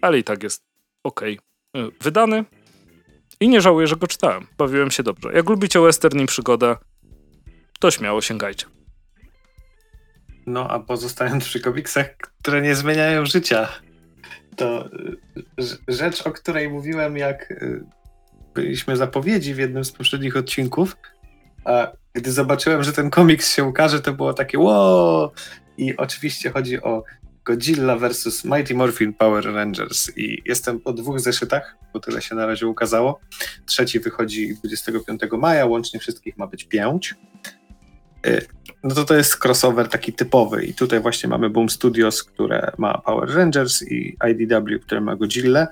ale 0.02 0.20
i 0.20 0.24
tak 0.24 0.44
jest 0.44 0.64
ok. 1.04 1.22
Y, 1.22 1.38
wydany 2.02 2.46
i 3.40 3.50
nie 3.50 3.62
żałuję, 3.62 3.88
że 3.88 3.96
go 3.96 4.08
czytałem. 4.08 4.48
Bawiłem 4.58 4.92
się 4.92 5.04
dobrze. 5.04 5.32
Jak 5.34 5.50
lubicie 5.50 5.82
western 5.82 6.20
i 6.20 6.26
przygodę, 6.26 6.78
to 7.82 7.92
śmiało 7.92 8.22
sięgajcie. 8.22 8.66
No, 10.46 10.68
a 10.70 10.80
pozostając 10.80 11.46
przy 11.46 11.60
komiksach, 11.60 12.18
które 12.18 12.62
nie 12.62 12.76
zmieniają 12.76 13.26
życia, 13.26 13.70
to 14.56 14.86
y, 15.60 15.64
rzecz, 15.88 16.28
o 16.28 16.32
której 16.32 16.70
mówiłem, 16.70 17.18
jak 17.18 17.52
y, 17.52 17.84
byliśmy 18.54 18.98
zapowiedzi 18.98 19.54
w 19.54 19.58
jednym 19.58 19.86
z 19.86 19.92
poprzednich 19.92 20.38
odcinków, 20.38 20.98
a 21.66 21.92
gdy 22.14 22.32
zobaczyłem, 22.32 22.84
że 22.84 22.94
ten 22.94 23.10
komiks 23.10 23.56
się 23.56 23.64
ukaże, 23.64 24.02
to 24.02 24.14
było 24.14 24.34
takie 24.34 24.60
wow! 24.60 25.32
I 25.78 25.98
oczywiście 25.98 26.50
chodzi 26.50 26.82
o 26.82 27.04
Godzilla 27.46 27.98
vs. 27.98 28.46
Mighty 28.46 28.76
Morphin 28.76 29.14
Power 29.14 29.54
Rangers 29.54 30.18
i 30.18 30.42
jestem 30.46 30.80
po 30.80 30.94
dwóch 30.94 31.20
zeszytach, 31.20 31.78
bo 31.94 32.00
tyle 32.00 32.22
się 32.22 32.36
na 32.36 32.46
razie 32.46 32.68
ukazało. 32.68 33.20
Trzeci 33.66 34.00
wychodzi 34.00 34.56
25 34.56 35.22
maja, 35.40 35.66
łącznie 35.66 36.00
wszystkich 36.00 36.38
ma 36.38 36.48
być 36.48 36.64
pięć. 36.64 37.16
Y, 38.28 38.48
no 38.84 38.96
to 38.96 39.06
to 39.06 39.16
jest 39.16 39.46
crossover 39.46 39.90
taki 39.90 40.14
typowy 40.14 40.66
i 40.66 40.74
tutaj 40.74 41.00
właśnie 41.00 41.30
mamy 41.30 41.50
Boom 41.50 41.70
Studios, 41.70 42.24
które 42.24 42.72
ma 42.78 42.98
Power 42.98 43.30
Rangers 43.30 43.82
i 43.82 44.18
IDW, 44.32 44.80
które 44.82 45.02
ma 45.02 45.16
Godzilla 45.16 45.68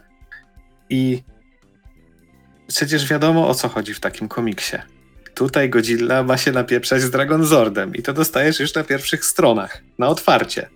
i 0.89 1.23
przecież 2.67 3.07
wiadomo 3.07 3.47
o 3.47 3.55
co 3.55 3.69
chodzi 3.69 3.93
w 3.93 3.99
takim 3.99 4.27
komiksie. 4.27 4.77
Tutaj 5.33 5.69
Godzilla 5.69 6.23
ma 6.23 6.37
się 6.37 6.51
napieprzać 6.51 7.01
z 7.01 7.09
Dragon 7.09 7.45
Zordem 7.45 7.95
i 7.95 8.01
to 8.01 8.13
dostajesz 8.13 8.59
już 8.59 8.75
na 8.75 8.83
pierwszych 8.83 9.25
stronach, 9.25 9.83
na 9.99 10.07
otwarcie. 10.07 10.69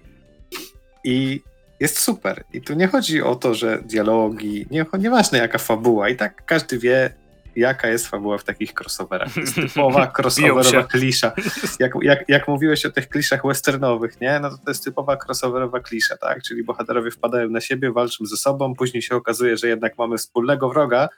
I 1.03 1.41
jest 1.79 1.99
super. 1.99 2.43
I 2.53 2.61
tu 2.61 2.73
nie 2.73 2.87
chodzi 2.87 3.21
o 3.21 3.35
to, 3.35 3.53
że 3.53 3.79
dialogi, 3.85 4.67
nie, 4.71 4.85
nieważne 4.99 5.37
jaka 5.37 5.57
fabuła, 5.57 6.09
i 6.09 6.15
tak 6.15 6.45
każdy 6.45 6.79
wie, 6.79 7.13
jaka 7.55 7.87
jest 7.87 8.07
fabuła 8.07 8.37
w 8.37 8.43
takich 8.43 8.73
crossoverach. 8.79 9.33
To 9.33 9.39
jest 9.39 9.55
typowa 9.73 10.11
crossoverowa 10.17 10.83
klisza. 10.83 11.31
Jak, 11.79 11.93
jak, 12.01 12.29
jak 12.29 12.47
mówiłeś 12.47 12.85
o 12.85 12.91
tych 12.91 13.09
kliszach 13.09 13.41
westernowych, 13.47 14.21
nie? 14.21 14.39
No 14.39 14.49
to, 14.49 14.57
to 14.57 14.71
jest 14.71 14.83
typowa 14.83 15.17
crossoverowa 15.27 15.79
klisza, 15.79 16.17
tak? 16.17 16.43
Czyli 16.43 16.63
bohaterowie 16.63 17.11
wpadają 17.11 17.49
na 17.49 17.61
siebie, 17.61 17.91
walczą 17.91 18.25
ze 18.25 18.37
sobą, 18.37 18.73
później 18.75 19.01
się 19.01 19.15
okazuje, 19.15 19.57
że 19.57 19.67
jednak 19.67 19.97
mamy 19.97 20.17
wspólnego 20.17 20.69
wroga 20.69 21.09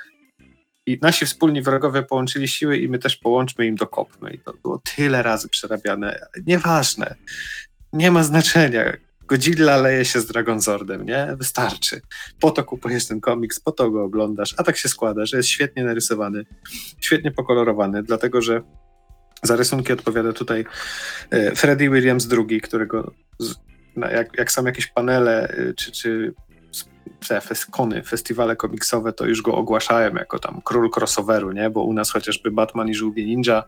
i 0.86 1.00
nasi 1.02 1.26
wspólni 1.26 1.62
wrogowie 1.62 2.04
połączyli 2.04 2.48
siły 2.48 2.78
i 2.78 2.90
my 2.90 3.00
też 3.00 3.18
połączmy 3.18 3.66
im 3.66 3.76
dokopmy. 3.76 4.32
I 4.32 4.40
to 4.40 4.54
było 4.54 4.82
tyle 4.96 5.24
razy 5.24 5.50
przerabiane. 5.50 6.20
Nieważne. 6.46 7.16
Nie 7.94 8.12
ma 8.12 8.24
znaczenia 8.24 8.84
Godzilla 9.28 9.78
leje 9.78 10.06
się 10.06 10.20
z 10.22 10.26
Dragonzordem, 10.26 11.06
nie? 11.06 11.28
Wystarczy. 11.38 12.02
Po 12.40 12.52
to 12.52 12.64
kupujesz 12.64 13.08
ten 13.08 13.22
komiks, 13.22 13.60
po 13.60 13.72
to 13.72 13.92
go 13.92 14.04
oglądasz, 14.04 14.56
a 14.58 14.64
tak 14.64 14.78
się 14.78 14.90
składa, 14.90 15.26
że 15.26 15.38
jest 15.38 15.50
świetnie 15.50 15.84
narysowany, 15.84 16.46
świetnie 17.00 17.32
pokolorowany, 17.32 18.04
dlatego 18.04 18.42
że 18.42 18.62
za 19.44 19.56
rysunki 19.56 19.94
odpowiada 19.94 20.34
tutaj 20.34 20.66
e, 21.30 21.56
Freddie 21.56 21.90
Williams 21.90 22.28
II, 22.32 22.62
którego 22.62 23.12
jak, 23.98 24.38
jak 24.38 24.52
są 24.52 24.66
jakieś 24.66 24.88
panele, 24.88 25.58
y, 25.60 25.74
czy, 25.74 25.92
czy 25.92 26.34
te 27.28 27.42
kony, 27.72 28.04
festiwale 28.04 28.56
komiksowe, 28.56 29.14
to 29.14 29.26
już 29.26 29.42
go 29.42 29.56
ogłaszałem 29.56 30.16
jako 30.16 30.40
tam 30.40 30.62
król 30.64 30.90
crossoveru, 30.98 31.52
nie? 31.52 31.70
Bo 31.70 31.84
u 31.84 31.94
nas 31.94 32.12
chociażby 32.12 32.52
Batman 32.52 32.90
i 32.90 32.96
Żółwie 32.96 33.26
Ninja, 33.26 33.64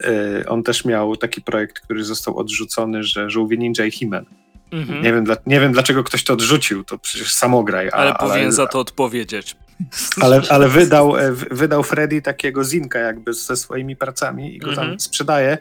yy, 0.00 0.48
on 0.48 0.62
też 0.62 0.84
miał 0.84 1.16
taki 1.16 1.42
projekt, 1.42 1.80
który 1.80 2.04
został 2.04 2.38
odrzucony, 2.38 3.02
że 3.02 3.30
Żółwie 3.30 3.56
Ninja 3.56 3.84
i 3.84 3.90
Himen. 3.90 4.24
Mhm. 4.72 5.02
Nie, 5.02 5.12
wiem, 5.12 5.24
dla, 5.24 5.36
nie 5.46 5.60
wiem, 5.60 5.72
dlaczego 5.72 6.04
ktoś 6.04 6.24
to 6.24 6.32
odrzucił, 6.32 6.84
to 6.84 6.98
przecież 6.98 7.32
samograj. 7.32 7.88
A, 7.88 7.92
ale 7.92 8.14
powinien 8.14 8.42
ale, 8.42 8.52
za 8.52 8.66
to 8.66 8.80
odpowiedzieć. 8.80 9.56
Ale, 10.20 10.42
ale 10.50 10.68
wydał, 10.68 11.16
e, 11.16 11.32
wydał 11.32 11.82
Freddy 11.82 12.22
takiego 12.22 12.64
zinka 12.64 12.98
jakby 12.98 13.34
ze 13.34 13.56
swoimi 13.56 13.96
pracami 13.96 14.56
i 14.56 14.58
go 14.58 14.66
tam 14.66 14.78
mhm. 14.78 15.00
sprzedaje. 15.00 15.58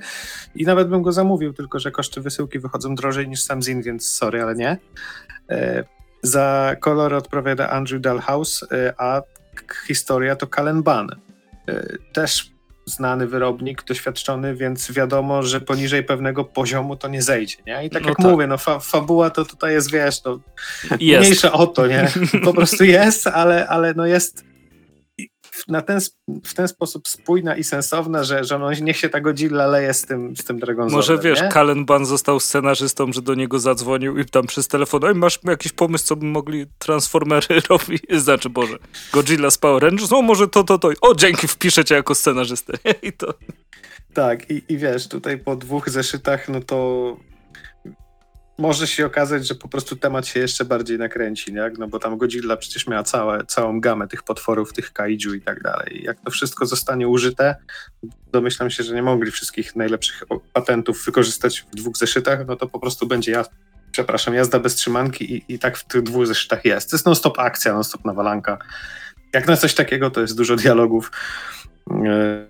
I 0.55 0.63
nawet 0.63 0.89
bym 0.89 1.01
go 1.01 1.11
zamówił, 1.11 1.53
tylko 1.53 1.79
że 1.79 1.91
koszty 1.91 2.21
wysyłki 2.21 2.59
wychodzą 2.59 2.95
drożej 2.95 3.29
niż 3.29 3.41
sam 3.41 3.61
zin, 3.61 3.81
więc 3.81 4.07
sorry, 4.07 4.41
ale 4.41 4.55
nie. 4.55 4.77
E, 5.49 5.83
za 6.23 6.75
kolor 6.79 7.13
odpowiada 7.13 7.69
Andrew 7.69 8.01
Dalhouse, 8.01 8.63
e, 8.71 8.93
a 8.97 9.21
historia 9.87 10.35
to 10.35 10.47
Kalen 10.47 10.83
Ban. 10.83 11.09
Też 12.13 12.51
znany 12.89 13.27
wyrobnik, 13.27 13.83
doświadczony, 13.83 14.55
więc 14.55 14.91
wiadomo, 14.91 15.43
że 15.43 15.61
poniżej 15.61 16.03
pewnego 16.03 16.43
poziomu 16.43 16.95
to 16.95 17.07
nie 17.07 17.21
zejdzie, 17.21 17.55
nie? 17.67 17.85
I 17.85 17.89
tak 17.89 18.03
no 18.03 18.09
jak 18.09 18.17
tak. 18.17 18.25
mówię, 18.25 18.47
no 18.47 18.57
fa 18.57 18.79
fabuła 18.79 19.29
to 19.29 19.45
tutaj 19.45 19.73
jest, 19.73 19.91
wiesz, 19.91 20.23
no, 20.23 20.39
jest. 20.99 21.25
mniejsza 21.25 21.51
o 21.51 21.67
to, 21.67 21.87
nie? 21.87 22.11
Po 22.45 22.53
prostu 22.53 22.83
jest, 22.83 23.27
ale, 23.27 23.67
ale 23.67 23.93
no 23.93 24.05
jest 24.05 24.48
na 25.67 25.81
ten, 25.81 25.99
w 26.45 26.53
ten 26.53 26.67
sposób 26.67 27.07
spójna 27.07 27.55
i 27.55 27.63
sensowna, 27.63 28.23
że, 28.23 28.43
że 28.43 28.59
no, 28.59 28.71
niech 28.73 28.97
się 28.97 29.09
ta 29.09 29.19
Godzilla 29.21 29.67
leje 29.67 29.93
z 29.93 30.01
tym, 30.01 30.35
z 30.35 30.43
tym 30.43 30.59
Dragon 30.59 30.91
Może 30.91 31.17
wiesz, 31.17 31.39
Kalen 31.51 31.85
Ban 31.85 32.05
został 32.05 32.39
scenarzystą, 32.39 33.13
że 33.13 33.21
do 33.21 33.35
niego 33.35 33.59
zadzwonił 33.59 34.17
i 34.17 34.25
tam 34.25 34.47
przez 34.47 34.67
telefon, 34.67 35.03
oj 35.03 35.15
masz 35.15 35.39
jakiś 35.43 35.71
pomysł, 35.71 36.05
co 36.05 36.15
by 36.15 36.25
mogli 36.25 36.65
Transformery 36.77 37.61
robić? 37.69 38.03
Znaczy, 38.09 38.49
Boże, 38.49 38.77
Godzilla 39.13 39.51
z 39.51 39.57
Power 39.57 39.83
Rangers? 39.83 40.11
No 40.11 40.21
może 40.21 40.47
to, 40.47 40.63
to, 40.63 40.79
to. 40.79 40.89
O, 41.01 41.15
dzięki, 41.15 41.47
wpiszę 41.47 41.85
cię 41.85 41.95
jako 41.95 42.15
scenarzystę. 42.15 42.73
I 43.01 43.13
to... 43.13 43.33
Tak, 44.13 44.51
i, 44.51 44.63
i 44.69 44.77
wiesz, 44.77 45.07
tutaj 45.07 45.37
po 45.37 45.55
dwóch 45.55 45.89
zeszytach, 45.89 46.49
no 46.49 46.61
to 46.61 47.17
może 48.59 48.87
się 48.87 49.05
okazać, 49.05 49.47
że 49.47 49.55
po 49.55 49.67
prostu 49.67 49.95
temat 49.95 50.27
się 50.27 50.39
jeszcze 50.39 50.65
bardziej 50.65 50.97
nakręci, 50.97 51.53
nie? 51.53 51.71
no 51.77 51.87
bo 51.87 51.99
tam 51.99 52.17
Godzilla 52.17 52.57
przecież 52.57 52.87
miała 52.87 53.03
całe, 53.03 53.45
całą 53.45 53.81
gamę 53.81 54.07
tych 54.07 54.23
potworów, 54.23 54.73
tych 54.73 54.93
kaiju 54.93 55.33
i 55.33 55.41
tak 55.41 55.63
dalej. 55.63 56.01
Jak 56.03 56.19
to 56.19 56.31
wszystko 56.31 56.65
zostanie 56.65 57.07
użyte, 57.07 57.55
domyślam 58.31 58.69
się, 58.69 58.83
że 58.83 58.95
nie 58.95 59.01
mogli 59.01 59.31
wszystkich 59.31 59.75
najlepszych 59.75 60.23
patentów 60.53 61.05
wykorzystać 61.05 61.65
w 61.71 61.75
dwóch 61.75 61.97
zeszytach, 61.97 62.47
no 62.47 62.55
to 62.55 62.67
po 62.67 62.79
prostu 62.79 63.07
będzie 63.07 63.31
ja, 63.31 63.45
przepraszam, 63.91 64.33
jazda 64.33 64.59
bez 64.59 64.75
trzymanki 64.75 65.35
i, 65.35 65.53
i 65.53 65.59
tak 65.59 65.77
w 65.77 65.83
tych 65.83 66.03
dwóch 66.03 66.27
zeszytach 66.27 66.65
jest. 66.65 66.89
To 66.89 66.95
jest 66.95 67.05
non-stop 67.05 67.39
akcja, 67.39 67.73
non-stop 67.73 68.05
nawalanka. 68.05 68.57
Jak 69.33 69.47
na 69.47 69.57
coś 69.57 69.73
takiego, 69.73 70.11
to 70.11 70.21
jest 70.21 70.37
dużo 70.37 70.55
dialogów. 70.55 71.11
E, 71.91 71.93
e, 71.93 72.45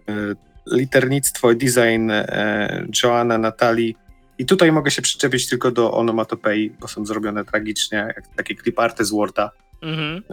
liternictwo, 0.71 1.53
design 1.53 2.11
e, 2.11 2.85
Joanna, 3.03 3.37
Natalii, 3.37 3.95
i 4.39 4.45
tutaj 4.45 4.71
mogę 4.71 4.91
się 4.91 5.01
przyczepić 5.01 5.49
tylko 5.49 5.71
do 5.71 5.93
onomatopei, 5.93 6.69
bo 6.79 6.87
są 6.87 7.05
zrobione 7.05 7.45
tragicznie, 7.45 7.97
jak 7.97 8.35
takie 8.35 8.55
cliparty 8.55 9.05
z 9.05 9.11
Worda. 9.11 9.51
Mhm. 9.81 10.23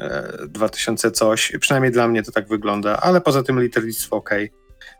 2000 0.49 1.11
coś, 1.11 1.53
przynajmniej 1.61 1.93
dla 1.93 2.09
mnie 2.09 2.23
to 2.23 2.33
tak 2.33 2.49
wygląda, 2.49 2.97
ale 2.97 3.21
poza 3.21 3.43
tym 3.43 3.61
liternictwo 3.61 4.17
ok. 4.17 4.31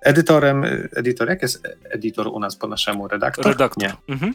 Edytorem, 0.03 0.65
edytor, 0.97 1.29
jak 1.29 1.43
jest 1.43 1.69
edytor 1.85 2.29
u 2.29 2.41
nas 2.41 2.57
po 2.57 2.67
naszemu? 2.67 3.09
Redaktor? 3.09 3.47
Redaktor. 3.47 3.83
Nie. 3.83 3.93
Mhm. 4.09 4.35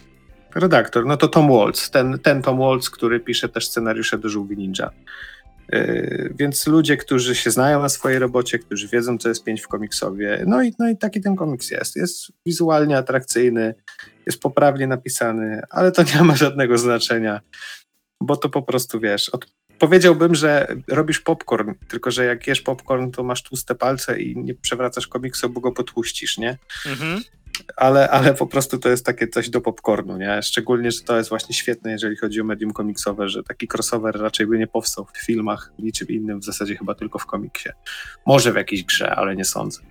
Redaktor, 0.56 1.06
no 1.06 1.18
to 1.18 1.27
Tom 1.27 1.48
Waltz, 1.48 1.89
ten, 1.89 2.19
ten 2.19 2.41
Tom 2.41 2.60
Waltz, 2.60 2.89
który 2.89 3.19
pisze 3.19 3.49
też 3.49 3.68
scenariusze 3.68 4.18
do 4.18 4.30
Żółwi 4.30 4.57
Ninja. 4.57 4.89
Yy, 5.72 6.34
więc 6.40 6.68
ludzie, 6.68 6.98
którzy 6.98 7.36
się 7.36 7.52
znają 7.52 7.82
na 7.82 7.90
swojej 7.90 8.20
robocie, 8.20 8.60
którzy 8.60 8.88
wiedzą, 8.88 9.18
co 9.18 9.30
jest 9.30 9.44
pięć 9.44 9.62
w 9.62 9.68
komiksowie, 9.68 10.44
no 10.48 10.64
i, 10.64 10.74
no 10.80 10.90
i 10.90 10.98
taki 10.98 11.22
ten 11.22 11.36
komiks 11.36 11.72
jest. 11.72 11.96
Jest 11.96 12.32
wizualnie 12.46 12.98
atrakcyjny, 12.98 13.76
jest 14.26 14.42
poprawnie 14.42 14.88
napisany, 14.88 15.62
ale 15.70 15.92
to 15.92 16.04
nie 16.04 16.24
ma 16.24 16.36
żadnego 16.36 16.78
znaczenia, 16.78 17.42
bo 18.22 18.38
to 18.38 18.50
po 18.50 18.62
prostu 18.62 19.00
wiesz. 19.00 19.30
Od, 19.30 19.46
powiedziałbym, 19.80 20.36
że 20.36 20.76
robisz 20.88 21.20
popcorn, 21.20 21.74
tylko 21.88 22.12
że 22.12 22.26
jak 22.26 22.48
jesz 22.48 22.62
popcorn, 22.62 23.12
to 23.12 23.24
masz 23.24 23.44
tłuste 23.44 23.76
palce 23.76 24.22
i 24.22 24.38
nie 24.38 24.56
przewracasz 24.56 25.08
komiksu, 25.08 25.50
bo 25.50 25.62
go 25.62 25.72
potłuścisz, 25.72 26.38
nie? 26.38 26.58
Mhm 26.86 27.22
ale, 27.76 28.10
ale 28.10 28.34
po 28.34 28.48
prostu 28.48 28.78
to 28.78 28.90
jest 28.90 29.06
takie 29.06 29.28
coś 29.28 29.49
do 29.49 29.61
popcornu, 29.61 30.18
nie? 30.18 30.41
Szczególnie, 30.41 30.91
że 30.91 31.02
to 31.02 31.18
jest 31.18 31.30
właśnie 31.30 31.56
świetne, 31.56 31.91
jeżeli 31.91 32.18
chodzi 32.18 32.41
o 32.41 32.44
medium 32.44 32.73
komiksowe, 32.73 33.30
że 33.30 33.44
taki 33.44 33.68
crossover 33.73 34.22
raczej 34.22 34.48
by 34.48 34.57
nie 34.57 34.68
powstał 34.68 35.06
w 35.14 35.26
filmach, 35.26 35.72
niczym 35.80 36.07
innym, 36.07 36.40
w 36.40 36.44
zasadzie 36.44 36.76
chyba 36.76 36.95
tylko 36.95 37.19
w 37.19 37.26
komiksie. 37.26 37.69
Może 38.26 38.53
w 38.53 38.56
jakiejś 38.56 38.84
grze, 38.84 39.15
ale 39.15 39.36
nie 39.36 39.45
sądzę. 39.45 39.82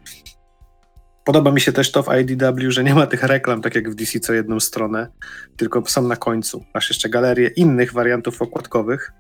Podoba 1.24 1.52
mi 1.52 1.60
się 1.60 1.72
też 1.72 1.92
to 1.92 2.02
w 2.02 2.08
IDW, 2.08 2.70
że 2.70 2.84
nie 2.84 2.94
ma 2.94 3.06
tych 3.06 3.22
reklam, 3.22 3.62
tak 3.62 3.74
jak 3.74 3.90
w 3.90 3.94
DC 3.94 4.20
co 4.20 4.32
jedną 4.32 4.60
stronę, 4.60 5.08
tylko 5.56 5.82
są 5.86 6.02
na 6.02 6.16
końcu. 6.16 6.64
Masz 6.74 6.88
jeszcze 6.88 7.08
galerię 7.08 7.48
innych 7.48 7.92
wariantów 7.92 8.42
okładkowych 8.42 9.12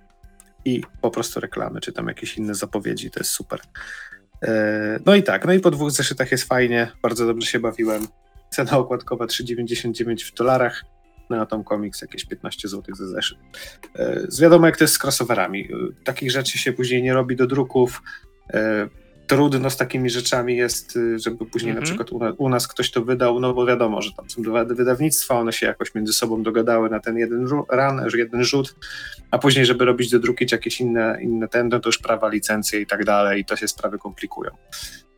i 0.64 0.82
po 1.00 1.10
prostu 1.10 1.40
reklamy, 1.40 1.80
czy 1.80 1.92
tam 1.92 2.08
jakieś 2.08 2.38
inne 2.38 2.54
zapowiedzi, 2.54 3.10
to 3.10 3.20
jest 3.20 3.30
super. 3.30 3.60
E, 4.42 5.00
no 5.06 5.14
i 5.14 5.22
tak, 5.22 5.46
no 5.46 5.52
i 5.52 5.60
po 5.60 5.70
dwóch 5.70 5.90
zeszytach 5.90 6.32
jest 6.32 6.44
fajnie, 6.44 6.92
bardzo 7.02 7.26
dobrze 7.26 7.46
się 7.46 7.60
bawiłem. 7.60 8.06
Cena 8.50 8.78
okładkowa 8.78 9.24
3,99 9.24 10.24
w 10.24 10.34
dolarach, 10.34 10.84
no 11.30 11.40
a 11.40 11.46
Tom 11.46 11.64
Comics 11.64 12.02
jakieś 12.02 12.24
15 12.24 12.68
zł 12.68 12.94
za 12.94 13.06
zeszyt. 13.06 13.38
E, 13.96 14.20
z 14.28 14.40
wiadomo 14.40 14.66
jak 14.66 14.76
to 14.76 14.84
jest 14.84 14.94
z 14.94 15.04
crossoverami. 15.04 15.60
E, 15.60 16.04
takich 16.04 16.30
rzeczy 16.30 16.58
się 16.58 16.72
później 16.72 17.02
nie 17.02 17.14
robi 17.14 17.36
do 17.36 17.46
druków. 17.46 18.02
Trudno 19.30 19.70
z 19.70 19.76
takimi 19.76 20.10
rzeczami 20.10 20.56
jest, 20.56 20.98
żeby 21.16 21.46
później 21.46 21.70
mm 21.70 21.82
-hmm. 21.82 21.86
na 21.86 21.92
mhm. 21.92 22.06
przykład 22.06 22.34
u, 22.38 22.48
nas 22.48 22.68
ktoś 22.68 22.90
to 22.90 23.04
wydał, 23.04 23.40
no 23.40 23.54
bo 23.54 23.66
wiadomo, 23.66 24.02
że 24.02 24.12
tam 24.12 24.30
są 24.30 24.42
dwa 24.42 24.64
wydawnictwa, 24.64 25.34
one 25.34 25.52
się 25.52 25.66
jakoś 25.66 25.94
między 25.94 26.12
sobą 26.12 26.42
dogadały 26.42 26.90
na 26.90 27.00
ten 27.00 27.18
jeden 27.18 27.46
run, 27.46 28.00
jeden 28.14 28.44
rzut, 28.44 28.76
a 29.30 29.38
później, 29.38 29.66
żeby 29.66 29.84
robić 29.84 30.10
do 30.10 30.18
druki 30.18 30.46
czy 30.46 30.54
jakieś 30.54 30.80
inne, 30.80 31.18
inne 31.22 31.48
ten, 31.48 31.68
no 31.68 31.80
to 31.80 31.88
już 31.88 31.98
prawa, 31.98 32.28
licencje 32.28 32.80
i 32.80 32.86
tak 32.86 33.04
dalej 33.04 33.40
i 33.40 33.44
to 33.44 33.56
się 33.56 33.68
sprawy 33.68 33.98
komplikują. 33.98 34.50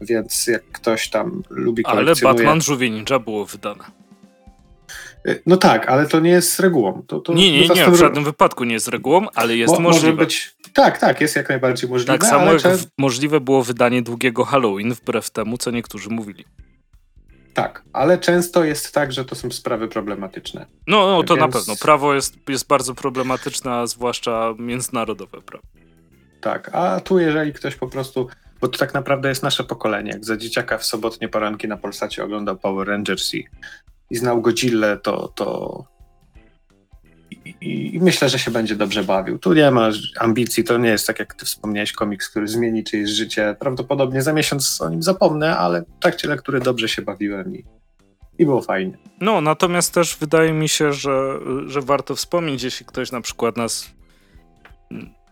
Więc 0.01 0.47
jak 0.47 0.65
ktoś 0.73 1.11
tam 1.11 1.43
lubi. 1.51 1.85
Ale 1.87 2.13
Batman 2.23 2.61
Żółwie 2.61 2.91
Ninja 2.91 3.19
było 3.19 3.47
wydane. 3.47 3.85
Y, 5.29 5.43
no 5.47 5.57
tak, 5.57 5.89
ale 5.89 6.07
to 6.07 6.21
nie 6.21 6.31
jest 6.31 6.61
regułą. 6.61 7.03
To, 7.07 7.21
to 7.21 7.35
nie, 7.35 7.53
nie, 7.53 7.69
nie, 7.69 7.91
w 7.91 7.95
żadnym 7.95 8.25
wypadku 8.25 8.65
nie 8.65 8.75
jest 8.75 8.89
regułą, 8.89 9.27
ale 9.35 9.57
jest 9.57 9.75
Mo, 9.75 9.81
możliwe. 9.81 10.17
Być, 10.17 10.55
tak, 10.73 10.99
tak, 10.99 11.21
jest 11.21 11.37
jak 11.37 11.49
najbardziej 11.49 11.91
możliwe. 11.91 12.13
Tak 12.13 12.31
samo 12.31 12.53
jak 12.53 12.63
czas... 12.63 12.87
możliwe 12.99 13.41
było 13.41 13.63
wydanie 13.63 14.03
długiego 14.03 14.45
Halloween, 14.45 14.95
wbrew 14.95 15.31
temu, 15.31 15.59
co 15.59 15.71
niektórzy 15.71 16.11
mówili. 16.11 16.45
Tak, 17.55 17.83
ale 17.93 18.19
często 18.19 18.65
jest 18.65 18.95
tak, 18.95 19.13
że 19.13 19.25
to 19.25 19.35
są 19.35 19.51
sprawy 19.51 19.89
problematyczne. 19.89 20.67
No, 20.87 21.07
no 21.07 21.23
to 21.23 21.37
Więc... 21.37 21.47
na 21.47 21.59
pewno. 21.59 21.77
Prawo 21.77 22.15
jest, 22.15 22.35
jest 22.49 22.67
bardzo 22.67 22.95
problematyczne, 22.95 23.73
a 23.73 23.87
zwłaszcza 23.87 24.55
międzynarodowe 24.59 25.43
prawo. 25.43 25.65
Tak, 26.41 26.71
a 26.73 27.01
tu 27.01 27.19
jeżeli 27.19 27.53
ktoś 27.53 27.75
po 27.75 27.89
prostu 27.89 28.29
bo 28.63 28.69
to 28.69 28.79
tak 28.79 28.95
naprawdę 28.95 29.29
jest 29.29 29.43
nasze 29.43 29.65
pokolenie. 29.65 30.11
Jak 30.11 30.25
za 30.25 30.37
dzieciaka 30.37 30.79
w 30.79 30.85
sobotnie 30.85 31.29
poranki 31.29 31.69
na 31.69 31.77
Polsacie 31.77 32.25
oglądał 32.25 32.57
Power 32.57 32.89
Rangers 32.89 33.35
i, 33.35 33.47
i 34.13 34.17
znał 34.17 34.43
Godzilla, 34.43 34.97
to, 34.97 35.29
to 35.29 35.85
i, 37.45 37.95
i, 37.95 38.01
myślę, 38.01 38.29
że 38.29 38.39
się 38.39 38.51
będzie 38.51 38.77
dobrze 38.77 39.05
bawił. 39.05 39.39
Tu 39.39 39.53
nie 39.53 39.71
ma 39.71 39.91
ambicji, 40.21 40.65
to 40.65 40.79
nie 40.79 40.89
jest 40.89 41.07
tak 41.07 41.19
jak 41.19 41.35
ty 41.35 41.47
wspomniałeś, 41.47 41.93
komiks, 41.93 42.31
który 42.31 42.49
zmieni 42.49 42.85
czyjeś 42.85 43.11
życie. 43.11 43.57
Prawdopodobnie 43.61 44.23
za 44.23 44.33
miesiąc 44.33 44.81
o 44.81 44.89
nim 44.89 45.03
zapomnę, 45.03 45.59
ale 45.59 45.83
w 45.83 45.99
trakcie 46.01 46.29
lektury 46.29 46.61
dobrze 46.61 46.89
się 46.89 47.03
bawiłem 47.03 47.57
i, 47.57 47.65
i 48.39 48.45
było 48.45 48.63
fajnie. 48.63 48.99
No, 49.21 49.41
natomiast 49.41 49.95
też 49.95 50.17
wydaje 50.17 50.53
mi 50.53 50.69
się, 50.69 50.93
że, 50.93 51.39
że 51.67 51.81
warto 51.81 52.15
wspomnieć, 52.15 52.63
jeśli 52.63 52.87
ktoś 52.87 53.13
na 53.13 53.21
przykład 53.21 53.57
nas 53.57 53.91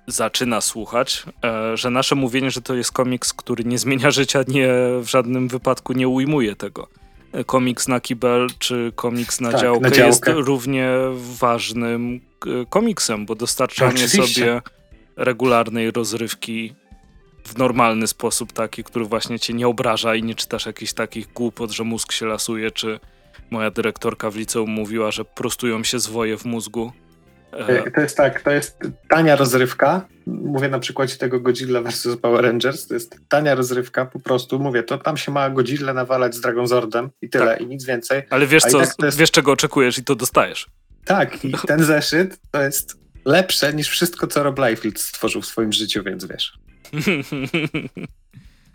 zaczyna 0.07 0.61
słuchać, 0.61 1.24
e, 1.44 1.77
że 1.77 1.90
nasze 1.90 2.15
mówienie, 2.15 2.51
że 2.51 2.62
to 2.62 2.74
jest 2.74 2.93
komiks, 2.93 3.32
który 3.32 3.65
nie 3.65 3.78
zmienia 3.78 4.11
życia, 4.11 4.40
nie 4.48 4.69
w 5.01 5.07
żadnym 5.07 5.48
wypadku 5.48 5.93
nie 5.93 6.09
ujmuje 6.09 6.57
tego. 6.57 7.00
Komiks 7.47 7.89
na 7.89 8.01
kibel 8.01 8.47
czy 8.59 8.93
komiks 8.94 9.40
na, 9.40 9.52
tak, 9.52 9.61
działkę, 9.61 9.81
na 9.81 9.90
działkę 9.90 10.07
jest 10.07 10.47
równie 10.47 10.90
ważnym 11.39 12.20
e, 12.47 12.66
komiksem, 12.66 13.27
bo 13.27 13.35
dostarczanie 13.35 14.09
sobie 14.09 14.62
regularnej 15.16 15.90
rozrywki 15.90 16.74
w 17.44 17.59
normalny 17.59 18.07
sposób, 18.07 18.52
taki, 18.52 18.85
który 18.85 19.05
właśnie 19.05 19.39
cię 19.39 19.55
nie 19.55 19.69
obraża 19.69 20.15
i 20.15 20.23
nie 20.23 20.35
czytasz 20.35 20.66
jakichś 20.66 20.93
takich 20.93 21.32
głupot, 21.32 21.70
że 21.70 21.85
mózg 21.85 22.12
się 22.12 22.27
lasuje, 22.27 22.70
czy 22.70 23.01
moja 23.51 23.70
dyrektorka 23.70 24.31
w 24.31 24.36
liceum 24.36 24.70
mówiła, 24.70 25.11
że 25.11 25.24
prostują 25.24 25.85
się 25.85 25.98
zwoje 25.98 26.36
w 26.36 26.44
mózgu. 26.44 26.93
E, 27.53 27.91
to 27.91 28.01
jest 28.01 28.17
tak, 28.17 28.43
to 28.43 28.51
jest 28.51 28.79
tania 29.09 29.37
rozrywka. 29.37 30.07
Mówię 30.27 30.69
na 30.69 30.79
przykładzie 30.79 31.17
tego 31.17 31.41
Godzilla 31.41 31.83
vs. 31.83 32.09
Power 32.23 32.45
Rangers. 32.45 32.87
To 32.87 32.95
jest 32.95 33.21
tania 33.29 33.55
rozrywka, 33.55 34.07
po 34.07 34.21
prostu 34.21 34.59
mówię, 34.59 34.83
to 34.83 34.99
tam 34.99 35.17
się 35.17 35.33
ma 35.33 35.51
Godzilla 35.51 35.95
nawalać 35.95 36.35
z 36.35 36.41
Dragonzordem 36.41 37.11
i 37.23 37.29
tyle, 37.29 37.47
tak. 37.47 37.61
i 37.61 37.67
nic 37.67 37.85
więcej. 37.85 38.23
Ale 38.31 38.47
wiesz 38.47 38.63
co, 38.63 38.81
jest... 38.81 39.17
wiesz 39.17 39.31
czego 39.31 39.53
oczekujesz 39.53 39.99
i 39.99 40.05
to 40.05 40.15
dostajesz. 40.15 40.67
Tak, 41.05 41.45
i 41.45 41.53
ten 41.67 41.85
zeszyt 41.85 42.41
to 42.51 42.63
jest 42.63 43.01
lepsze 43.25 43.75
niż 43.75 43.89
wszystko, 43.89 44.27
co 44.27 44.43
Rob 44.43 44.59
Liefeld 44.59 45.01
stworzył 45.01 45.43
w 45.43 45.47
swoim 45.47 45.73
życiu, 45.73 46.03
więc 46.03 46.25
wiesz. 46.25 46.59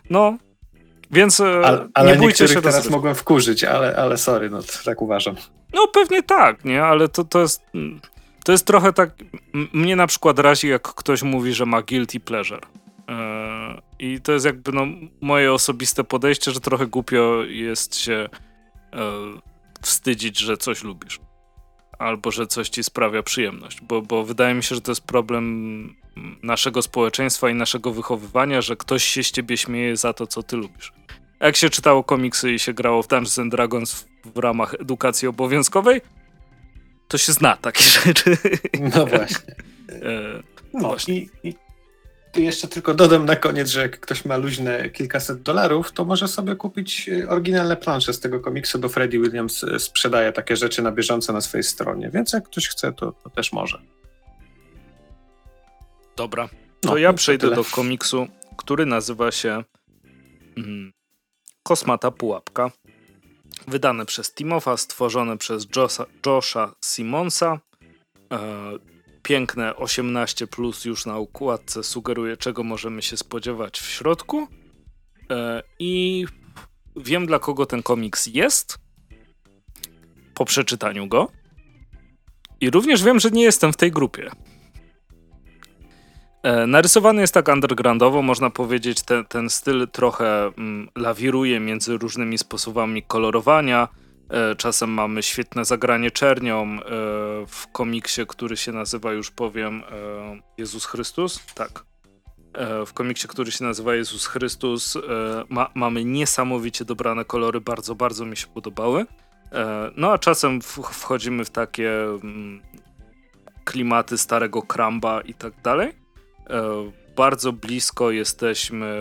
No, 0.10 0.38
więc 1.12 1.40
e, 1.40 1.62
ale, 1.66 1.88
ale 1.94 2.12
nie 2.12 2.18
bójcie 2.18 2.48
się 2.48 2.62
teraz 2.62 2.90
mogłem 2.90 3.16
wkurzyć, 3.16 3.64
ale, 3.64 3.96
ale 3.96 4.18
sorry, 4.18 4.50
no 4.50 4.60
tak 4.86 5.02
uważam. 5.02 5.36
No 5.74 5.88
pewnie 5.88 6.24
tak, 6.24 6.66
nie? 6.66 6.84
Ale 6.84 7.10
to, 7.10 7.24
to 7.24 7.42
jest 7.42 7.62
to 8.46 8.52
jest 8.52 8.66
trochę 8.66 8.94
tak 8.94 9.10
mnie 9.54 9.96
na 9.96 10.08
przykład 10.08 10.40
razi, 10.40 10.68
jak 10.68 10.82
ktoś 10.82 11.24
mówi, 11.24 11.54
że 11.54 11.66
ma 11.66 11.82
guilty 11.82 12.20
pleasure. 12.20 12.62
E, 13.10 13.82
I 14.00 14.22
to 14.22 14.32
jest 14.32 14.46
jakby 14.46 14.72
no, 14.72 14.86
moje 15.22 15.54
osobiste 15.54 16.04
podejście, 16.04 16.52
że 16.52 16.60
trochę 16.60 16.88
głupio 16.88 17.44
jest 17.44 17.96
się 17.96 18.14
e, 18.14 18.30
wstydzić, 19.82 20.40
że 20.40 20.58
coś 20.58 20.84
lubisz. 20.84 21.20
Albo 22.00 22.32
że 22.32 22.48
coś 22.48 22.70
ci 22.70 22.84
sprawia 22.84 23.24
przyjemność. 23.24 23.82
Bo, 23.82 24.02
bo 24.02 24.24
wydaje 24.24 24.54
mi 24.54 24.64
się, 24.64 24.76
że 24.76 24.82
to 24.82 24.92
jest 24.92 25.04
problem 25.04 25.96
naszego 26.44 26.82
społeczeństwa 26.82 27.50
i 27.50 27.56
naszego 27.56 27.92
wychowywania, 27.92 28.62
że 28.62 28.76
ktoś 28.76 29.04
się 29.04 29.24
z 29.24 29.32
ciebie 29.32 29.58
śmieje 29.58 29.98
za 29.98 30.14
to, 30.14 30.28
co 30.28 30.44
ty 30.44 30.58
lubisz. 30.58 30.94
Jak 31.40 31.56
się 31.56 31.70
czytało 31.70 32.04
komiksy 32.04 32.54
i 32.54 32.60
się 32.60 32.74
grało 32.74 33.04
w 33.04 33.08
Dungeons 33.08 33.40
and 33.40 33.52
Dragons 33.52 33.94
w, 33.94 34.32
w 34.36 34.38
ramach 34.38 34.74
edukacji 34.74 35.28
obowiązkowej, 35.28 36.02
to 37.08 37.18
się 37.18 37.34
zna 37.34 37.58
takie 37.58 37.84
rzeczy. 38.06 38.38
No 38.80 39.06
właśnie. 39.06 39.56
E, 39.90 40.42
no, 40.74 40.80
no 40.80 40.88
właśnie. 40.88 41.16
I, 41.16 41.30
i 41.44 41.56
tu 42.36 42.42
jeszcze 42.42 42.68
tylko 42.68 42.94
dodam 42.94 43.26
na 43.26 43.36
koniec, 43.36 43.70
że 43.70 43.82
jak 43.82 44.00
ktoś 44.00 44.26
ma 44.26 44.38
luźne 44.38 44.90
kilkaset 44.90 45.42
dolarów, 45.42 45.92
to 45.92 46.06
może 46.06 46.28
sobie 46.28 46.56
kupić 46.56 47.10
e, 47.10 47.30
oryginalne 47.30 47.78
plansze 47.78 48.14
z 48.14 48.20
tego 48.20 48.40
komiksu, 48.40 48.80
bo 48.80 48.90
Freddie 48.90 49.20
Williams 49.20 49.64
e, 49.64 49.80
sprzedaje 49.80 50.32
takie 50.32 50.56
rzeczy 50.56 50.82
na 50.82 50.92
bieżąco 50.92 51.34
na 51.34 51.42
swojej 51.42 51.64
stronie, 51.64 52.10
więc 52.10 52.34
jak 52.34 52.44
ktoś 52.44 52.68
chce, 52.68 52.94
to, 52.94 53.12
to 53.12 53.30
też 53.30 53.54
może. 53.54 53.82
Dobra, 56.16 56.50
to 56.82 56.90
no, 56.90 56.98
ja 56.98 57.14
przejdę 57.14 57.50
to 57.50 57.56
do 57.56 57.64
komiksu, 57.64 58.28
który 58.58 58.86
nazywa 58.86 59.32
się 59.32 59.64
mm, 60.58 60.94
Kosmata 61.64 62.12
Pułapka. 62.12 62.72
Wydane 63.68 64.06
przez 64.06 64.34
Timofa, 64.34 64.78
stworzone 64.78 65.38
przez 65.38 65.68
Josha, 65.76 66.06
Josha 66.26 66.76
Simonsa. 66.86 67.60
E, 68.32 68.40
piękne 69.24 69.76
18 69.76 70.48
plus 70.48 70.86
już 70.86 71.06
na 71.06 71.18
układce 71.18 71.84
sugeruje, 71.84 72.38
czego 72.38 72.64
możemy 72.64 73.02
się 73.02 73.18
spodziewać 73.18 73.80
w 73.80 73.86
środku. 73.86 74.48
E, 75.32 75.64
I 75.80 76.26
wiem, 76.96 77.26
dla 77.26 77.40
kogo 77.40 77.66
ten 77.66 77.84
komiks 77.84 78.28
jest 78.28 78.78
po 80.34 80.46
przeczytaniu 80.46 81.08
go. 81.08 81.32
I 82.62 82.70
również 82.70 83.04
wiem, 83.04 83.20
że 83.20 83.32
nie 83.32 83.44
jestem 83.44 83.74
w 83.74 83.78
tej 83.78 83.92
grupie. 83.92 84.32
E, 86.46 86.68
narysowany 86.68 87.22
jest 87.22 87.34
tak 87.34 87.48
undergroundowo, 87.48 88.22
można 88.22 88.50
powiedzieć, 88.50 88.98
ten, 89.30 89.50
styl 89.50 89.88
trochę 89.92 90.52
mm, 90.58 90.90
lawiruje 90.96 91.60
między 91.60 91.98
różnymi 91.98 92.38
sposobami 92.38 93.04
kolorowania. 93.04 93.88
E, 94.30 94.56
czasem 94.56 94.90
mamy 94.90 95.24
świetne 95.24 95.66
zagranie 95.66 96.12
czernią 96.12 96.64
e, 96.64 96.78
w 97.48 97.68
komiksie, 97.72 98.26
który 98.28 98.58
się 98.58 98.72
nazywa, 98.72 99.14
już 99.14 99.32
powiem, 99.32 99.84
e, 99.92 100.42
Jezus 100.58 100.86
Chrystus. 100.86 101.40
Tak. 101.56 101.84
E, 102.54 102.86
w 102.86 102.94
komiksie, 102.94 103.28
który 103.28 103.52
się 103.52 103.64
nazywa 103.64 103.96
Jezus 103.96 104.26
Chrystus, 104.26 104.96
e, 104.96 105.00
ma, 105.50 105.70
mamy 105.76 106.06
niesamowicie 106.06 106.86
dobrane 106.86 107.26
kolory, 107.26 107.62
bardzo, 107.62 107.96
bardzo 107.96 108.26
mi 108.26 108.38
się 108.38 108.48
podobały. 108.48 109.06
no 109.96 110.12
a 110.12 110.18
czasem 110.18 110.62
wchodzimy 110.92 111.46
w 111.46 111.50
takie 111.50 112.04
mm, 112.04 112.62
klimaty 113.64 114.18
starego 114.18 114.62
kramba 114.62 115.22
i 115.22 115.34
tak 115.34 115.54
dalej. 115.64 116.05
E, 116.50 116.92
bardzo 117.16 117.54
blisko 117.54 118.12
jesteśmy 118.12 118.96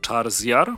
czar 0.00 0.30
z 0.30 0.40
jar. 0.44 0.76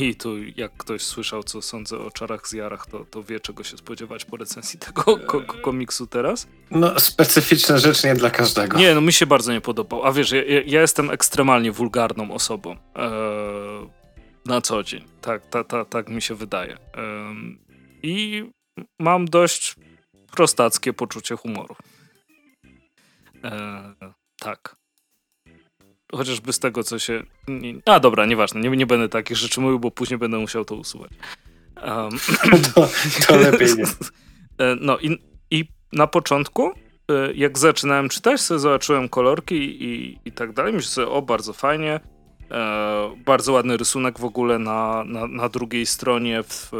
I 0.00 0.14
tu, 0.14 0.42
jak 0.56 0.76
ktoś 0.76 1.02
słyszał, 1.02 1.42
co 1.42 1.62
sądzę 1.62 1.98
o 1.98 2.10
czarach 2.10 2.48
z 2.48 2.52
jarach, 2.52 2.86
to, 2.86 3.04
to 3.04 3.22
wie, 3.22 3.40
czego 3.40 3.64
się 3.64 3.76
spodziewać 3.76 4.24
po 4.24 4.36
recenzji 4.36 4.78
tego 4.78 5.02
ko 5.18 5.40
komiksu 5.40 6.06
teraz. 6.06 6.46
No, 6.70 7.00
specyficzna 7.00 7.78
rzecz 7.78 8.04
nie 8.04 8.14
dla 8.14 8.30
każdego. 8.30 8.78
Nie, 8.78 8.94
no 8.94 9.00
mi 9.00 9.12
się 9.12 9.26
bardzo 9.26 9.52
nie 9.52 9.60
podobał. 9.60 10.04
A 10.04 10.12
wiesz, 10.12 10.32
ja, 10.32 10.42
ja 10.66 10.80
jestem 10.80 11.10
ekstremalnie 11.10 11.72
wulgarną 11.72 12.34
osobą. 12.34 12.76
Eee, 12.94 13.90
na 14.46 14.60
co 14.60 14.82
dzień. 14.82 15.04
Tak, 15.20 15.46
ta, 15.46 15.64
ta, 15.64 15.84
tak 15.84 16.08
mi 16.08 16.22
się 16.22 16.34
wydaje. 16.34 16.76
Eee, 16.94 17.58
I 18.02 18.44
mam 18.98 19.24
dość 19.24 19.76
prostackie 20.30 20.92
poczucie 20.92 21.36
humoru. 21.36 21.76
Eee, 23.42 24.12
tak 24.40 24.76
chociażby 26.16 26.52
z 26.52 26.58
tego, 26.58 26.84
co 26.84 26.98
się... 26.98 27.22
A 27.86 28.00
dobra, 28.00 28.26
nieważne, 28.26 28.60
nie, 28.60 28.70
nie 28.70 28.86
będę 28.86 29.08
takich 29.08 29.36
rzeczy 29.36 29.60
mówił, 29.60 29.78
bo 29.80 29.90
później 29.90 30.18
będę 30.18 30.38
musiał 30.38 30.64
to 30.64 30.74
usuwać. 30.74 31.10
Um. 31.86 32.18
To, 32.74 32.88
to 33.26 33.36
lepiej 33.36 33.68
nie. 33.76 33.84
E, 34.58 34.76
no 34.80 34.98
i, 34.98 35.18
i 35.50 35.64
na 35.92 36.06
początku, 36.06 36.70
e, 36.70 37.32
jak 37.34 37.58
zaczynałem 37.58 38.08
czytać, 38.08 38.40
sobie 38.40 38.60
zobaczyłem 38.60 39.08
kolorki 39.08 39.84
i, 39.84 40.18
i 40.24 40.32
tak 40.32 40.52
dalej. 40.52 40.72
Myślę 40.72 40.90
sobie, 40.90 41.08
o, 41.08 41.22
bardzo 41.22 41.52
fajnie. 41.52 42.00
E, 42.50 43.16
bardzo 43.24 43.52
ładny 43.52 43.76
rysunek 43.76 44.18
w 44.18 44.24
ogóle 44.24 44.58
na, 44.58 45.04
na, 45.04 45.26
na 45.26 45.48
drugiej 45.48 45.86
stronie 45.86 46.42
w, 46.42 46.70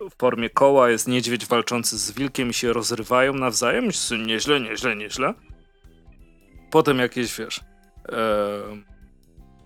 w 0.00 0.16
formie 0.18 0.50
koła 0.50 0.90
jest 0.90 1.08
niedźwiedź 1.08 1.46
walczący 1.46 1.98
z 1.98 2.12
wilkiem 2.12 2.50
i 2.50 2.54
się 2.54 2.72
rozrywają 2.72 3.34
nawzajem. 3.34 3.84
Myślę 3.84 4.00
sobie, 4.00 4.26
nieźle, 4.26 4.60
nieźle, 4.60 4.96
nieźle. 4.96 5.34
Potem 6.70 6.98
jakieś, 6.98 7.38
wiesz, 7.38 7.60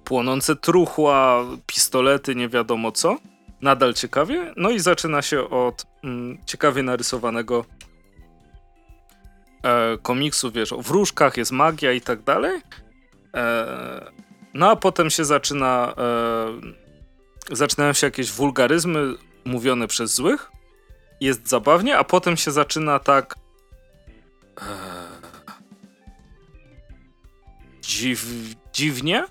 płonące 0.04 0.56
truchła, 0.56 1.44
pistolety, 1.66 2.34
nie 2.34 2.48
wiadomo 2.48 2.92
co. 2.92 3.16
Nadal 3.60 3.94
ciekawie. 3.94 4.54
No 4.56 4.70
i 4.70 4.80
zaczyna 4.80 5.22
się 5.22 5.50
od 5.50 5.86
mm, 6.04 6.38
ciekawie 6.46 6.82
narysowanego 6.82 7.64
e, 9.62 9.98
komiksu, 10.02 10.50
wiesz, 10.52 10.72
o 10.72 10.82
wróżkach, 10.82 11.36
jest 11.36 11.52
magia 11.52 11.92
i 11.92 12.00
tak 12.00 12.22
dalej. 12.22 12.60
E, 13.34 14.12
no 14.54 14.70
a 14.70 14.76
potem 14.76 15.10
się 15.10 15.24
zaczyna 15.24 15.94
e, 15.98 17.56
zaczynają 17.56 17.92
się 17.92 18.06
jakieś 18.06 18.32
wulgaryzmy 18.32 19.14
mówione 19.44 19.88
przez 19.88 20.14
złych. 20.14 20.50
Jest 21.20 21.48
zabawnie, 21.48 21.98
a 21.98 22.04
potem 22.04 22.36
się 22.36 22.50
zaczyna 22.50 22.98
tak 22.98 23.34
e, 24.60 25.07
dziw, 27.88 28.26
dziwnie. 28.72 29.24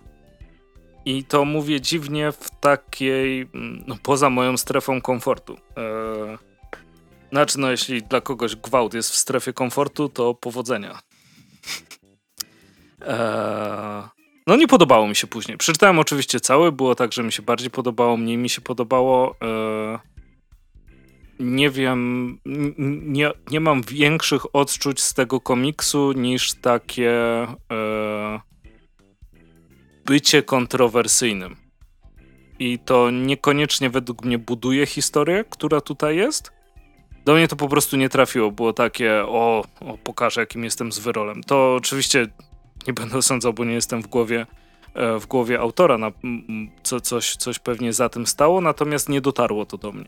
I 1.06 1.24
to 1.24 1.46
mówię 1.46 1.82
dziwnie 1.82 2.32
w 2.32 2.50
takiej, 2.60 3.50
no 3.88 3.98
poza 4.04 4.30
moją 4.30 4.58
strefą 4.58 5.02
komfortu. 5.02 5.58
Eee, 5.76 6.38
znaczy, 7.32 7.60
no 7.60 7.72
jeśli 7.72 8.04
dla 8.04 8.22
kogoś 8.22 8.56
gwałt 8.56 8.94
jest 8.94 9.12
w 9.12 9.16
strefie 9.16 9.54
komfortu, 9.54 10.10
to 10.10 10.34
powodzenia. 10.34 11.00
Eee, 13.02 14.04
no 14.48 14.56
nie 14.56 14.68
podobało 14.68 15.08
mi 15.08 15.16
się 15.16 15.28
później. 15.28 15.58
Przeczytałem 15.58 16.00
oczywiście 16.00 16.40
całe, 16.40 16.72
było 16.72 16.96
tak, 16.96 17.14
że 17.14 17.24
mi 17.24 17.32
się 17.32 17.42
bardziej 17.42 17.70
podobało, 17.70 18.18
mniej 18.18 18.38
mi 18.38 18.50
się 18.50 18.62
podobało. 18.62 19.36
Eee, 19.42 20.17
nie 21.40 21.70
wiem, 21.70 22.40
nie, 23.06 23.32
nie 23.52 23.60
mam 23.60 23.82
większych 23.82 24.56
odczuć 24.56 25.02
z 25.02 25.14
tego 25.14 25.42
komiksu 25.42 26.12
niż 26.12 26.54
takie 26.54 27.12
e, 27.72 28.40
bycie 30.06 30.44
kontrowersyjnym. 30.44 31.56
I 32.60 32.80
to 32.80 33.12
niekoniecznie 33.12 33.90
według 33.90 34.26
mnie 34.26 34.38
buduje 34.38 34.86
historię, 34.86 35.46
która 35.50 35.82
tutaj 35.82 36.18
jest. 36.18 36.52
Do 37.26 37.34
mnie 37.34 37.48
to 37.48 37.56
po 37.56 37.68
prostu 37.68 37.98
nie 37.98 38.10
trafiło. 38.10 38.52
Było 38.52 38.74
takie, 38.74 39.14
o, 39.26 39.64
o 39.80 39.98
pokażę, 39.98 40.42
jakim 40.42 40.64
jestem 40.64 40.92
z 40.92 41.00
wyrolem. 41.00 41.44
To 41.44 41.76
oczywiście 41.76 42.28
nie 42.88 42.94
będę 42.94 43.22
sądzał, 43.22 43.54
bo 43.54 43.66
nie 43.66 43.74
jestem 43.74 44.02
w 44.02 44.08
głowie, 44.08 44.46
e, 44.94 45.20
w 45.20 45.28
głowie 45.28 45.60
autora, 45.60 45.98
na, 45.98 46.12
co, 46.84 47.02
coś, 47.02 47.36
coś 47.36 47.60
pewnie 47.60 47.94
za 47.94 48.10
tym 48.10 48.28
stało, 48.28 48.62
natomiast 48.62 49.10
nie 49.10 49.22
dotarło 49.22 49.66
to 49.66 49.78
do 49.78 49.92
mnie. 49.92 50.08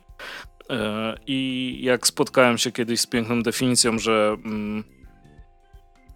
E, 0.69 1.17
I 1.27 1.79
jak 1.81 2.07
spotkałem 2.07 2.57
się 2.57 2.71
kiedyś 2.71 3.01
z 3.01 3.07
piękną 3.07 3.43
definicją, 3.43 3.99
że 3.99 4.37
mm, 4.45 4.83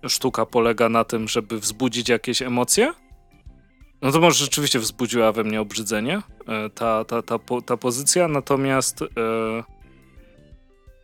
sztuka 0.07 0.45
polega 0.45 0.89
na 0.89 1.03
tym, 1.03 1.27
żeby 1.27 1.59
wzbudzić 1.59 2.09
jakieś 2.09 2.41
emocje, 2.41 2.93
no 4.01 4.11
to 4.11 4.19
może 4.19 4.45
rzeczywiście 4.45 4.79
wzbudziła 4.79 5.31
we 5.31 5.43
mnie 5.43 5.61
obrzydzenie 5.61 6.21
e, 6.47 6.69
ta, 6.69 7.05
ta, 7.05 7.21
ta, 7.21 7.39
ta 7.65 7.77
pozycja, 7.77 8.27
natomiast 8.27 9.01
e, 9.01 9.05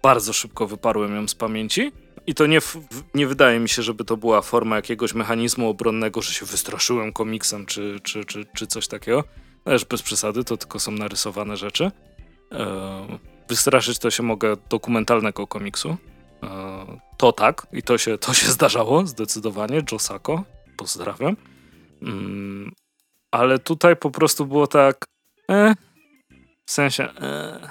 bardzo 0.03 0.33
szybko 0.33 0.67
wyparłem 0.67 1.15
ją 1.15 1.27
z 1.27 1.35
pamięci. 1.35 1.91
I 2.27 2.35
to 2.35 2.45
nie, 2.45 2.59
nie 3.13 3.27
wydaje 3.27 3.59
mi 3.59 3.69
się, 3.69 3.81
żeby 3.81 4.05
to 4.05 4.17
była 4.17 4.41
forma 4.41 4.75
jakiegoś 4.75 5.13
mechanizmu 5.13 5.69
obronnego, 5.69 6.21
że 6.21 6.33
się 6.33 6.45
wystraszyłem 6.45 7.13
komiksem 7.13 7.65
czy, 7.65 7.99
czy, 8.03 8.25
czy, 8.25 8.45
czy 8.55 8.67
coś 8.67 8.87
takiego. 8.87 9.23
Też 9.63 9.85
bez 9.85 10.01
przesady, 10.01 10.43
to 10.43 10.57
tylko 10.57 10.79
są 10.79 10.91
narysowane 10.91 11.57
rzeczy. 11.57 11.91
E, 12.51 13.19
wystraszyć 13.49 13.99
to 13.99 14.11
się 14.11 14.23
mogę 14.23 14.55
dokumentalnego 14.69 15.47
komiksu. 15.47 15.97
To 17.17 17.31
tak 17.31 17.67
i 17.71 17.83
to 17.83 17.97
się, 17.97 18.17
to 18.17 18.33
się 18.33 18.47
zdarzało 18.57 19.07
zdecydowanie. 19.07 19.81
Josako, 19.91 20.43
pozdrawiam. 20.77 21.37
Mm, 22.01 22.71
ale 23.31 23.59
tutaj 23.59 23.95
po 23.95 24.11
prostu 24.11 24.45
było 24.45 24.67
tak. 24.67 25.05
E, 25.51 25.75
w 26.65 26.71
sensie. 26.71 27.03
E, 27.03 27.69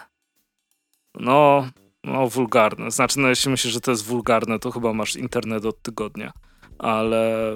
no, 1.14 1.68
no, 2.05 2.28
wulgarne. 2.28 2.90
Znaczy, 2.90 3.20
no, 3.20 3.28
jeśli 3.28 3.50
myślisz, 3.50 3.72
że 3.72 3.80
to 3.80 3.90
jest 3.90 4.05
wulgarne, 4.05 4.59
to 4.59 4.70
chyba 4.70 4.92
masz 4.92 5.16
internet 5.16 5.64
od 5.64 5.82
tygodnia. 5.82 6.32
Ale 6.78 7.52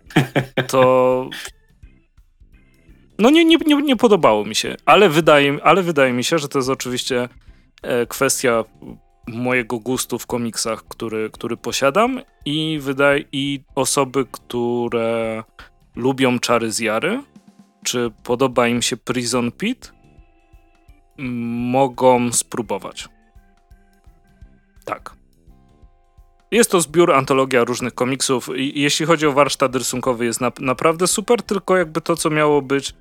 to. 0.72 1.30
No, 3.18 3.30
nie, 3.30 3.44
nie, 3.44 3.56
nie, 3.66 3.76
nie 3.76 3.96
podobało 3.96 4.44
mi 4.44 4.54
się, 4.54 4.76
ale 4.86 5.08
wydaje, 5.08 5.58
ale 5.62 5.82
wydaje 5.82 6.12
mi 6.12 6.24
się, 6.24 6.38
że 6.38 6.48
to 6.48 6.58
jest 6.58 6.68
oczywiście 6.68 7.22
e, 7.22 7.28
kwestia 8.08 8.64
mojego 9.26 9.78
gustu 9.78 10.18
w 10.18 10.26
komiksach, 10.26 10.84
który, 10.88 11.30
który 11.30 11.56
posiadam 11.56 12.20
i, 12.44 12.78
wydaje, 12.82 13.24
i 13.32 13.60
osoby, 13.74 14.26
które 14.32 15.42
lubią 15.96 16.38
czary 16.38 16.72
z 16.72 16.78
Jary, 16.78 17.22
czy 17.84 18.10
podoba 18.24 18.68
im 18.68 18.82
się 18.82 18.96
Prison 18.96 19.52
Pit, 19.52 19.92
mogą 21.18 22.32
spróbować. 22.32 23.08
Tak. 24.84 25.16
Jest 26.50 26.70
to 26.70 26.80
zbiór, 26.80 27.12
antologia 27.12 27.64
różnych 27.64 27.94
komiksów 27.94 28.48
i 28.56 28.80
jeśli 28.80 29.06
chodzi 29.06 29.26
o 29.26 29.32
warsztat 29.32 29.76
rysunkowy 29.76 30.24
jest 30.24 30.40
na, 30.40 30.52
naprawdę 30.60 31.06
super, 31.06 31.42
tylko 31.42 31.76
jakby 31.76 32.00
to, 32.00 32.16
co 32.16 32.30
miało 32.30 32.62
być 32.62 32.94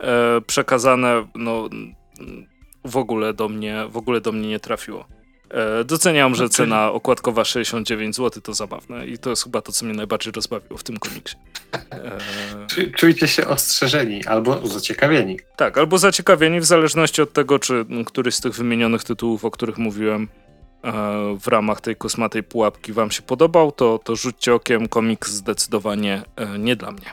e, 0.00 0.40
przekazane, 0.40 1.28
no 1.34 1.68
w 2.84 2.96
ogóle 2.96 3.34
do 3.34 3.48
mnie, 3.48 3.84
w 3.90 3.96
ogóle 3.96 4.20
do 4.20 4.32
mnie 4.32 4.48
nie 4.48 4.60
trafiło. 4.60 5.18
E, 5.50 5.84
doceniam, 5.84 6.34
że 6.34 6.48
cena 6.48 6.92
okładkowa 6.92 7.44
69 7.44 8.16
zł 8.16 8.42
to 8.42 8.54
zabawne 8.54 9.06
i 9.06 9.18
to 9.18 9.30
jest 9.30 9.44
chyba 9.44 9.62
to, 9.62 9.72
co 9.72 9.84
mnie 9.84 9.94
najbardziej 9.94 10.32
rozbawiło 10.32 10.78
w 10.78 10.82
tym 10.82 10.96
komiksie. 10.96 11.36
E... 11.92 12.18
Czujcie 12.96 13.28
się 13.28 13.46
ostrzeżeni 13.46 14.24
albo 14.24 14.66
zaciekawieni. 14.66 15.40
Tak, 15.56 15.78
albo 15.78 15.98
zaciekawieni 15.98 16.60
w 16.60 16.64
zależności 16.64 17.22
od 17.22 17.32
tego, 17.32 17.58
czy 17.58 17.86
któryś 18.06 18.34
z 18.34 18.40
tych 18.40 18.54
wymienionych 18.54 19.04
tytułów, 19.04 19.44
o 19.44 19.50
których 19.50 19.78
mówiłem 19.78 20.28
e, 20.84 20.92
w 21.40 21.48
ramach 21.48 21.80
tej 21.80 21.96
kosmatej 21.96 22.42
pułapki 22.42 22.92
wam 22.92 23.10
się 23.10 23.22
podobał, 23.22 23.72
to, 23.72 24.00
to 24.04 24.16
rzućcie 24.16 24.54
okiem, 24.54 24.88
komiks 24.88 25.30
zdecydowanie 25.30 26.22
e, 26.36 26.58
nie 26.58 26.76
dla 26.76 26.92
mnie. 26.92 27.12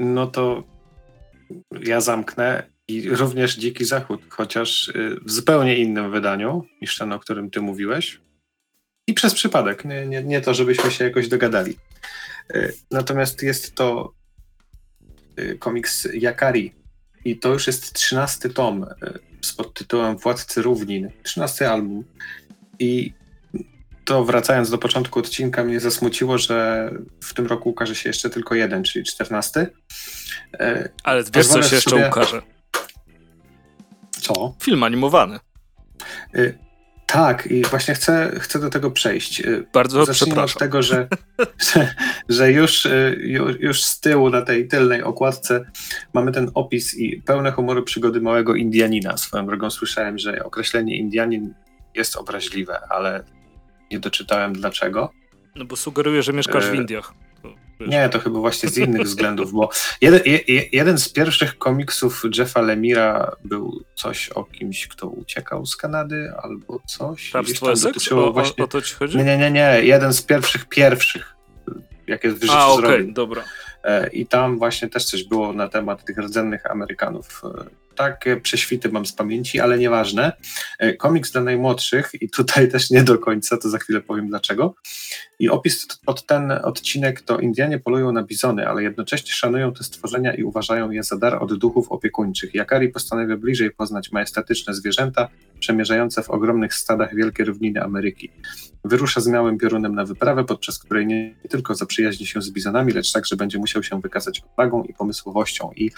No 0.00 0.26
to 0.26 0.62
ja 1.82 2.00
zamknę 2.00 2.62
i 2.90 3.08
również 3.08 3.56
Dziki 3.56 3.84
Zachód, 3.84 4.20
chociaż 4.28 4.88
y, 4.88 5.16
w 5.24 5.30
zupełnie 5.30 5.76
innym 5.76 6.10
wydaniu 6.10 6.66
niż 6.80 6.98
ten, 6.98 7.12
o 7.12 7.18
którym 7.18 7.50
ty 7.50 7.60
mówiłeś. 7.60 8.20
I 9.06 9.14
przez 9.14 9.34
przypadek, 9.34 9.84
nie, 9.84 10.06
nie, 10.06 10.22
nie 10.22 10.40
to, 10.40 10.54
żebyśmy 10.54 10.90
się 10.90 11.04
jakoś 11.04 11.28
dogadali. 11.28 11.76
Y, 12.54 12.74
natomiast 12.90 13.42
jest 13.42 13.74
to 13.74 14.12
y, 15.38 15.58
komiks 15.58 16.08
Yakari 16.14 16.74
i 17.24 17.38
to 17.38 17.48
już 17.52 17.66
jest 17.66 17.92
trzynasty 17.92 18.50
tom 18.50 18.86
z 19.42 19.52
podtytułem 19.52 20.16
Władcy 20.16 20.62
Równin, 20.62 21.10
trzynasty 21.22 21.68
album. 21.68 22.04
I 22.78 23.12
to 24.04 24.24
wracając 24.24 24.70
do 24.70 24.78
początku 24.78 25.18
odcinka, 25.18 25.64
mnie 25.64 25.80
zasmuciło, 25.80 26.38
że 26.38 26.90
w 27.20 27.34
tym 27.34 27.46
roku 27.46 27.70
ukaże 27.70 27.94
się 27.94 28.08
jeszcze 28.08 28.30
tylko 28.30 28.54
jeden, 28.54 28.84
czyli 28.84 29.04
czternasty. 29.04 29.66
Ale 31.04 31.24
wiesz, 31.34 31.46
co 31.46 31.62
się 31.62 31.74
jeszcze 31.74 31.90
sobie... 31.90 32.08
ukaże? 32.08 32.42
Co? 34.20 34.54
Film 34.62 34.82
animowany. 34.82 35.38
Y 36.34 36.58
tak, 37.12 37.46
i 37.46 37.62
właśnie 37.62 37.94
chcę, 37.94 38.32
chcę 38.40 38.58
do 38.58 38.70
tego 38.70 38.90
przejść. 38.90 39.40
Y, 39.40 39.66
Bardzo 39.72 40.04
Zacznijmy 40.04 40.34
przepraszam. 40.34 40.56
od 40.56 40.58
tego, 40.58 40.82
że, 40.82 41.08
że, 41.72 41.94
że 42.28 42.52
już, 42.52 42.86
y, 42.86 43.56
już 43.60 43.82
z 43.84 44.00
tyłu 44.00 44.30
na 44.30 44.42
tej 44.42 44.68
tylnej 44.68 45.02
okładce 45.02 45.64
mamy 46.14 46.32
ten 46.32 46.50
opis 46.54 46.98
i 46.98 47.22
pełne 47.22 47.52
humoru 47.52 47.82
przygody 47.82 48.20
małego 48.20 48.54
Indianina. 48.54 49.16
Swoją 49.16 49.46
drogą 49.46 49.70
słyszałem, 49.70 50.18
że 50.18 50.44
określenie 50.44 50.96
Indianin 50.96 51.54
jest 51.94 52.16
obraźliwe, 52.16 52.80
ale 52.88 53.24
nie 53.90 54.00
doczytałem 54.00 54.52
dlaczego. 54.52 55.12
No 55.56 55.64
bo 55.64 55.76
sugeruje, 55.76 56.22
że 56.22 56.32
mieszkasz 56.32 56.66
w 56.66 56.74
y, 56.74 56.76
Indiach. 56.76 57.14
Nie, 57.88 58.08
to 58.08 58.18
chyba 58.18 58.40
właśnie 58.40 58.68
z 58.68 58.78
innych 58.78 59.02
względów, 59.02 59.52
bo 59.52 59.70
jeden, 60.00 60.20
jeden 60.72 60.98
z 60.98 61.08
pierwszych 61.08 61.58
komiksów 61.58 62.22
Jeffa 62.38 62.60
Lemira 62.60 63.36
był 63.44 63.84
coś 63.94 64.28
o 64.28 64.44
kimś, 64.44 64.88
kto 64.88 65.08
uciekał 65.08 65.66
z 65.66 65.76
Kanady 65.76 66.32
albo 66.42 66.80
coś. 66.86 67.30
Hrabstwo 67.30 67.72
Essex? 67.72 68.12
O, 68.12 68.32
właśnie... 68.32 68.64
o 68.64 68.66
to 68.66 68.82
ci 68.82 68.94
chodzi? 68.94 69.16
Nie, 69.16 69.24
nie, 69.24 69.38
nie, 69.38 69.50
nie. 69.50 69.80
Jeden 69.82 70.12
z 70.12 70.22
pierwszych, 70.22 70.68
pierwszych, 70.68 71.34
jak 72.06 72.24
jest 72.24 72.36
w 72.36 72.40
życiu 72.40 72.52
A, 72.52 72.66
okej, 72.66 72.84
okay, 72.88 73.12
dobra. 73.12 73.44
E, 73.84 74.08
I 74.08 74.26
tam 74.26 74.58
właśnie 74.58 74.88
też 74.88 75.04
coś 75.04 75.24
było 75.24 75.52
na 75.52 75.68
temat 75.68 76.04
tych 76.04 76.18
rdzennych 76.18 76.70
Amerykanów. 76.70 77.42
E, 77.44 77.64
takie 77.94 78.36
prześwity 78.36 78.88
mam 78.88 79.06
z 79.06 79.12
pamięci, 79.12 79.60
ale 79.60 79.78
nieważne. 79.78 80.32
E, 80.78 80.92
komiks 80.92 81.32
dla 81.32 81.40
najmłodszych 81.40 82.10
i 82.20 82.30
tutaj 82.30 82.68
też 82.70 82.90
nie 82.90 83.02
do 83.02 83.18
końca, 83.18 83.56
to 83.56 83.68
za 83.68 83.78
chwilę 83.78 84.00
powiem 84.00 84.28
dlaczego. 84.28 84.74
I 85.40 85.48
opis 85.48 85.86
pod 86.06 86.26
ten 86.26 86.52
odcinek 86.52 87.20
to 87.20 87.38
Indianie 87.38 87.78
polują 87.78 88.12
na 88.12 88.22
bizony, 88.22 88.68
ale 88.68 88.82
jednocześnie 88.82 89.32
szanują 89.32 89.72
te 89.72 89.84
stworzenia 89.84 90.34
i 90.34 90.42
uważają 90.42 90.90
je 90.90 91.02
za 91.02 91.16
dar 91.18 91.42
od 91.42 91.54
duchów 91.54 91.92
opiekuńczych. 91.92 92.54
Jakari 92.54 92.88
postanawia 92.88 93.36
bliżej 93.36 93.70
poznać 93.70 94.12
majestatyczne 94.12 94.74
zwierzęta, 94.74 95.28
przemierzające 95.60 96.22
w 96.22 96.30
ogromnych 96.30 96.74
stadach 96.74 97.14
wielkie 97.14 97.44
równiny 97.44 97.82
Ameryki. 97.82 98.30
Wyrusza 98.84 99.20
z 99.20 99.26
miałym 99.26 99.58
piorunem 99.58 99.94
na 99.94 100.04
wyprawę, 100.04 100.44
podczas 100.44 100.78
której 100.78 101.06
nie 101.06 101.34
tylko 101.48 101.74
zaprzyjaźni 101.74 102.26
się 102.26 102.42
z 102.42 102.50
bizonami, 102.50 102.92
lecz 102.92 103.12
także 103.12 103.36
będzie 103.36 103.58
musiał 103.58 103.82
się 103.82 104.00
wykazać 104.00 104.40
odwagą 104.40 104.82
i 104.82 104.94
pomysłowością. 104.94 105.70
I 105.76 105.90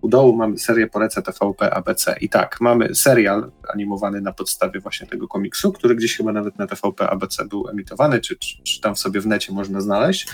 u 0.00 0.08
dołu 0.08 0.36
mamy 0.36 0.58
serię 0.58 0.86
Polecę 0.86 1.22
TVP 1.22 1.74
ABC. 1.74 2.16
I 2.20 2.28
tak, 2.28 2.60
mamy 2.60 2.94
serial 2.94 3.50
animowany 3.72 4.20
na 4.20 4.32
podstawie 4.32 4.80
właśnie 4.80 5.06
tego 5.06 5.28
komiksu, 5.28 5.72
który 5.72 5.94
gdzieś 5.94 6.16
chyba 6.16 6.32
nawet 6.32 6.58
na 6.58 6.66
TVP 6.66 7.10
ABC 7.10 7.44
był 7.44 7.68
emitowany, 7.68 8.20
czy, 8.20 8.36
czy, 8.36 8.62
czy 8.62 8.80
tam 8.88 8.96
sobie 8.96 9.20
w 9.20 9.26
necie 9.26 9.52
można 9.52 9.80
znaleźć. 9.80 10.28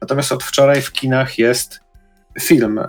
Natomiast 0.00 0.32
od 0.32 0.44
wczoraj 0.44 0.82
w 0.82 0.92
kinach 0.92 1.38
jest 1.38 1.80
film 2.40 2.78
e, 2.78 2.88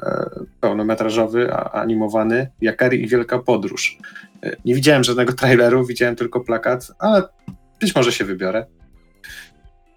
pełnometrażowy, 0.62 1.54
animowany 1.54 2.52
Jakari 2.62 3.04
i 3.04 3.08
Wielka 3.08 3.40
Podróż. 3.40 3.98
E, 4.44 4.56
nie 4.66 4.76
widziałem 4.76 5.04
żadnego 5.04 5.34
traileru, 5.34 5.86
widziałem 5.86 6.16
tylko 6.16 6.40
plakat, 6.40 6.92
ale 7.00 7.24
być 7.80 7.96
może 7.96 8.12
się 8.12 8.26
wybiorę. 8.26 8.66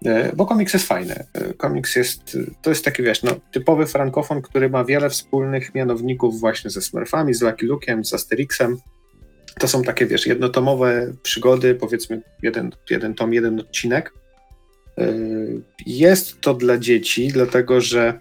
E, 0.05 0.35
bo 0.35 0.45
komiks 0.45 0.73
jest 0.73 0.87
fajny. 0.87 1.25
Komiks 1.57 1.95
jest, 1.95 2.37
to 2.61 2.69
jest 2.69 2.85
taki, 2.85 3.03
wiesz, 3.03 3.23
no, 3.23 3.31
typowy 3.51 3.85
frankofon, 3.85 4.41
który 4.41 4.69
ma 4.69 4.85
wiele 4.85 5.09
wspólnych 5.09 5.75
mianowników 5.75 6.39
właśnie 6.39 6.69
ze 6.69 6.81
Smurfami, 6.81 7.33
z 7.33 7.41
Lucky 7.41 7.67
Luke'em, 7.67 8.03
z 8.03 8.13
Asterixem. 8.13 8.77
To 9.59 9.67
są 9.67 9.83
takie, 9.83 10.05
wiesz, 10.05 10.27
jednotomowe 10.27 11.13
przygody, 11.23 11.75
powiedzmy 11.75 12.21
jeden, 12.41 12.71
jeden 12.89 13.13
tom, 13.13 13.33
jeden 13.33 13.59
odcinek. 13.59 14.13
Jest 15.85 16.41
to 16.41 16.53
dla 16.53 16.77
dzieci, 16.77 17.27
dlatego 17.27 17.81
że 17.81 18.19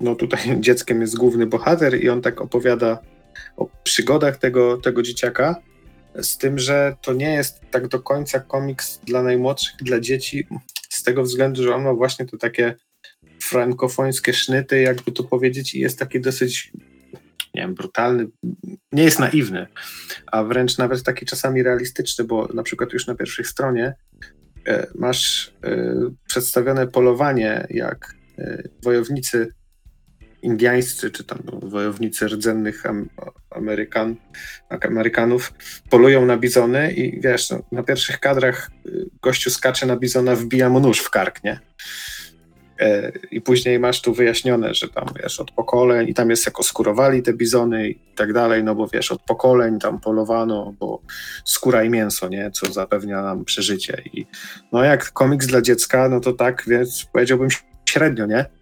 no 0.00 0.14
tutaj 0.14 0.40
dzieckiem 0.60 1.00
jest 1.00 1.16
główny 1.16 1.46
bohater 1.46 2.04
i 2.04 2.08
on 2.08 2.22
tak 2.22 2.40
opowiada 2.40 2.98
o 3.56 3.68
przygodach 3.84 4.36
tego, 4.36 4.76
tego 4.76 5.02
dzieciaka, 5.02 5.56
z 6.22 6.38
tym, 6.38 6.58
że 6.58 6.96
to 7.02 7.12
nie 7.12 7.32
jest 7.32 7.60
tak 7.70 7.88
do 7.88 8.00
końca 8.00 8.40
komiks 8.40 9.00
dla 9.04 9.22
najmłodszych, 9.22 9.76
dla 9.82 10.00
dzieci, 10.00 10.46
z 10.88 11.02
tego 11.02 11.22
względu, 11.22 11.62
że 11.62 11.74
on 11.74 11.82
ma 11.82 11.94
właśnie 11.94 12.26
to 12.26 12.36
takie 12.36 12.74
frankofońskie 13.42 14.32
sznyty, 14.32 14.80
jakby 14.80 15.12
to 15.12 15.24
powiedzieć, 15.24 15.74
i 15.74 15.80
jest 15.80 15.98
taki 15.98 16.20
dosyć, 16.20 16.72
nie 17.54 17.62
wiem, 17.62 17.74
brutalny, 17.74 18.26
nie 18.92 19.04
jest 19.04 19.18
naiwny, 19.18 19.66
a 20.26 20.44
wręcz 20.44 20.78
nawet 20.78 21.02
taki 21.02 21.26
czasami 21.26 21.62
realistyczny, 21.62 22.24
bo 22.24 22.48
na 22.54 22.62
przykład 22.62 22.92
już 22.92 23.06
na 23.06 23.14
pierwszej 23.14 23.44
stronie 23.44 23.94
masz 24.94 25.52
e, 25.64 25.94
przedstawione 26.26 26.86
polowanie, 26.86 27.66
jak 27.70 28.14
e, 28.38 28.62
wojownicy 28.82 29.54
indiańscy, 30.42 31.10
czy 31.10 31.24
tam 31.24 31.38
wojownicy 31.62 32.26
rdzennych 32.26 32.82
Amerykan, 33.50 34.16
Amerykanów 34.68 35.52
polują 35.90 36.26
na 36.26 36.36
bizony 36.36 36.92
i 36.92 37.20
wiesz, 37.20 37.50
no, 37.50 37.62
na 37.72 37.82
pierwszych 37.82 38.20
kadrach 38.20 38.70
gościu 39.22 39.50
skacze 39.50 39.86
na 39.86 39.96
bizona, 39.96 40.36
wbija 40.36 40.68
mu 40.68 40.80
nóż 40.80 40.98
w 40.98 41.10
kark, 41.10 41.44
nie? 41.44 41.60
E, 42.80 43.12
I 43.30 43.40
później 43.40 43.78
masz 43.78 44.00
tu 44.00 44.14
wyjaśnione, 44.14 44.74
że 44.74 44.88
tam 44.88 45.04
wiesz, 45.22 45.40
od 45.40 45.50
pokoleń 45.50 46.08
i 46.08 46.14
tam 46.14 46.30
jest 46.30 46.46
jak 46.46 46.60
oskurowali 46.60 47.22
te 47.22 47.32
bizony 47.32 47.88
i 47.88 47.98
tak 48.16 48.32
dalej, 48.32 48.64
no 48.64 48.74
bo 48.74 48.88
wiesz, 48.88 49.12
od 49.12 49.22
pokoleń 49.22 49.78
tam 49.78 50.00
polowano, 50.00 50.74
bo 50.80 51.02
skóra 51.44 51.84
i 51.84 51.90
mięso, 51.90 52.28
nie, 52.28 52.50
co 52.50 52.72
zapewnia 52.72 53.22
nam 53.22 53.44
przeżycie. 53.44 54.02
I 54.12 54.26
no 54.72 54.84
jak 54.84 55.12
komiks 55.12 55.46
dla 55.46 55.62
dziecka, 55.62 56.08
no 56.08 56.20
to 56.20 56.32
tak, 56.32 56.64
więc 56.66 57.06
powiedziałbym 57.12 57.48
średnio, 57.88 58.26
nie? 58.26 58.59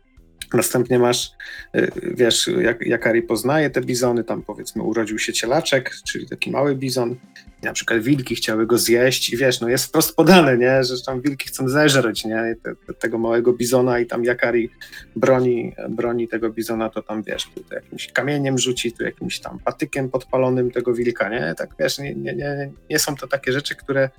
Następnie 0.54 0.98
masz, 0.98 1.30
y, 1.76 1.90
wiesz, 2.02 2.50
jak, 2.60 2.86
jak 2.86 3.06
Ari 3.06 3.22
poznaje 3.22 3.70
te 3.70 3.80
bizony, 3.80 4.24
tam 4.24 4.42
powiedzmy 4.42 4.82
urodził 4.82 5.18
się 5.18 5.32
cielaczek, 5.32 5.90
czyli 6.06 6.28
taki 6.28 6.50
mały 6.50 6.74
bizon, 6.76 7.16
na 7.62 7.72
przykład 7.72 8.00
wilki 8.00 8.34
chciały 8.34 8.66
go 8.66 8.78
zjeść 8.78 9.32
i 9.32 9.36
wiesz, 9.36 9.60
no 9.60 9.68
jest 9.68 9.84
wprost 9.84 10.16
podane, 10.16 10.58
nie, 10.58 10.84
że 10.84 11.02
tam 11.06 11.20
wilki 11.20 11.48
chcą 11.48 11.68
zeżreć, 11.68 12.24
nie, 12.24 12.56
te, 12.62 12.94
tego 12.94 13.18
małego 13.18 13.52
bizona 13.52 13.98
i 13.98 14.06
tam 14.06 14.24
Jakari 14.24 14.70
broni, 15.16 15.74
broni 15.88 16.28
tego 16.28 16.50
bizona, 16.50 16.90
to 16.90 17.02
tam 17.02 17.22
wiesz, 17.22 17.50
tu 17.54 17.74
jakimś 17.74 18.12
kamieniem 18.12 18.58
rzuci, 18.58 18.92
tu 18.92 19.04
jakimś 19.04 19.40
tam 19.40 19.58
patykiem 19.58 20.10
podpalonym 20.10 20.70
tego 20.70 20.94
wilka, 20.94 21.28
nie, 21.28 21.54
tak 21.58 21.70
wiesz, 21.80 21.98
nie, 21.98 22.14
nie, 22.14 22.34
nie, 22.34 22.70
nie 22.90 22.98
są 22.98 23.16
to 23.16 23.28
takie 23.28 23.52
rzeczy, 23.52 23.76
które 23.76 24.10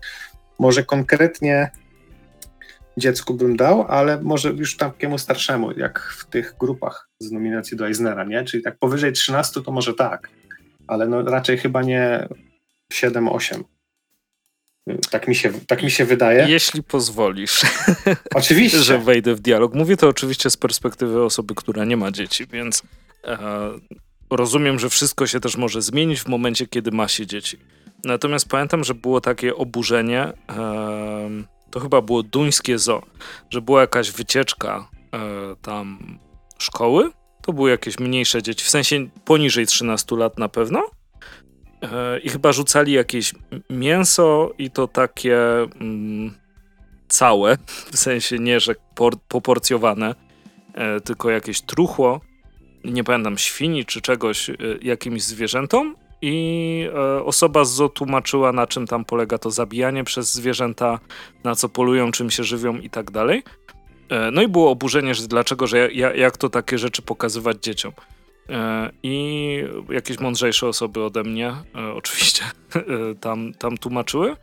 może 0.60 0.84
konkretnie 0.84 1.72
dziecku 3.00 3.34
bym 3.34 3.58
dał, 3.58 3.86
ale 3.88 4.22
może 4.22 4.50
już 4.50 4.78
takiemu 4.78 5.18
starszemu, 5.18 5.72
jak 5.72 6.00
w 6.18 6.26
tych 6.26 6.56
grupach 6.60 7.10
z 7.20 7.32
nominacji 7.32 7.78
do 7.78 7.88
Eisnera, 7.88 8.24
nie? 8.24 8.44
Czyli 8.44 8.64
tak 8.64 8.78
powyżej 8.78 9.14
13 9.14 9.62
to 9.62 9.72
może 9.72 9.94
tak, 9.94 10.30
ale 10.88 11.08
no 11.08 11.22
raczej 11.22 11.58
chyba 11.58 11.82
nie 11.82 12.28
7-8. 12.94 13.64
Tak 15.10 15.28
mi, 15.28 15.36
się, 15.36 15.52
tak 15.68 15.84
mi 15.84 15.92
się 15.92 16.06
wydaje. 16.06 16.46
Jeśli 16.50 16.84
pozwolisz. 16.84 17.62
Oczywiście. 18.36 18.80
że 18.80 19.00
wejdę 19.00 19.36
w 19.36 19.40
dialog. 19.40 19.74
Mówię 19.74 19.98
to 19.98 20.08
oczywiście 20.08 20.50
z 20.50 20.58
perspektywy 20.58 21.24
osoby, 21.24 21.56
która 21.56 21.86
nie 21.86 21.98
ma 21.98 22.12
dzieci, 22.12 22.48
więc 22.48 22.84
e, 23.24 23.38
rozumiem, 24.30 24.80
że 24.80 24.90
wszystko 24.90 25.28
się 25.28 25.40
też 25.40 25.58
może 25.58 25.82
zmienić 25.82 26.20
w 26.20 26.28
momencie, 26.28 26.68
kiedy 26.68 26.92
ma 26.92 27.08
się 27.08 27.28
dzieci. 27.28 27.58
Natomiast 28.04 28.48
pamiętam, 28.48 28.84
że 28.84 28.94
było 28.94 29.22
takie 29.22 29.56
oburzenie. 29.56 30.22
E, 30.22 30.34
to 31.72 31.80
chyba 31.80 32.02
było 32.02 32.24
duńskie 32.24 32.80
zoo, 32.80 33.02
że 33.50 33.62
była 33.62 33.82
jakaś 33.82 34.12
wycieczka 34.12 34.90
e, 35.14 35.20
tam 35.62 36.20
szkoły. 36.58 37.12
To 37.42 37.54
były 37.54 37.70
jakieś 37.70 38.00
mniejsze 38.00 38.44
dzieci, 38.44 38.66
w 38.66 38.70
sensie 38.70 39.08
poniżej 39.26 39.68
13 39.68 40.16
lat 40.16 40.38
na 40.40 40.50
pewno. 40.50 40.90
E, 41.82 42.20
I 42.20 42.30
chyba 42.30 42.52
rzucali 42.52 42.92
jakieś 42.92 43.34
mięso 43.70 44.54
i 44.58 44.72
to 44.72 44.88
takie 44.88 45.38
mm, 45.62 46.34
całe, 47.08 47.58
w 47.92 47.98
sensie 47.98 48.40
nie, 48.40 48.60
że 48.60 48.76
por, 48.96 49.20
poporcjowane, 49.28 50.16
e, 50.74 51.02
tylko 51.02 51.30
jakieś 51.30 51.62
truchło, 51.62 52.22
nie 52.84 53.04
pamiętam, 53.04 53.38
świni 53.38 53.86
czy 53.86 54.02
czegoś, 54.02 54.50
e, 54.50 54.56
jakimś 54.82 55.24
zwierzętom 55.24 55.96
i 56.22 56.90
e, 56.94 57.24
osoba 57.24 57.66
z 57.66 57.94
tłumaczyła, 57.94 58.52
na 58.52 58.68
czym 58.68 58.88
tam 58.88 59.06
polega 59.06 59.38
to 59.38 59.52
zabijanie 59.52 60.04
przez 60.04 60.34
zwierzęta, 60.34 61.00
na 61.44 61.56
co 61.56 61.70
polują, 61.70 62.12
czym 62.12 62.32
się 62.32 62.44
żywią 62.44 62.78
i 62.78 62.90
tak 62.90 63.12
dalej. 63.12 63.44
E, 64.10 64.32
no 64.32 64.42
i 64.42 64.48
było 64.48 64.72
oburzenie, 64.72 65.16
że 65.16 65.28
dlaczego, 65.28 65.68
że 65.68 65.92
ja, 65.92 66.16
jak 66.16 66.38
to 66.38 66.50
takie 66.50 66.78
rzeczy 66.78 67.02
pokazywać 67.02 67.58
dzieciom. 67.62 67.92
E, 68.50 68.90
I 69.04 69.64
jakieś 69.90 70.20
mądrzejsze 70.20 70.68
osoby 70.68 71.04
ode 71.04 71.24
mnie, 71.24 71.54
oczywiście, 72.00 72.44
tam, 73.22 73.54
tam 73.54 73.78
tłumaczyły, 73.78 74.36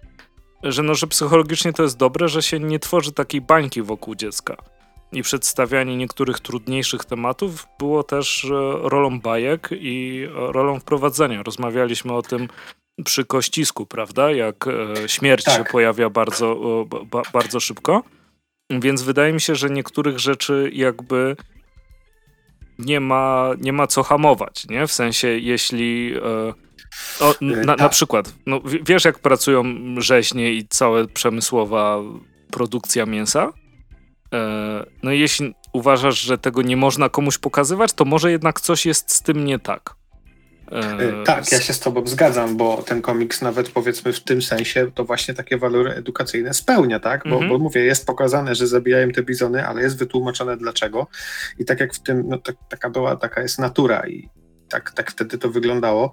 że 0.63 0.83
no, 0.83 0.95
że 0.95 1.07
psychologicznie 1.07 1.73
to 1.73 1.83
jest 1.83 1.97
dobre, 1.97 2.29
że 2.29 2.43
się 2.43 2.61
nie 2.61 2.79
tworzy 2.79 3.13
takiej 3.13 3.41
bańki 3.41 3.83
wokół 3.83 4.15
dziecka 4.15 4.57
i 5.13 5.23
przedstawianie 5.23 5.97
niektórych 5.97 6.41
trudniejszych 6.41 7.05
tematów 7.05 7.67
było 7.79 8.03
też 8.03 8.45
e, 8.45 8.49
rolą 8.89 9.21
bajek 9.21 9.69
i 9.73 10.27
e, 10.29 10.53
rolą 10.53 10.81
wprowadzenia. 10.81 11.43
Rozmawialiśmy 11.43 12.13
o 12.13 12.23
tym 12.23 12.49
przy 13.05 13.25
kościsku, 13.25 13.87
prawda? 13.87 14.33
Jak 14.33 14.67
e, 14.67 15.09
śmierć 15.09 15.45
tak. 15.45 15.57
się 15.57 15.73
pojawia 15.73 16.11
bardzo, 16.11 16.57
ba, 17.11 17.23
bardzo 17.33 17.61
szybko. 17.61 18.03
Więc 18.71 19.03
wydaje 19.03 19.33
mi 19.33 19.41
się, 19.41 19.55
że 19.55 19.71
niektórych 19.71 20.19
rzeczy 20.19 20.71
jakby 20.73 21.37
nie 22.79 23.01
ma, 23.01 23.51
nie 23.61 23.73
ma 23.73 23.87
co 23.87 24.03
hamować, 24.03 24.67
nie? 24.69 24.87
W 24.87 24.93
sensie, 24.93 25.29
jeśli. 25.29 26.21
o, 27.21 27.35
na, 27.41 27.65
na, 27.65 27.77
tak. 27.77 27.91
przykład, 27.91 28.35
no, 28.47 28.61
wiesz, 28.83 29.05
jak 29.05 29.19
pracują 29.19 29.65
rzeźnie 29.99 30.53
i 30.53 30.69
cała 30.69 31.07
przemysłowa 31.07 31.99
produkcja 32.51 33.07
mięsa? 33.07 33.53
E, 34.37 34.87
no 35.03 35.13
i 35.13 35.21
jeśli 35.21 35.55
uważasz, 35.73 36.21
że 36.21 36.39
tego 36.39 36.63
nie 36.63 36.77
można 36.77 37.09
komuś 37.09 37.39
pokazywać, 37.39 37.93
to 37.93 38.05
może 38.05 38.31
jednak 38.31 38.61
coś 38.61 38.87
jest 38.87 39.13
z 39.13 39.23
tym 39.23 39.45
nie 39.45 39.59
tak. 39.59 39.95
E, 40.73 40.79
e, 40.79 41.25
tak, 41.25 41.53
ja 41.53 41.61
się 41.61 41.73
z 41.73 41.81
tobą 41.81 42.07
zgadzam, 42.07 42.57
bo 42.57 42.83
ten 42.83 43.03
komiks 43.03 43.43
nawet 43.43 43.71
powiedzmy 43.71 44.13
w 44.13 44.21
tym 44.21 44.43
sensie 44.43 44.91
to 44.95 45.05
właśnie 45.05 45.35
takie 45.35 45.59
walory 45.59 45.91
edukacyjne 45.91 46.55
spełnia, 46.55 47.01
tak? 47.01 47.23
Bo, 47.25 47.31
mhm. 47.31 47.49
bo 47.49 47.59
mówię, 47.59 47.85
jest 47.85 48.07
pokazane, 48.07 48.55
że 48.55 48.67
zabijają 48.67 49.11
te 49.11 49.23
bizony, 49.23 49.67
ale 49.67 49.83
jest 49.83 49.99
wytłumaczone 49.99 50.57
dlaczego 50.57 51.07
i 51.59 51.65
tak 51.65 51.81
jak 51.81 51.95
w 51.95 52.03
tym, 52.03 52.25
no 52.29 52.39
tak, 52.39 52.57
taka 52.69 52.91
była, 52.91 53.17
taka 53.17 53.43
jest 53.43 53.59
natura 53.59 54.09
i 54.09 54.29
tak, 54.69 54.91
tak 54.91 55.11
wtedy 55.11 55.39
to 55.39 55.51
wyglądało. 55.51 56.13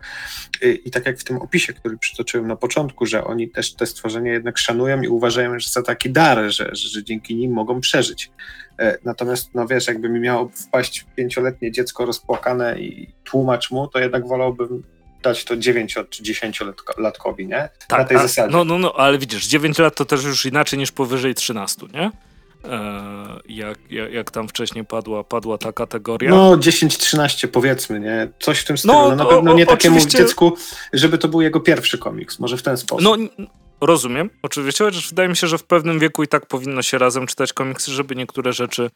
I, 0.62 0.82
I, 0.86 0.92
tak 0.92 1.06
jak 1.06 1.20
w 1.20 1.24
tym 1.24 1.38
opisie, 1.38 1.74
który 1.74 1.98
przytoczyłem 1.98 2.48
na 2.48 2.56
początku, 2.56 3.06
że 3.06 3.24
oni 3.24 3.50
też 3.50 3.74
te 3.74 3.86
stworzenia 3.86 4.34
jednak 4.34 4.58
szanują 4.58 5.02
i 5.02 5.08
uważają, 5.08 5.60
że 5.60 5.70
za 5.70 5.82
taki 5.82 6.10
dar, 6.10 6.52
że, 6.52 6.70
że, 6.74 7.04
dzięki 7.04 7.36
nim 7.36 7.52
mogą 7.54 7.82
przeżyć. 7.82 8.32
E, 8.80 8.98
natomiast, 9.04 9.50
no 9.54 9.68
wiesz, 9.68 9.88
jakby 9.88 10.10
mi 10.10 10.20
miało 10.20 10.50
wpaść 10.50 11.06
pięcioletnie 11.16 11.72
dziecko 11.72 12.06
rozpłakane 12.06 12.80
i 12.80 13.14
tłumacz 13.24 13.72
mu, 13.72 13.88
to 13.88 14.00
jednak 14.00 14.28
wolałbym 14.28 14.84
dać 15.22 15.46
to 15.46 15.58
9 15.58 15.98
czy 16.10 16.24
10 16.24 16.62
latkowi, 16.98 17.48
nie? 17.48 17.70
Tak, 17.88 18.00
na 18.00 18.06
tej 18.06 18.18
zasadzie. 18.18 18.52
No, 18.52 18.66
no, 18.66 18.78
no, 18.80 18.94
ale 18.98 19.18
widzisz, 19.18 19.48
9 19.48 19.80
lat 19.80 19.96
to 19.96 20.06
też 20.06 20.24
już 20.24 20.46
inaczej 20.46 20.80
niż 20.80 20.92
powyżej 20.92 21.36
13, 21.36 21.86
nie? 21.94 22.12
E, 22.64 23.40
jak, 23.50 23.78
jak, 23.92 24.14
jak, 24.14 24.32
tam 24.32 24.48
wcześniej 24.48 24.86
padła, 24.86 25.24
padła 25.24 25.58
ta 25.58 25.72
kategoria. 25.74 26.30
No 26.30 26.58
10-13 26.58 27.48
powiedzmy, 27.48 28.00
nie? 28.00 28.28
Coś 28.40 28.60
w 28.60 28.66
tym 28.66 28.78
stylu. 28.78 28.94
No, 28.94 29.10
no 29.10 29.16
na 29.16 29.26
pewno 29.26 29.54
nie 29.54 29.66
takiemu 29.66 29.98
oczywiście... 29.98 30.18
dziecku, 30.18 30.58
żeby 30.94 31.18
to 31.18 31.28
był 31.28 31.42
jego 31.42 31.60
pierwszy 31.60 31.98
komiks, 31.98 32.40
może 32.40 32.58
w 32.58 32.62
ten 32.62 32.78
sposób. 32.78 33.04
No 33.04 33.18
rozumiem, 33.82 34.30
oczywiście, 34.42 34.84
chociaż 34.84 35.10
wydaje 35.10 35.30
mi 35.30 35.36
się, 35.36 35.48
że 35.48 35.58
w 35.58 35.64
pewnym 35.64 36.00
wieku 36.00 36.24
i 36.24 36.28
tak 36.28 36.46
powinno 36.46 36.82
się 36.82 36.98
razem 36.98 37.28
czytać 37.28 37.54
komiksy, 37.54 37.92
żeby 37.92 38.16
niektóre 38.16 38.54
rzeczy 38.54 38.90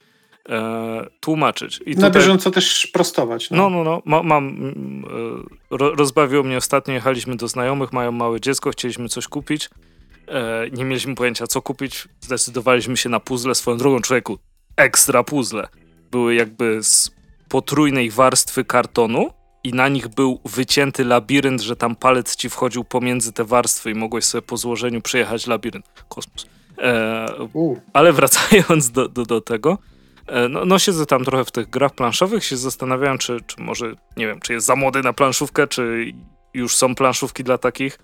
e, 0.50 1.08
tłumaczyć. 1.20 1.80
I 1.86 1.96
na 1.96 2.10
bieżąco 2.10 2.52
też 2.52 2.88
prostować. 2.94 3.52
No, 3.52 3.70
no, 3.70 3.84
no. 3.84 3.84
no 3.84 4.02
ma, 4.06 4.24
mam, 4.24 4.74
e, 5.72 5.78
rozbawiło 5.78 6.44
mnie 6.44 6.58
ostatnio, 6.58 6.94
jechaliśmy 6.94 7.36
do 7.36 7.48
znajomych, 7.48 7.94
mają 7.94 8.12
małe 8.12 8.42
dziecko, 8.42 8.72
chcieliśmy 8.72 9.10
coś 9.10 9.28
kupić 9.28 9.70
E, 10.28 10.70
nie 10.72 10.86
mieliśmy 10.86 11.16
pojęcia 11.16 11.48
co 11.48 11.62
kupić, 11.62 12.08
zdecydowaliśmy 12.22 12.98
się 12.98 13.10
na 13.10 13.20
puzzle 13.20 13.56
swoją 13.56 13.78
drogą 13.78 14.00
człowieku. 14.00 14.40
Ekstra 14.76 15.24
puzzle. 15.24 15.68
Były 16.12 16.36
jakby 16.36 16.84
z 16.84 17.12
potrójnej 17.50 18.12
warstwy 18.12 18.66
kartonu 18.66 19.30
i 19.64 19.74
na 19.74 19.88
nich 19.88 20.08
był 20.08 20.40
wycięty 20.46 21.06
labirynt, 21.06 21.62
że 21.62 21.76
tam 21.76 21.96
palec 21.96 22.36
ci 22.36 22.50
wchodził 22.50 22.84
pomiędzy 22.84 23.34
te 23.34 23.44
warstwy 23.44 23.92
i 23.92 23.96
mogłeś 23.96 24.26
sobie 24.26 24.42
po 24.42 24.58
złożeniu 24.58 25.02
przejechać 25.02 25.48
labirynt. 25.48 25.86
Kosmos. 26.10 26.48
E, 26.78 27.26
ale 27.94 28.14
wracając 28.14 28.92
do, 28.92 29.08
do, 29.08 29.26
do 29.26 29.42
tego, 29.42 29.78
e, 30.28 30.50
no, 30.50 30.66
no 30.66 30.80
siedzę 30.80 31.06
tam 31.06 31.26
trochę 31.26 31.46
w 31.46 31.52
tych 31.52 31.70
grach 31.70 31.96
planszowych, 31.96 32.46
się 32.46 32.58
zastanawiałem, 32.58 33.18
czy, 33.18 33.38
czy 33.48 33.62
może, 33.62 33.94
nie 34.18 34.28
wiem, 34.28 34.40
czy 34.40 34.54
jest 34.54 34.66
za 34.66 34.76
młody 34.76 35.02
na 35.02 35.14
planszówkę, 35.14 35.68
czy 35.68 36.14
już 36.54 36.76
są 36.76 36.96
planszówki 36.96 37.44
dla 37.44 37.58
takich 37.58 38.00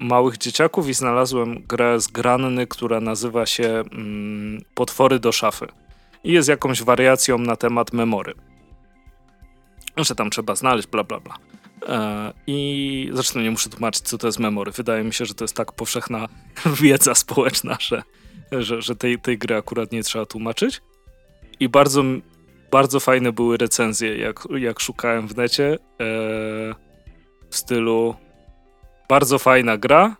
małych 0.00 0.38
dzieciaków 0.38 0.88
i 0.88 0.94
znalazłem 0.94 1.62
grę 1.68 2.00
z 2.00 2.06
Granny, 2.06 2.66
która 2.66 3.00
nazywa 3.00 3.46
się 3.46 3.68
mm, 3.92 4.62
Potwory 4.74 5.18
do 5.18 5.32
szafy. 5.32 5.66
I 6.24 6.32
jest 6.32 6.48
jakąś 6.48 6.82
wariacją 6.82 7.38
na 7.38 7.56
temat 7.56 7.92
memory. 7.92 8.34
Że 9.96 10.14
tam 10.14 10.30
trzeba 10.30 10.54
znaleźć, 10.54 10.88
bla, 10.88 11.04
bla, 11.04 11.20
bla. 11.20 11.36
E, 11.88 12.32
I 12.46 13.10
zresztą 13.12 13.40
nie 13.40 13.50
muszę 13.50 13.70
tłumaczyć, 13.70 14.02
co 14.02 14.18
to 14.18 14.26
jest 14.26 14.38
memory. 14.38 14.72
Wydaje 14.72 15.04
mi 15.04 15.14
się, 15.14 15.24
że 15.24 15.34
to 15.34 15.44
jest 15.44 15.56
tak 15.56 15.72
powszechna 15.72 16.28
wiedza 16.82 17.14
społeczna, 17.14 17.76
że, 17.80 18.02
że, 18.52 18.82
że 18.82 18.96
tej, 18.96 19.18
tej 19.18 19.38
gry 19.38 19.56
akurat 19.56 19.92
nie 19.92 20.02
trzeba 20.02 20.26
tłumaczyć. 20.26 20.80
I 21.60 21.68
bardzo, 21.68 22.02
bardzo 22.70 23.00
fajne 23.00 23.32
były 23.32 23.56
recenzje, 23.56 24.16
jak, 24.16 24.44
jak 24.58 24.80
szukałem 24.80 25.28
w 25.28 25.36
necie. 25.36 25.74
E, 25.74 25.76
w 27.50 27.56
stylu 27.56 28.14
bardzo 29.08 29.38
fajna 29.38 29.76
gra, 29.76 30.16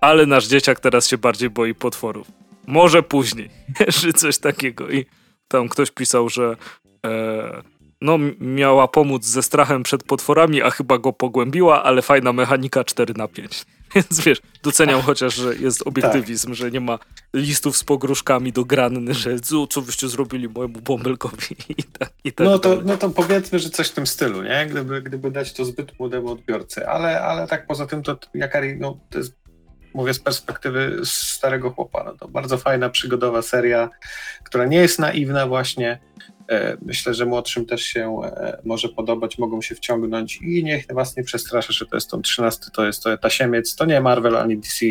ale 0.00 0.26
nasz 0.26 0.46
dzieciak 0.46 0.80
teraz 0.80 1.08
się 1.08 1.18
bardziej 1.18 1.50
boi 1.50 1.74
potworów. 1.74 2.26
Może 2.66 3.02
później, 3.02 3.50
czy 4.00 4.12
coś 4.12 4.38
takiego. 4.38 4.90
I 4.90 5.06
tam 5.48 5.68
ktoś 5.68 5.90
pisał, 5.90 6.28
że 6.28 6.56
e, 7.06 7.62
no, 8.02 8.18
miała 8.40 8.88
pomóc 8.88 9.24
ze 9.24 9.42
strachem 9.42 9.82
przed 9.82 10.02
potworami, 10.02 10.62
a 10.62 10.70
chyba 10.70 10.98
go 10.98 11.12
pogłębiła, 11.12 11.82
ale 11.82 12.02
fajna 12.02 12.32
mechanika 12.32 12.84
4 12.84 13.14
na 13.16 13.28
5. 13.28 13.64
Więc 13.94 14.20
wiesz, 14.20 14.40
doceniam 14.62 15.00
chociaż, 15.00 15.34
że 15.34 15.54
jest 15.54 15.82
obiektywizm, 15.86 16.48
tak. 16.48 16.56
że 16.56 16.70
nie 16.70 16.80
ma 16.80 16.98
listów 17.34 17.76
z 17.76 17.84
pogróżkami 17.84 18.52
do 18.52 18.64
granny, 18.64 19.14
że 19.14 19.40
co, 19.40 19.80
wyście 19.82 20.08
zrobili 20.08 20.48
mojemu 20.48 20.80
bąbelkowi 20.80 21.56
i 21.78 21.82
tak, 21.82 22.12
i 22.24 22.32
tak 22.32 22.46
no, 22.46 22.58
to, 22.58 22.80
no 22.84 22.96
to 22.96 23.10
powiedzmy, 23.10 23.58
że 23.58 23.70
coś 23.70 23.88
w 23.88 23.92
tym 23.94 24.06
stylu, 24.06 24.42
nie? 24.42 24.66
Gdyby, 24.70 25.02
gdyby 25.02 25.30
dać 25.30 25.52
to 25.52 25.64
zbyt 25.64 25.98
młodemu 25.98 26.30
odbiorcy, 26.30 26.88
ale, 26.88 27.20
ale 27.20 27.48
tak 27.48 27.66
poza 27.66 27.86
tym 27.86 28.02
to 28.02 28.18
Jakari, 28.34 28.76
no 28.76 28.98
to 29.10 29.18
jest 29.18 29.42
mówię 29.94 30.14
z 30.14 30.18
perspektywy 30.18 31.00
starego 31.04 31.70
chłopa, 31.70 32.04
no 32.04 32.12
to 32.12 32.28
bardzo 32.28 32.58
fajna, 32.58 32.90
przygodowa 32.90 33.42
seria, 33.42 33.90
która 34.44 34.66
nie 34.66 34.76
jest 34.76 34.98
naiwna 34.98 35.46
właśnie, 35.46 35.98
myślę, 36.82 37.14
że 37.14 37.26
młodszym 37.26 37.66
też 37.66 37.82
się 37.82 38.20
e, 38.24 38.58
może 38.64 38.88
podobać, 38.88 39.38
mogą 39.38 39.62
się 39.62 39.74
wciągnąć 39.74 40.36
i 40.42 40.64
niech 40.64 40.86
was 40.90 41.16
nie 41.16 41.22
przestraszy, 41.22 41.72
że 41.72 41.86
to 41.86 41.96
jest 41.96 42.10
tą 42.10 42.22
13, 42.22 42.66
to 42.72 42.86
jest 42.86 43.02
to 43.02 43.18
tasiemiec, 43.18 43.74
to 43.74 43.84
nie 43.84 44.00
Marvel 44.00 44.36
ani 44.36 44.58
DC, 44.58 44.86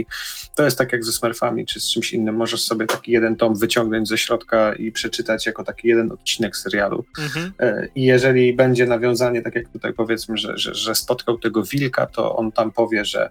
to 0.55 0.63
jest 0.63 0.77
tak 0.77 0.91
jak 0.91 1.05
ze 1.05 1.11
Smurfami 1.11 1.65
czy 1.65 1.79
z 1.79 1.91
czymś 1.93 2.13
innym, 2.13 2.35
możesz 2.35 2.61
sobie 2.61 2.85
taki 2.85 3.11
jeden 3.11 3.35
tom 3.35 3.55
wyciągnąć 3.55 4.07
ze 4.07 4.17
środka 4.17 4.73
i 4.73 4.91
przeczytać 4.91 5.45
jako 5.45 5.63
taki 5.63 5.87
jeden 5.87 6.11
odcinek 6.11 6.57
serialu. 6.57 7.05
Mhm. 7.19 7.53
E, 7.59 7.87
I 7.95 8.03
jeżeli 8.03 8.53
będzie 8.53 8.85
nawiązanie, 8.85 9.41
tak 9.41 9.55
jak 9.55 9.69
tutaj 9.69 9.93
powiedzmy, 9.93 10.37
że, 10.37 10.57
że, 10.57 10.75
że 10.75 10.95
spotkał 10.95 11.37
tego 11.37 11.63
wilka, 11.63 12.05
to 12.05 12.35
on 12.35 12.51
tam 12.51 12.71
powie, 12.71 13.05
że 13.05 13.29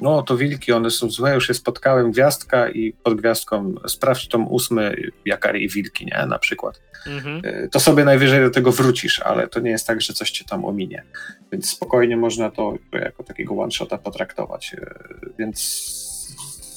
no 0.00 0.22
to 0.22 0.36
wilki, 0.36 0.72
one 0.72 0.90
są 0.90 1.10
złe, 1.10 1.34
już 1.34 1.48
je 1.48 1.54
spotkałem, 1.54 2.10
gwiazdka 2.10 2.68
i 2.68 2.92
pod 2.92 3.14
gwiazdką 3.14 3.74
sprawdź 3.86 4.28
tom 4.28 4.48
ósmy, 4.48 4.96
jakary 5.24 5.60
i 5.60 5.68
wilki, 5.68 6.06
nie, 6.06 6.26
na 6.26 6.38
przykład. 6.38 6.80
Mhm. 7.06 7.40
E, 7.44 7.68
to 7.68 7.80
sobie 7.80 8.04
najwyżej 8.04 8.40
do 8.40 8.50
tego 8.50 8.72
wrócisz, 8.72 9.20
ale 9.20 9.48
to 9.48 9.60
nie 9.60 9.70
jest 9.70 9.86
tak, 9.86 10.00
że 10.00 10.12
coś 10.12 10.30
cię 10.30 10.44
tam 10.44 10.64
ominie. 10.64 11.04
Więc 11.52 11.70
spokojnie 11.70 12.16
można 12.16 12.50
to 12.50 12.74
jako 12.92 13.22
takiego 13.22 13.54
one-shota 13.54 13.98
potraktować. 13.98 14.74
E, 14.74 14.94
więc, 15.38 15.96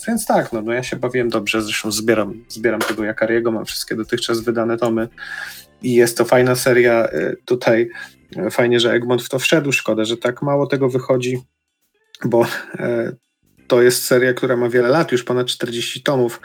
więc 0.08 0.26
tak, 0.26 0.54
no, 0.54 0.62
no 0.62 0.74
ja 0.74 0.84
się 0.84 0.96
bawiłem 0.96 1.30
dobrze, 1.30 1.62
zresztą 1.62 1.92
zbieram, 1.92 2.44
zbieram 2.48 2.80
tego 2.80 3.04
Jakariego, 3.04 3.52
mam 3.52 3.66
wszystkie 3.66 3.96
dotychczas 3.96 4.40
wydane 4.40 4.78
tomy 4.78 5.08
i 5.82 5.94
jest 5.94 6.18
to 6.18 6.26
fajna 6.26 6.56
seria 6.56 7.06
e, 7.06 7.36
tutaj. 7.46 7.90
Fajnie, 8.52 8.80
że 8.80 8.92
Egmont 8.92 9.24
w 9.24 9.30
to 9.30 9.40
wszedł, 9.40 9.72
szkoda, 9.72 10.06
że 10.06 10.18
tak 10.18 10.42
mało 10.42 10.68
tego 10.68 10.90
wychodzi 10.90 11.42
bo 12.26 12.46
e, 12.80 13.16
to 13.68 13.82
jest 13.82 14.06
seria, 14.06 14.34
która 14.34 14.58
ma 14.58 14.70
wiele 14.70 14.90
lat, 14.90 15.12
już 15.12 15.24
ponad 15.24 15.48
40 15.48 16.04
tomów 16.04 16.42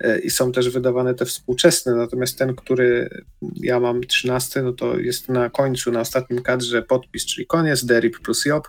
e, 0.00 0.18
i 0.18 0.30
są 0.30 0.52
też 0.52 0.70
wydawane 0.70 1.14
te 1.14 1.24
współczesne, 1.24 1.94
natomiast 1.94 2.38
ten, 2.38 2.54
który 2.54 3.08
ja 3.56 3.80
mam 3.80 4.00
13, 4.00 4.62
no 4.62 4.72
to 4.72 4.98
jest 4.98 5.28
na 5.28 5.50
końcu, 5.50 5.92
na 5.92 6.00
ostatnim 6.00 6.42
kadrze 6.42 6.82
podpis, 6.82 7.26
czyli 7.26 7.46
koniec, 7.46 7.84
Derip 7.84 8.18
plus 8.18 8.44
Job, 8.44 8.68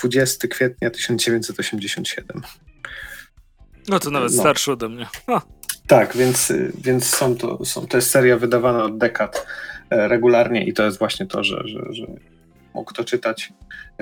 20 0.00 0.46
e, 0.46 0.48
kwietnia 0.48 0.90
1987. 0.90 2.42
No 3.88 4.00
to 4.00 4.10
nawet 4.10 4.32
no. 4.32 4.40
starszy 4.40 4.72
ode 4.72 4.88
mnie. 4.88 5.06
No. 5.28 5.42
Tak, 5.86 6.16
więc, 6.16 6.52
więc 6.78 7.16
są 7.16 7.36
to, 7.36 7.64
są, 7.64 7.86
to 7.86 7.96
jest 7.96 8.10
seria 8.10 8.38
wydawana 8.38 8.84
od 8.84 8.98
dekad 8.98 9.46
regularnie 9.90 10.64
i 10.64 10.72
to 10.72 10.84
jest 10.84 10.98
właśnie 10.98 11.26
to, 11.26 11.44
że, 11.44 11.62
że, 11.64 11.80
że 11.90 12.06
mógł 12.74 12.92
to 12.92 13.04
czytać 13.04 13.52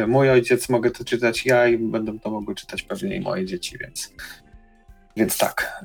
mój 0.06 0.30
ojciec, 0.30 0.68
mogę 0.68 0.90
to 0.90 1.04
czytać 1.04 1.46
ja 1.46 1.68
i 1.68 1.78
będą 1.78 2.18
to 2.18 2.30
mogły 2.30 2.54
czytać 2.54 2.82
pewnie 2.82 3.16
i 3.16 3.20
moje 3.20 3.46
dzieci, 3.46 3.78
więc, 3.80 4.12
więc 5.16 5.38
tak. 5.38 5.84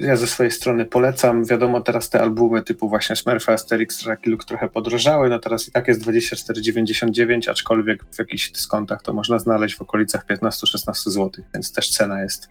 Ja 0.00 0.16
ze 0.16 0.26
swojej 0.26 0.50
strony 0.50 0.84
polecam. 0.84 1.44
Wiadomo, 1.44 1.80
teraz 1.80 2.10
te 2.10 2.20
albumy 2.20 2.62
typu 2.62 2.88
właśnie 2.88 3.16
Smurfy, 3.16 3.52
Asterix, 3.52 4.06
Luke 4.26 4.46
trochę 4.46 4.68
podrożały, 4.68 5.28
no 5.28 5.38
teraz 5.38 5.68
i 5.68 5.72
tak 5.72 5.88
jest 5.88 6.06
24,99, 6.06 7.50
aczkolwiek 7.50 8.04
w 8.14 8.18
jakichś 8.18 8.50
dyskontach 8.50 9.02
to 9.02 9.12
można 9.12 9.38
znaleźć 9.38 9.76
w 9.76 9.82
okolicach 9.82 10.26
15-16 10.26 11.10
zł, 11.10 11.44
więc 11.54 11.72
też 11.72 11.90
cena 11.90 12.22
jest, 12.22 12.48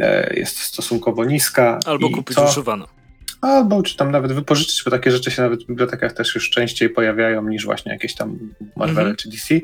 e, 0.00 0.34
jest 0.34 0.58
stosunkowo 0.58 1.24
niska. 1.24 1.78
Albo 1.86 2.10
kupić 2.10 2.36
co... 2.36 2.44
używaną 2.44 2.99
albo 3.40 3.82
czy 3.82 3.96
tam 3.96 4.10
nawet 4.10 4.32
wypożyczyć, 4.32 4.82
bo 4.84 4.90
takie 4.90 5.10
rzeczy 5.10 5.30
się 5.30 5.42
nawet 5.42 5.64
w 5.64 5.66
bibliotekach 5.66 6.12
też 6.12 6.34
już 6.34 6.50
częściej 6.50 6.90
pojawiają 6.90 7.48
niż 7.48 7.64
właśnie 7.64 7.92
jakieś 7.92 8.14
tam 8.14 8.38
Marvel 8.76 9.04
mm 9.04 9.12
-hmm. 9.12 9.16
czy 9.16 9.28
DC. 9.28 9.54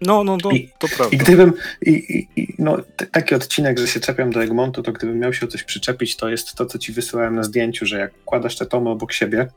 No, 0.00 0.24
no, 0.24 0.38
no 0.44 0.50
I, 0.50 0.70
to 0.78 0.88
prawda. 0.96 1.16
I 1.16 1.18
gdybym, 1.18 1.52
i, 1.86 2.26
i, 2.36 2.54
no, 2.58 2.78
taki 3.10 3.34
odcinek, 3.34 3.78
że 3.78 3.86
się 3.88 4.00
czepiam 4.00 4.30
do 4.30 4.42
Egmontu, 4.42 4.82
to 4.82 4.92
gdybym 4.92 5.18
miał 5.18 5.32
się 5.32 5.46
o 5.46 5.48
coś 5.48 5.62
przyczepić, 5.64 6.16
to 6.16 6.28
jest 6.28 6.54
to, 6.54 6.66
co 6.66 6.78
ci 6.78 6.92
wysyłałem 6.92 7.34
na 7.34 7.42
zdjęciu, 7.42 7.86
że 7.86 7.98
jak 7.98 8.24
kładasz 8.24 8.56
te 8.56 8.66
tomy 8.66 8.90
obok 8.90 9.12
siebie 9.12 9.48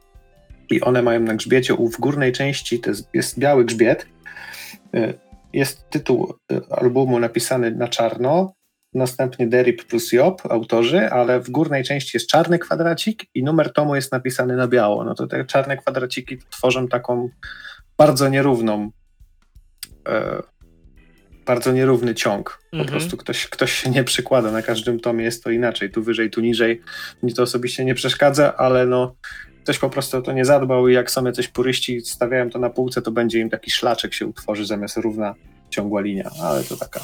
i 0.69 0.81
one 0.81 1.01
mają 1.01 1.19
na 1.19 1.33
grzbiecie, 1.33 1.73
u 1.73 1.89
w 1.89 1.99
górnej 1.99 2.31
części 2.31 2.79
to 2.79 2.89
jest, 2.89 3.09
jest 3.13 3.39
biały 3.39 3.65
grzbiet, 3.65 4.05
y, 4.95 5.13
jest 5.53 5.89
tytuł 5.89 6.33
y, 6.51 6.61
albumu 6.69 7.19
napisany 7.19 7.71
na 7.71 7.87
czarno, 7.87 8.53
następnie 8.95 9.47
Derip 9.47 9.85
plus 9.85 10.11
Job, 10.11 10.41
autorzy, 10.49 11.09
ale 11.09 11.39
w 11.39 11.49
górnej 11.49 11.83
części 11.83 12.17
jest 12.17 12.29
czarny 12.29 12.59
kwadracik 12.59 13.23
i 13.35 13.43
numer 13.43 13.73
tomu 13.73 13.95
jest 13.95 14.11
napisany 14.11 14.55
na 14.55 14.67
biało. 14.67 15.03
No 15.03 15.15
to 15.15 15.27
te 15.27 15.45
czarne 15.45 15.77
kwadraciki 15.77 16.37
tworzą 16.49 16.87
taką 16.87 17.29
bardzo 17.97 18.29
nierówną, 18.29 18.91
e, 20.07 20.41
bardzo 21.45 21.71
nierówny 21.71 22.15
ciąg. 22.15 22.59
Po 22.71 22.77
mhm. 22.77 22.99
prostu 22.99 23.17
ktoś, 23.17 23.47
ktoś 23.47 23.71
się 23.71 23.89
nie 23.89 24.03
przykłada, 24.03 24.51
na 24.51 24.61
każdym 24.61 24.99
tomie 24.99 25.23
jest 25.23 25.43
to 25.43 25.49
inaczej, 25.49 25.91
tu 25.91 26.03
wyżej, 26.03 26.29
tu 26.29 26.41
niżej. 26.41 26.81
Mi 27.23 27.33
to 27.33 27.43
osobiście 27.43 27.85
nie 27.85 27.95
przeszkadza, 27.95 28.57
ale 28.57 28.85
no 28.85 29.15
ktoś 29.63 29.79
po 29.79 29.89
prostu 29.89 30.17
o 30.17 30.21
to 30.21 30.31
nie 30.31 30.45
zadbał 30.45 30.87
i 30.87 30.93
jak 30.93 31.11
sobie 31.11 31.31
coś 31.31 31.47
puryści 31.47 32.01
stawiają 32.01 32.49
to 32.49 32.59
na 32.59 32.69
półce, 32.69 33.01
to 33.01 33.11
będzie 33.11 33.39
im 33.39 33.49
taki 33.49 33.71
szlaczek 33.71 34.13
się 34.13 34.27
utworzy 34.27 34.65
zamiast 34.65 34.97
równa 34.97 35.35
ciągła 35.69 36.01
linia, 36.01 36.29
ale 36.43 36.63
to 36.63 36.77
taka 36.77 36.99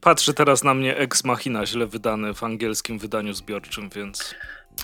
Patrzy 0.00 0.34
teraz 0.34 0.64
na 0.64 0.74
mnie 0.74 0.96
Ex 0.96 1.24
Machina, 1.24 1.66
źle 1.66 1.86
wydany 1.86 2.34
w 2.34 2.44
angielskim 2.44 2.98
wydaniu 2.98 3.32
zbiorczym, 3.32 3.90
więc... 3.96 4.34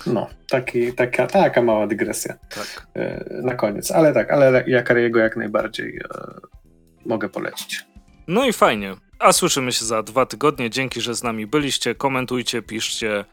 No, 0.07 0.29
taki, 0.49 0.93
taka, 0.93 1.27
taka 1.27 1.61
mała 1.61 1.87
dygresja 1.87 2.33
tak. 2.49 2.87
E, 2.95 3.25
na 3.43 3.55
koniec. 3.55 3.91
Ale 3.91 4.13
tak, 4.13 4.31
ale 4.31 4.63
Jakariego 4.67 5.19
jak 5.19 5.37
najbardziej 5.37 5.97
e, 5.97 6.01
mogę 7.05 7.29
polecić. 7.29 7.85
No 8.27 8.45
i 8.45 8.53
fajnie. 8.53 8.95
A 9.19 9.33
słyszymy 9.33 9.71
się 9.71 9.85
za 9.85 10.03
dwa 10.03 10.25
tygodnie. 10.25 10.69
Dzięki, 10.69 11.01
że 11.01 11.15
z 11.15 11.23
nami 11.23 11.47
byliście. 11.47 11.95
Komentujcie, 11.95 12.61
piszcie, 12.61 13.25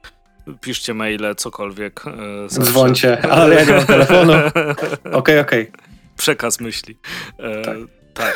piszcie 0.61 0.95
maile, 0.95 1.35
cokolwiek. 1.37 2.05
E, 2.07 2.49
Dzwońcie, 2.49 3.23
ale 3.23 3.55
ja 3.55 3.65
nie 3.65 3.73
mam 3.73 3.87
telefonu. 3.87 4.33
Okej, 4.39 5.13
okej. 5.13 5.39
Okay, 5.41 5.41
okay. 5.41 5.73
Przekaz 6.17 6.61
myśli. 6.61 6.99
E, 7.39 7.63
tak. 7.63 7.77
tak. 8.15 8.35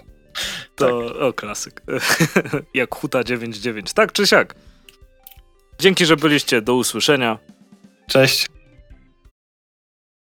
To, 0.76 1.08
tak. 1.08 1.16
o, 1.22 1.32
klasyk. 1.32 1.82
Jak 2.74 2.94
Huta 2.94 3.24
99. 3.24 3.92
Tak 3.92 4.12
czy 4.12 4.26
siak. 4.26 4.54
Dzięki, 5.78 6.06
że 6.06 6.16
byliście. 6.16 6.62
Do 6.62 6.74
usłyszenia. 6.74 7.38
Cześć. 8.06 8.46